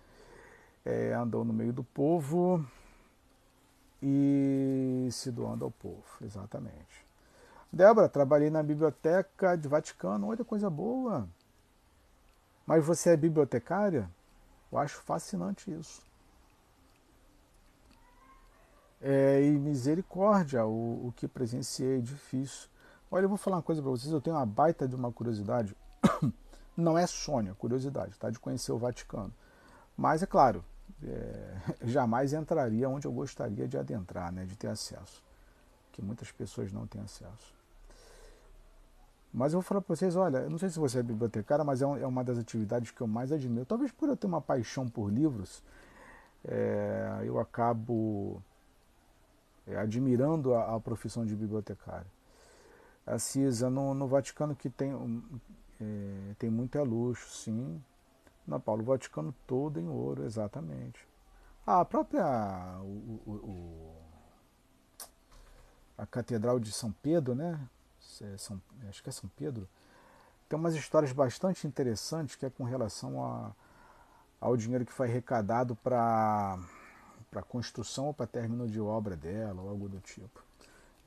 é, 0.86 1.14
andou 1.14 1.44
no 1.46 1.54
meio 1.54 1.74
do 1.74 1.84
povo 1.84 2.66
e 4.02 5.08
se 5.12 5.32
doando 5.32 5.66
ao 5.66 5.72
povo, 5.72 6.04
exatamente. 6.22 7.06
Débora, 7.72 8.10
trabalhei 8.10 8.50
na 8.50 8.62
biblioteca 8.62 9.56
de 9.56 9.68
Vaticano, 9.68 10.28
olha 10.28 10.44
coisa 10.44 10.70
boa. 10.70 11.28
Mas 12.66 12.86
você 12.86 13.12
é 13.12 13.18
bibliotecária? 13.18 14.10
Eu 14.72 14.78
acho 14.78 15.02
fascinante 15.02 15.72
isso. 15.72 16.02
É, 19.02 19.42
e 19.44 19.52
misericórdia, 19.52 20.66
o, 20.66 21.08
o 21.08 21.14
que 21.16 21.28
presenciei, 21.28 22.02
difícil. 22.02 22.70
Olha, 23.10 23.26
eu 23.26 23.30
vou 23.30 23.38
falar 23.38 23.58
uma 23.58 23.64
coisa 23.64 23.82
para 23.82 23.90
vocês, 23.90 24.14
eu 24.14 24.22
tenho 24.22 24.36
uma 24.36 24.46
baita 24.46 24.88
de 24.88 24.96
uma 24.96 25.12
curiosidade. 25.12 25.76
Não 26.78 26.98
é 26.98 27.06
Sônia, 27.08 27.54
curiosidade, 27.56 28.18
tá? 28.18 28.30
De 28.30 28.40
conhecer 28.40 28.72
o 28.72 28.78
Vaticano. 28.78 29.34
Mas 29.98 30.24
é 30.24 30.26
claro, 30.26 30.64
é, 31.04 31.58
jamais 31.84 32.32
entraria 32.32 32.88
onde 32.88 33.08
eu 33.08 33.12
gostaria 33.12 33.68
de 33.68 33.78
adentrar, 33.78 34.32
né? 34.32 34.46
De 34.46 34.56
ter 34.56 34.68
acesso. 34.68 35.24
Que 35.92 36.02
muitas 36.02 36.32
pessoas 36.32 36.72
não 36.72 36.86
têm 36.86 37.02
acesso. 37.02 37.54
Mas 39.34 39.54
eu 39.54 39.60
vou 39.60 39.64
falar 39.64 39.82
para 39.82 39.96
vocês, 39.96 40.16
olha, 40.16 40.40
eu 40.40 40.50
não 40.50 40.58
sei 40.58 40.70
se 40.70 40.78
você 40.78 41.00
é 41.00 41.04
bibliotecária, 41.04 41.64
mas 41.64 41.82
é, 41.82 41.88
um, 41.88 41.98
é, 41.98 42.06
uma 42.06 42.24
das 42.24 42.38
atividades 42.38 42.92
que 42.92 43.02
eu 43.02 43.08
mais 43.08 43.32
admiro. 43.32 43.66
Talvez 43.66 43.92
por 43.92 44.10
eu 44.10 44.18
ter 44.18 44.28
uma 44.28 44.42
paixão 44.42 44.88
por 44.88 45.12
livros, 45.12 45.64
é, 46.46 47.22
eu 47.24 47.40
acabo 47.40 48.42
é, 48.42 48.51
admirando 49.78 50.54
a, 50.54 50.76
a 50.76 50.80
profissão 50.80 51.26
de 51.26 51.36
bibliotecário 51.36 52.08
a 53.06 53.18
CISA 53.18 53.70
no, 53.70 53.94
no 53.94 54.08
Vaticano 54.08 54.56
que 54.56 54.70
tem, 54.70 54.94
é, 55.80 56.34
tem 56.38 56.50
muito 56.50 56.78
é 56.78 56.82
luxo, 56.82 57.30
sim. 57.30 57.84
Na 58.46 58.60
Paulo, 58.60 58.82
o 58.82 58.86
Vaticano 58.86 59.34
todo 59.46 59.80
em 59.80 59.88
ouro, 59.88 60.24
exatamente. 60.24 61.08
A 61.66 61.86
própria 61.86 62.26
o, 62.82 63.22
o, 63.26 63.32
o, 63.32 63.96
a 65.98 66.06
Catedral 66.06 66.60
de 66.60 66.72
São 66.72 66.92
Pedro, 66.92 67.36
né? 67.36 67.60
É 68.22 68.38
São, 68.38 68.62
acho 68.90 69.02
que 69.04 69.10
é 69.10 69.12
São 69.12 69.30
Pedro, 69.36 69.68
tem 70.50 70.58
umas 70.58 70.76
histórias 70.76 71.14
bastante 71.14 71.68
interessantes 71.68 72.36
que 72.36 72.46
é 72.46 72.50
com 72.50 72.64
relação 72.64 73.24
a, 73.24 73.52
ao 74.40 74.58
dinheiro 74.58 74.86
que 74.86 74.92
foi 74.92 75.08
arrecadado 75.08 75.76
para 75.76 76.60
para 77.32 77.42
construção 77.42 78.08
ou 78.08 78.14
para 78.14 78.28
término 78.28 78.68
de 78.68 78.80
obra 78.80 79.16
dela 79.16 79.62
ou 79.62 79.70
algo 79.70 79.88
do 79.88 80.00
tipo. 80.02 80.44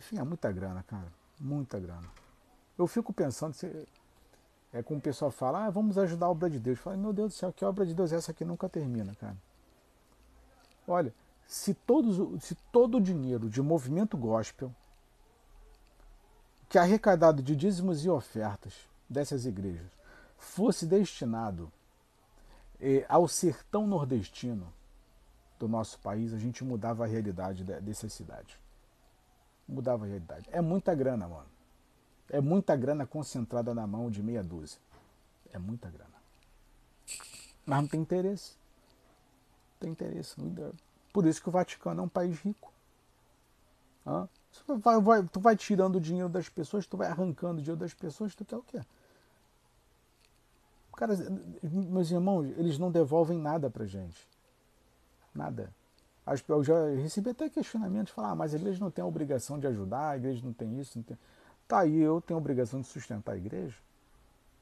Enfim, 0.01 0.19
é 0.19 0.25
muita 0.25 0.51
grana, 0.51 0.83
cara. 0.83 1.13
Muita 1.39 1.79
grana. 1.79 2.09
Eu 2.79 2.87
fico 2.87 3.13
pensando, 3.13 3.53
se, 3.53 3.87
é 4.73 4.83
como 4.83 4.99
o 4.99 5.03
pessoal 5.03 5.31
fala, 5.31 5.67
ah, 5.67 5.71
vamos 5.71 5.99
ajudar 5.99 6.27
a 6.27 6.31
obra 6.31 6.49
de 6.49 6.59
Deus. 6.59 6.79
Fala, 6.79 6.97
meu 6.97 7.13
Deus 7.13 7.33
do 7.33 7.37
céu, 7.37 7.53
que 7.53 7.65
obra 7.65 7.85
de 7.85 7.95
Deus 7.95 8.13
é 8.13 8.17
essa 8.17 8.33
que 8.33 8.45
nunca 8.45 8.69
termina, 8.69 9.15
cara? 9.15 9.37
Olha, 10.89 11.15
se, 11.47 11.75
todos, 11.75 12.43
se 12.43 12.55
todo 12.73 12.97
o 12.97 13.01
dinheiro 13.01 13.49
de 13.49 13.61
movimento 13.61 14.17
gospel 14.17 14.75
que 16.69 16.79
é 16.79 16.81
arrecadado 16.81 17.43
de 17.43 17.55
dízimos 17.55 18.05
e 18.05 18.11
ofertas 18.11 18.75
dessas 19.09 19.45
igrejas 19.47 19.87
fosse 20.37 20.87
destinado 20.87 21.71
eh, 22.81 23.05
ao 23.09 23.29
sertão 23.29 23.87
nordestino 23.87 24.73
do 25.59 25.69
nosso 25.69 25.99
país, 26.01 26.33
a 26.33 26.39
gente 26.39 26.65
mudava 26.65 27.05
a 27.05 27.07
realidade 27.07 27.65
dessas 27.65 28.13
cidades 28.13 28.65
mudava 29.69 30.05
a 30.05 30.09
realidade. 30.09 30.49
É 30.53 30.61
muita 30.61 30.95
grana, 30.95 31.27
mano. 31.27 31.47
É 32.31 32.41
muita 32.41 32.77
grana 32.77 33.07
concentrada 33.07 33.75
na 33.75 33.87
mão 33.87 34.11
de 34.11 34.23
meia 34.23 34.43
dúzia. 34.43 34.79
É 35.53 35.59
muita 35.59 35.91
grana. 35.91 36.11
Mas 37.67 37.81
não 37.81 37.89
tem 37.89 38.01
interesse. 38.01 38.53
Não 39.73 39.81
tem 39.81 39.91
interesse. 39.91 40.35
Por 41.13 41.27
isso 41.27 41.43
que 41.43 41.49
o 41.49 41.53
Vaticano 41.53 42.01
é 42.01 42.05
um 42.05 42.09
país 42.09 42.39
rico. 42.41 42.73
Hã? 44.07 44.29
Tu 44.67 44.79
vai, 44.79 45.01
vai, 45.01 45.23
tu 45.25 45.41
vai 45.41 45.57
tirando 45.57 45.97
o 45.97 46.01
dinheiro 46.01 46.29
das 46.29 46.49
pessoas, 46.49 46.87
tu 46.87 46.97
vai 46.97 47.09
arrancando 47.09 47.59
o 47.59 47.63
dinheiro 47.63 47.81
das 47.81 47.93
pessoas, 47.93 48.35
tu 48.35 48.45
quer 48.45 48.57
o 48.57 48.63
quê? 48.63 48.81
Cara, 50.97 51.17
meus 51.63 52.11
irmãos, 52.11 52.47
eles 52.57 52.79
não 52.79 52.91
devolvem 52.91 53.37
nada 53.37 53.69
pra 53.69 53.85
gente. 53.85 54.29
Nada. 55.35 55.75
Eu 56.49 56.65
já 56.65 56.89
recebi 56.91 57.31
até 57.31 57.51
questionamentos, 57.51 58.13
falar, 58.13 58.31
ah, 58.31 58.35
mas 58.35 58.55
a 58.55 58.57
igreja 58.57 58.81
não 58.81 58.91
tem 58.91 59.03
a 59.03 59.07
obrigação 59.07 59.59
de 59.59 59.67
ajudar, 59.67 60.11
a 60.11 60.17
igreja 60.17 60.41
não 60.43 60.53
tem 60.53 60.81
isso, 60.81 60.97
não 60.97 61.03
tem... 61.03 61.19
Tá 61.69 61.81
aí, 61.81 61.99
eu 61.99 62.21
tenho 62.21 62.39
a 62.39 62.41
obrigação 62.41 62.81
de 62.81 62.87
sustentar 62.87 63.33
a 63.33 63.37
igreja? 63.37 63.77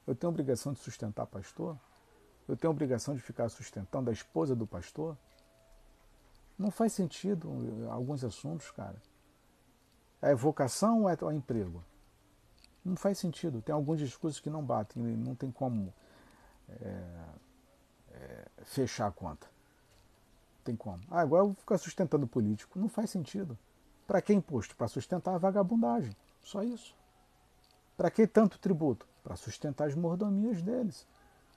Eu 0.06 0.14
tenho 0.14 0.28
a 0.28 0.32
obrigação 0.32 0.72
de 0.72 0.80
sustentar 0.80 1.26
pastor? 1.26 1.76
Eu 2.48 2.56
tenho 2.56 2.70
a 2.70 2.74
obrigação 2.74 3.14
de 3.14 3.20
ficar 3.20 3.48
sustentando 3.48 4.10
a 4.10 4.12
esposa 4.12 4.56
do 4.56 4.66
pastor? 4.66 5.16
Não 6.58 6.70
faz 6.70 6.92
sentido 6.92 7.48
alguns 7.90 8.24
assuntos, 8.24 8.70
cara. 8.72 8.96
É 10.20 10.34
vocação 10.34 11.02
ou 11.02 11.10
é 11.10 11.34
emprego? 11.34 11.82
Não 12.84 12.96
faz 12.96 13.18
sentido. 13.18 13.62
Tem 13.62 13.72
alguns 13.72 13.98
discursos 13.98 14.40
que 14.40 14.50
não 14.50 14.64
batem, 14.64 15.02
não 15.02 15.34
tem 15.34 15.50
como 15.50 15.92
é, 16.68 17.02
é, 18.12 18.48
fechar 18.64 19.06
a 19.06 19.12
conta. 19.12 19.51
Tem 20.64 20.76
como. 20.76 21.00
Ah, 21.10 21.20
agora 21.20 21.42
eu 21.42 21.46
vou 21.48 21.54
ficar 21.54 21.78
sustentando 21.78 22.26
político. 22.26 22.78
Não 22.78 22.88
faz 22.88 23.10
sentido. 23.10 23.58
Para 24.06 24.22
que 24.22 24.32
imposto? 24.32 24.76
Para 24.76 24.88
sustentar 24.88 25.34
a 25.34 25.38
vagabundagem. 25.38 26.14
Só 26.42 26.62
isso. 26.62 26.94
Para 27.96 28.10
que 28.10 28.26
tanto 28.26 28.58
tributo? 28.58 29.06
Para 29.22 29.36
sustentar 29.36 29.88
as 29.88 29.94
mordomias 29.94 30.62
deles. 30.62 31.06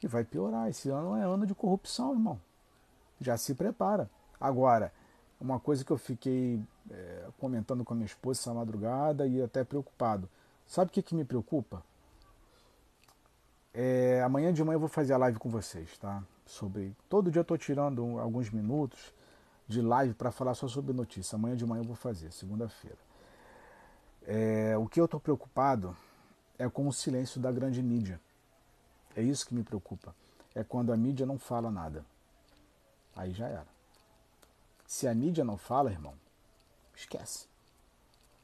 E 0.02 0.08
vai 0.08 0.24
piorar. 0.24 0.70
Esse 0.70 0.90
ano 0.90 1.16
é 1.16 1.24
ano 1.24 1.46
de 1.46 1.56
corrupção, 1.56 2.14
irmão. 2.14 2.40
Já 3.20 3.38
se 3.38 3.54
prepara. 3.54 4.10
Agora, 4.40 4.92
uma 5.40 5.60
coisa 5.60 5.84
que 5.84 5.92
eu 5.92 5.98
fiquei 5.98 6.62
é, 6.90 7.28
comentando 7.40 7.84
com 7.84 7.94
a 7.94 7.96
minha 7.96 8.06
esposa 8.06 8.40
essa 8.40 8.54
madrugada 8.54 9.28
e 9.28 9.42
até 9.42 9.64
preocupado. 9.64 10.30
Sabe 10.68 10.90
o 10.90 10.94
que, 10.94 11.02
que 11.02 11.16
me 11.16 11.24
preocupa? 11.24 11.84
É, 13.74 14.22
amanhã 14.24 14.54
de 14.54 14.64
manhã 14.64 14.76
eu 14.76 14.80
vou 14.80 14.90
fazer 14.90 15.14
a 15.14 15.18
live 15.18 15.38
com 15.38 15.50
vocês, 15.50 15.98
tá? 15.98 16.24
Sobre. 16.46 16.96
Todo 17.10 17.32
dia 17.32 17.40
eu 17.40 17.44
estou 17.44 17.58
tirando 17.58 18.20
alguns 18.20 18.50
minutos 18.50 19.14
de 19.68 19.82
live 19.82 20.14
para 20.14 20.32
falar 20.32 20.54
só 20.54 20.68
sobre 20.68 20.94
notícia. 20.94 21.36
Amanhã 21.36 21.56
de 21.56 21.66
manhã 21.66 21.82
eu 21.82 21.88
vou 21.88 21.96
fazer, 21.96 22.32
segunda-feira. 22.32 22.98
É, 24.28 24.78
o 24.78 24.88
que 24.88 25.00
eu 25.00 25.06
estou 25.06 25.20
preocupado 25.20 25.96
é 26.58 26.70
com 26.70 26.88
o 26.88 26.94
silêncio 26.94 27.40
da 27.40 27.52
grande 27.52 27.82
mídia. 27.82 28.20
É 29.16 29.22
isso 29.22 29.46
que 29.46 29.54
me 29.54 29.64
preocupa. 29.64 30.16
É 30.54 30.64
quando 30.64 30.92
a 30.92 30.98
mídia 30.98 31.26
não 31.26 31.38
fala 31.38 31.70
nada. 31.70 32.06
Aí 33.16 33.32
já 33.34 33.48
era. 33.48 33.68
Se 34.88 35.08
a 35.08 35.14
mídia 35.14 35.44
não 35.44 35.58
fala, 35.58 35.92
irmão, 35.92 36.14
esquece. 36.96 37.48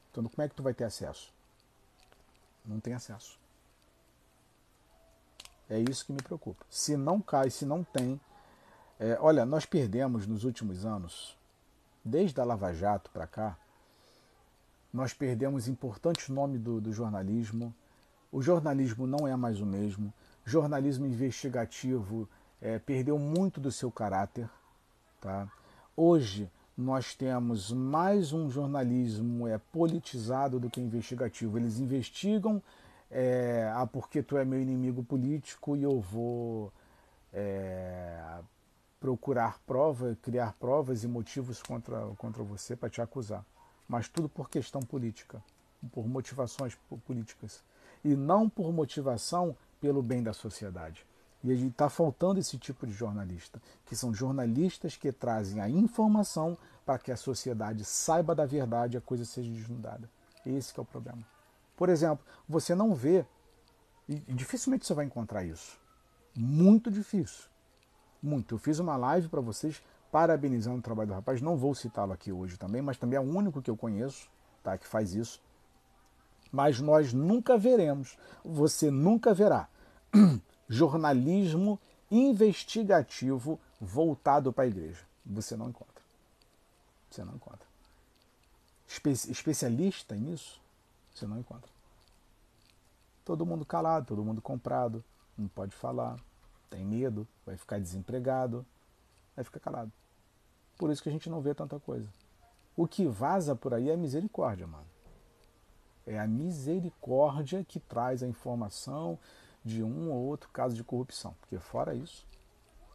Então 0.09 0.23
como 0.23 0.43
é 0.43 0.49
que 0.49 0.55
tu 0.55 0.63
vai 0.63 0.73
ter 0.73 0.83
acesso? 0.83 1.31
Não 2.65 2.79
tem 2.79 2.93
acesso. 2.93 3.40
É 5.71 5.79
isso 5.79 6.05
que 6.05 6.11
me 6.11 6.21
preocupa. 6.21 6.65
Se 6.69 6.97
não 6.97 7.21
cai, 7.21 7.49
se 7.49 7.65
não 7.65 7.81
tem. 7.81 8.19
É, 8.99 9.17
olha, 9.21 9.45
nós 9.45 9.65
perdemos 9.65 10.27
nos 10.27 10.43
últimos 10.43 10.85
anos, 10.85 11.37
desde 12.03 12.41
a 12.41 12.43
Lava 12.43 12.73
Jato 12.73 13.09
para 13.09 13.25
cá, 13.25 13.57
nós 14.91 15.13
perdemos 15.13 15.69
importantes 15.69 16.27
nomes 16.27 16.59
do, 16.59 16.81
do 16.81 16.91
jornalismo. 16.91 17.73
O 18.29 18.41
jornalismo 18.41 19.07
não 19.07 19.25
é 19.25 19.33
mais 19.37 19.61
o 19.61 19.65
mesmo. 19.65 20.13
Jornalismo 20.43 21.05
investigativo 21.05 22.27
é, 22.61 22.77
perdeu 22.77 23.17
muito 23.17 23.61
do 23.61 23.71
seu 23.71 23.89
caráter. 23.89 24.49
Tá? 25.21 25.49
Hoje 25.95 26.51
nós 26.77 27.15
temos 27.15 27.71
mais 27.71 28.33
um 28.33 28.49
jornalismo 28.49 29.47
é, 29.47 29.57
politizado 29.57 30.59
do 30.59 30.69
que 30.69 30.81
investigativo. 30.81 31.57
Eles 31.57 31.79
investigam 31.79 32.61
é, 33.11 33.69
ah, 33.75 33.85
porque 33.85 34.23
tu 34.23 34.37
é 34.37 34.45
meu 34.45 34.59
inimigo 34.59 35.03
político 35.03 35.75
e 35.75 35.83
eu 35.83 35.99
vou 35.99 36.71
é, 37.33 38.39
procurar 38.99 39.59
prova, 39.67 40.17
criar 40.21 40.53
provas 40.53 41.03
e 41.03 41.07
motivos 41.07 41.61
contra, 41.61 41.99
contra 42.17 42.41
você 42.41 42.75
para 42.75 42.89
te 42.89 43.01
acusar. 43.01 43.45
Mas 43.87 44.07
tudo 44.07 44.29
por 44.29 44.49
questão 44.49 44.81
política, 44.81 45.43
por 45.91 46.07
motivações 46.07 46.77
políticas. 47.05 47.61
E 48.03 48.15
não 48.15 48.49
por 48.49 48.71
motivação 48.71 49.55
pelo 49.81 50.01
bem 50.01 50.23
da 50.23 50.31
sociedade. 50.31 51.05
E 51.43 51.51
está 51.51 51.89
faltando 51.89 52.39
esse 52.39 52.57
tipo 52.57 52.87
de 52.87 52.93
jornalista, 52.93 53.61
que 53.85 53.95
são 53.95 54.13
jornalistas 54.13 54.95
que 54.95 55.11
trazem 55.11 55.59
a 55.59 55.67
informação 55.67 56.57
para 56.85 56.99
que 56.99 57.11
a 57.11 57.17
sociedade 57.17 57.83
saiba 57.83 58.33
da 58.33 58.45
verdade 58.45 58.95
e 58.95 58.99
a 58.99 59.01
coisa 59.01 59.25
seja 59.25 59.51
desnudada. 59.51 60.09
Esse 60.45 60.77
é 60.79 60.81
o 60.81 60.85
problema. 60.85 61.23
Por 61.81 61.89
exemplo, 61.89 62.23
você 62.47 62.75
não 62.75 62.93
vê, 62.93 63.25
e 64.07 64.13
dificilmente 64.35 64.85
você 64.85 64.93
vai 64.93 65.03
encontrar 65.03 65.43
isso. 65.43 65.79
Muito 66.35 66.91
difícil. 66.91 67.45
Muito. 68.21 68.53
Eu 68.53 68.59
fiz 68.59 68.77
uma 68.77 68.95
live 68.95 69.27
para 69.29 69.41
vocês 69.41 69.83
parabenizando 70.11 70.77
o 70.77 70.81
trabalho 70.83 71.07
do 71.07 71.15
rapaz. 71.15 71.41
Não 71.41 71.57
vou 71.57 71.73
citá-lo 71.73 72.13
aqui 72.13 72.31
hoje 72.31 72.55
também, 72.55 72.83
mas 72.83 72.99
também 72.99 73.17
é 73.17 73.19
o 73.19 73.23
único 73.23 73.63
que 73.63 73.71
eu 73.71 73.75
conheço 73.75 74.29
tá, 74.61 74.77
que 74.77 74.85
faz 74.85 75.15
isso. 75.15 75.41
Mas 76.51 76.79
nós 76.79 77.13
nunca 77.13 77.57
veremos, 77.57 78.15
você 78.45 78.91
nunca 78.91 79.33
verá 79.33 79.67
jornalismo 80.69 81.79
investigativo 82.11 83.59
voltado 83.79 84.53
para 84.53 84.65
a 84.65 84.67
igreja. 84.67 85.03
Você 85.25 85.57
não 85.57 85.69
encontra. 85.69 86.03
Você 87.09 87.23
não 87.23 87.33
encontra. 87.33 87.67
Espe 88.87 89.09
especialista 89.09 90.13
nisso, 90.13 90.61
você 91.13 91.27
não 91.27 91.39
encontra. 91.39 91.70
Todo 93.23 93.45
mundo 93.45 93.65
calado, 93.65 94.07
todo 94.07 94.23
mundo 94.23 94.41
comprado, 94.41 95.03
não 95.37 95.47
pode 95.47 95.75
falar, 95.75 96.17
tem 96.69 96.83
medo, 96.83 97.27
vai 97.45 97.55
ficar 97.57 97.79
desempregado, 97.79 98.65
vai 99.35 99.43
ficar 99.43 99.59
calado. 99.59 99.91
Por 100.77 100.89
isso 100.91 101.03
que 101.03 101.09
a 101.09 101.11
gente 101.11 101.29
não 101.29 101.41
vê 101.41 101.53
tanta 101.53 101.79
coisa. 101.79 102.07
O 102.75 102.87
que 102.87 103.05
vaza 103.05 103.55
por 103.55 103.73
aí 103.73 103.89
é 103.89 103.93
a 103.93 103.97
misericórdia, 103.97 104.65
mano. 104.65 104.87
É 106.05 106.19
a 106.19 106.27
misericórdia 106.27 107.63
que 107.63 107.79
traz 107.79 108.23
a 108.23 108.27
informação, 108.27 109.19
de 109.63 109.83
um 109.83 110.11
ou 110.11 110.25
outro 110.25 110.49
caso 110.49 110.75
de 110.75 110.83
corrupção. 110.83 111.35
Porque 111.39 111.59
fora 111.59 111.93
isso, 111.93 112.25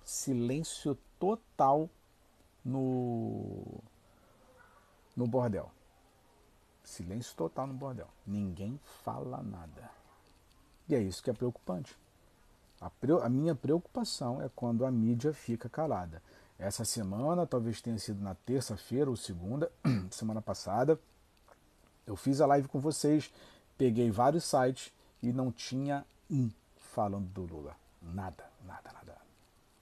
silêncio 0.04 0.98
total 1.18 1.88
no, 2.64 3.80
no 5.14 5.26
bordel. 5.26 5.70
Silêncio 6.82 7.34
total 7.36 7.66
no 7.66 7.74
bordel. 7.74 8.08
Ninguém 8.26 8.78
fala 9.04 9.42
nada. 9.42 9.95
E 10.88 10.94
é 10.94 11.00
isso 11.00 11.22
que 11.22 11.30
é 11.30 11.32
preocupante. 11.32 11.96
A, 12.80 12.90
pre, 12.90 13.12
a 13.12 13.28
minha 13.28 13.54
preocupação 13.54 14.40
é 14.42 14.48
quando 14.54 14.84
a 14.84 14.90
mídia 14.90 15.32
fica 15.32 15.68
calada. 15.68 16.22
Essa 16.58 16.84
semana, 16.84 17.46
talvez 17.46 17.80
tenha 17.80 17.98
sido 17.98 18.22
na 18.22 18.34
terça-feira 18.34 19.10
ou 19.10 19.16
segunda, 19.16 19.70
semana 20.10 20.40
passada, 20.40 20.98
eu 22.06 22.16
fiz 22.16 22.40
a 22.40 22.46
live 22.46 22.68
com 22.68 22.80
vocês, 22.80 23.32
peguei 23.76 24.10
vários 24.10 24.44
sites 24.44 24.92
e 25.22 25.32
não 25.32 25.50
tinha 25.50 26.04
um 26.30 26.50
falando 26.76 27.26
do 27.28 27.42
Lula. 27.42 27.76
Nada, 28.00 28.44
nada, 28.64 28.92
nada. 28.92 29.16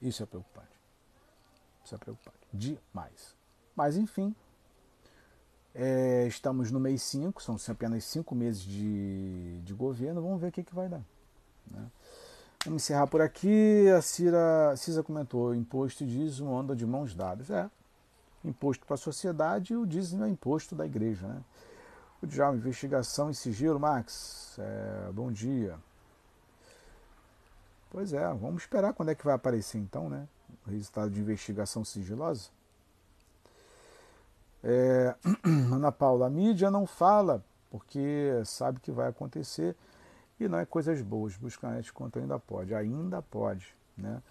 Isso 0.00 0.22
é 0.22 0.26
preocupante. 0.26 0.68
Isso 1.84 1.94
é 1.94 1.98
preocupante. 1.98 2.38
Demais. 2.52 3.34
Mas, 3.76 3.96
enfim, 3.96 4.34
é, 5.74 6.26
estamos 6.28 6.70
no 6.70 6.78
mês 6.78 7.02
5, 7.02 7.42
são 7.42 7.56
apenas 7.68 8.04
5 8.04 8.34
meses 8.34 8.62
de, 8.62 9.60
de 9.62 9.74
governo, 9.74 10.22
vamos 10.22 10.40
ver 10.40 10.48
o 10.48 10.52
que, 10.52 10.62
que 10.62 10.74
vai 10.74 10.88
dar. 10.88 11.02
Né? 11.70 11.84
Vamos 12.64 12.82
encerrar 12.82 13.06
por 13.06 13.20
aqui. 13.20 13.88
A 13.90 14.00
Cira, 14.00 14.74
Cisa 14.76 15.02
comentou: 15.02 15.54
imposto 15.54 16.04
e 16.04 16.06
dízimo 16.06 16.56
anda 16.56 16.74
de 16.74 16.86
mãos 16.86 17.14
dadas. 17.14 17.50
É, 17.50 17.68
imposto 18.44 18.86
para 18.86 18.94
a 18.94 18.98
sociedade 18.98 19.72
e 19.72 19.76
o 19.76 19.86
dízimo 19.86 20.24
é 20.24 20.28
imposto 20.28 20.74
da 20.74 20.86
igreja. 20.86 21.26
Né? 21.26 21.42
O 22.22 22.26
Djalma, 22.26 22.56
investigação 22.56 23.28
e 23.30 23.34
sigilo, 23.34 23.78
Max. 23.78 24.56
É, 24.58 25.12
bom 25.12 25.30
dia. 25.30 25.76
Pois 27.90 28.12
é, 28.12 28.26
vamos 28.34 28.62
esperar 28.62 28.92
quando 28.92 29.10
é 29.10 29.14
que 29.14 29.24
vai 29.24 29.34
aparecer 29.34 29.78
então, 29.78 30.08
né? 30.08 30.26
O 30.66 30.70
resultado 30.70 31.10
de 31.10 31.20
investigação 31.20 31.84
sigilosa. 31.84 32.48
É, 34.64 35.14
Ana 35.70 35.92
Paula, 35.92 36.26
a 36.26 36.30
mídia 36.30 36.70
não 36.70 36.86
fala 36.86 37.44
porque 37.70 38.40
sabe 38.44 38.80
que 38.80 38.90
vai 38.90 39.08
acontecer 39.08 39.76
e 40.40 40.48
não 40.48 40.58
é 40.58 40.64
coisas 40.64 41.00
boas. 41.02 41.36
Buscanet 41.36 41.92
conta 41.92 42.18
ainda 42.18 42.38
pode, 42.38 42.74
ainda 42.74 43.20
pode, 43.20 43.74
né? 43.96 44.22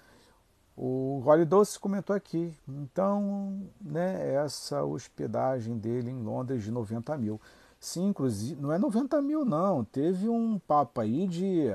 O 0.76 1.22
Role 1.24 1.46
Doce 1.46 1.80
comentou 1.80 2.16
aqui, 2.16 2.58
então, 2.68 3.62
né, 3.80 4.34
essa 4.34 4.84
hospedagem 4.84 5.78
dele 5.78 6.10
em 6.10 6.24
Londres 6.24 6.64
de 6.64 6.72
90 6.72 7.16
mil. 7.16 7.40
Sim, 7.80 8.08
inclusive, 8.08 8.60
não 8.60 8.72
é 8.72 8.80
90 8.80 9.22
mil 9.22 9.46
não, 9.46 9.84
teve 9.84 10.28
um 10.28 10.58
papo 10.58 11.00
aí 11.00 11.28
de 11.28 11.68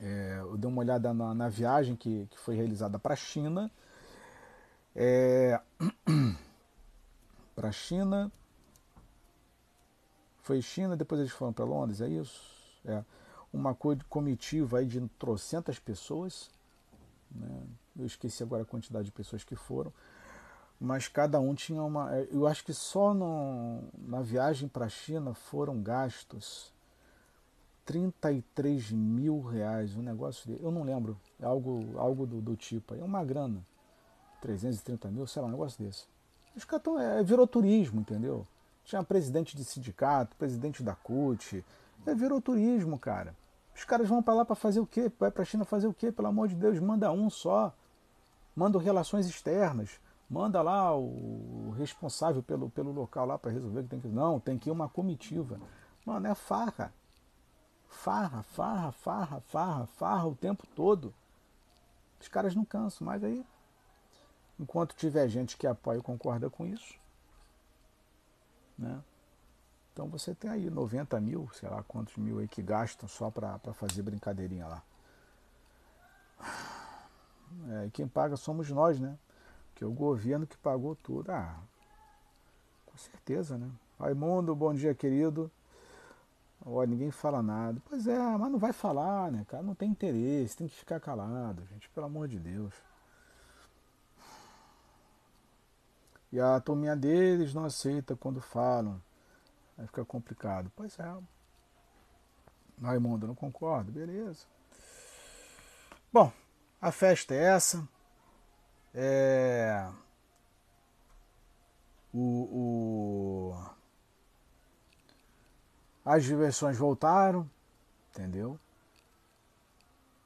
é, 0.00 0.38
eu 0.40 0.56
dei 0.56 0.70
uma 0.70 0.80
olhada 0.80 1.12
na, 1.12 1.34
na 1.34 1.48
viagem 1.50 1.94
que, 1.94 2.26
que 2.30 2.38
foi 2.38 2.56
realizada 2.56 2.98
para 2.98 3.12
a 3.12 3.16
China. 3.16 3.70
É, 4.96 5.60
para 7.54 7.68
a 7.68 7.72
China. 7.72 8.30
Foi 10.42 10.60
China, 10.62 10.96
depois 10.96 11.20
eles 11.20 11.32
foram 11.32 11.52
para 11.52 11.64
Londres, 11.64 12.00
é 12.00 12.08
isso? 12.08 12.42
É. 12.84 13.04
Uma 13.52 13.76
comitiva 14.08 14.78
aí 14.78 14.86
de 14.86 15.00
trocentas 15.18 15.78
pessoas. 15.78 16.50
Né? 17.30 17.62
Eu 17.98 18.06
esqueci 18.06 18.42
agora 18.42 18.62
a 18.62 18.66
quantidade 18.66 19.06
de 19.06 19.12
pessoas 19.12 19.44
que 19.44 19.56
foram. 19.56 19.92
Mas 20.80 21.08
cada 21.08 21.38
um 21.38 21.54
tinha 21.54 21.82
uma. 21.82 22.14
É, 22.16 22.28
eu 22.30 22.46
acho 22.46 22.64
que 22.64 22.72
só 22.72 23.12
no, 23.12 23.82
na 23.98 24.22
viagem 24.22 24.68
para 24.68 24.86
a 24.86 24.88
China 24.88 25.34
foram 25.34 25.82
gastos 25.82 26.72
33 27.90 28.92
mil 28.92 29.42
reais, 29.42 29.96
um 29.96 30.02
negócio 30.02 30.46
de, 30.46 30.62
eu 30.62 30.70
não 30.70 30.84
lembro, 30.84 31.18
é 31.40 31.44
algo, 31.44 31.98
algo 31.98 32.24
do, 32.24 32.40
do 32.40 32.54
tipo, 32.54 32.94
é 32.94 33.02
uma 33.02 33.24
grana, 33.24 33.66
330 34.40 35.08
mil, 35.08 35.26
sei 35.26 35.42
lá, 35.42 35.48
um 35.48 35.50
negócio 35.50 35.84
desse. 35.84 36.06
Os 36.56 36.64
caras 36.64 36.82
tão, 36.82 36.98
é, 36.98 37.22
virou 37.22 37.46
turismo, 37.46 38.00
entendeu? 38.00 38.46
Tinha 38.84 39.02
presidente 39.02 39.56
de 39.56 39.64
sindicato, 39.64 40.36
presidente 40.36 40.82
da 40.82 40.94
CUT, 40.94 41.64
é, 42.06 42.14
virou 42.14 42.40
turismo, 42.40 42.98
cara. 42.98 43.34
Os 43.74 43.84
caras 43.84 44.08
vão 44.08 44.22
para 44.22 44.34
lá 44.34 44.44
para 44.44 44.56
fazer 44.56 44.80
o 44.80 44.86
quê? 44.86 45.10
Vai 45.18 45.30
para 45.30 45.42
a 45.42 45.44
China 45.44 45.64
fazer 45.64 45.86
o 45.86 45.94
quê? 45.94 46.10
Pelo 46.12 46.28
amor 46.28 46.48
de 46.48 46.54
Deus, 46.54 46.78
manda 46.78 47.10
um 47.12 47.30
só. 47.30 47.72
Manda 48.54 48.78
relações 48.78 49.26
externas. 49.26 50.00
Manda 50.28 50.60
lá 50.62 50.96
o 50.96 51.74
responsável 51.76 52.42
pelo, 52.42 52.70
pelo 52.70 52.92
local 52.92 53.26
lá 53.26 53.38
para 53.38 53.50
resolver 53.50 53.82
que 53.82 53.88
tem 53.88 54.00
que. 54.00 54.08
Não, 54.08 54.38
tem 54.38 54.58
que 54.58 54.68
ir 54.68 54.72
uma 54.72 54.88
comitiva. 54.88 55.58
Mano, 56.04 56.26
é 56.26 56.34
farra. 56.34 56.92
Farra, 57.88 58.42
farra, 58.42 58.92
farra, 58.92 59.40
farra, 59.40 59.86
farra 59.86 60.26
o 60.26 60.34
tempo 60.36 60.66
todo. 60.74 61.12
Os 62.20 62.28
caras 62.28 62.54
não 62.54 62.64
cansam, 62.64 63.06
mas 63.06 63.24
aí, 63.24 63.44
enquanto 64.60 64.94
tiver 64.94 65.26
gente 65.26 65.56
que 65.56 65.66
apoia 65.66 65.98
e 65.98 66.02
concorda 66.02 66.50
com 66.50 66.66
isso, 66.66 66.94
né? 68.78 69.02
Então 69.92 70.06
você 70.06 70.34
tem 70.34 70.50
aí 70.50 70.70
90 70.70 71.18
mil, 71.20 71.48
sei 71.54 71.68
lá 71.68 71.82
quantos 71.82 72.16
mil 72.16 72.38
aí 72.38 72.46
que 72.46 72.62
gastam 72.62 73.08
só 73.08 73.30
para 73.30 73.58
fazer 73.72 74.02
brincadeirinha 74.02 74.66
lá. 74.66 74.82
É, 77.68 77.86
e 77.86 77.90
quem 77.90 78.06
paga 78.06 78.36
somos 78.36 78.70
nós, 78.70 79.00
né? 79.00 79.18
Que 79.74 79.82
é 79.82 79.86
o 79.86 79.90
governo 79.90 80.46
que 80.46 80.56
pagou 80.58 80.94
tudo. 80.94 81.32
Ah, 81.32 81.58
com 82.86 82.96
certeza, 82.96 83.58
né? 83.58 83.68
Raimundo, 83.98 84.54
bom 84.54 84.72
dia, 84.72 84.94
querido. 84.94 85.50
Olha, 86.64 86.88
ninguém 86.88 87.10
fala 87.10 87.42
nada. 87.42 87.82
Pois 87.88 88.06
é, 88.06 88.18
mas 88.38 88.52
não 88.52 88.58
vai 88.58 88.72
falar, 88.72 89.32
né, 89.32 89.44
cara? 89.48 89.62
Não 89.62 89.74
tem 89.74 89.90
interesse, 89.90 90.56
tem 90.56 90.68
que 90.68 90.76
ficar 90.76 91.00
calado, 91.00 91.66
gente, 91.66 91.88
pelo 91.90 92.06
amor 92.06 92.28
de 92.28 92.38
Deus. 92.38 92.72
E 96.32 96.40
a 96.40 96.60
turminha 96.60 96.94
deles 96.94 97.52
não 97.54 97.64
aceita 97.64 98.14
quando 98.14 98.40
falam. 98.40 99.02
Aí 99.76 99.86
fica 99.86 100.04
complicado. 100.04 100.70
Pois 100.76 100.98
é. 100.98 101.16
Raimundo, 102.82 103.26
não 103.26 103.34
concordo, 103.34 103.90
beleza. 103.90 104.46
Bom, 106.12 106.32
a 106.80 106.90
festa 106.92 107.34
é 107.34 107.44
essa. 107.44 107.88
É. 108.94 109.90
O. 112.12 113.52
o 113.52 113.70
as 116.04 116.24
diversões 116.24 116.76
voltaram, 116.76 117.48
entendeu? 118.10 118.58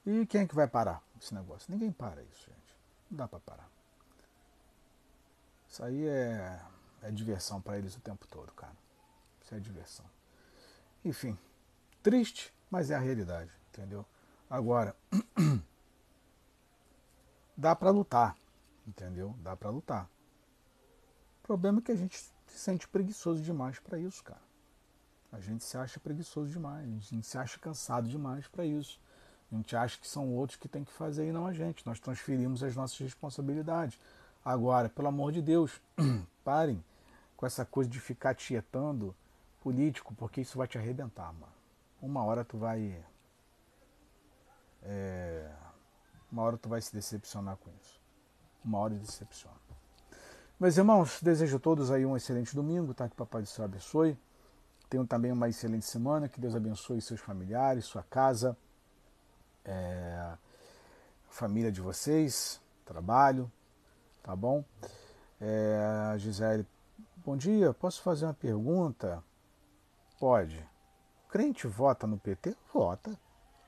E 0.06 0.24
quem 0.26 0.43
é 0.43 0.47
que 0.47 0.55
vai 0.55 0.68
parar 0.68 1.02
esse 1.20 1.35
negócio? 1.35 1.70
Ninguém 1.70 1.90
para 1.90 2.22
isso, 2.22 2.47
gente. 2.47 2.76
Não 3.10 3.18
dá 3.18 3.28
para 3.28 3.40
parar. 3.40 3.73
Isso 5.74 5.82
aí 5.82 6.06
é, 6.06 6.60
é 7.02 7.10
diversão 7.10 7.60
para 7.60 7.76
eles 7.76 7.96
o 7.96 8.01
tempo 8.01 8.28
todo, 8.28 8.52
cara. 8.52 8.72
Isso 9.42 9.56
é 9.56 9.59
diversão. 9.59 10.06
Enfim, 11.05 11.36
triste, 12.01 12.55
mas 12.70 12.92
é 12.92 12.94
a 12.94 13.01
realidade, 13.01 13.51
entendeu? 13.72 14.06
Agora, 14.48 14.94
dá 17.59 17.74
para 17.74 17.90
lutar, 17.90 18.36
Entendeu? 18.86 19.34
Dá 19.42 19.56
para 19.56 19.68
lutar. 19.68 20.09
O 21.42 21.46
problema 21.48 21.80
é 21.80 21.82
que 21.82 21.90
a 21.90 21.96
gente 21.96 22.16
se 22.16 22.30
sente 22.46 22.86
preguiçoso 22.86 23.42
demais 23.42 23.80
para 23.80 23.98
isso, 23.98 24.22
cara. 24.22 24.42
A 25.32 25.40
gente 25.40 25.64
se 25.64 25.76
acha 25.76 25.98
preguiçoso 25.98 26.52
demais, 26.52 26.86
a 26.86 27.01
gente 27.01 27.26
se 27.26 27.36
acha 27.36 27.59
cansado 27.59 28.06
demais 28.06 28.46
para 28.46 28.64
isso. 28.64 29.01
A 29.51 29.56
gente 29.56 29.74
acha 29.74 29.98
que 29.98 30.06
são 30.06 30.32
outros 30.34 30.56
que 30.56 30.68
tem 30.68 30.84
que 30.84 30.92
fazer 30.92 31.26
e 31.26 31.32
não 31.32 31.48
a 31.48 31.52
gente. 31.52 31.84
Nós 31.84 31.98
transferimos 31.98 32.62
as 32.62 32.76
nossas 32.76 32.96
responsabilidades. 32.96 33.98
Agora, 34.44 34.88
pelo 34.88 35.08
amor 35.08 35.32
de 35.32 35.40
Deus, 35.40 35.80
parem 36.44 36.84
com 37.36 37.46
essa 37.46 37.64
coisa 37.64 37.88
de 37.88 37.98
ficar 37.98 38.34
tietando 38.34 39.14
político, 39.60 40.14
porque 40.14 40.42
isso 40.42 40.58
vai 40.58 40.68
te 40.68 40.76
arrebentar, 40.76 41.32
mano. 41.32 41.52
Uma 42.02 42.22
hora 42.24 42.44
tu 42.44 42.58
vai. 42.58 43.02
É, 44.82 45.50
uma 46.30 46.42
hora 46.42 46.58
tu 46.58 46.68
vai 46.68 46.82
se 46.82 46.92
decepcionar 46.92 47.56
com 47.56 47.70
isso. 47.80 47.98
Uma 48.62 48.78
hora 48.78 48.94
decepciona. 48.94 49.56
Meus 50.60 50.76
irmãos, 50.76 51.20
desejo 51.22 51.56
a 51.56 51.60
todos 51.60 51.90
aí 51.90 52.04
um 52.04 52.16
excelente 52.16 52.54
domingo, 52.54 52.92
tá? 52.92 53.08
Que 53.08 53.14
o 53.14 53.16
Papai 53.16 53.42
do 53.42 53.48
Céu 53.48 53.64
abençoe. 53.64 54.18
Tenham 54.88 55.06
também 55.06 55.32
uma 55.32 55.48
excelente 55.48 55.86
semana, 55.86 56.28
que 56.28 56.38
Deus 56.38 56.54
abençoe 56.54 57.00
seus 57.00 57.20
familiares, 57.20 57.86
sua 57.86 58.02
casa, 58.02 58.56
é, 59.64 60.36
família 61.28 61.72
de 61.72 61.80
vocês, 61.80 62.60
trabalho, 62.84 63.50
tá 64.24 64.34
bom? 64.34 64.64
É, 65.40 66.14
Gisele, 66.18 66.66
bom 67.24 67.36
dia, 67.36 67.72
posso 67.74 68.02
fazer 68.02 68.24
uma 68.24 68.34
pergunta? 68.34 69.22
Pode. 70.18 70.66
Crente 71.28 71.66
vota 71.66 72.06
no 72.06 72.18
PT? 72.18 72.56
Vota. 72.72 73.16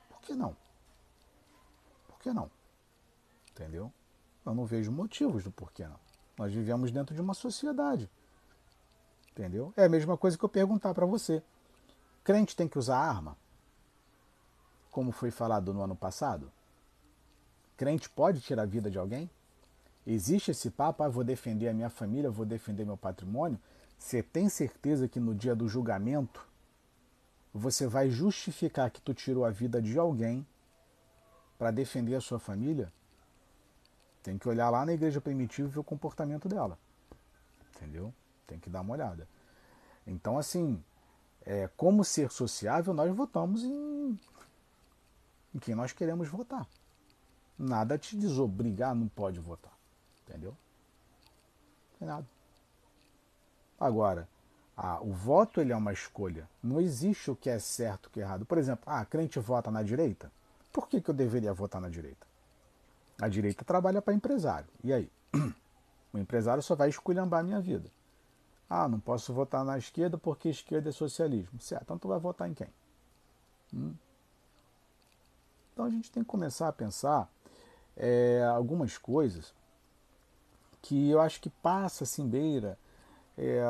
Por 0.08 0.20
que 0.22 0.34
não? 0.34 0.56
Por 2.08 2.18
que 2.20 2.32
não? 2.32 2.50
Entendeu? 3.50 3.92
Eu 4.44 4.54
não 4.54 4.64
vejo 4.64 4.90
motivos 4.90 5.44
do 5.44 5.50
porquê 5.50 5.86
não. 5.86 6.00
Nós 6.38 6.52
vivemos 6.52 6.90
dentro 6.90 7.14
de 7.14 7.20
uma 7.20 7.34
sociedade. 7.34 8.10
Entendeu? 9.32 9.74
É 9.76 9.84
a 9.84 9.88
mesma 9.88 10.16
coisa 10.16 10.38
que 10.38 10.44
eu 10.44 10.48
perguntar 10.48 10.94
para 10.94 11.04
você. 11.04 11.42
Crente 12.24 12.56
tem 12.56 12.66
que 12.66 12.78
usar 12.78 12.96
arma? 12.96 13.36
Como 14.90 15.12
foi 15.12 15.30
falado 15.30 15.74
no 15.74 15.82
ano 15.82 15.94
passado? 15.94 16.50
Crente 17.76 18.08
pode 18.08 18.40
tirar 18.40 18.62
a 18.62 18.66
vida 18.66 18.90
de 18.90 18.98
alguém? 18.98 19.30
Existe 20.06 20.52
esse 20.52 20.70
papo, 20.70 21.02
ah, 21.02 21.08
vou 21.08 21.24
defender 21.24 21.68
a 21.68 21.74
minha 21.74 21.90
família, 21.90 22.30
vou 22.30 22.46
defender 22.46 22.84
meu 22.84 22.96
patrimônio? 22.96 23.58
Você 23.98 24.22
tem 24.22 24.48
certeza 24.48 25.08
que 25.08 25.18
no 25.18 25.34
dia 25.34 25.54
do 25.54 25.68
julgamento 25.68 26.46
você 27.52 27.86
vai 27.86 28.08
justificar 28.08 28.90
que 28.90 29.00
tu 29.00 29.12
tirou 29.12 29.44
a 29.44 29.50
vida 29.50 29.82
de 29.82 29.98
alguém 29.98 30.46
para 31.58 31.70
defender 31.70 32.14
a 32.14 32.20
sua 32.20 32.38
família? 32.38 32.92
Tem 34.22 34.38
que 34.38 34.48
olhar 34.48 34.70
lá 34.70 34.84
na 34.84 34.92
igreja 34.92 35.20
primitiva 35.20 35.68
e 35.68 35.72
ver 35.72 35.80
o 35.80 35.84
comportamento 35.84 36.48
dela. 36.48 36.78
Entendeu? 37.74 38.14
Tem 38.46 38.58
que 38.58 38.70
dar 38.70 38.82
uma 38.82 38.92
olhada. 38.92 39.26
Então, 40.06 40.38
assim, 40.38 40.82
é, 41.44 41.68
como 41.76 42.04
ser 42.04 42.30
sociável, 42.30 42.94
nós 42.94 43.14
votamos 43.14 43.64
em, 43.64 44.18
em 45.54 45.58
quem 45.58 45.74
nós 45.74 45.92
queremos 45.92 46.28
votar. 46.28 46.66
Nada 47.58 47.98
te 47.98 48.16
desobrigar, 48.16 48.94
não 48.94 49.08
pode 49.08 49.40
votar. 49.40 49.75
Entendeu? 50.26 50.50
Não 50.50 51.98
tem 51.98 52.08
nada. 52.08 52.26
Agora, 53.78 54.28
ah, 54.76 55.00
o 55.00 55.12
voto 55.12 55.60
ele 55.60 55.72
é 55.72 55.76
uma 55.76 55.92
escolha. 55.92 56.48
Não 56.62 56.80
existe 56.80 57.30
o 57.30 57.36
que 57.36 57.48
é 57.48 57.58
certo 57.58 58.06
o 58.06 58.10
que 58.10 58.20
é 58.20 58.22
errado. 58.22 58.44
Por 58.44 58.58
exemplo, 58.58 58.84
ah, 58.86 59.04
crente 59.04 59.38
vota 59.38 59.70
na 59.70 59.82
direita? 59.82 60.30
Por 60.72 60.88
que, 60.88 61.00
que 61.00 61.08
eu 61.08 61.14
deveria 61.14 61.52
votar 61.54 61.80
na 61.80 61.88
direita? 61.88 62.26
A 63.20 63.28
direita 63.28 63.64
trabalha 63.64 64.02
para 64.02 64.12
empresário. 64.12 64.68
E 64.84 64.92
aí? 64.92 65.10
O 66.12 66.18
empresário 66.18 66.62
só 66.62 66.74
vai 66.74 66.88
esculhambar 66.88 67.40
a 67.40 67.42
minha 67.42 67.60
vida. 67.60 67.90
Ah, 68.70 68.88
não 68.88 68.98
posso 68.98 69.34
votar 69.34 69.62
na 69.66 69.76
esquerda 69.76 70.16
porque 70.16 70.48
esquerda 70.48 70.88
é 70.88 70.92
socialismo. 70.92 71.60
Certo, 71.60 71.82
então 71.82 71.98
tu 71.98 72.08
vai 72.08 72.18
votar 72.18 72.48
em 72.48 72.54
quem? 72.54 72.68
Hum? 73.74 73.92
Então 75.72 75.84
a 75.84 75.90
gente 75.90 76.10
tem 76.10 76.22
que 76.22 76.28
começar 76.28 76.68
a 76.68 76.72
pensar 76.72 77.30
é, 77.94 78.42
algumas 78.50 78.96
coisas 78.96 79.52
que 80.86 81.10
eu 81.10 81.20
acho 81.20 81.40
que 81.40 81.50
passa 81.50 82.04
assim 82.04 82.28
beira 82.28 82.78
é, 83.36 83.60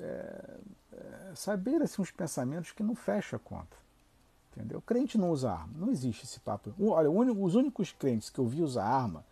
é, 0.00 0.56
é, 0.92 1.32
saber 1.34 1.82
assim, 1.82 2.00
uns 2.00 2.10
pensamentos 2.10 2.72
que 2.72 2.82
não 2.82 2.94
fecha 2.94 3.36
a 3.36 3.38
conta. 3.38 3.76
Entendeu? 4.50 4.78
O 4.78 4.82
crente 4.82 5.18
não 5.18 5.30
usa 5.30 5.52
arma. 5.52 5.74
Não 5.76 5.90
existe 5.90 6.24
esse 6.24 6.40
papo. 6.40 6.72
Olha, 6.80 7.10
os 7.10 7.54
únicos 7.54 7.92
crentes 7.92 8.30
que 8.30 8.38
eu 8.38 8.46
vi 8.46 8.62
usar 8.62 8.84
arma 8.84 9.24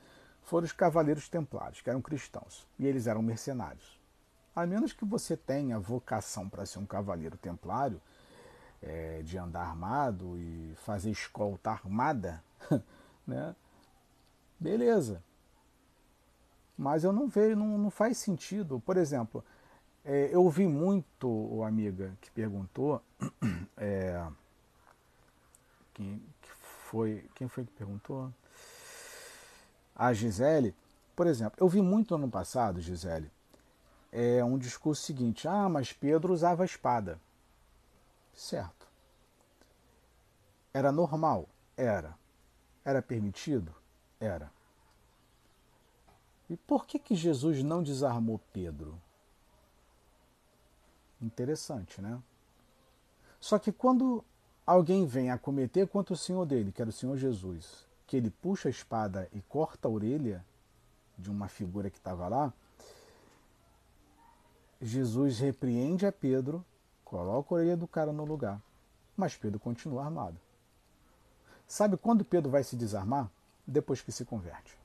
foram 0.42 0.66
os 0.66 0.72
cavaleiros 0.72 1.26
templários, 1.28 1.80
que 1.80 1.88
eram 1.88 2.02
cristãos. 2.02 2.66
E 2.78 2.86
eles 2.86 3.06
eram 3.06 3.22
mercenários. 3.22 3.98
A 4.54 4.66
menos 4.66 4.92
que 4.92 5.06
você 5.06 5.38
tenha 5.38 5.78
vocação 5.78 6.50
para 6.50 6.66
ser 6.66 6.80
um 6.80 6.86
cavaleiro 6.86 7.38
templário, 7.38 8.00
é, 8.82 9.22
de 9.22 9.38
andar 9.38 9.62
armado 9.62 10.36
e 10.38 10.74
fazer 10.84 11.10
escolta 11.10 11.70
armada, 11.70 12.42
né? 13.26 13.54
Beleza. 14.58 15.22
Mas 16.80 17.04
eu 17.04 17.12
não 17.12 17.28
vejo, 17.28 17.54
não, 17.56 17.76
não 17.76 17.90
faz 17.90 18.16
sentido. 18.16 18.80
Por 18.80 18.96
exemplo, 18.96 19.44
é, 20.02 20.30
eu 20.32 20.48
vi 20.48 20.66
muito, 20.66 21.28
o 21.28 21.62
amiga 21.62 22.16
que 22.22 22.30
perguntou, 22.30 23.02
é, 23.76 24.26
quem, 25.92 26.22
que 26.40 26.48
foi, 26.88 27.28
quem 27.34 27.48
foi 27.48 27.66
que 27.66 27.72
perguntou? 27.72 28.32
A 29.94 30.14
Gisele. 30.14 30.74
Por 31.14 31.26
exemplo, 31.26 31.58
eu 31.60 31.68
vi 31.68 31.82
muito 31.82 32.16
no 32.16 32.24
ano 32.24 32.32
passado, 32.32 32.80
Gisele, 32.80 33.30
é 34.10 34.42
um 34.42 34.56
discurso 34.56 35.02
seguinte: 35.02 35.46
ah, 35.46 35.68
mas 35.68 35.92
Pedro 35.92 36.32
usava 36.32 36.64
espada. 36.64 37.20
Certo. 38.32 38.88
Era 40.72 40.90
normal? 40.90 41.46
Era. 41.76 42.14
Era 42.82 43.02
permitido? 43.02 43.74
Era. 44.18 44.50
E 46.50 46.56
por 46.56 46.84
que, 46.84 46.98
que 46.98 47.14
Jesus 47.14 47.62
não 47.62 47.80
desarmou 47.80 48.40
Pedro? 48.52 49.00
Interessante, 51.22 52.02
né? 52.02 52.20
Só 53.38 53.56
que 53.56 53.70
quando 53.70 54.24
alguém 54.66 55.06
vem 55.06 55.30
a 55.30 55.38
cometer 55.38 55.86
contra 55.86 56.12
o 56.12 56.16
Senhor 56.16 56.44
dele, 56.44 56.72
que 56.72 56.82
era 56.82 56.90
o 56.90 56.92
Senhor 56.92 57.16
Jesus, 57.16 57.86
que 58.04 58.16
ele 58.16 58.30
puxa 58.30 58.68
a 58.68 58.70
espada 58.70 59.28
e 59.32 59.40
corta 59.42 59.86
a 59.86 59.90
orelha 59.90 60.44
de 61.16 61.30
uma 61.30 61.46
figura 61.46 61.88
que 61.88 61.98
estava 61.98 62.26
lá, 62.26 62.52
Jesus 64.82 65.38
repreende 65.38 66.04
a 66.04 66.10
Pedro, 66.10 66.64
coloca 67.04 67.54
a 67.54 67.58
orelha 67.58 67.76
do 67.76 67.86
cara 67.86 68.12
no 68.12 68.24
lugar, 68.24 68.60
mas 69.16 69.36
Pedro 69.36 69.60
continua 69.60 70.04
armado. 70.04 70.36
Sabe 71.68 71.96
quando 71.96 72.24
Pedro 72.24 72.50
vai 72.50 72.64
se 72.64 72.74
desarmar? 72.74 73.30
Depois 73.64 74.02
que 74.02 74.10
se 74.10 74.24
converte. 74.24 74.79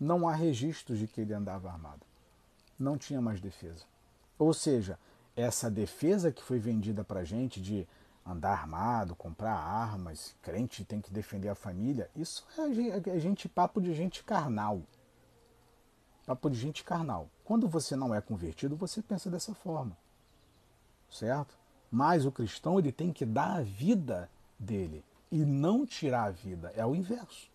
Não 0.00 0.26
há 0.26 0.34
registros 0.34 0.98
de 0.98 1.06
que 1.06 1.20
ele 1.20 1.34
andava 1.34 1.70
armado. 1.70 2.00
Não 2.78 2.96
tinha 2.96 3.20
mais 3.20 3.40
defesa. 3.40 3.84
Ou 4.38 4.54
seja, 4.54 4.98
essa 5.36 5.70
defesa 5.70 6.32
que 6.32 6.42
foi 6.42 6.58
vendida 6.58 7.04
para 7.04 7.22
gente 7.22 7.60
de 7.60 7.86
andar 8.26 8.52
armado, 8.52 9.14
comprar 9.14 9.54
armas, 9.54 10.34
crente 10.42 10.84
tem 10.84 11.00
que 11.00 11.12
defender 11.12 11.48
a 11.48 11.54
família, 11.54 12.10
isso 12.14 12.46
é, 12.58 13.18
gente 13.18 13.48
papo 13.48 13.80
de 13.80 13.94
gente 13.94 14.22
carnal. 14.24 14.82
Papo 16.26 16.48
de 16.48 16.58
gente 16.58 16.84
carnal. 16.84 17.28
Quando 17.44 17.68
você 17.68 17.96
não 17.96 18.14
é 18.14 18.20
convertido, 18.20 18.76
você 18.76 19.02
pensa 19.02 19.28
dessa 19.30 19.54
forma. 19.54 19.96
Certo? 21.10 21.58
Mas 21.90 22.24
o 22.24 22.30
cristão 22.30 22.78
ele 22.78 22.92
tem 22.92 23.12
que 23.12 23.26
dar 23.26 23.56
a 23.56 23.62
vida 23.62 24.30
dele 24.58 25.04
e 25.30 25.44
não 25.44 25.84
tirar 25.84 26.24
a 26.24 26.30
vida. 26.30 26.72
É 26.76 26.86
o 26.86 26.94
inverso. 26.94 27.50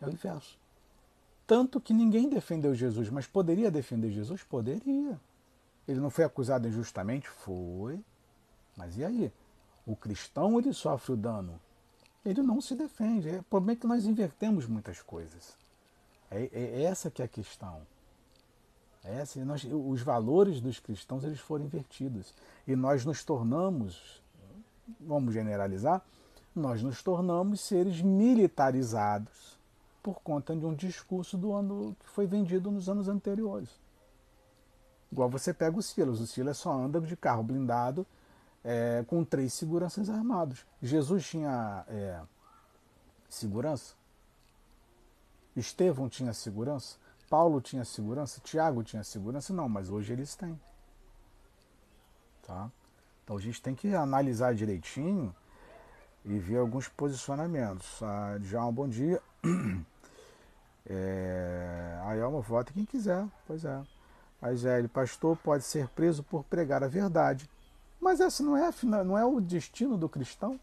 É 0.00 0.06
o 0.06 0.10
inverso. 0.10 0.58
Tanto 1.46 1.80
que 1.80 1.92
ninguém 1.92 2.28
defendeu 2.28 2.74
Jesus, 2.74 3.10
mas 3.10 3.26
poderia 3.26 3.70
defender 3.70 4.10
Jesus? 4.10 4.42
Poderia. 4.42 5.20
Ele 5.86 6.00
não 6.00 6.08
foi 6.08 6.24
acusado 6.24 6.66
injustamente? 6.66 7.28
Foi. 7.28 8.00
Mas 8.76 8.96
e 8.96 9.04
aí? 9.04 9.32
O 9.86 9.94
cristão 9.94 10.58
ele 10.58 10.72
sofre 10.72 11.12
o 11.12 11.16
dano. 11.16 11.60
Ele 12.24 12.42
não 12.42 12.60
se 12.60 12.74
defende. 12.74 13.28
É, 13.28 13.38
o 13.40 13.42
problema 13.42 13.72
é 13.72 13.80
que 13.80 13.86
nós 13.86 14.06
invertemos 14.06 14.66
muitas 14.66 15.02
coisas. 15.02 15.54
É, 16.30 16.48
é 16.52 16.82
essa 16.84 17.10
que 17.10 17.20
é 17.20 17.26
a 17.26 17.28
questão. 17.28 17.82
É 19.04 19.16
essa, 19.16 19.44
nós, 19.44 19.62
os 19.64 20.00
valores 20.00 20.62
dos 20.62 20.80
cristãos 20.80 21.24
eles 21.24 21.38
foram 21.38 21.66
invertidos. 21.66 22.32
E 22.66 22.74
nós 22.74 23.04
nos 23.04 23.22
tornamos, 23.22 24.22
vamos 24.98 25.34
generalizar, 25.34 26.02
nós 26.56 26.82
nos 26.82 27.02
tornamos 27.02 27.60
seres 27.60 28.00
militarizados 28.00 29.53
por 30.04 30.20
conta 30.20 30.54
de 30.54 30.66
um 30.66 30.74
discurso 30.74 31.38
do 31.38 31.54
ano 31.54 31.96
que 31.98 32.08
foi 32.10 32.26
vendido 32.26 32.70
nos 32.70 32.90
anos 32.90 33.08
anteriores. 33.08 33.70
Igual 35.10 35.30
você 35.30 35.54
pega 35.54 35.78
o 35.78 35.82
Silas. 35.82 36.20
O 36.20 36.26
Silas 36.26 36.58
só 36.58 36.72
anda 36.72 37.00
de 37.00 37.16
carro 37.16 37.42
blindado 37.42 38.06
é, 38.62 39.02
com 39.08 39.24
três 39.24 39.54
seguranças 39.54 40.10
armados. 40.10 40.66
Jesus 40.82 41.26
tinha 41.26 41.86
é, 41.88 42.20
Segurança? 43.34 43.94
Estevão 45.56 46.08
tinha 46.08 46.32
segurança? 46.32 46.96
Paulo 47.28 47.60
tinha 47.60 47.84
segurança? 47.84 48.40
Tiago 48.40 48.84
tinha 48.84 49.02
segurança? 49.02 49.52
Não, 49.52 49.68
mas 49.68 49.90
hoje 49.90 50.12
eles 50.12 50.36
têm. 50.36 50.60
Tá? 52.46 52.70
Então 53.24 53.36
a 53.36 53.40
gente 53.40 53.60
tem 53.60 53.74
que 53.74 53.92
analisar 53.94 54.54
direitinho 54.54 55.34
e 56.24 56.38
ver 56.38 56.58
alguns 56.58 56.86
posicionamentos. 56.86 58.00
Ah, 58.02 58.36
um 58.68 58.72
bom 58.72 58.88
dia. 58.88 59.20
É, 60.86 61.98
a 62.04 62.14
Elma 62.16 62.40
vota 62.40 62.72
quem 62.72 62.84
quiser, 62.84 63.26
pois 63.46 63.64
é. 63.64 63.82
Aizélio, 64.40 64.88
pastor 64.88 65.36
pode 65.38 65.64
ser 65.64 65.88
preso 65.88 66.22
por 66.22 66.44
pregar 66.44 66.84
a 66.84 66.88
verdade. 66.88 67.48
Mas 68.00 68.20
esse 68.20 68.42
não 68.42 68.56
é, 68.56 68.70
não 68.82 69.16
é 69.16 69.24
o 69.24 69.40
destino 69.40 69.96
do 69.96 70.08
cristão? 70.08 70.60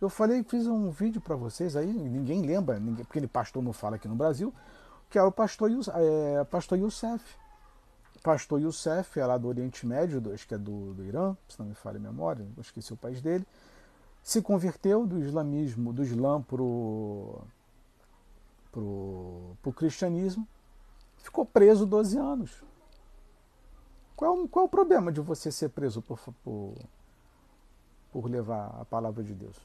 Eu 0.00 0.08
falei, 0.08 0.44
fiz 0.44 0.66
um 0.66 0.90
vídeo 0.90 1.20
para 1.20 1.34
vocês 1.34 1.74
aí, 1.76 1.92
ninguém 1.92 2.42
lembra, 2.42 2.78
ninguém, 2.78 3.04
porque 3.04 3.18
ele 3.18 3.26
pastor 3.26 3.62
não 3.62 3.72
fala 3.72 3.96
aqui 3.96 4.06
no 4.06 4.14
Brasil, 4.14 4.54
que 5.10 5.18
é 5.18 5.22
o 5.22 5.32
pastor, 5.32 5.70
é, 5.96 6.44
pastor 6.44 6.78
Youssef. 6.78 7.24
Pastor 8.22 8.60
Youssef 8.60 9.18
é 9.18 9.26
lá 9.26 9.36
do 9.36 9.48
Oriente 9.48 9.86
Médio, 9.86 10.22
acho 10.32 10.46
que 10.46 10.54
é 10.54 10.58
do, 10.58 10.94
do 10.94 11.04
Irã, 11.04 11.36
se 11.48 11.58
não 11.58 11.66
me 11.66 11.74
falha 11.74 11.96
a 11.96 12.00
memória, 12.00 12.46
esqueci 12.58 12.92
o 12.92 12.96
país 12.96 13.20
dele. 13.20 13.46
Se 14.22 14.40
converteu 14.40 15.06
do 15.06 15.18
islamismo, 15.18 15.92
do 15.92 16.02
Islã 16.02 16.40
pro 16.40 17.42
pro, 18.74 19.56
pro 19.62 19.72
cristianismo, 19.72 20.46
ficou 21.18 21.46
preso 21.46 21.86
12 21.86 22.18
anos. 22.18 22.64
Qual, 24.16 24.48
qual 24.48 24.64
é 24.64 24.66
o 24.66 24.70
problema 24.70 25.12
de 25.12 25.20
você 25.20 25.52
ser 25.52 25.70
preso 25.70 26.02
por, 26.02 26.18
por, 26.42 26.74
por 28.12 28.28
levar 28.28 28.76
a 28.80 28.84
palavra 28.84 29.22
de 29.22 29.32
Deus? 29.32 29.56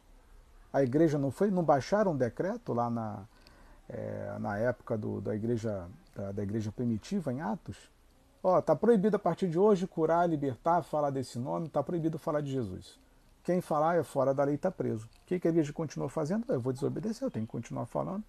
A 0.72 0.84
igreja 0.84 1.18
não 1.18 1.31
foi, 1.31 1.49
não 1.49 1.64
baixaram 1.64 2.11
um 2.11 2.18
decreto 2.18 2.72
lá 2.72 2.90
na, 2.90 3.23
é, 3.90 4.38
na 4.40 4.57
época 4.60 4.95
do, 4.95 5.19
da, 5.19 5.36
igreja, 5.36 5.88
da, 6.15 6.31
da 6.31 6.44
igreja 6.44 6.72
primitiva, 6.72 7.34
em 7.34 7.41
Atos? 7.41 7.90
Ó, 8.44 8.60
está 8.60 8.76
proibido 8.76 9.15
a 9.15 9.19
partir 9.19 9.49
de 9.49 9.57
hoje 9.57 9.88
curar, 9.88 10.30
libertar, 10.30 10.84
falar 10.84 11.10
desse 11.10 11.40
nome, 11.40 11.65
está 11.65 11.81
proibido 11.81 12.19
falar 12.19 12.41
de 12.41 12.52
Jesus. 12.52 12.99
Quem 13.44 13.60
falar 13.60 13.98
é 13.98 14.03
fora 14.03 14.34
da 14.34 14.44
lei 14.44 14.56
está 14.56 14.69
preso. 14.69 15.06
O 15.06 15.26
que, 15.26 15.40
que 15.40 15.48
a 15.48 15.52
igreja 15.52 15.73
continuou 15.73 16.10
fazendo? 16.10 16.45
Eu 16.53 16.60
vou 16.60 16.72
desobedecer, 16.72 17.26
eu 17.26 17.31
tenho 17.31 17.45
que 17.45 17.52
continuar 17.52 17.88
falando. 17.88 18.23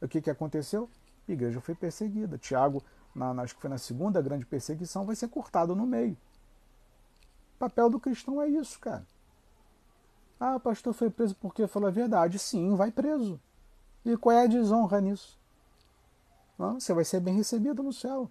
O 0.00 0.08
que, 0.08 0.20
que 0.20 0.30
aconteceu? 0.30 0.88
A 1.28 1.32
igreja 1.32 1.60
foi 1.60 1.74
perseguida. 1.74 2.38
Tiago, 2.38 2.82
na, 3.14 3.30
acho 3.42 3.54
que 3.54 3.60
foi 3.60 3.70
na 3.70 3.78
segunda 3.78 4.20
grande 4.20 4.44
perseguição, 4.44 5.04
vai 5.04 5.16
ser 5.16 5.28
cortado 5.28 5.74
no 5.74 5.86
meio. 5.86 6.16
O 7.56 7.58
papel 7.58 7.88
do 7.88 7.98
cristão 7.98 8.40
é 8.40 8.48
isso, 8.48 8.78
cara. 8.78 9.06
Ah, 10.38 10.60
pastor 10.60 10.92
foi 10.92 11.08
preso 11.08 11.34
porque 11.36 11.66
falou 11.66 11.88
a 11.88 11.92
verdade. 11.92 12.38
Sim, 12.38 12.74
vai 12.76 12.90
preso. 12.90 13.40
E 14.04 14.16
qual 14.16 14.36
é 14.36 14.44
a 14.44 14.46
desonra 14.46 15.00
nisso? 15.00 15.38
Não, 16.58 16.78
você 16.78 16.92
vai 16.92 17.04
ser 17.04 17.20
bem 17.20 17.34
recebido 17.34 17.82
no 17.82 17.92
céu. 17.92 18.30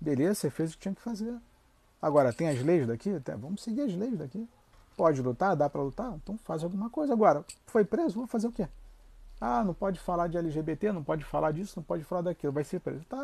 Beleza, 0.00 0.34
você 0.34 0.50
fez 0.50 0.70
o 0.70 0.74
que 0.74 0.82
tinha 0.82 0.94
que 0.94 1.00
fazer. 1.00 1.34
Agora, 2.00 2.32
tem 2.32 2.48
as 2.48 2.62
leis 2.62 2.86
daqui? 2.86 3.10
Vamos 3.38 3.62
seguir 3.62 3.82
as 3.82 3.94
leis 3.94 4.16
daqui. 4.16 4.46
Pode 4.96 5.20
lutar? 5.22 5.56
Dá 5.56 5.68
para 5.68 5.82
lutar? 5.82 6.14
Então 6.14 6.38
faz 6.38 6.62
alguma 6.62 6.90
coisa. 6.90 7.12
Agora, 7.12 7.44
foi 7.66 7.84
preso? 7.84 8.14
Vou 8.14 8.26
fazer 8.26 8.46
o 8.46 8.52
quê? 8.52 8.68
Ah, 9.40 9.62
não 9.62 9.74
pode 9.74 10.00
falar 10.00 10.28
de 10.28 10.38
LGBT, 10.38 10.92
não 10.92 11.04
pode 11.04 11.24
falar 11.24 11.52
disso, 11.52 11.74
não 11.76 11.84
pode 11.84 12.04
falar 12.04 12.22
daquilo, 12.22 12.52
vai 12.52 12.64
ser 12.64 12.80
preso. 12.80 13.04
Tá, 13.04 13.18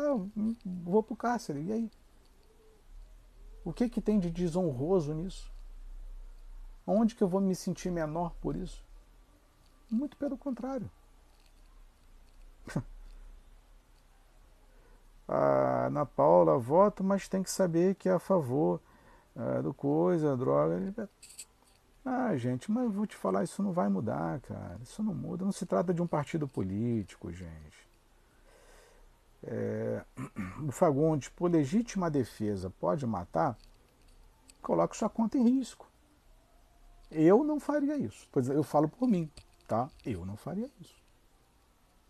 vou 0.65 1.01
pro 1.01 1.15
cárcere, 1.15 1.61
e 1.61 1.71
aí? 1.71 1.91
O 3.65 3.73
que 3.73 3.89
que 3.89 4.01
tem 4.01 4.19
de 4.19 4.29
desonroso 4.29 5.13
nisso? 5.13 5.51
Onde 6.85 7.15
que 7.15 7.23
eu 7.23 7.27
vou 7.27 7.41
me 7.41 7.55
sentir 7.55 7.89
menor 7.89 8.33
por 8.41 8.55
isso? 8.55 8.85
Muito 9.89 10.15
pelo 10.17 10.37
contrário. 10.37 10.89
a 15.27 15.85
Ana 15.87 16.05
Paula 16.05 16.59
vota, 16.59 17.01
mas 17.01 17.27
tem 17.27 17.41
que 17.41 17.49
saber 17.49 17.95
que 17.95 18.09
é 18.09 18.13
a 18.13 18.19
favor 18.19 18.79
é, 19.35 19.61
do 19.61 19.73
coisa, 19.73 20.35
droga. 20.35 21.09
Ah, 22.05 22.35
gente, 22.35 22.69
mas 22.69 22.83
eu 22.83 22.91
vou 22.91 23.07
te 23.07 23.15
falar, 23.15 23.43
isso 23.43 23.63
não 23.63 23.71
vai 23.71 23.87
mudar, 23.87 24.41
cara. 24.41 24.77
Isso 24.83 25.01
não 25.01 25.13
muda. 25.13 25.45
Não 25.45 25.51
se 25.51 25.65
trata 25.65 25.93
de 25.93 26.01
um 26.01 26.07
partido 26.07 26.47
político, 26.47 27.31
gente. 27.31 27.87
É... 29.43 30.03
O 30.67 30.71
Fagundes, 30.71 31.29
por 31.29 31.49
legítima 31.49 32.09
defesa, 32.09 32.69
pode 32.69 33.05
matar? 33.05 33.57
Coloque 34.61 34.97
sua 34.97 35.09
conta 35.09 35.37
em 35.37 35.43
risco. 35.43 35.87
Eu 37.11 37.43
não 37.43 37.59
faria 37.59 37.95
isso. 37.97 38.27
Pois 38.31 38.47
eu 38.49 38.63
falo 38.63 38.89
por 38.89 39.07
mim, 39.07 39.29
tá? 39.67 39.89
Eu 40.05 40.25
não 40.25 40.35
faria 40.35 40.69
isso. 40.81 41.03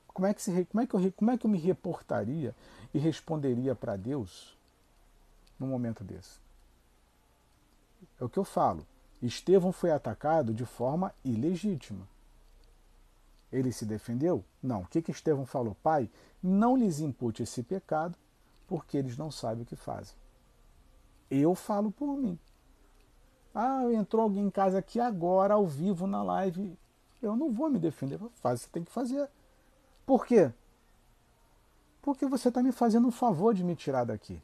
Como 0.08 0.28
é 0.28 0.34
que, 0.34 0.42
se, 0.42 0.66
como 0.66 0.82
é 0.82 0.88
que, 0.88 0.96
eu, 0.96 1.12
como 1.14 1.32
é 1.32 1.38
que 1.38 1.46
eu 1.46 1.50
me 1.50 1.58
reportaria 1.58 2.56
e 2.94 3.00
responderia 3.00 3.76
para 3.76 3.96
Deus 3.96 4.58
num 5.60 5.68
momento 5.68 6.04
desse? 6.04 6.40
É 8.20 8.24
o 8.24 8.30
que 8.30 8.38
eu 8.38 8.44
falo. 8.44 8.86
Estevão 9.26 9.72
foi 9.72 9.90
atacado 9.92 10.54
de 10.54 10.66
forma 10.66 11.14
ilegítima. 11.24 12.06
Ele 13.52 13.72
se 13.72 13.86
defendeu? 13.86 14.44
Não. 14.62 14.82
O 14.82 14.88
que, 14.88 15.02
que 15.02 15.12
Estevão 15.12 15.46
falou? 15.46 15.78
Pai, 15.82 16.10
não 16.42 16.76
lhes 16.76 17.00
impute 17.00 17.44
esse 17.44 17.64
pecado, 17.64 18.18
porque 18.68 18.98
eles 18.98 19.16
não 19.16 19.32
sabem 19.32 19.64
o 19.64 19.66
que 19.66 19.76
fazem. 19.76 20.16
Eu 21.32 21.56
falo 21.56 21.92
por 21.92 22.18
mim. 22.18 22.38
Ah, 23.56 23.84
entrou 23.94 24.24
alguém 24.24 24.46
em 24.46 24.50
casa 24.50 24.80
aqui 24.80 25.00
agora, 25.00 25.54
ao 25.54 25.68
vivo, 25.68 26.06
na 26.06 26.22
live. 26.24 26.78
Eu 27.22 27.36
não 27.36 27.52
vou 27.52 27.70
me 27.70 27.80
defender. 27.80 28.20
Faz, 28.36 28.62
você 28.62 28.68
tem 28.70 28.84
que 28.84 28.92
fazer. 28.92 29.30
Por 30.06 30.26
quê? 30.26 30.52
Porque 32.02 32.26
você 32.26 32.50
está 32.50 32.62
me 32.62 32.74
fazendo 32.74 33.08
um 33.08 33.12
favor 33.12 33.54
de 33.54 33.64
me 33.64 33.76
tirar 33.76 34.04
daqui. 34.04 34.42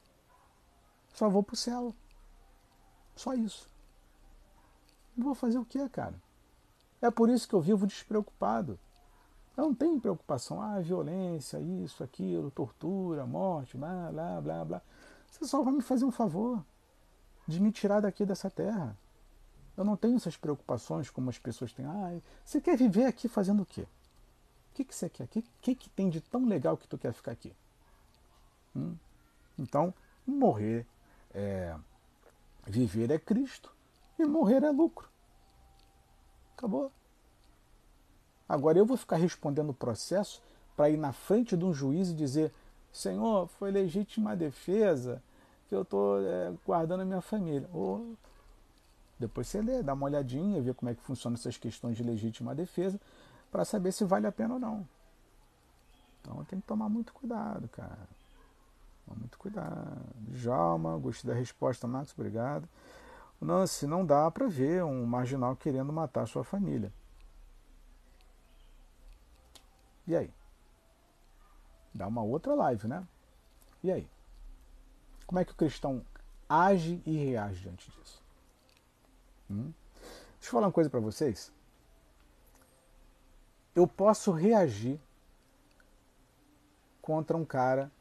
Só 1.13 1.27
vou 1.27 1.43
para 1.43 1.55
o 1.55 1.57
céu. 1.57 1.93
Só 3.15 3.33
isso. 3.33 3.67
Vou 5.19 5.35
fazer 5.35 5.57
o 5.57 5.65
que, 5.65 5.87
cara? 5.89 6.15
É 7.01 7.11
por 7.11 7.29
isso 7.29 7.47
que 7.47 7.53
eu 7.53 7.61
vivo 7.61 7.85
despreocupado. 7.85 8.79
Eu 9.55 9.65
não 9.65 9.75
tenho 9.75 9.99
preocupação. 9.99 10.61
Ah, 10.61 10.79
violência, 10.79 11.59
isso, 11.59 12.03
aquilo, 12.03 12.49
tortura, 12.51 13.25
morte, 13.25 13.77
blá, 13.77 14.09
blá, 14.11 14.41
blá, 14.41 14.65
blá. 14.65 14.81
Você 15.29 15.45
só 15.45 15.61
vai 15.61 15.73
me 15.73 15.81
fazer 15.81 16.05
um 16.05 16.11
favor 16.11 16.63
de 17.47 17.59
me 17.59 17.71
tirar 17.71 17.99
daqui 17.99 18.25
dessa 18.25 18.49
terra. 18.49 18.97
Eu 19.75 19.83
não 19.83 19.95
tenho 19.95 20.15
essas 20.15 20.37
preocupações 20.37 21.09
como 21.09 21.29
as 21.29 21.37
pessoas 21.37 21.73
têm. 21.73 21.85
Ah, 21.85 22.19
você 22.43 22.61
quer 22.61 22.77
viver 22.77 23.05
aqui 23.05 23.27
fazendo 23.27 23.63
o 23.63 23.65
quê? 23.65 23.81
O 23.81 24.75
que, 24.75 24.85
que 24.85 24.95
você 24.95 25.09
quer? 25.09 25.25
O 25.25 25.27
que, 25.27 25.43
que, 25.61 25.75
que 25.75 25.89
tem 25.89 26.09
de 26.09 26.21
tão 26.21 26.45
legal 26.45 26.77
que 26.77 26.87
tu 26.87 26.97
quer 26.97 27.11
ficar 27.11 27.31
aqui? 27.31 27.53
Hum? 28.75 28.95
Então, 29.57 29.93
morrer 30.25 30.85
é. 31.33 31.75
Viver 32.65 33.09
é 33.11 33.17
Cristo 33.17 33.73
e 34.23 34.25
morrer 34.25 34.63
é 34.63 34.69
lucro. 34.69 35.09
Acabou. 36.57 36.91
Agora 38.47 38.77
eu 38.77 38.85
vou 38.85 38.97
ficar 38.97 39.17
respondendo 39.17 39.69
o 39.69 39.73
processo 39.73 40.41
para 40.75 40.89
ir 40.89 40.97
na 40.97 41.11
frente 41.11 41.55
de 41.55 41.63
um 41.63 41.73
juiz 41.73 42.09
e 42.09 42.13
dizer: 42.13 42.53
Senhor, 42.91 43.47
foi 43.47 43.71
legítima 43.71 44.35
defesa 44.35 45.21
que 45.67 45.75
eu 45.75 45.83
estou 45.83 46.19
é, 46.21 46.51
guardando 46.65 47.01
a 47.01 47.05
minha 47.05 47.21
família. 47.21 47.69
Ou 47.71 48.15
depois 49.19 49.47
você 49.47 49.61
lê, 49.61 49.83
dá 49.83 49.93
uma 49.93 50.05
olhadinha, 50.05 50.61
vê 50.61 50.73
como 50.73 50.89
é 50.89 50.95
que 50.95 51.01
funcionam 51.01 51.35
essas 51.35 51.57
questões 51.57 51.95
de 51.95 52.03
legítima 52.03 52.55
defesa 52.55 52.99
para 53.51 53.63
saber 53.65 53.91
se 53.91 54.03
vale 54.03 54.25
a 54.25 54.31
pena 54.31 54.55
ou 54.55 54.59
não. 54.59 54.87
Então 56.21 56.43
tem 56.45 56.59
que 56.59 56.67
tomar 56.67 56.89
muito 56.89 57.13
cuidado, 57.13 57.67
cara. 57.69 58.07
Muito 59.17 59.37
cuidado. 59.37 60.01
Jalma, 60.33 60.97
gostei 60.97 61.31
da 61.31 61.37
resposta, 61.37 61.87
Marcos, 61.87 62.13
obrigado. 62.17 62.67
Nancy, 63.41 63.87
não 63.87 64.05
dá 64.05 64.29
para 64.29 64.47
ver 64.47 64.83
um 64.83 65.05
marginal 65.05 65.55
querendo 65.55 65.93
matar 65.93 66.27
sua 66.27 66.43
família. 66.43 66.91
E 70.05 70.15
aí? 70.15 70.31
Dá 71.93 72.07
uma 72.07 72.21
outra 72.21 72.53
live, 72.53 72.87
né? 72.87 73.07
E 73.83 73.91
aí? 73.91 74.09
Como 75.25 75.39
é 75.39 75.45
que 75.45 75.51
o 75.51 75.55
cristão 75.55 76.03
age 76.47 77.01
e 77.05 77.15
reage 77.15 77.61
diante 77.61 77.89
disso? 77.91 78.21
Hum? 79.49 79.71
Deixa 80.39 80.47
eu 80.47 80.51
falar 80.51 80.67
uma 80.67 80.73
coisa 80.73 80.89
para 80.89 80.99
vocês. 80.99 81.51
Eu 83.75 83.87
posso 83.87 84.31
reagir 84.31 84.99
contra 87.01 87.37
um 87.37 87.45
cara 87.45 87.91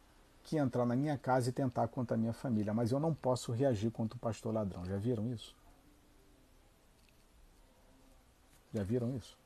que 0.49 0.57
entrar 0.57 0.87
na 0.87 0.97
minha 0.97 1.19
casa 1.19 1.51
e 1.51 1.53
tentar 1.53 1.89
contra 1.89 2.17
a 2.17 2.19
minha 2.19 2.33
família, 2.33 2.73
mas 2.73 2.91
eu 2.91 2.99
não 2.99 3.15
posso 3.15 3.53
reagir 3.53 3.91
contra 3.91 4.17
o 4.17 4.21
pastor 4.21 4.55
ladrão. 4.55 4.83
Já 4.87 4.97
viram 4.97 5.31
isso? 5.31 5.55
Já 8.73 8.83
viram 8.83 9.15
isso? 9.15 9.37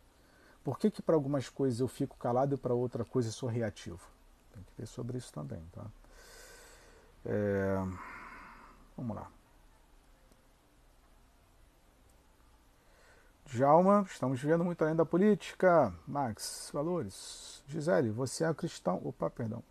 Por 0.62 0.78
que, 0.78 0.92
que 0.92 1.02
para 1.02 1.16
algumas 1.16 1.48
coisas 1.48 1.80
eu 1.80 1.88
fico 1.88 2.16
calado 2.16 2.54
e 2.54 2.56
para 2.58 2.72
outra 2.72 3.04
coisa 3.04 3.30
eu 3.30 3.32
sou 3.32 3.48
reativo? 3.48 4.00
Tem 4.52 4.62
que 4.62 4.72
ver 4.78 4.86
sobre 4.86 5.18
isso 5.18 5.32
também, 5.32 5.60
tá? 5.72 5.84
É... 7.26 7.78
Vamos 8.96 9.16
lá. 9.16 9.28
Djalma, 13.46 14.06
estamos 14.08 14.40
vivendo 14.40 14.64
muito 14.64 14.82
além 14.82 14.94
da 14.94 15.04
política. 15.04 15.92
Max, 16.06 16.70
valores. 16.72 17.64
Gisele, 17.66 18.10
você 18.10 18.44
é 18.44 18.54
cristão. 18.54 19.00
Opa, 19.04 19.28
perdão. 19.28 19.64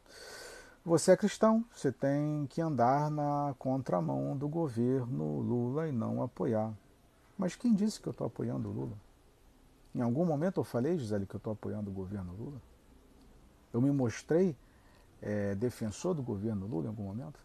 Você 0.84 1.12
é 1.12 1.18
cristão, 1.18 1.64
você 1.72 1.92
tem 1.92 2.48
que 2.48 2.60
andar 2.60 3.12
na 3.12 3.54
contramão 3.60 4.36
do 4.36 4.50
governo 4.50 5.40
Lula 5.40 5.88
e 5.88 5.92
não 5.92 6.24
apoiar. 6.24 6.74
Mas 7.38 7.56
quem 7.56 7.76
disse 7.76 8.02
que 8.02 8.08
eu 8.08 8.12
estou 8.12 8.26
apoiando 8.26 8.68
o 8.68 8.72
Lula? 8.72 8.98
Em 9.94 10.02
algum 10.02 10.26
momento 10.26 10.60
eu 10.60 10.64
falei, 10.64 10.98
Gisele, 10.98 11.28
que 11.28 11.36
eu 11.36 11.38
estou 11.38 11.54
apoiando 11.54 11.92
o 11.92 11.94
governo 11.94 12.34
Lula? 12.34 12.60
Eu 13.72 13.80
me 13.80 13.92
mostrei 13.92 14.58
é, 15.22 15.54
defensor 15.54 16.16
do 16.16 16.24
governo 16.24 16.66
Lula 16.66 16.86
em 16.86 16.90
algum 16.90 17.04
momento? 17.04 17.40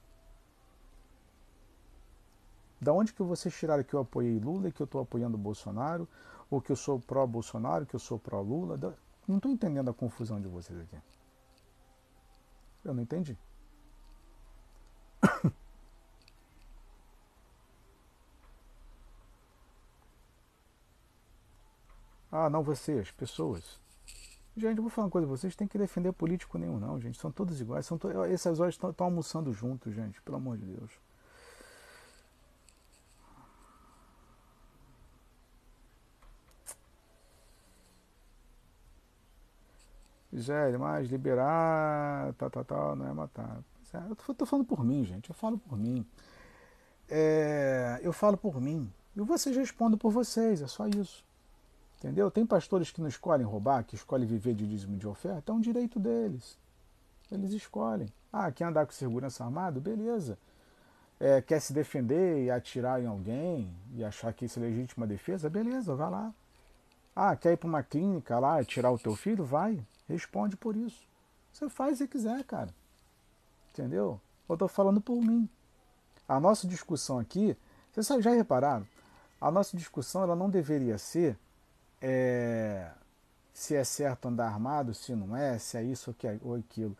Da 2.80 2.90
onde 2.94 3.12
que 3.12 3.22
vocês 3.22 3.54
tiraram 3.54 3.84
que 3.84 3.92
eu 3.92 4.00
apoiei 4.00 4.38
Lula 4.38 4.68
e 4.68 4.72
que 4.72 4.80
eu 4.80 4.86
estou 4.86 5.02
apoiando 5.02 5.36
Bolsonaro? 5.36 6.08
Ou 6.50 6.58
que 6.58 6.72
eu 6.72 6.76
sou 6.76 6.98
pró-Bolsonaro, 6.98 7.84
que 7.84 7.96
eu 7.96 8.00
sou 8.00 8.18
pró-Lula? 8.18 8.78
Não 9.28 9.36
estou 9.36 9.52
entendendo 9.52 9.90
a 9.90 9.94
confusão 9.94 10.40
de 10.40 10.48
vocês 10.48 10.80
aqui. 10.80 10.96
Eu 12.86 12.94
não 12.94 13.02
entendi. 13.02 13.36
ah, 22.30 22.48
não 22.48 22.62
vocês, 22.62 23.10
pessoas. 23.10 23.80
Gente, 24.56 24.76
eu 24.78 24.82
vou 24.82 24.90
falar 24.90 25.06
uma 25.06 25.10
coisa, 25.10 25.26
vocês 25.26 25.56
têm 25.56 25.66
que 25.66 25.76
defender 25.76 26.12
político 26.12 26.56
nenhum, 26.58 26.78
não, 26.78 27.00
gente. 27.00 27.18
São 27.18 27.32
todos 27.32 27.60
iguais. 27.60 27.84
São 27.86 27.98
to... 27.98 28.08
Essas 28.24 28.60
horas 28.60 28.74
estão 28.74 28.94
almoçando 29.06 29.52
juntos, 29.52 29.92
gente, 29.92 30.22
pelo 30.22 30.36
amor 30.36 30.56
de 30.56 30.64
Deus. 30.64 31.05
Gisele, 40.36 40.76
mas 40.76 41.08
liberar, 41.08 42.34
tal, 42.34 42.50
tal, 42.50 42.64
tal, 42.64 42.96
não 42.96 43.08
é 43.08 43.12
matar. 43.12 43.58
Eu 44.06 44.34
tô, 44.34 44.44
falando 44.44 44.66
por 44.66 44.84
mim, 44.84 45.02
gente. 45.02 45.30
Eu 45.30 45.34
falo 45.34 45.56
por 45.56 45.78
mim. 45.78 46.04
É, 47.08 47.98
eu 48.02 48.12
falo 48.12 48.36
por 48.36 48.60
mim. 48.60 48.92
E 49.16 49.20
vocês 49.22 49.56
respondem 49.56 49.96
por 49.96 50.12
vocês, 50.12 50.60
é 50.60 50.66
só 50.66 50.86
isso. 50.88 51.24
Entendeu? 51.96 52.30
Tem 52.30 52.44
pastores 52.44 52.90
que 52.90 53.00
não 53.00 53.08
escolhem 53.08 53.46
roubar, 53.46 53.82
que 53.84 53.94
escolhem 53.94 54.26
viver 54.26 54.52
de 54.52 54.66
dízimo 54.66 54.98
de 54.98 55.08
oferta, 55.08 55.50
é 55.50 55.54
um 55.54 55.60
direito 55.60 55.98
deles. 55.98 56.58
Eles 57.32 57.52
escolhem. 57.52 58.12
Ah, 58.30 58.52
quer 58.52 58.64
andar 58.64 58.84
com 58.84 58.92
segurança 58.92 59.42
armado? 59.42 59.80
Beleza. 59.80 60.36
É, 61.18 61.40
quer 61.40 61.60
se 61.60 61.72
defender 61.72 62.44
e 62.44 62.50
atirar 62.50 63.02
em 63.02 63.06
alguém 63.06 63.74
e 63.94 64.04
achar 64.04 64.34
que 64.34 64.44
isso 64.44 64.58
é 64.58 64.62
legítima 64.62 65.06
defesa? 65.06 65.48
Beleza, 65.48 65.94
vai 65.94 66.10
lá. 66.10 66.34
Ah, 67.14 67.34
quer 67.34 67.54
ir 67.54 67.56
para 67.56 67.68
uma 67.68 67.82
clínica 67.82 68.38
lá 68.38 68.62
tirar 68.62 68.90
o 68.90 68.98
teu 68.98 69.16
filho? 69.16 69.42
Vai. 69.42 69.82
Responde 70.08 70.56
por 70.56 70.76
isso. 70.76 71.06
Você 71.52 71.68
faz 71.68 71.98
se 71.98 72.06
quiser, 72.06 72.44
cara. 72.44 72.74
Entendeu? 73.72 74.20
Eu 74.48 74.54
estou 74.54 74.68
falando 74.68 75.00
por 75.00 75.20
mim. 75.20 75.48
A 76.28 76.38
nossa 76.40 76.66
discussão 76.66 77.18
aqui, 77.18 77.56
vocês 77.92 78.22
já 78.22 78.30
repararam? 78.30 78.86
A 79.40 79.50
nossa 79.50 79.76
discussão 79.76 80.22
ela 80.22 80.36
não 80.36 80.48
deveria 80.48 80.98
ser 80.98 81.38
é, 82.00 82.90
se 83.52 83.74
é 83.74 83.84
certo 83.84 84.28
andar 84.28 84.46
armado, 84.46 84.92
se 84.92 85.14
não 85.14 85.36
é, 85.36 85.58
se 85.58 85.76
é 85.76 85.82
isso 85.82 86.14
ou 86.42 86.56
aquilo. 86.56 86.96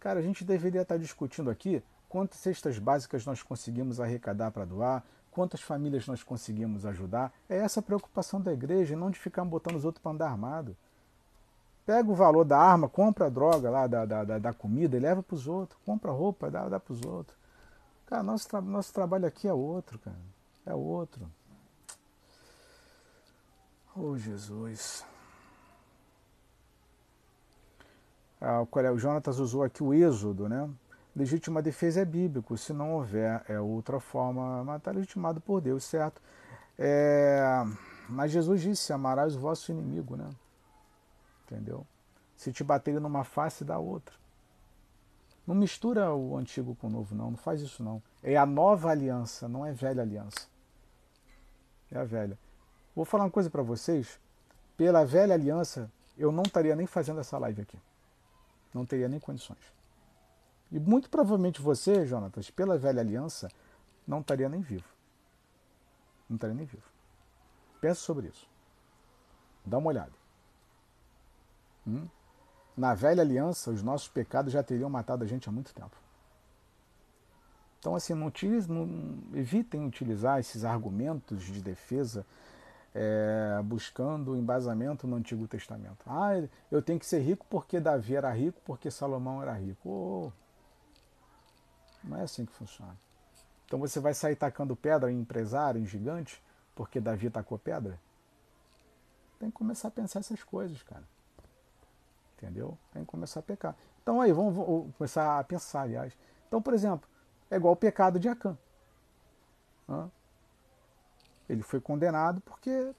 Cara, 0.00 0.20
a 0.20 0.22
gente 0.22 0.44
deveria 0.44 0.82
estar 0.82 0.96
discutindo 0.96 1.50
aqui 1.50 1.82
quantas 2.08 2.38
cestas 2.38 2.78
básicas 2.78 3.26
nós 3.26 3.42
conseguimos 3.42 4.00
arrecadar 4.00 4.50
para 4.50 4.64
doar, 4.64 5.04
quantas 5.30 5.60
famílias 5.60 6.06
nós 6.06 6.22
conseguimos 6.22 6.86
ajudar. 6.86 7.32
É 7.48 7.58
essa 7.58 7.80
a 7.80 7.82
preocupação 7.82 8.40
da 8.40 8.52
igreja, 8.52 8.96
não 8.96 9.10
de 9.10 9.18
ficar 9.18 9.44
botando 9.44 9.76
os 9.76 9.84
outros 9.84 10.02
para 10.02 10.12
andar 10.12 10.30
armado. 10.30 10.76
Pega 11.88 12.10
o 12.10 12.14
valor 12.14 12.44
da 12.44 12.58
arma, 12.58 12.86
compra 12.86 13.24
a 13.24 13.28
droga 13.30 13.70
lá 13.70 13.86
da, 13.86 14.04
da, 14.04 14.22
da, 14.22 14.38
da 14.38 14.52
comida 14.52 14.94
e 14.94 15.00
leva 15.00 15.22
para 15.22 15.34
os 15.34 15.48
outros. 15.48 15.80
Compra 15.86 16.12
roupa, 16.12 16.50
dá, 16.50 16.68
dá 16.68 16.78
para 16.78 16.92
os 16.92 17.02
outros. 17.02 17.34
Cara, 18.04 18.22
nosso, 18.22 18.46
tra 18.46 18.60
nosso 18.60 18.92
trabalho 18.92 19.24
aqui 19.24 19.48
é 19.48 19.54
outro, 19.54 19.98
cara. 19.98 20.18
É 20.66 20.74
outro. 20.74 21.26
Oh, 23.96 24.18
Jesus. 24.18 25.02
Ah, 28.38 28.60
o 28.60 28.98
Jonatas 28.98 29.38
usou 29.38 29.62
aqui 29.62 29.82
o 29.82 29.94
êxodo, 29.94 30.46
né? 30.46 30.68
Legítima 31.16 31.62
defesa 31.62 32.02
é 32.02 32.04
bíblico. 32.04 32.54
Se 32.58 32.74
não 32.74 32.96
houver 32.96 33.42
é 33.48 33.58
outra 33.58 33.98
forma, 33.98 34.62
mas 34.62 34.76
está 34.76 34.90
legitimado 34.90 35.40
por 35.40 35.62
Deus, 35.62 35.84
certo? 35.84 36.20
É, 36.78 37.64
mas 38.10 38.30
Jesus 38.30 38.60
disse: 38.60 38.92
amarás 38.92 39.34
o 39.34 39.40
vosso 39.40 39.72
inimigo, 39.72 40.16
né? 40.16 40.28
Entendeu? 41.50 41.86
Se 42.36 42.52
te 42.52 42.62
baterem 42.62 43.00
numa 43.00 43.24
face, 43.24 43.64
dá 43.64 43.78
outra. 43.78 44.14
Não 45.46 45.54
mistura 45.54 46.14
o 46.14 46.36
antigo 46.36 46.74
com 46.74 46.88
o 46.88 46.90
novo, 46.90 47.14
não. 47.14 47.30
Não 47.30 47.38
faz 47.38 47.62
isso, 47.62 47.82
não. 47.82 48.02
É 48.22 48.36
a 48.36 48.44
nova 48.44 48.90
aliança, 48.90 49.48
não 49.48 49.64
é 49.64 49.72
velha 49.72 50.02
aliança. 50.02 50.46
É 51.90 51.98
a 51.98 52.04
velha. 52.04 52.38
Vou 52.94 53.04
falar 53.04 53.24
uma 53.24 53.30
coisa 53.30 53.48
para 53.48 53.62
vocês. 53.62 54.20
Pela 54.76 55.06
velha 55.06 55.32
aliança, 55.32 55.90
eu 56.18 56.30
não 56.30 56.42
estaria 56.42 56.76
nem 56.76 56.86
fazendo 56.86 57.20
essa 57.20 57.38
live 57.38 57.62
aqui. 57.62 57.78
Não 58.74 58.84
teria 58.84 59.08
nem 59.08 59.18
condições. 59.18 59.72
E 60.70 60.78
muito 60.78 61.08
provavelmente 61.08 61.62
você, 61.62 62.04
Jonatas, 62.04 62.50
pela 62.50 62.76
velha 62.76 63.00
aliança, 63.00 63.48
não 64.06 64.20
estaria 64.20 64.50
nem 64.50 64.60
vivo. 64.60 64.88
Não 66.28 66.36
estaria 66.36 66.54
nem 66.54 66.66
vivo. 66.66 66.86
Pensa 67.80 68.00
sobre 68.00 68.28
isso. 68.28 68.46
Dá 69.64 69.78
uma 69.78 69.88
olhada. 69.88 70.17
Hum? 71.88 72.06
Na 72.76 72.94
velha 72.94 73.22
aliança, 73.22 73.70
os 73.70 73.82
nossos 73.82 74.08
pecados 74.08 74.52
já 74.52 74.62
teriam 74.62 74.90
matado 74.90 75.24
a 75.24 75.26
gente 75.26 75.48
há 75.48 75.52
muito 75.52 75.74
tempo. 75.74 75.96
Então, 77.78 77.94
assim, 77.94 78.14
não, 78.14 78.26
utilize, 78.26 78.70
não 78.70 79.18
evitem 79.34 79.86
utilizar 79.86 80.38
esses 80.38 80.64
argumentos 80.64 81.42
de 81.42 81.60
defesa 81.60 82.26
é, 82.94 83.60
buscando 83.64 84.36
embasamento 84.36 85.06
no 85.06 85.16
Antigo 85.16 85.46
Testamento. 85.46 86.04
Ah, 86.06 86.30
eu 86.70 86.82
tenho 86.82 86.98
que 86.98 87.06
ser 87.06 87.20
rico 87.20 87.46
porque 87.48 87.80
Davi 87.80 88.16
era 88.16 88.30
rico, 88.32 88.60
porque 88.64 88.90
Salomão 88.90 89.40
era 89.42 89.52
rico. 89.52 89.88
Oh, 89.88 90.32
não 92.04 92.18
é 92.18 92.22
assim 92.22 92.44
que 92.44 92.52
funciona. 92.52 92.96
Então 93.66 93.78
você 93.78 94.00
vai 94.00 94.14
sair 94.14 94.36
tacando 94.36 94.74
pedra 94.74 95.12
em 95.12 95.20
empresário, 95.20 95.80
em 95.80 95.86
gigante, 95.86 96.42
porque 96.74 97.00
Davi 97.00 97.30
tacou 97.30 97.58
pedra? 97.58 98.00
Tem 99.38 99.50
que 99.50 99.56
começar 99.56 99.88
a 99.88 99.90
pensar 99.90 100.20
essas 100.20 100.42
coisas, 100.42 100.82
cara. 100.82 101.04
Entendeu? 102.38 102.78
Tem 102.92 103.02
que 103.02 103.10
começar 103.10 103.40
a 103.40 103.42
pecar. 103.42 103.76
Então 104.00 104.20
aí, 104.20 104.32
vamos, 104.32 104.54
vamos 104.54 104.94
começar 104.96 105.40
a 105.40 105.44
pensar, 105.44 105.82
aliás. 105.82 106.16
Então, 106.46 106.62
por 106.62 106.72
exemplo, 106.72 107.08
é 107.50 107.56
igual 107.56 107.74
o 107.74 107.76
pecado 107.76 108.18
de 108.18 108.28
Acã. 108.28 108.56
Ele 111.48 111.62
foi 111.62 111.80
condenado 111.80 112.40
porque 112.42 112.94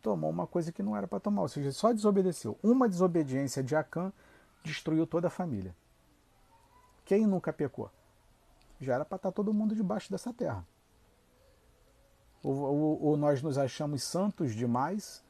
tomou 0.00 0.30
uma 0.30 0.46
coisa 0.46 0.72
que 0.72 0.82
não 0.82 0.96
era 0.96 1.06
para 1.06 1.20
tomar, 1.20 1.42
ou 1.42 1.48
seja, 1.48 1.70
só 1.72 1.92
desobedeceu. 1.92 2.58
Uma 2.62 2.88
desobediência 2.88 3.62
de 3.62 3.76
Acã 3.76 4.12
destruiu 4.62 5.06
toda 5.06 5.26
a 5.26 5.30
família. 5.30 5.76
Quem 7.04 7.26
nunca 7.26 7.52
pecou? 7.52 7.90
Já 8.80 8.94
era 8.94 9.04
para 9.04 9.16
estar 9.16 9.30
tá 9.30 9.34
todo 9.34 9.52
mundo 9.52 9.74
debaixo 9.74 10.10
dessa 10.10 10.32
terra. 10.32 10.64
Ou, 12.42 12.54
ou, 12.54 13.02
ou 13.02 13.16
nós 13.16 13.42
nos 13.42 13.58
achamos 13.58 14.02
santos 14.04 14.54
demais 14.54 15.24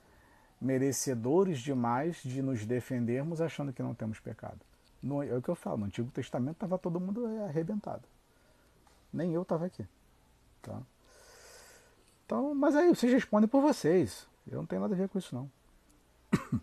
merecedores 0.60 1.60
demais 1.60 2.16
de 2.22 2.42
nos 2.42 2.66
defendermos 2.66 3.40
achando 3.40 3.72
que 3.72 3.82
não 3.82 3.94
temos 3.94 4.18
pecado. 4.20 4.58
No, 5.02 5.22
é 5.22 5.36
o 5.36 5.42
que 5.42 5.48
eu 5.48 5.54
falo, 5.54 5.78
no 5.78 5.84
Antigo 5.86 6.10
Testamento 6.10 6.56
estava 6.56 6.76
todo 6.76 6.98
mundo 6.98 7.24
arrebentado. 7.44 8.02
Nem 9.12 9.32
eu 9.32 9.42
estava 9.42 9.66
aqui. 9.66 9.86
Tá? 10.60 10.80
Então, 12.26 12.54
mas 12.54 12.74
aí 12.74 12.88
vocês 12.88 13.12
respondem 13.12 13.48
por 13.48 13.62
vocês. 13.62 14.26
Eu 14.46 14.58
não 14.58 14.66
tenho 14.66 14.82
nada 14.82 14.94
a 14.94 14.98
ver 14.98 15.08
com 15.08 15.18
isso 15.18 15.34
não. 15.34 15.50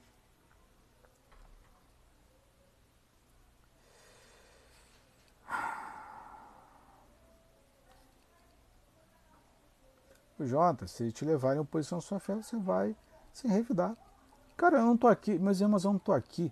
Jota, 10.40 10.86
se 10.86 11.12
te 11.12 11.24
levarem 11.24 11.62
a 11.62 11.66
posição 11.66 12.02
sua 12.02 12.20
fé, 12.20 12.36
você 12.36 12.58
vai 12.58 12.96
sem 13.36 13.52
revidar. 13.52 13.96
Cara, 14.56 14.78
eu 14.78 14.86
não 14.86 14.96
tô 14.96 15.08
aqui, 15.08 15.38
meus 15.38 15.60
irmãos, 15.60 15.84
eu 15.84 15.92
não 15.92 16.00
tô 16.00 16.14
aqui 16.14 16.52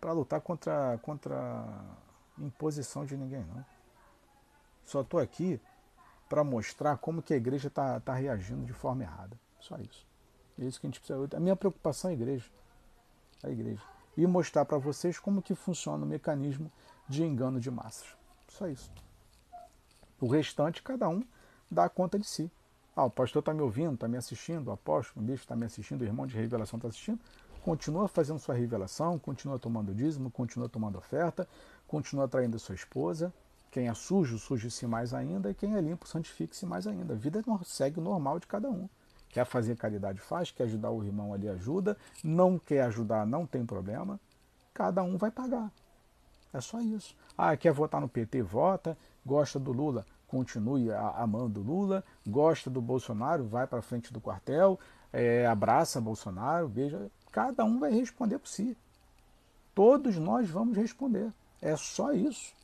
para 0.00 0.12
lutar 0.12 0.40
contra, 0.40 0.96
contra 1.02 1.66
imposição 2.38 3.04
de 3.04 3.16
ninguém, 3.16 3.44
não. 3.44 3.64
Só 4.84 5.02
tô 5.02 5.18
aqui 5.18 5.60
para 6.28 6.44
mostrar 6.44 6.96
como 6.98 7.20
que 7.20 7.34
a 7.34 7.36
igreja 7.36 7.66
está 7.66 7.98
tá 7.98 8.14
reagindo 8.14 8.64
de 8.64 8.72
forma 8.72 9.02
errada. 9.02 9.36
Só 9.58 9.76
isso. 9.78 10.06
É 10.56 10.64
isso 10.64 10.80
que 10.80 10.86
a 10.86 10.90
gente 10.90 11.00
precisa. 11.00 11.36
A 11.36 11.40
minha 11.40 11.56
preocupação 11.56 12.08
é 12.08 12.14
a 12.14 12.16
igreja. 12.16 12.48
A 13.42 13.50
igreja. 13.50 13.82
E 14.16 14.24
mostrar 14.28 14.64
para 14.64 14.78
vocês 14.78 15.18
como 15.18 15.42
que 15.42 15.56
funciona 15.56 16.04
o 16.04 16.08
mecanismo 16.08 16.70
de 17.08 17.24
engano 17.24 17.58
de 17.58 17.70
massas. 17.70 18.16
Só 18.48 18.68
isso. 18.68 18.92
O 20.20 20.28
restante, 20.28 20.82
cada 20.82 21.08
um 21.08 21.24
dá 21.68 21.88
conta 21.88 22.16
de 22.16 22.26
si. 22.26 22.48
Ah, 22.96 23.04
o 23.04 23.10
pastor 23.10 23.40
está 23.40 23.52
me 23.52 23.60
ouvindo, 23.60 23.92
está 23.92 24.08
me 24.08 24.16
assistindo, 24.16 24.68
o 24.68 24.72
apóstolo, 24.72 25.22
o 25.22 25.28
bicho 25.28 25.42
está 25.42 25.54
me 25.54 25.66
assistindo, 25.66 26.00
o 26.00 26.04
irmão 26.04 26.26
de 26.26 26.34
revelação 26.34 26.78
está 26.78 26.88
assistindo. 26.88 27.20
Continua 27.62 28.08
fazendo 28.08 28.38
sua 28.38 28.54
revelação, 28.54 29.18
continua 29.18 29.58
tomando 29.58 29.94
dízimo, 29.94 30.30
continua 30.30 30.66
tomando 30.66 30.96
oferta, 30.96 31.46
continua 31.86 32.26
traindo 32.26 32.58
sua 32.58 32.74
esposa. 32.74 33.30
Quem 33.70 33.88
é 33.88 33.92
sujo, 33.92 34.38
suje-se 34.38 34.86
mais 34.86 35.12
ainda, 35.12 35.50
e 35.50 35.54
quem 35.54 35.76
é 35.76 35.80
limpo, 35.82 36.08
santifique-se 36.08 36.64
mais 36.64 36.86
ainda. 36.86 37.12
A 37.12 37.16
vida 37.16 37.44
segue 37.64 38.00
o 38.00 38.02
normal 38.02 38.38
de 38.38 38.46
cada 38.46 38.70
um. 38.70 38.88
Quer 39.28 39.44
fazer 39.44 39.76
caridade, 39.76 40.18
faz. 40.18 40.50
Quer 40.50 40.62
ajudar 40.62 40.90
o 40.90 41.04
irmão 41.04 41.34
ali, 41.34 41.46
ajuda. 41.50 41.98
Não 42.24 42.58
quer 42.58 42.84
ajudar, 42.84 43.26
não 43.26 43.44
tem 43.44 43.66
problema. 43.66 44.18
Cada 44.72 45.02
um 45.02 45.18
vai 45.18 45.30
pagar. 45.30 45.70
É 46.54 46.60
só 46.62 46.80
isso. 46.80 47.14
Ah, 47.36 47.54
quer 47.54 47.72
votar 47.72 48.00
no 48.00 48.08
PT? 48.08 48.40
Vota. 48.40 48.96
Gosta 49.26 49.58
do 49.58 49.72
Lula? 49.72 50.06
Continue 50.28 50.92
amando 50.92 51.62
Lula. 51.62 52.04
Gosta 52.26 52.68
do 52.68 52.80
Bolsonaro? 52.80 53.46
Vai 53.46 53.66
para 53.66 53.82
frente 53.82 54.12
do 54.12 54.20
quartel. 54.20 54.78
É, 55.12 55.46
abraça 55.46 56.00
Bolsonaro. 56.00 56.68
Veja. 56.68 57.10
Cada 57.30 57.64
um 57.64 57.78
vai 57.78 57.92
responder 57.92 58.38
por 58.38 58.48
si. 58.48 58.76
Todos 59.74 60.16
nós 60.16 60.48
vamos 60.48 60.76
responder. 60.76 61.32
É 61.60 61.76
só 61.76 62.12
isso. 62.12 62.54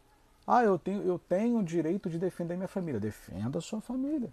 Ah, 0.46 0.64
eu 0.64 0.78
tenho, 0.78 1.02
eu 1.02 1.18
tenho 1.18 1.58
o 1.58 1.62
direito 1.62 2.10
de 2.10 2.18
defender 2.18 2.56
minha 2.56 2.68
família. 2.68 2.98
Defenda 2.98 3.58
a 3.58 3.62
sua 3.62 3.80
família. 3.80 4.32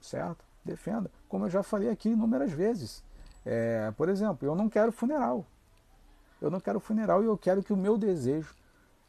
Certo? 0.00 0.44
Defenda. 0.64 1.10
Como 1.28 1.44
eu 1.44 1.50
já 1.50 1.62
falei 1.62 1.90
aqui 1.90 2.10
inúmeras 2.10 2.52
vezes. 2.52 3.04
É, 3.44 3.90
por 3.92 4.08
exemplo, 4.08 4.46
eu 4.46 4.54
não 4.54 4.68
quero 4.68 4.92
funeral. 4.92 5.44
Eu 6.40 6.50
não 6.50 6.60
quero 6.60 6.80
funeral 6.80 7.22
e 7.22 7.26
eu 7.26 7.36
quero 7.36 7.62
que 7.62 7.72
o 7.72 7.76
meu 7.76 7.96
desejo, 7.96 8.54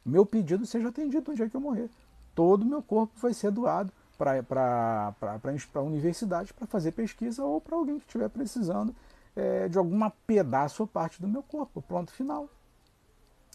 meu 0.06 0.26
pedido 0.26 0.66
seja 0.66 0.90
atendido 0.90 1.32
no 1.32 1.36
dia 1.36 1.50
que 1.50 1.56
eu 1.56 1.62
morrer. 1.62 1.90
Todo 2.36 2.64
o 2.64 2.66
meu 2.66 2.82
corpo 2.82 3.14
vai 3.20 3.34
ser 3.34 3.52
doado 3.52 3.92
para 4.18 5.14
a 5.74 5.82
universidade 5.82 6.54
para 6.54 6.68
fazer 6.68 6.92
pesquisa 6.92 7.44
ou 7.44 7.60
para 7.60 7.76
alguém 7.76 8.00
que 8.00 8.06
estiver 8.06 8.30
precisando 8.30 8.96
é, 9.36 9.68
de 9.68 9.78
alguma 9.78 10.12
pedaço 10.26 10.84
ou 10.84 10.88
parte 10.88 11.22
do 11.22 11.28
meu 11.28 11.44
corpo. 11.44 11.82
Pronto, 11.82 12.12
final. 12.12 12.50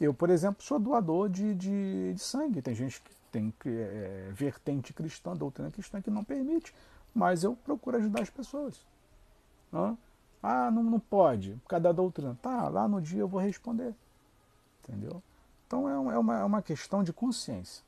Eu, 0.00 0.14
por 0.14 0.30
exemplo, 0.30 0.62
sou 0.62 0.78
doador 0.78 1.28
de, 1.28 1.54
de, 1.54 2.14
de 2.14 2.20
sangue. 2.20 2.62
Tem 2.62 2.74
gente 2.74 3.00
que 3.00 3.10
tem 3.32 3.52
é, 3.66 4.30
vertente 4.32 4.92
cristã, 4.92 5.34
doutrina 5.34 5.70
cristã, 5.70 6.00
que 6.00 6.10
não 6.10 6.24
permite, 6.24 6.74
mas 7.14 7.44
eu 7.44 7.56
procuro 7.56 7.96
ajudar 7.96 8.22
as 8.22 8.30
pessoas. 8.30 8.80
Hã? 9.72 9.96
Ah, 10.42 10.70
não, 10.70 10.84
não 10.84 11.00
pode, 11.00 11.52
por 11.62 11.70
causa 11.70 11.82
da 11.82 11.92
doutrina. 11.92 12.38
Tá, 12.40 12.68
lá 12.68 12.86
no 12.86 13.00
dia 13.00 13.20
eu 13.20 13.28
vou 13.28 13.40
responder. 13.40 13.94
Entendeu? 14.82 15.22
Então 15.66 15.88
é, 15.88 16.14
é 16.14 16.18
uma, 16.18 16.38
é 16.38 16.44
uma 16.44 16.62
questão 16.62 17.02
de 17.02 17.12
consciência. 17.12 17.82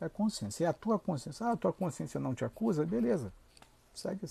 É 0.00 0.08
consciência. 0.08 0.64
É 0.64 0.68
a 0.68 0.72
tua 0.72 0.98
consciência. 0.98 1.46
Ah, 1.46 1.52
a 1.52 1.56
tua 1.56 1.72
consciência 1.72 2.18
não 2.18 2.34
te 2.34 2.44
acusa? 2.44 2.84
Beleza. 2.86 3.32
Segue. 3.92 4.26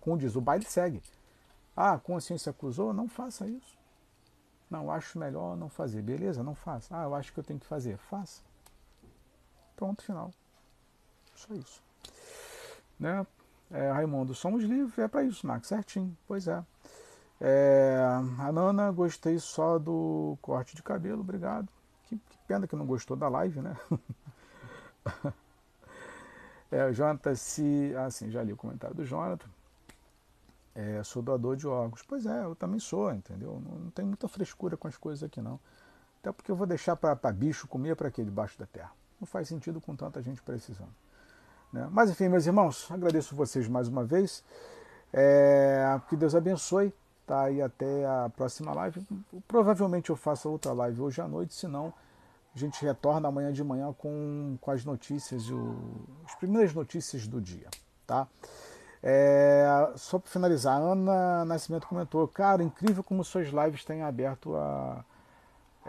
Como 0.00 0.18
diz, 0.18 0.34
o 0.34 0.40
baile 0.40 0.64
segue. 0.64 1.02
Ah, 1.76 1.92
a 1.92 1.98
consciência 1.98 2.50
acusou? 2.50 2.92
Não 2.92 3.08
faça 3.08 3.46
isso. 3.46 3.78
Não, 4.70 4.90
acho 4.90 5.18
melhor 5.18 5.56
não 5.56 5.68
fazer. 5.68 6.02
Beleza, 6.02 6.42
não 6.42 6.54
faça. 6.54 6.96
Ah, 6.96 7.04
eu 7.04 7.14
acho 7.14 7.32
que 7.32 7.38
eu 7.38 7.44
tenho 7.44 7.60
que 7.60 7.66
fazer. 7.66 7.96
Faça. 7.96 8.42
Pronto, 9.76 10.02
final. 10.02 10.32
Só 11.34 11.54
isso. 11.54 11.80
Né? 12.98 13.24
É, 13.70 13.90
Raimundo, 13.92 14.34
somos 14.34 14.64
livres. 14.64 14.98
É 14.98 15.06
para 15.06 15.22
isso, 15.22 15.46
Max. 15.46 15.68
Certinho. 15.68 16.16
Pois 16.26 16.48
é. 16.48 16.64
É, 17.40 18.00
a 18.38 18.50
Nana, 18.50 18.90
gostei 18.90 19.38
só 19.38 19.78
do 19.78 20.36
corte 20.42 20.74
de 20.74 20.82
cabelo, 20.82 21.20
obrigado. 21.20 21.68
Que, 22.06 22.16
que 22.16 22.38
pena 22.48 22.66
que 22.66 22.74
não 22.74 22.84
gostou 22.84 23.16
da 23.16 23.28
live, 23.28 23.60
né? 23.60 23.76
é, 26.70 26.86
o 26.86 26.92
Jonathan, 26.92 27.34
se. 27.34 27.94
Ah, 27.96 28.10
sim, 28.10 28.30
já 28.30 28.42
li 28.42 28.52
o 28.52 28.56
comentário 28.56 28.96
do 28.96 29.04
Jonathan. 29.04 29.48
É, 30.74 31.02
sou 31.02 31.22
doador 31.22 31.56
de 31.56 31.66
órgãos. 31.66 32.02
Pois 32.06 32.24
é, 32.26 32.44
eu 32.44 32.54
também 32.54 32.78
sou, 32.78 33.12
entendeu? 33.12 33.60
Não, 33.64 33.78
não 33.78 33.90
tem 33.90 34.04
muita 34.04 34.28
frescura 34.28 34.76
com 34.76 34.86
as 34.86 34.96
coisas 34.96 35.24
aqui, 35.24 35.40
não. 35.40 35.58
Até 36.20 36.32
porque 36.32 36.50
eu 36.50 36.56
vou 36.56 36.66
deixar 36.66 36.96
para 36.96 37.32
bicho 37.32 37.66
comer 37.66 37.96
para 37.96 38.10
quê 38.10 38.24
debaixo 38.24 38.58
da 38.58 38.66
terra. 38.66 38.92
Não 39.20 39.26
faz 39.26 39.48
sentido 39.48 39.80
com 39.80 39.96
tanta 39.96 40.22
gente 40.22 40.40
precisando. 40.42 40.94
Né? 41.72 41.88
Mas 41.90 42.10
enfim, 42.10 42.28
meus 42.28 42.46
irmãos, 42.46 42.90
agradeço 42.90 43.34
vocês 43.34 43.66
mais 43.68 43.88
uma 43.88 44.04
vez. 44.04 44.44
É, 45.12 46.00
que 46.08 46.16
Deus 46.16 46.34
abençoe 46.34 46.92
tá? 47.28 47.50
E 47.50 47.60
até 47.60 48.06
a 48.06 48.30
próxima 48.34 48.72
live. 48.72 49.06
Provavelmente 49.46 50.08
eu 50.10 50.16
faço 50.16 50.50
outra 50.50 50.72
live 50.72 51.00
hoje 51.02 51.20
à 51.20 51.28
noite, 51.28 51.54
senão 51.54 51.92
a 52.64 52.68
gente 52.68 52.84
retorna 52.84 53.28
amanhã 53.28 53.52
de 53.52 53.62
manhã 53.62 53.92
com, 53.96 54.58
com 54.60 54.70
as 54.70 54.84
notícias, 54.84 55.48
o, 55.50 55.76
as 56.26 56.34
primeiras 56.34 56.74
notícias 56.74 57.26
do 57.26 57.40
dia, 57.40 57.68
tá? 58.06 58.26
É, 59.02 59.92
só 59.96 60.18
para 60.18 60.30
finalizar, 60.30 60.80
a 60.80 60.84
Ana 60.84 61.44
Nascimento 61.44 61.86
comentou, 61.86 62.26
cara, 62.26 62.62
incrível 62.62 63.04
como 63.04 63.22
suas 63.22 63.48
lives 63.48 63.84
têm 63.84 64.02
aberto 64.02 64.56
a, 64.56 65.04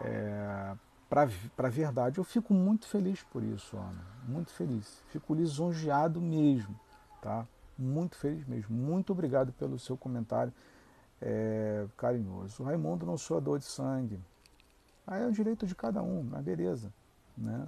é, 0.03 0.73
para 1.09 1.67
a 1.67 1.69
verdade. 1.69 2.19
Eu 2.19 2.23
fico 2.23 2.53
muito 2.53 2.87
feliz 2.87 3.23
por 3.23 3.43
isso, 3.43 3.75
Ana, 3.75 4.05
muito 4.27 4.51
feliz. 4.51 5.01
Fico 5.09 5.33
lisonjeado 5.33 6.21
mesmo, 6.21 6.79
tá? 7.21 7.47
Muito 7.77 8.15
feliz 8.15 8.45
mesmo. 8.45 8.75
Muito 8.75 9.11
obrigado 9.11 9.51
pelo 9.53 9.79
seu 9.79 9.97
comentário 9.97 10.53
é, 11.21 11.85
carinhoso. 11.97 12.63
Raimundo 12.63 13.05
não 13.05 13.17
sou 13.17 13.41
dor 13.41 13.57
de 13.57 13.65
sangue. 13.65 14.19
Aí 15.09 15.23
é 15.23 15.25
o 15.25 15.31
direito 15.31 15.65
de 15.65 15.73
cada 15.73 16.03
um, 16.03 16.21
mas 16.21 16.43
beleza. 16.43 16.93
Né? 17.35 17.67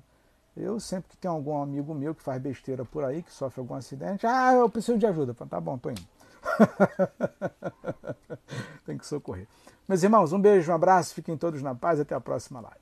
Eu 0.56 0.80
sempre 0.80 1.10
que 1.10 1.18
tem 1.18 1.30
algum 1.30 1.60
amigo 1.60 1.92
meu 1.96 2.14
que 2.14 2.22
faz 2.22 2.40
besteira 2.40 2.86
por 2.86 3.04
aí, 3.04 3.24
que 3.24 3.34
sofre 3.34 3.62
algum 3.62 3.74
acidente, 3.74 4.28
ah, 4.28 4.54
eu 4.54 4.70
preciso 4.70 5.00
de 5.00 5.08
ajuda. 5.08 5.34
Tá 5.34 5.60
bom, 5.60 5.76
tô 5.76 5.90
indo. 5.90 6.04
tem 8.86 8.96
que 8.96 9.08
socorrer. 9.08 9.48
Meus 9.88 10.04
irmãos, 10.04 10.34
um 10.34 10.40
beijo, 10.40 10.72
um 10.72 10.76
abraço, 10.76 11.16
fiquem 11.16 11.36
todos 11.36 11.64
na 11.64 11.74
paz, 11.74 12.00
até 12.00 12.14
a 12.14 12.22
próxima 12.22 12.62
live. 12.62 12.78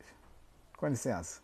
Com 0.78 0.88
licença. 0.88 1.40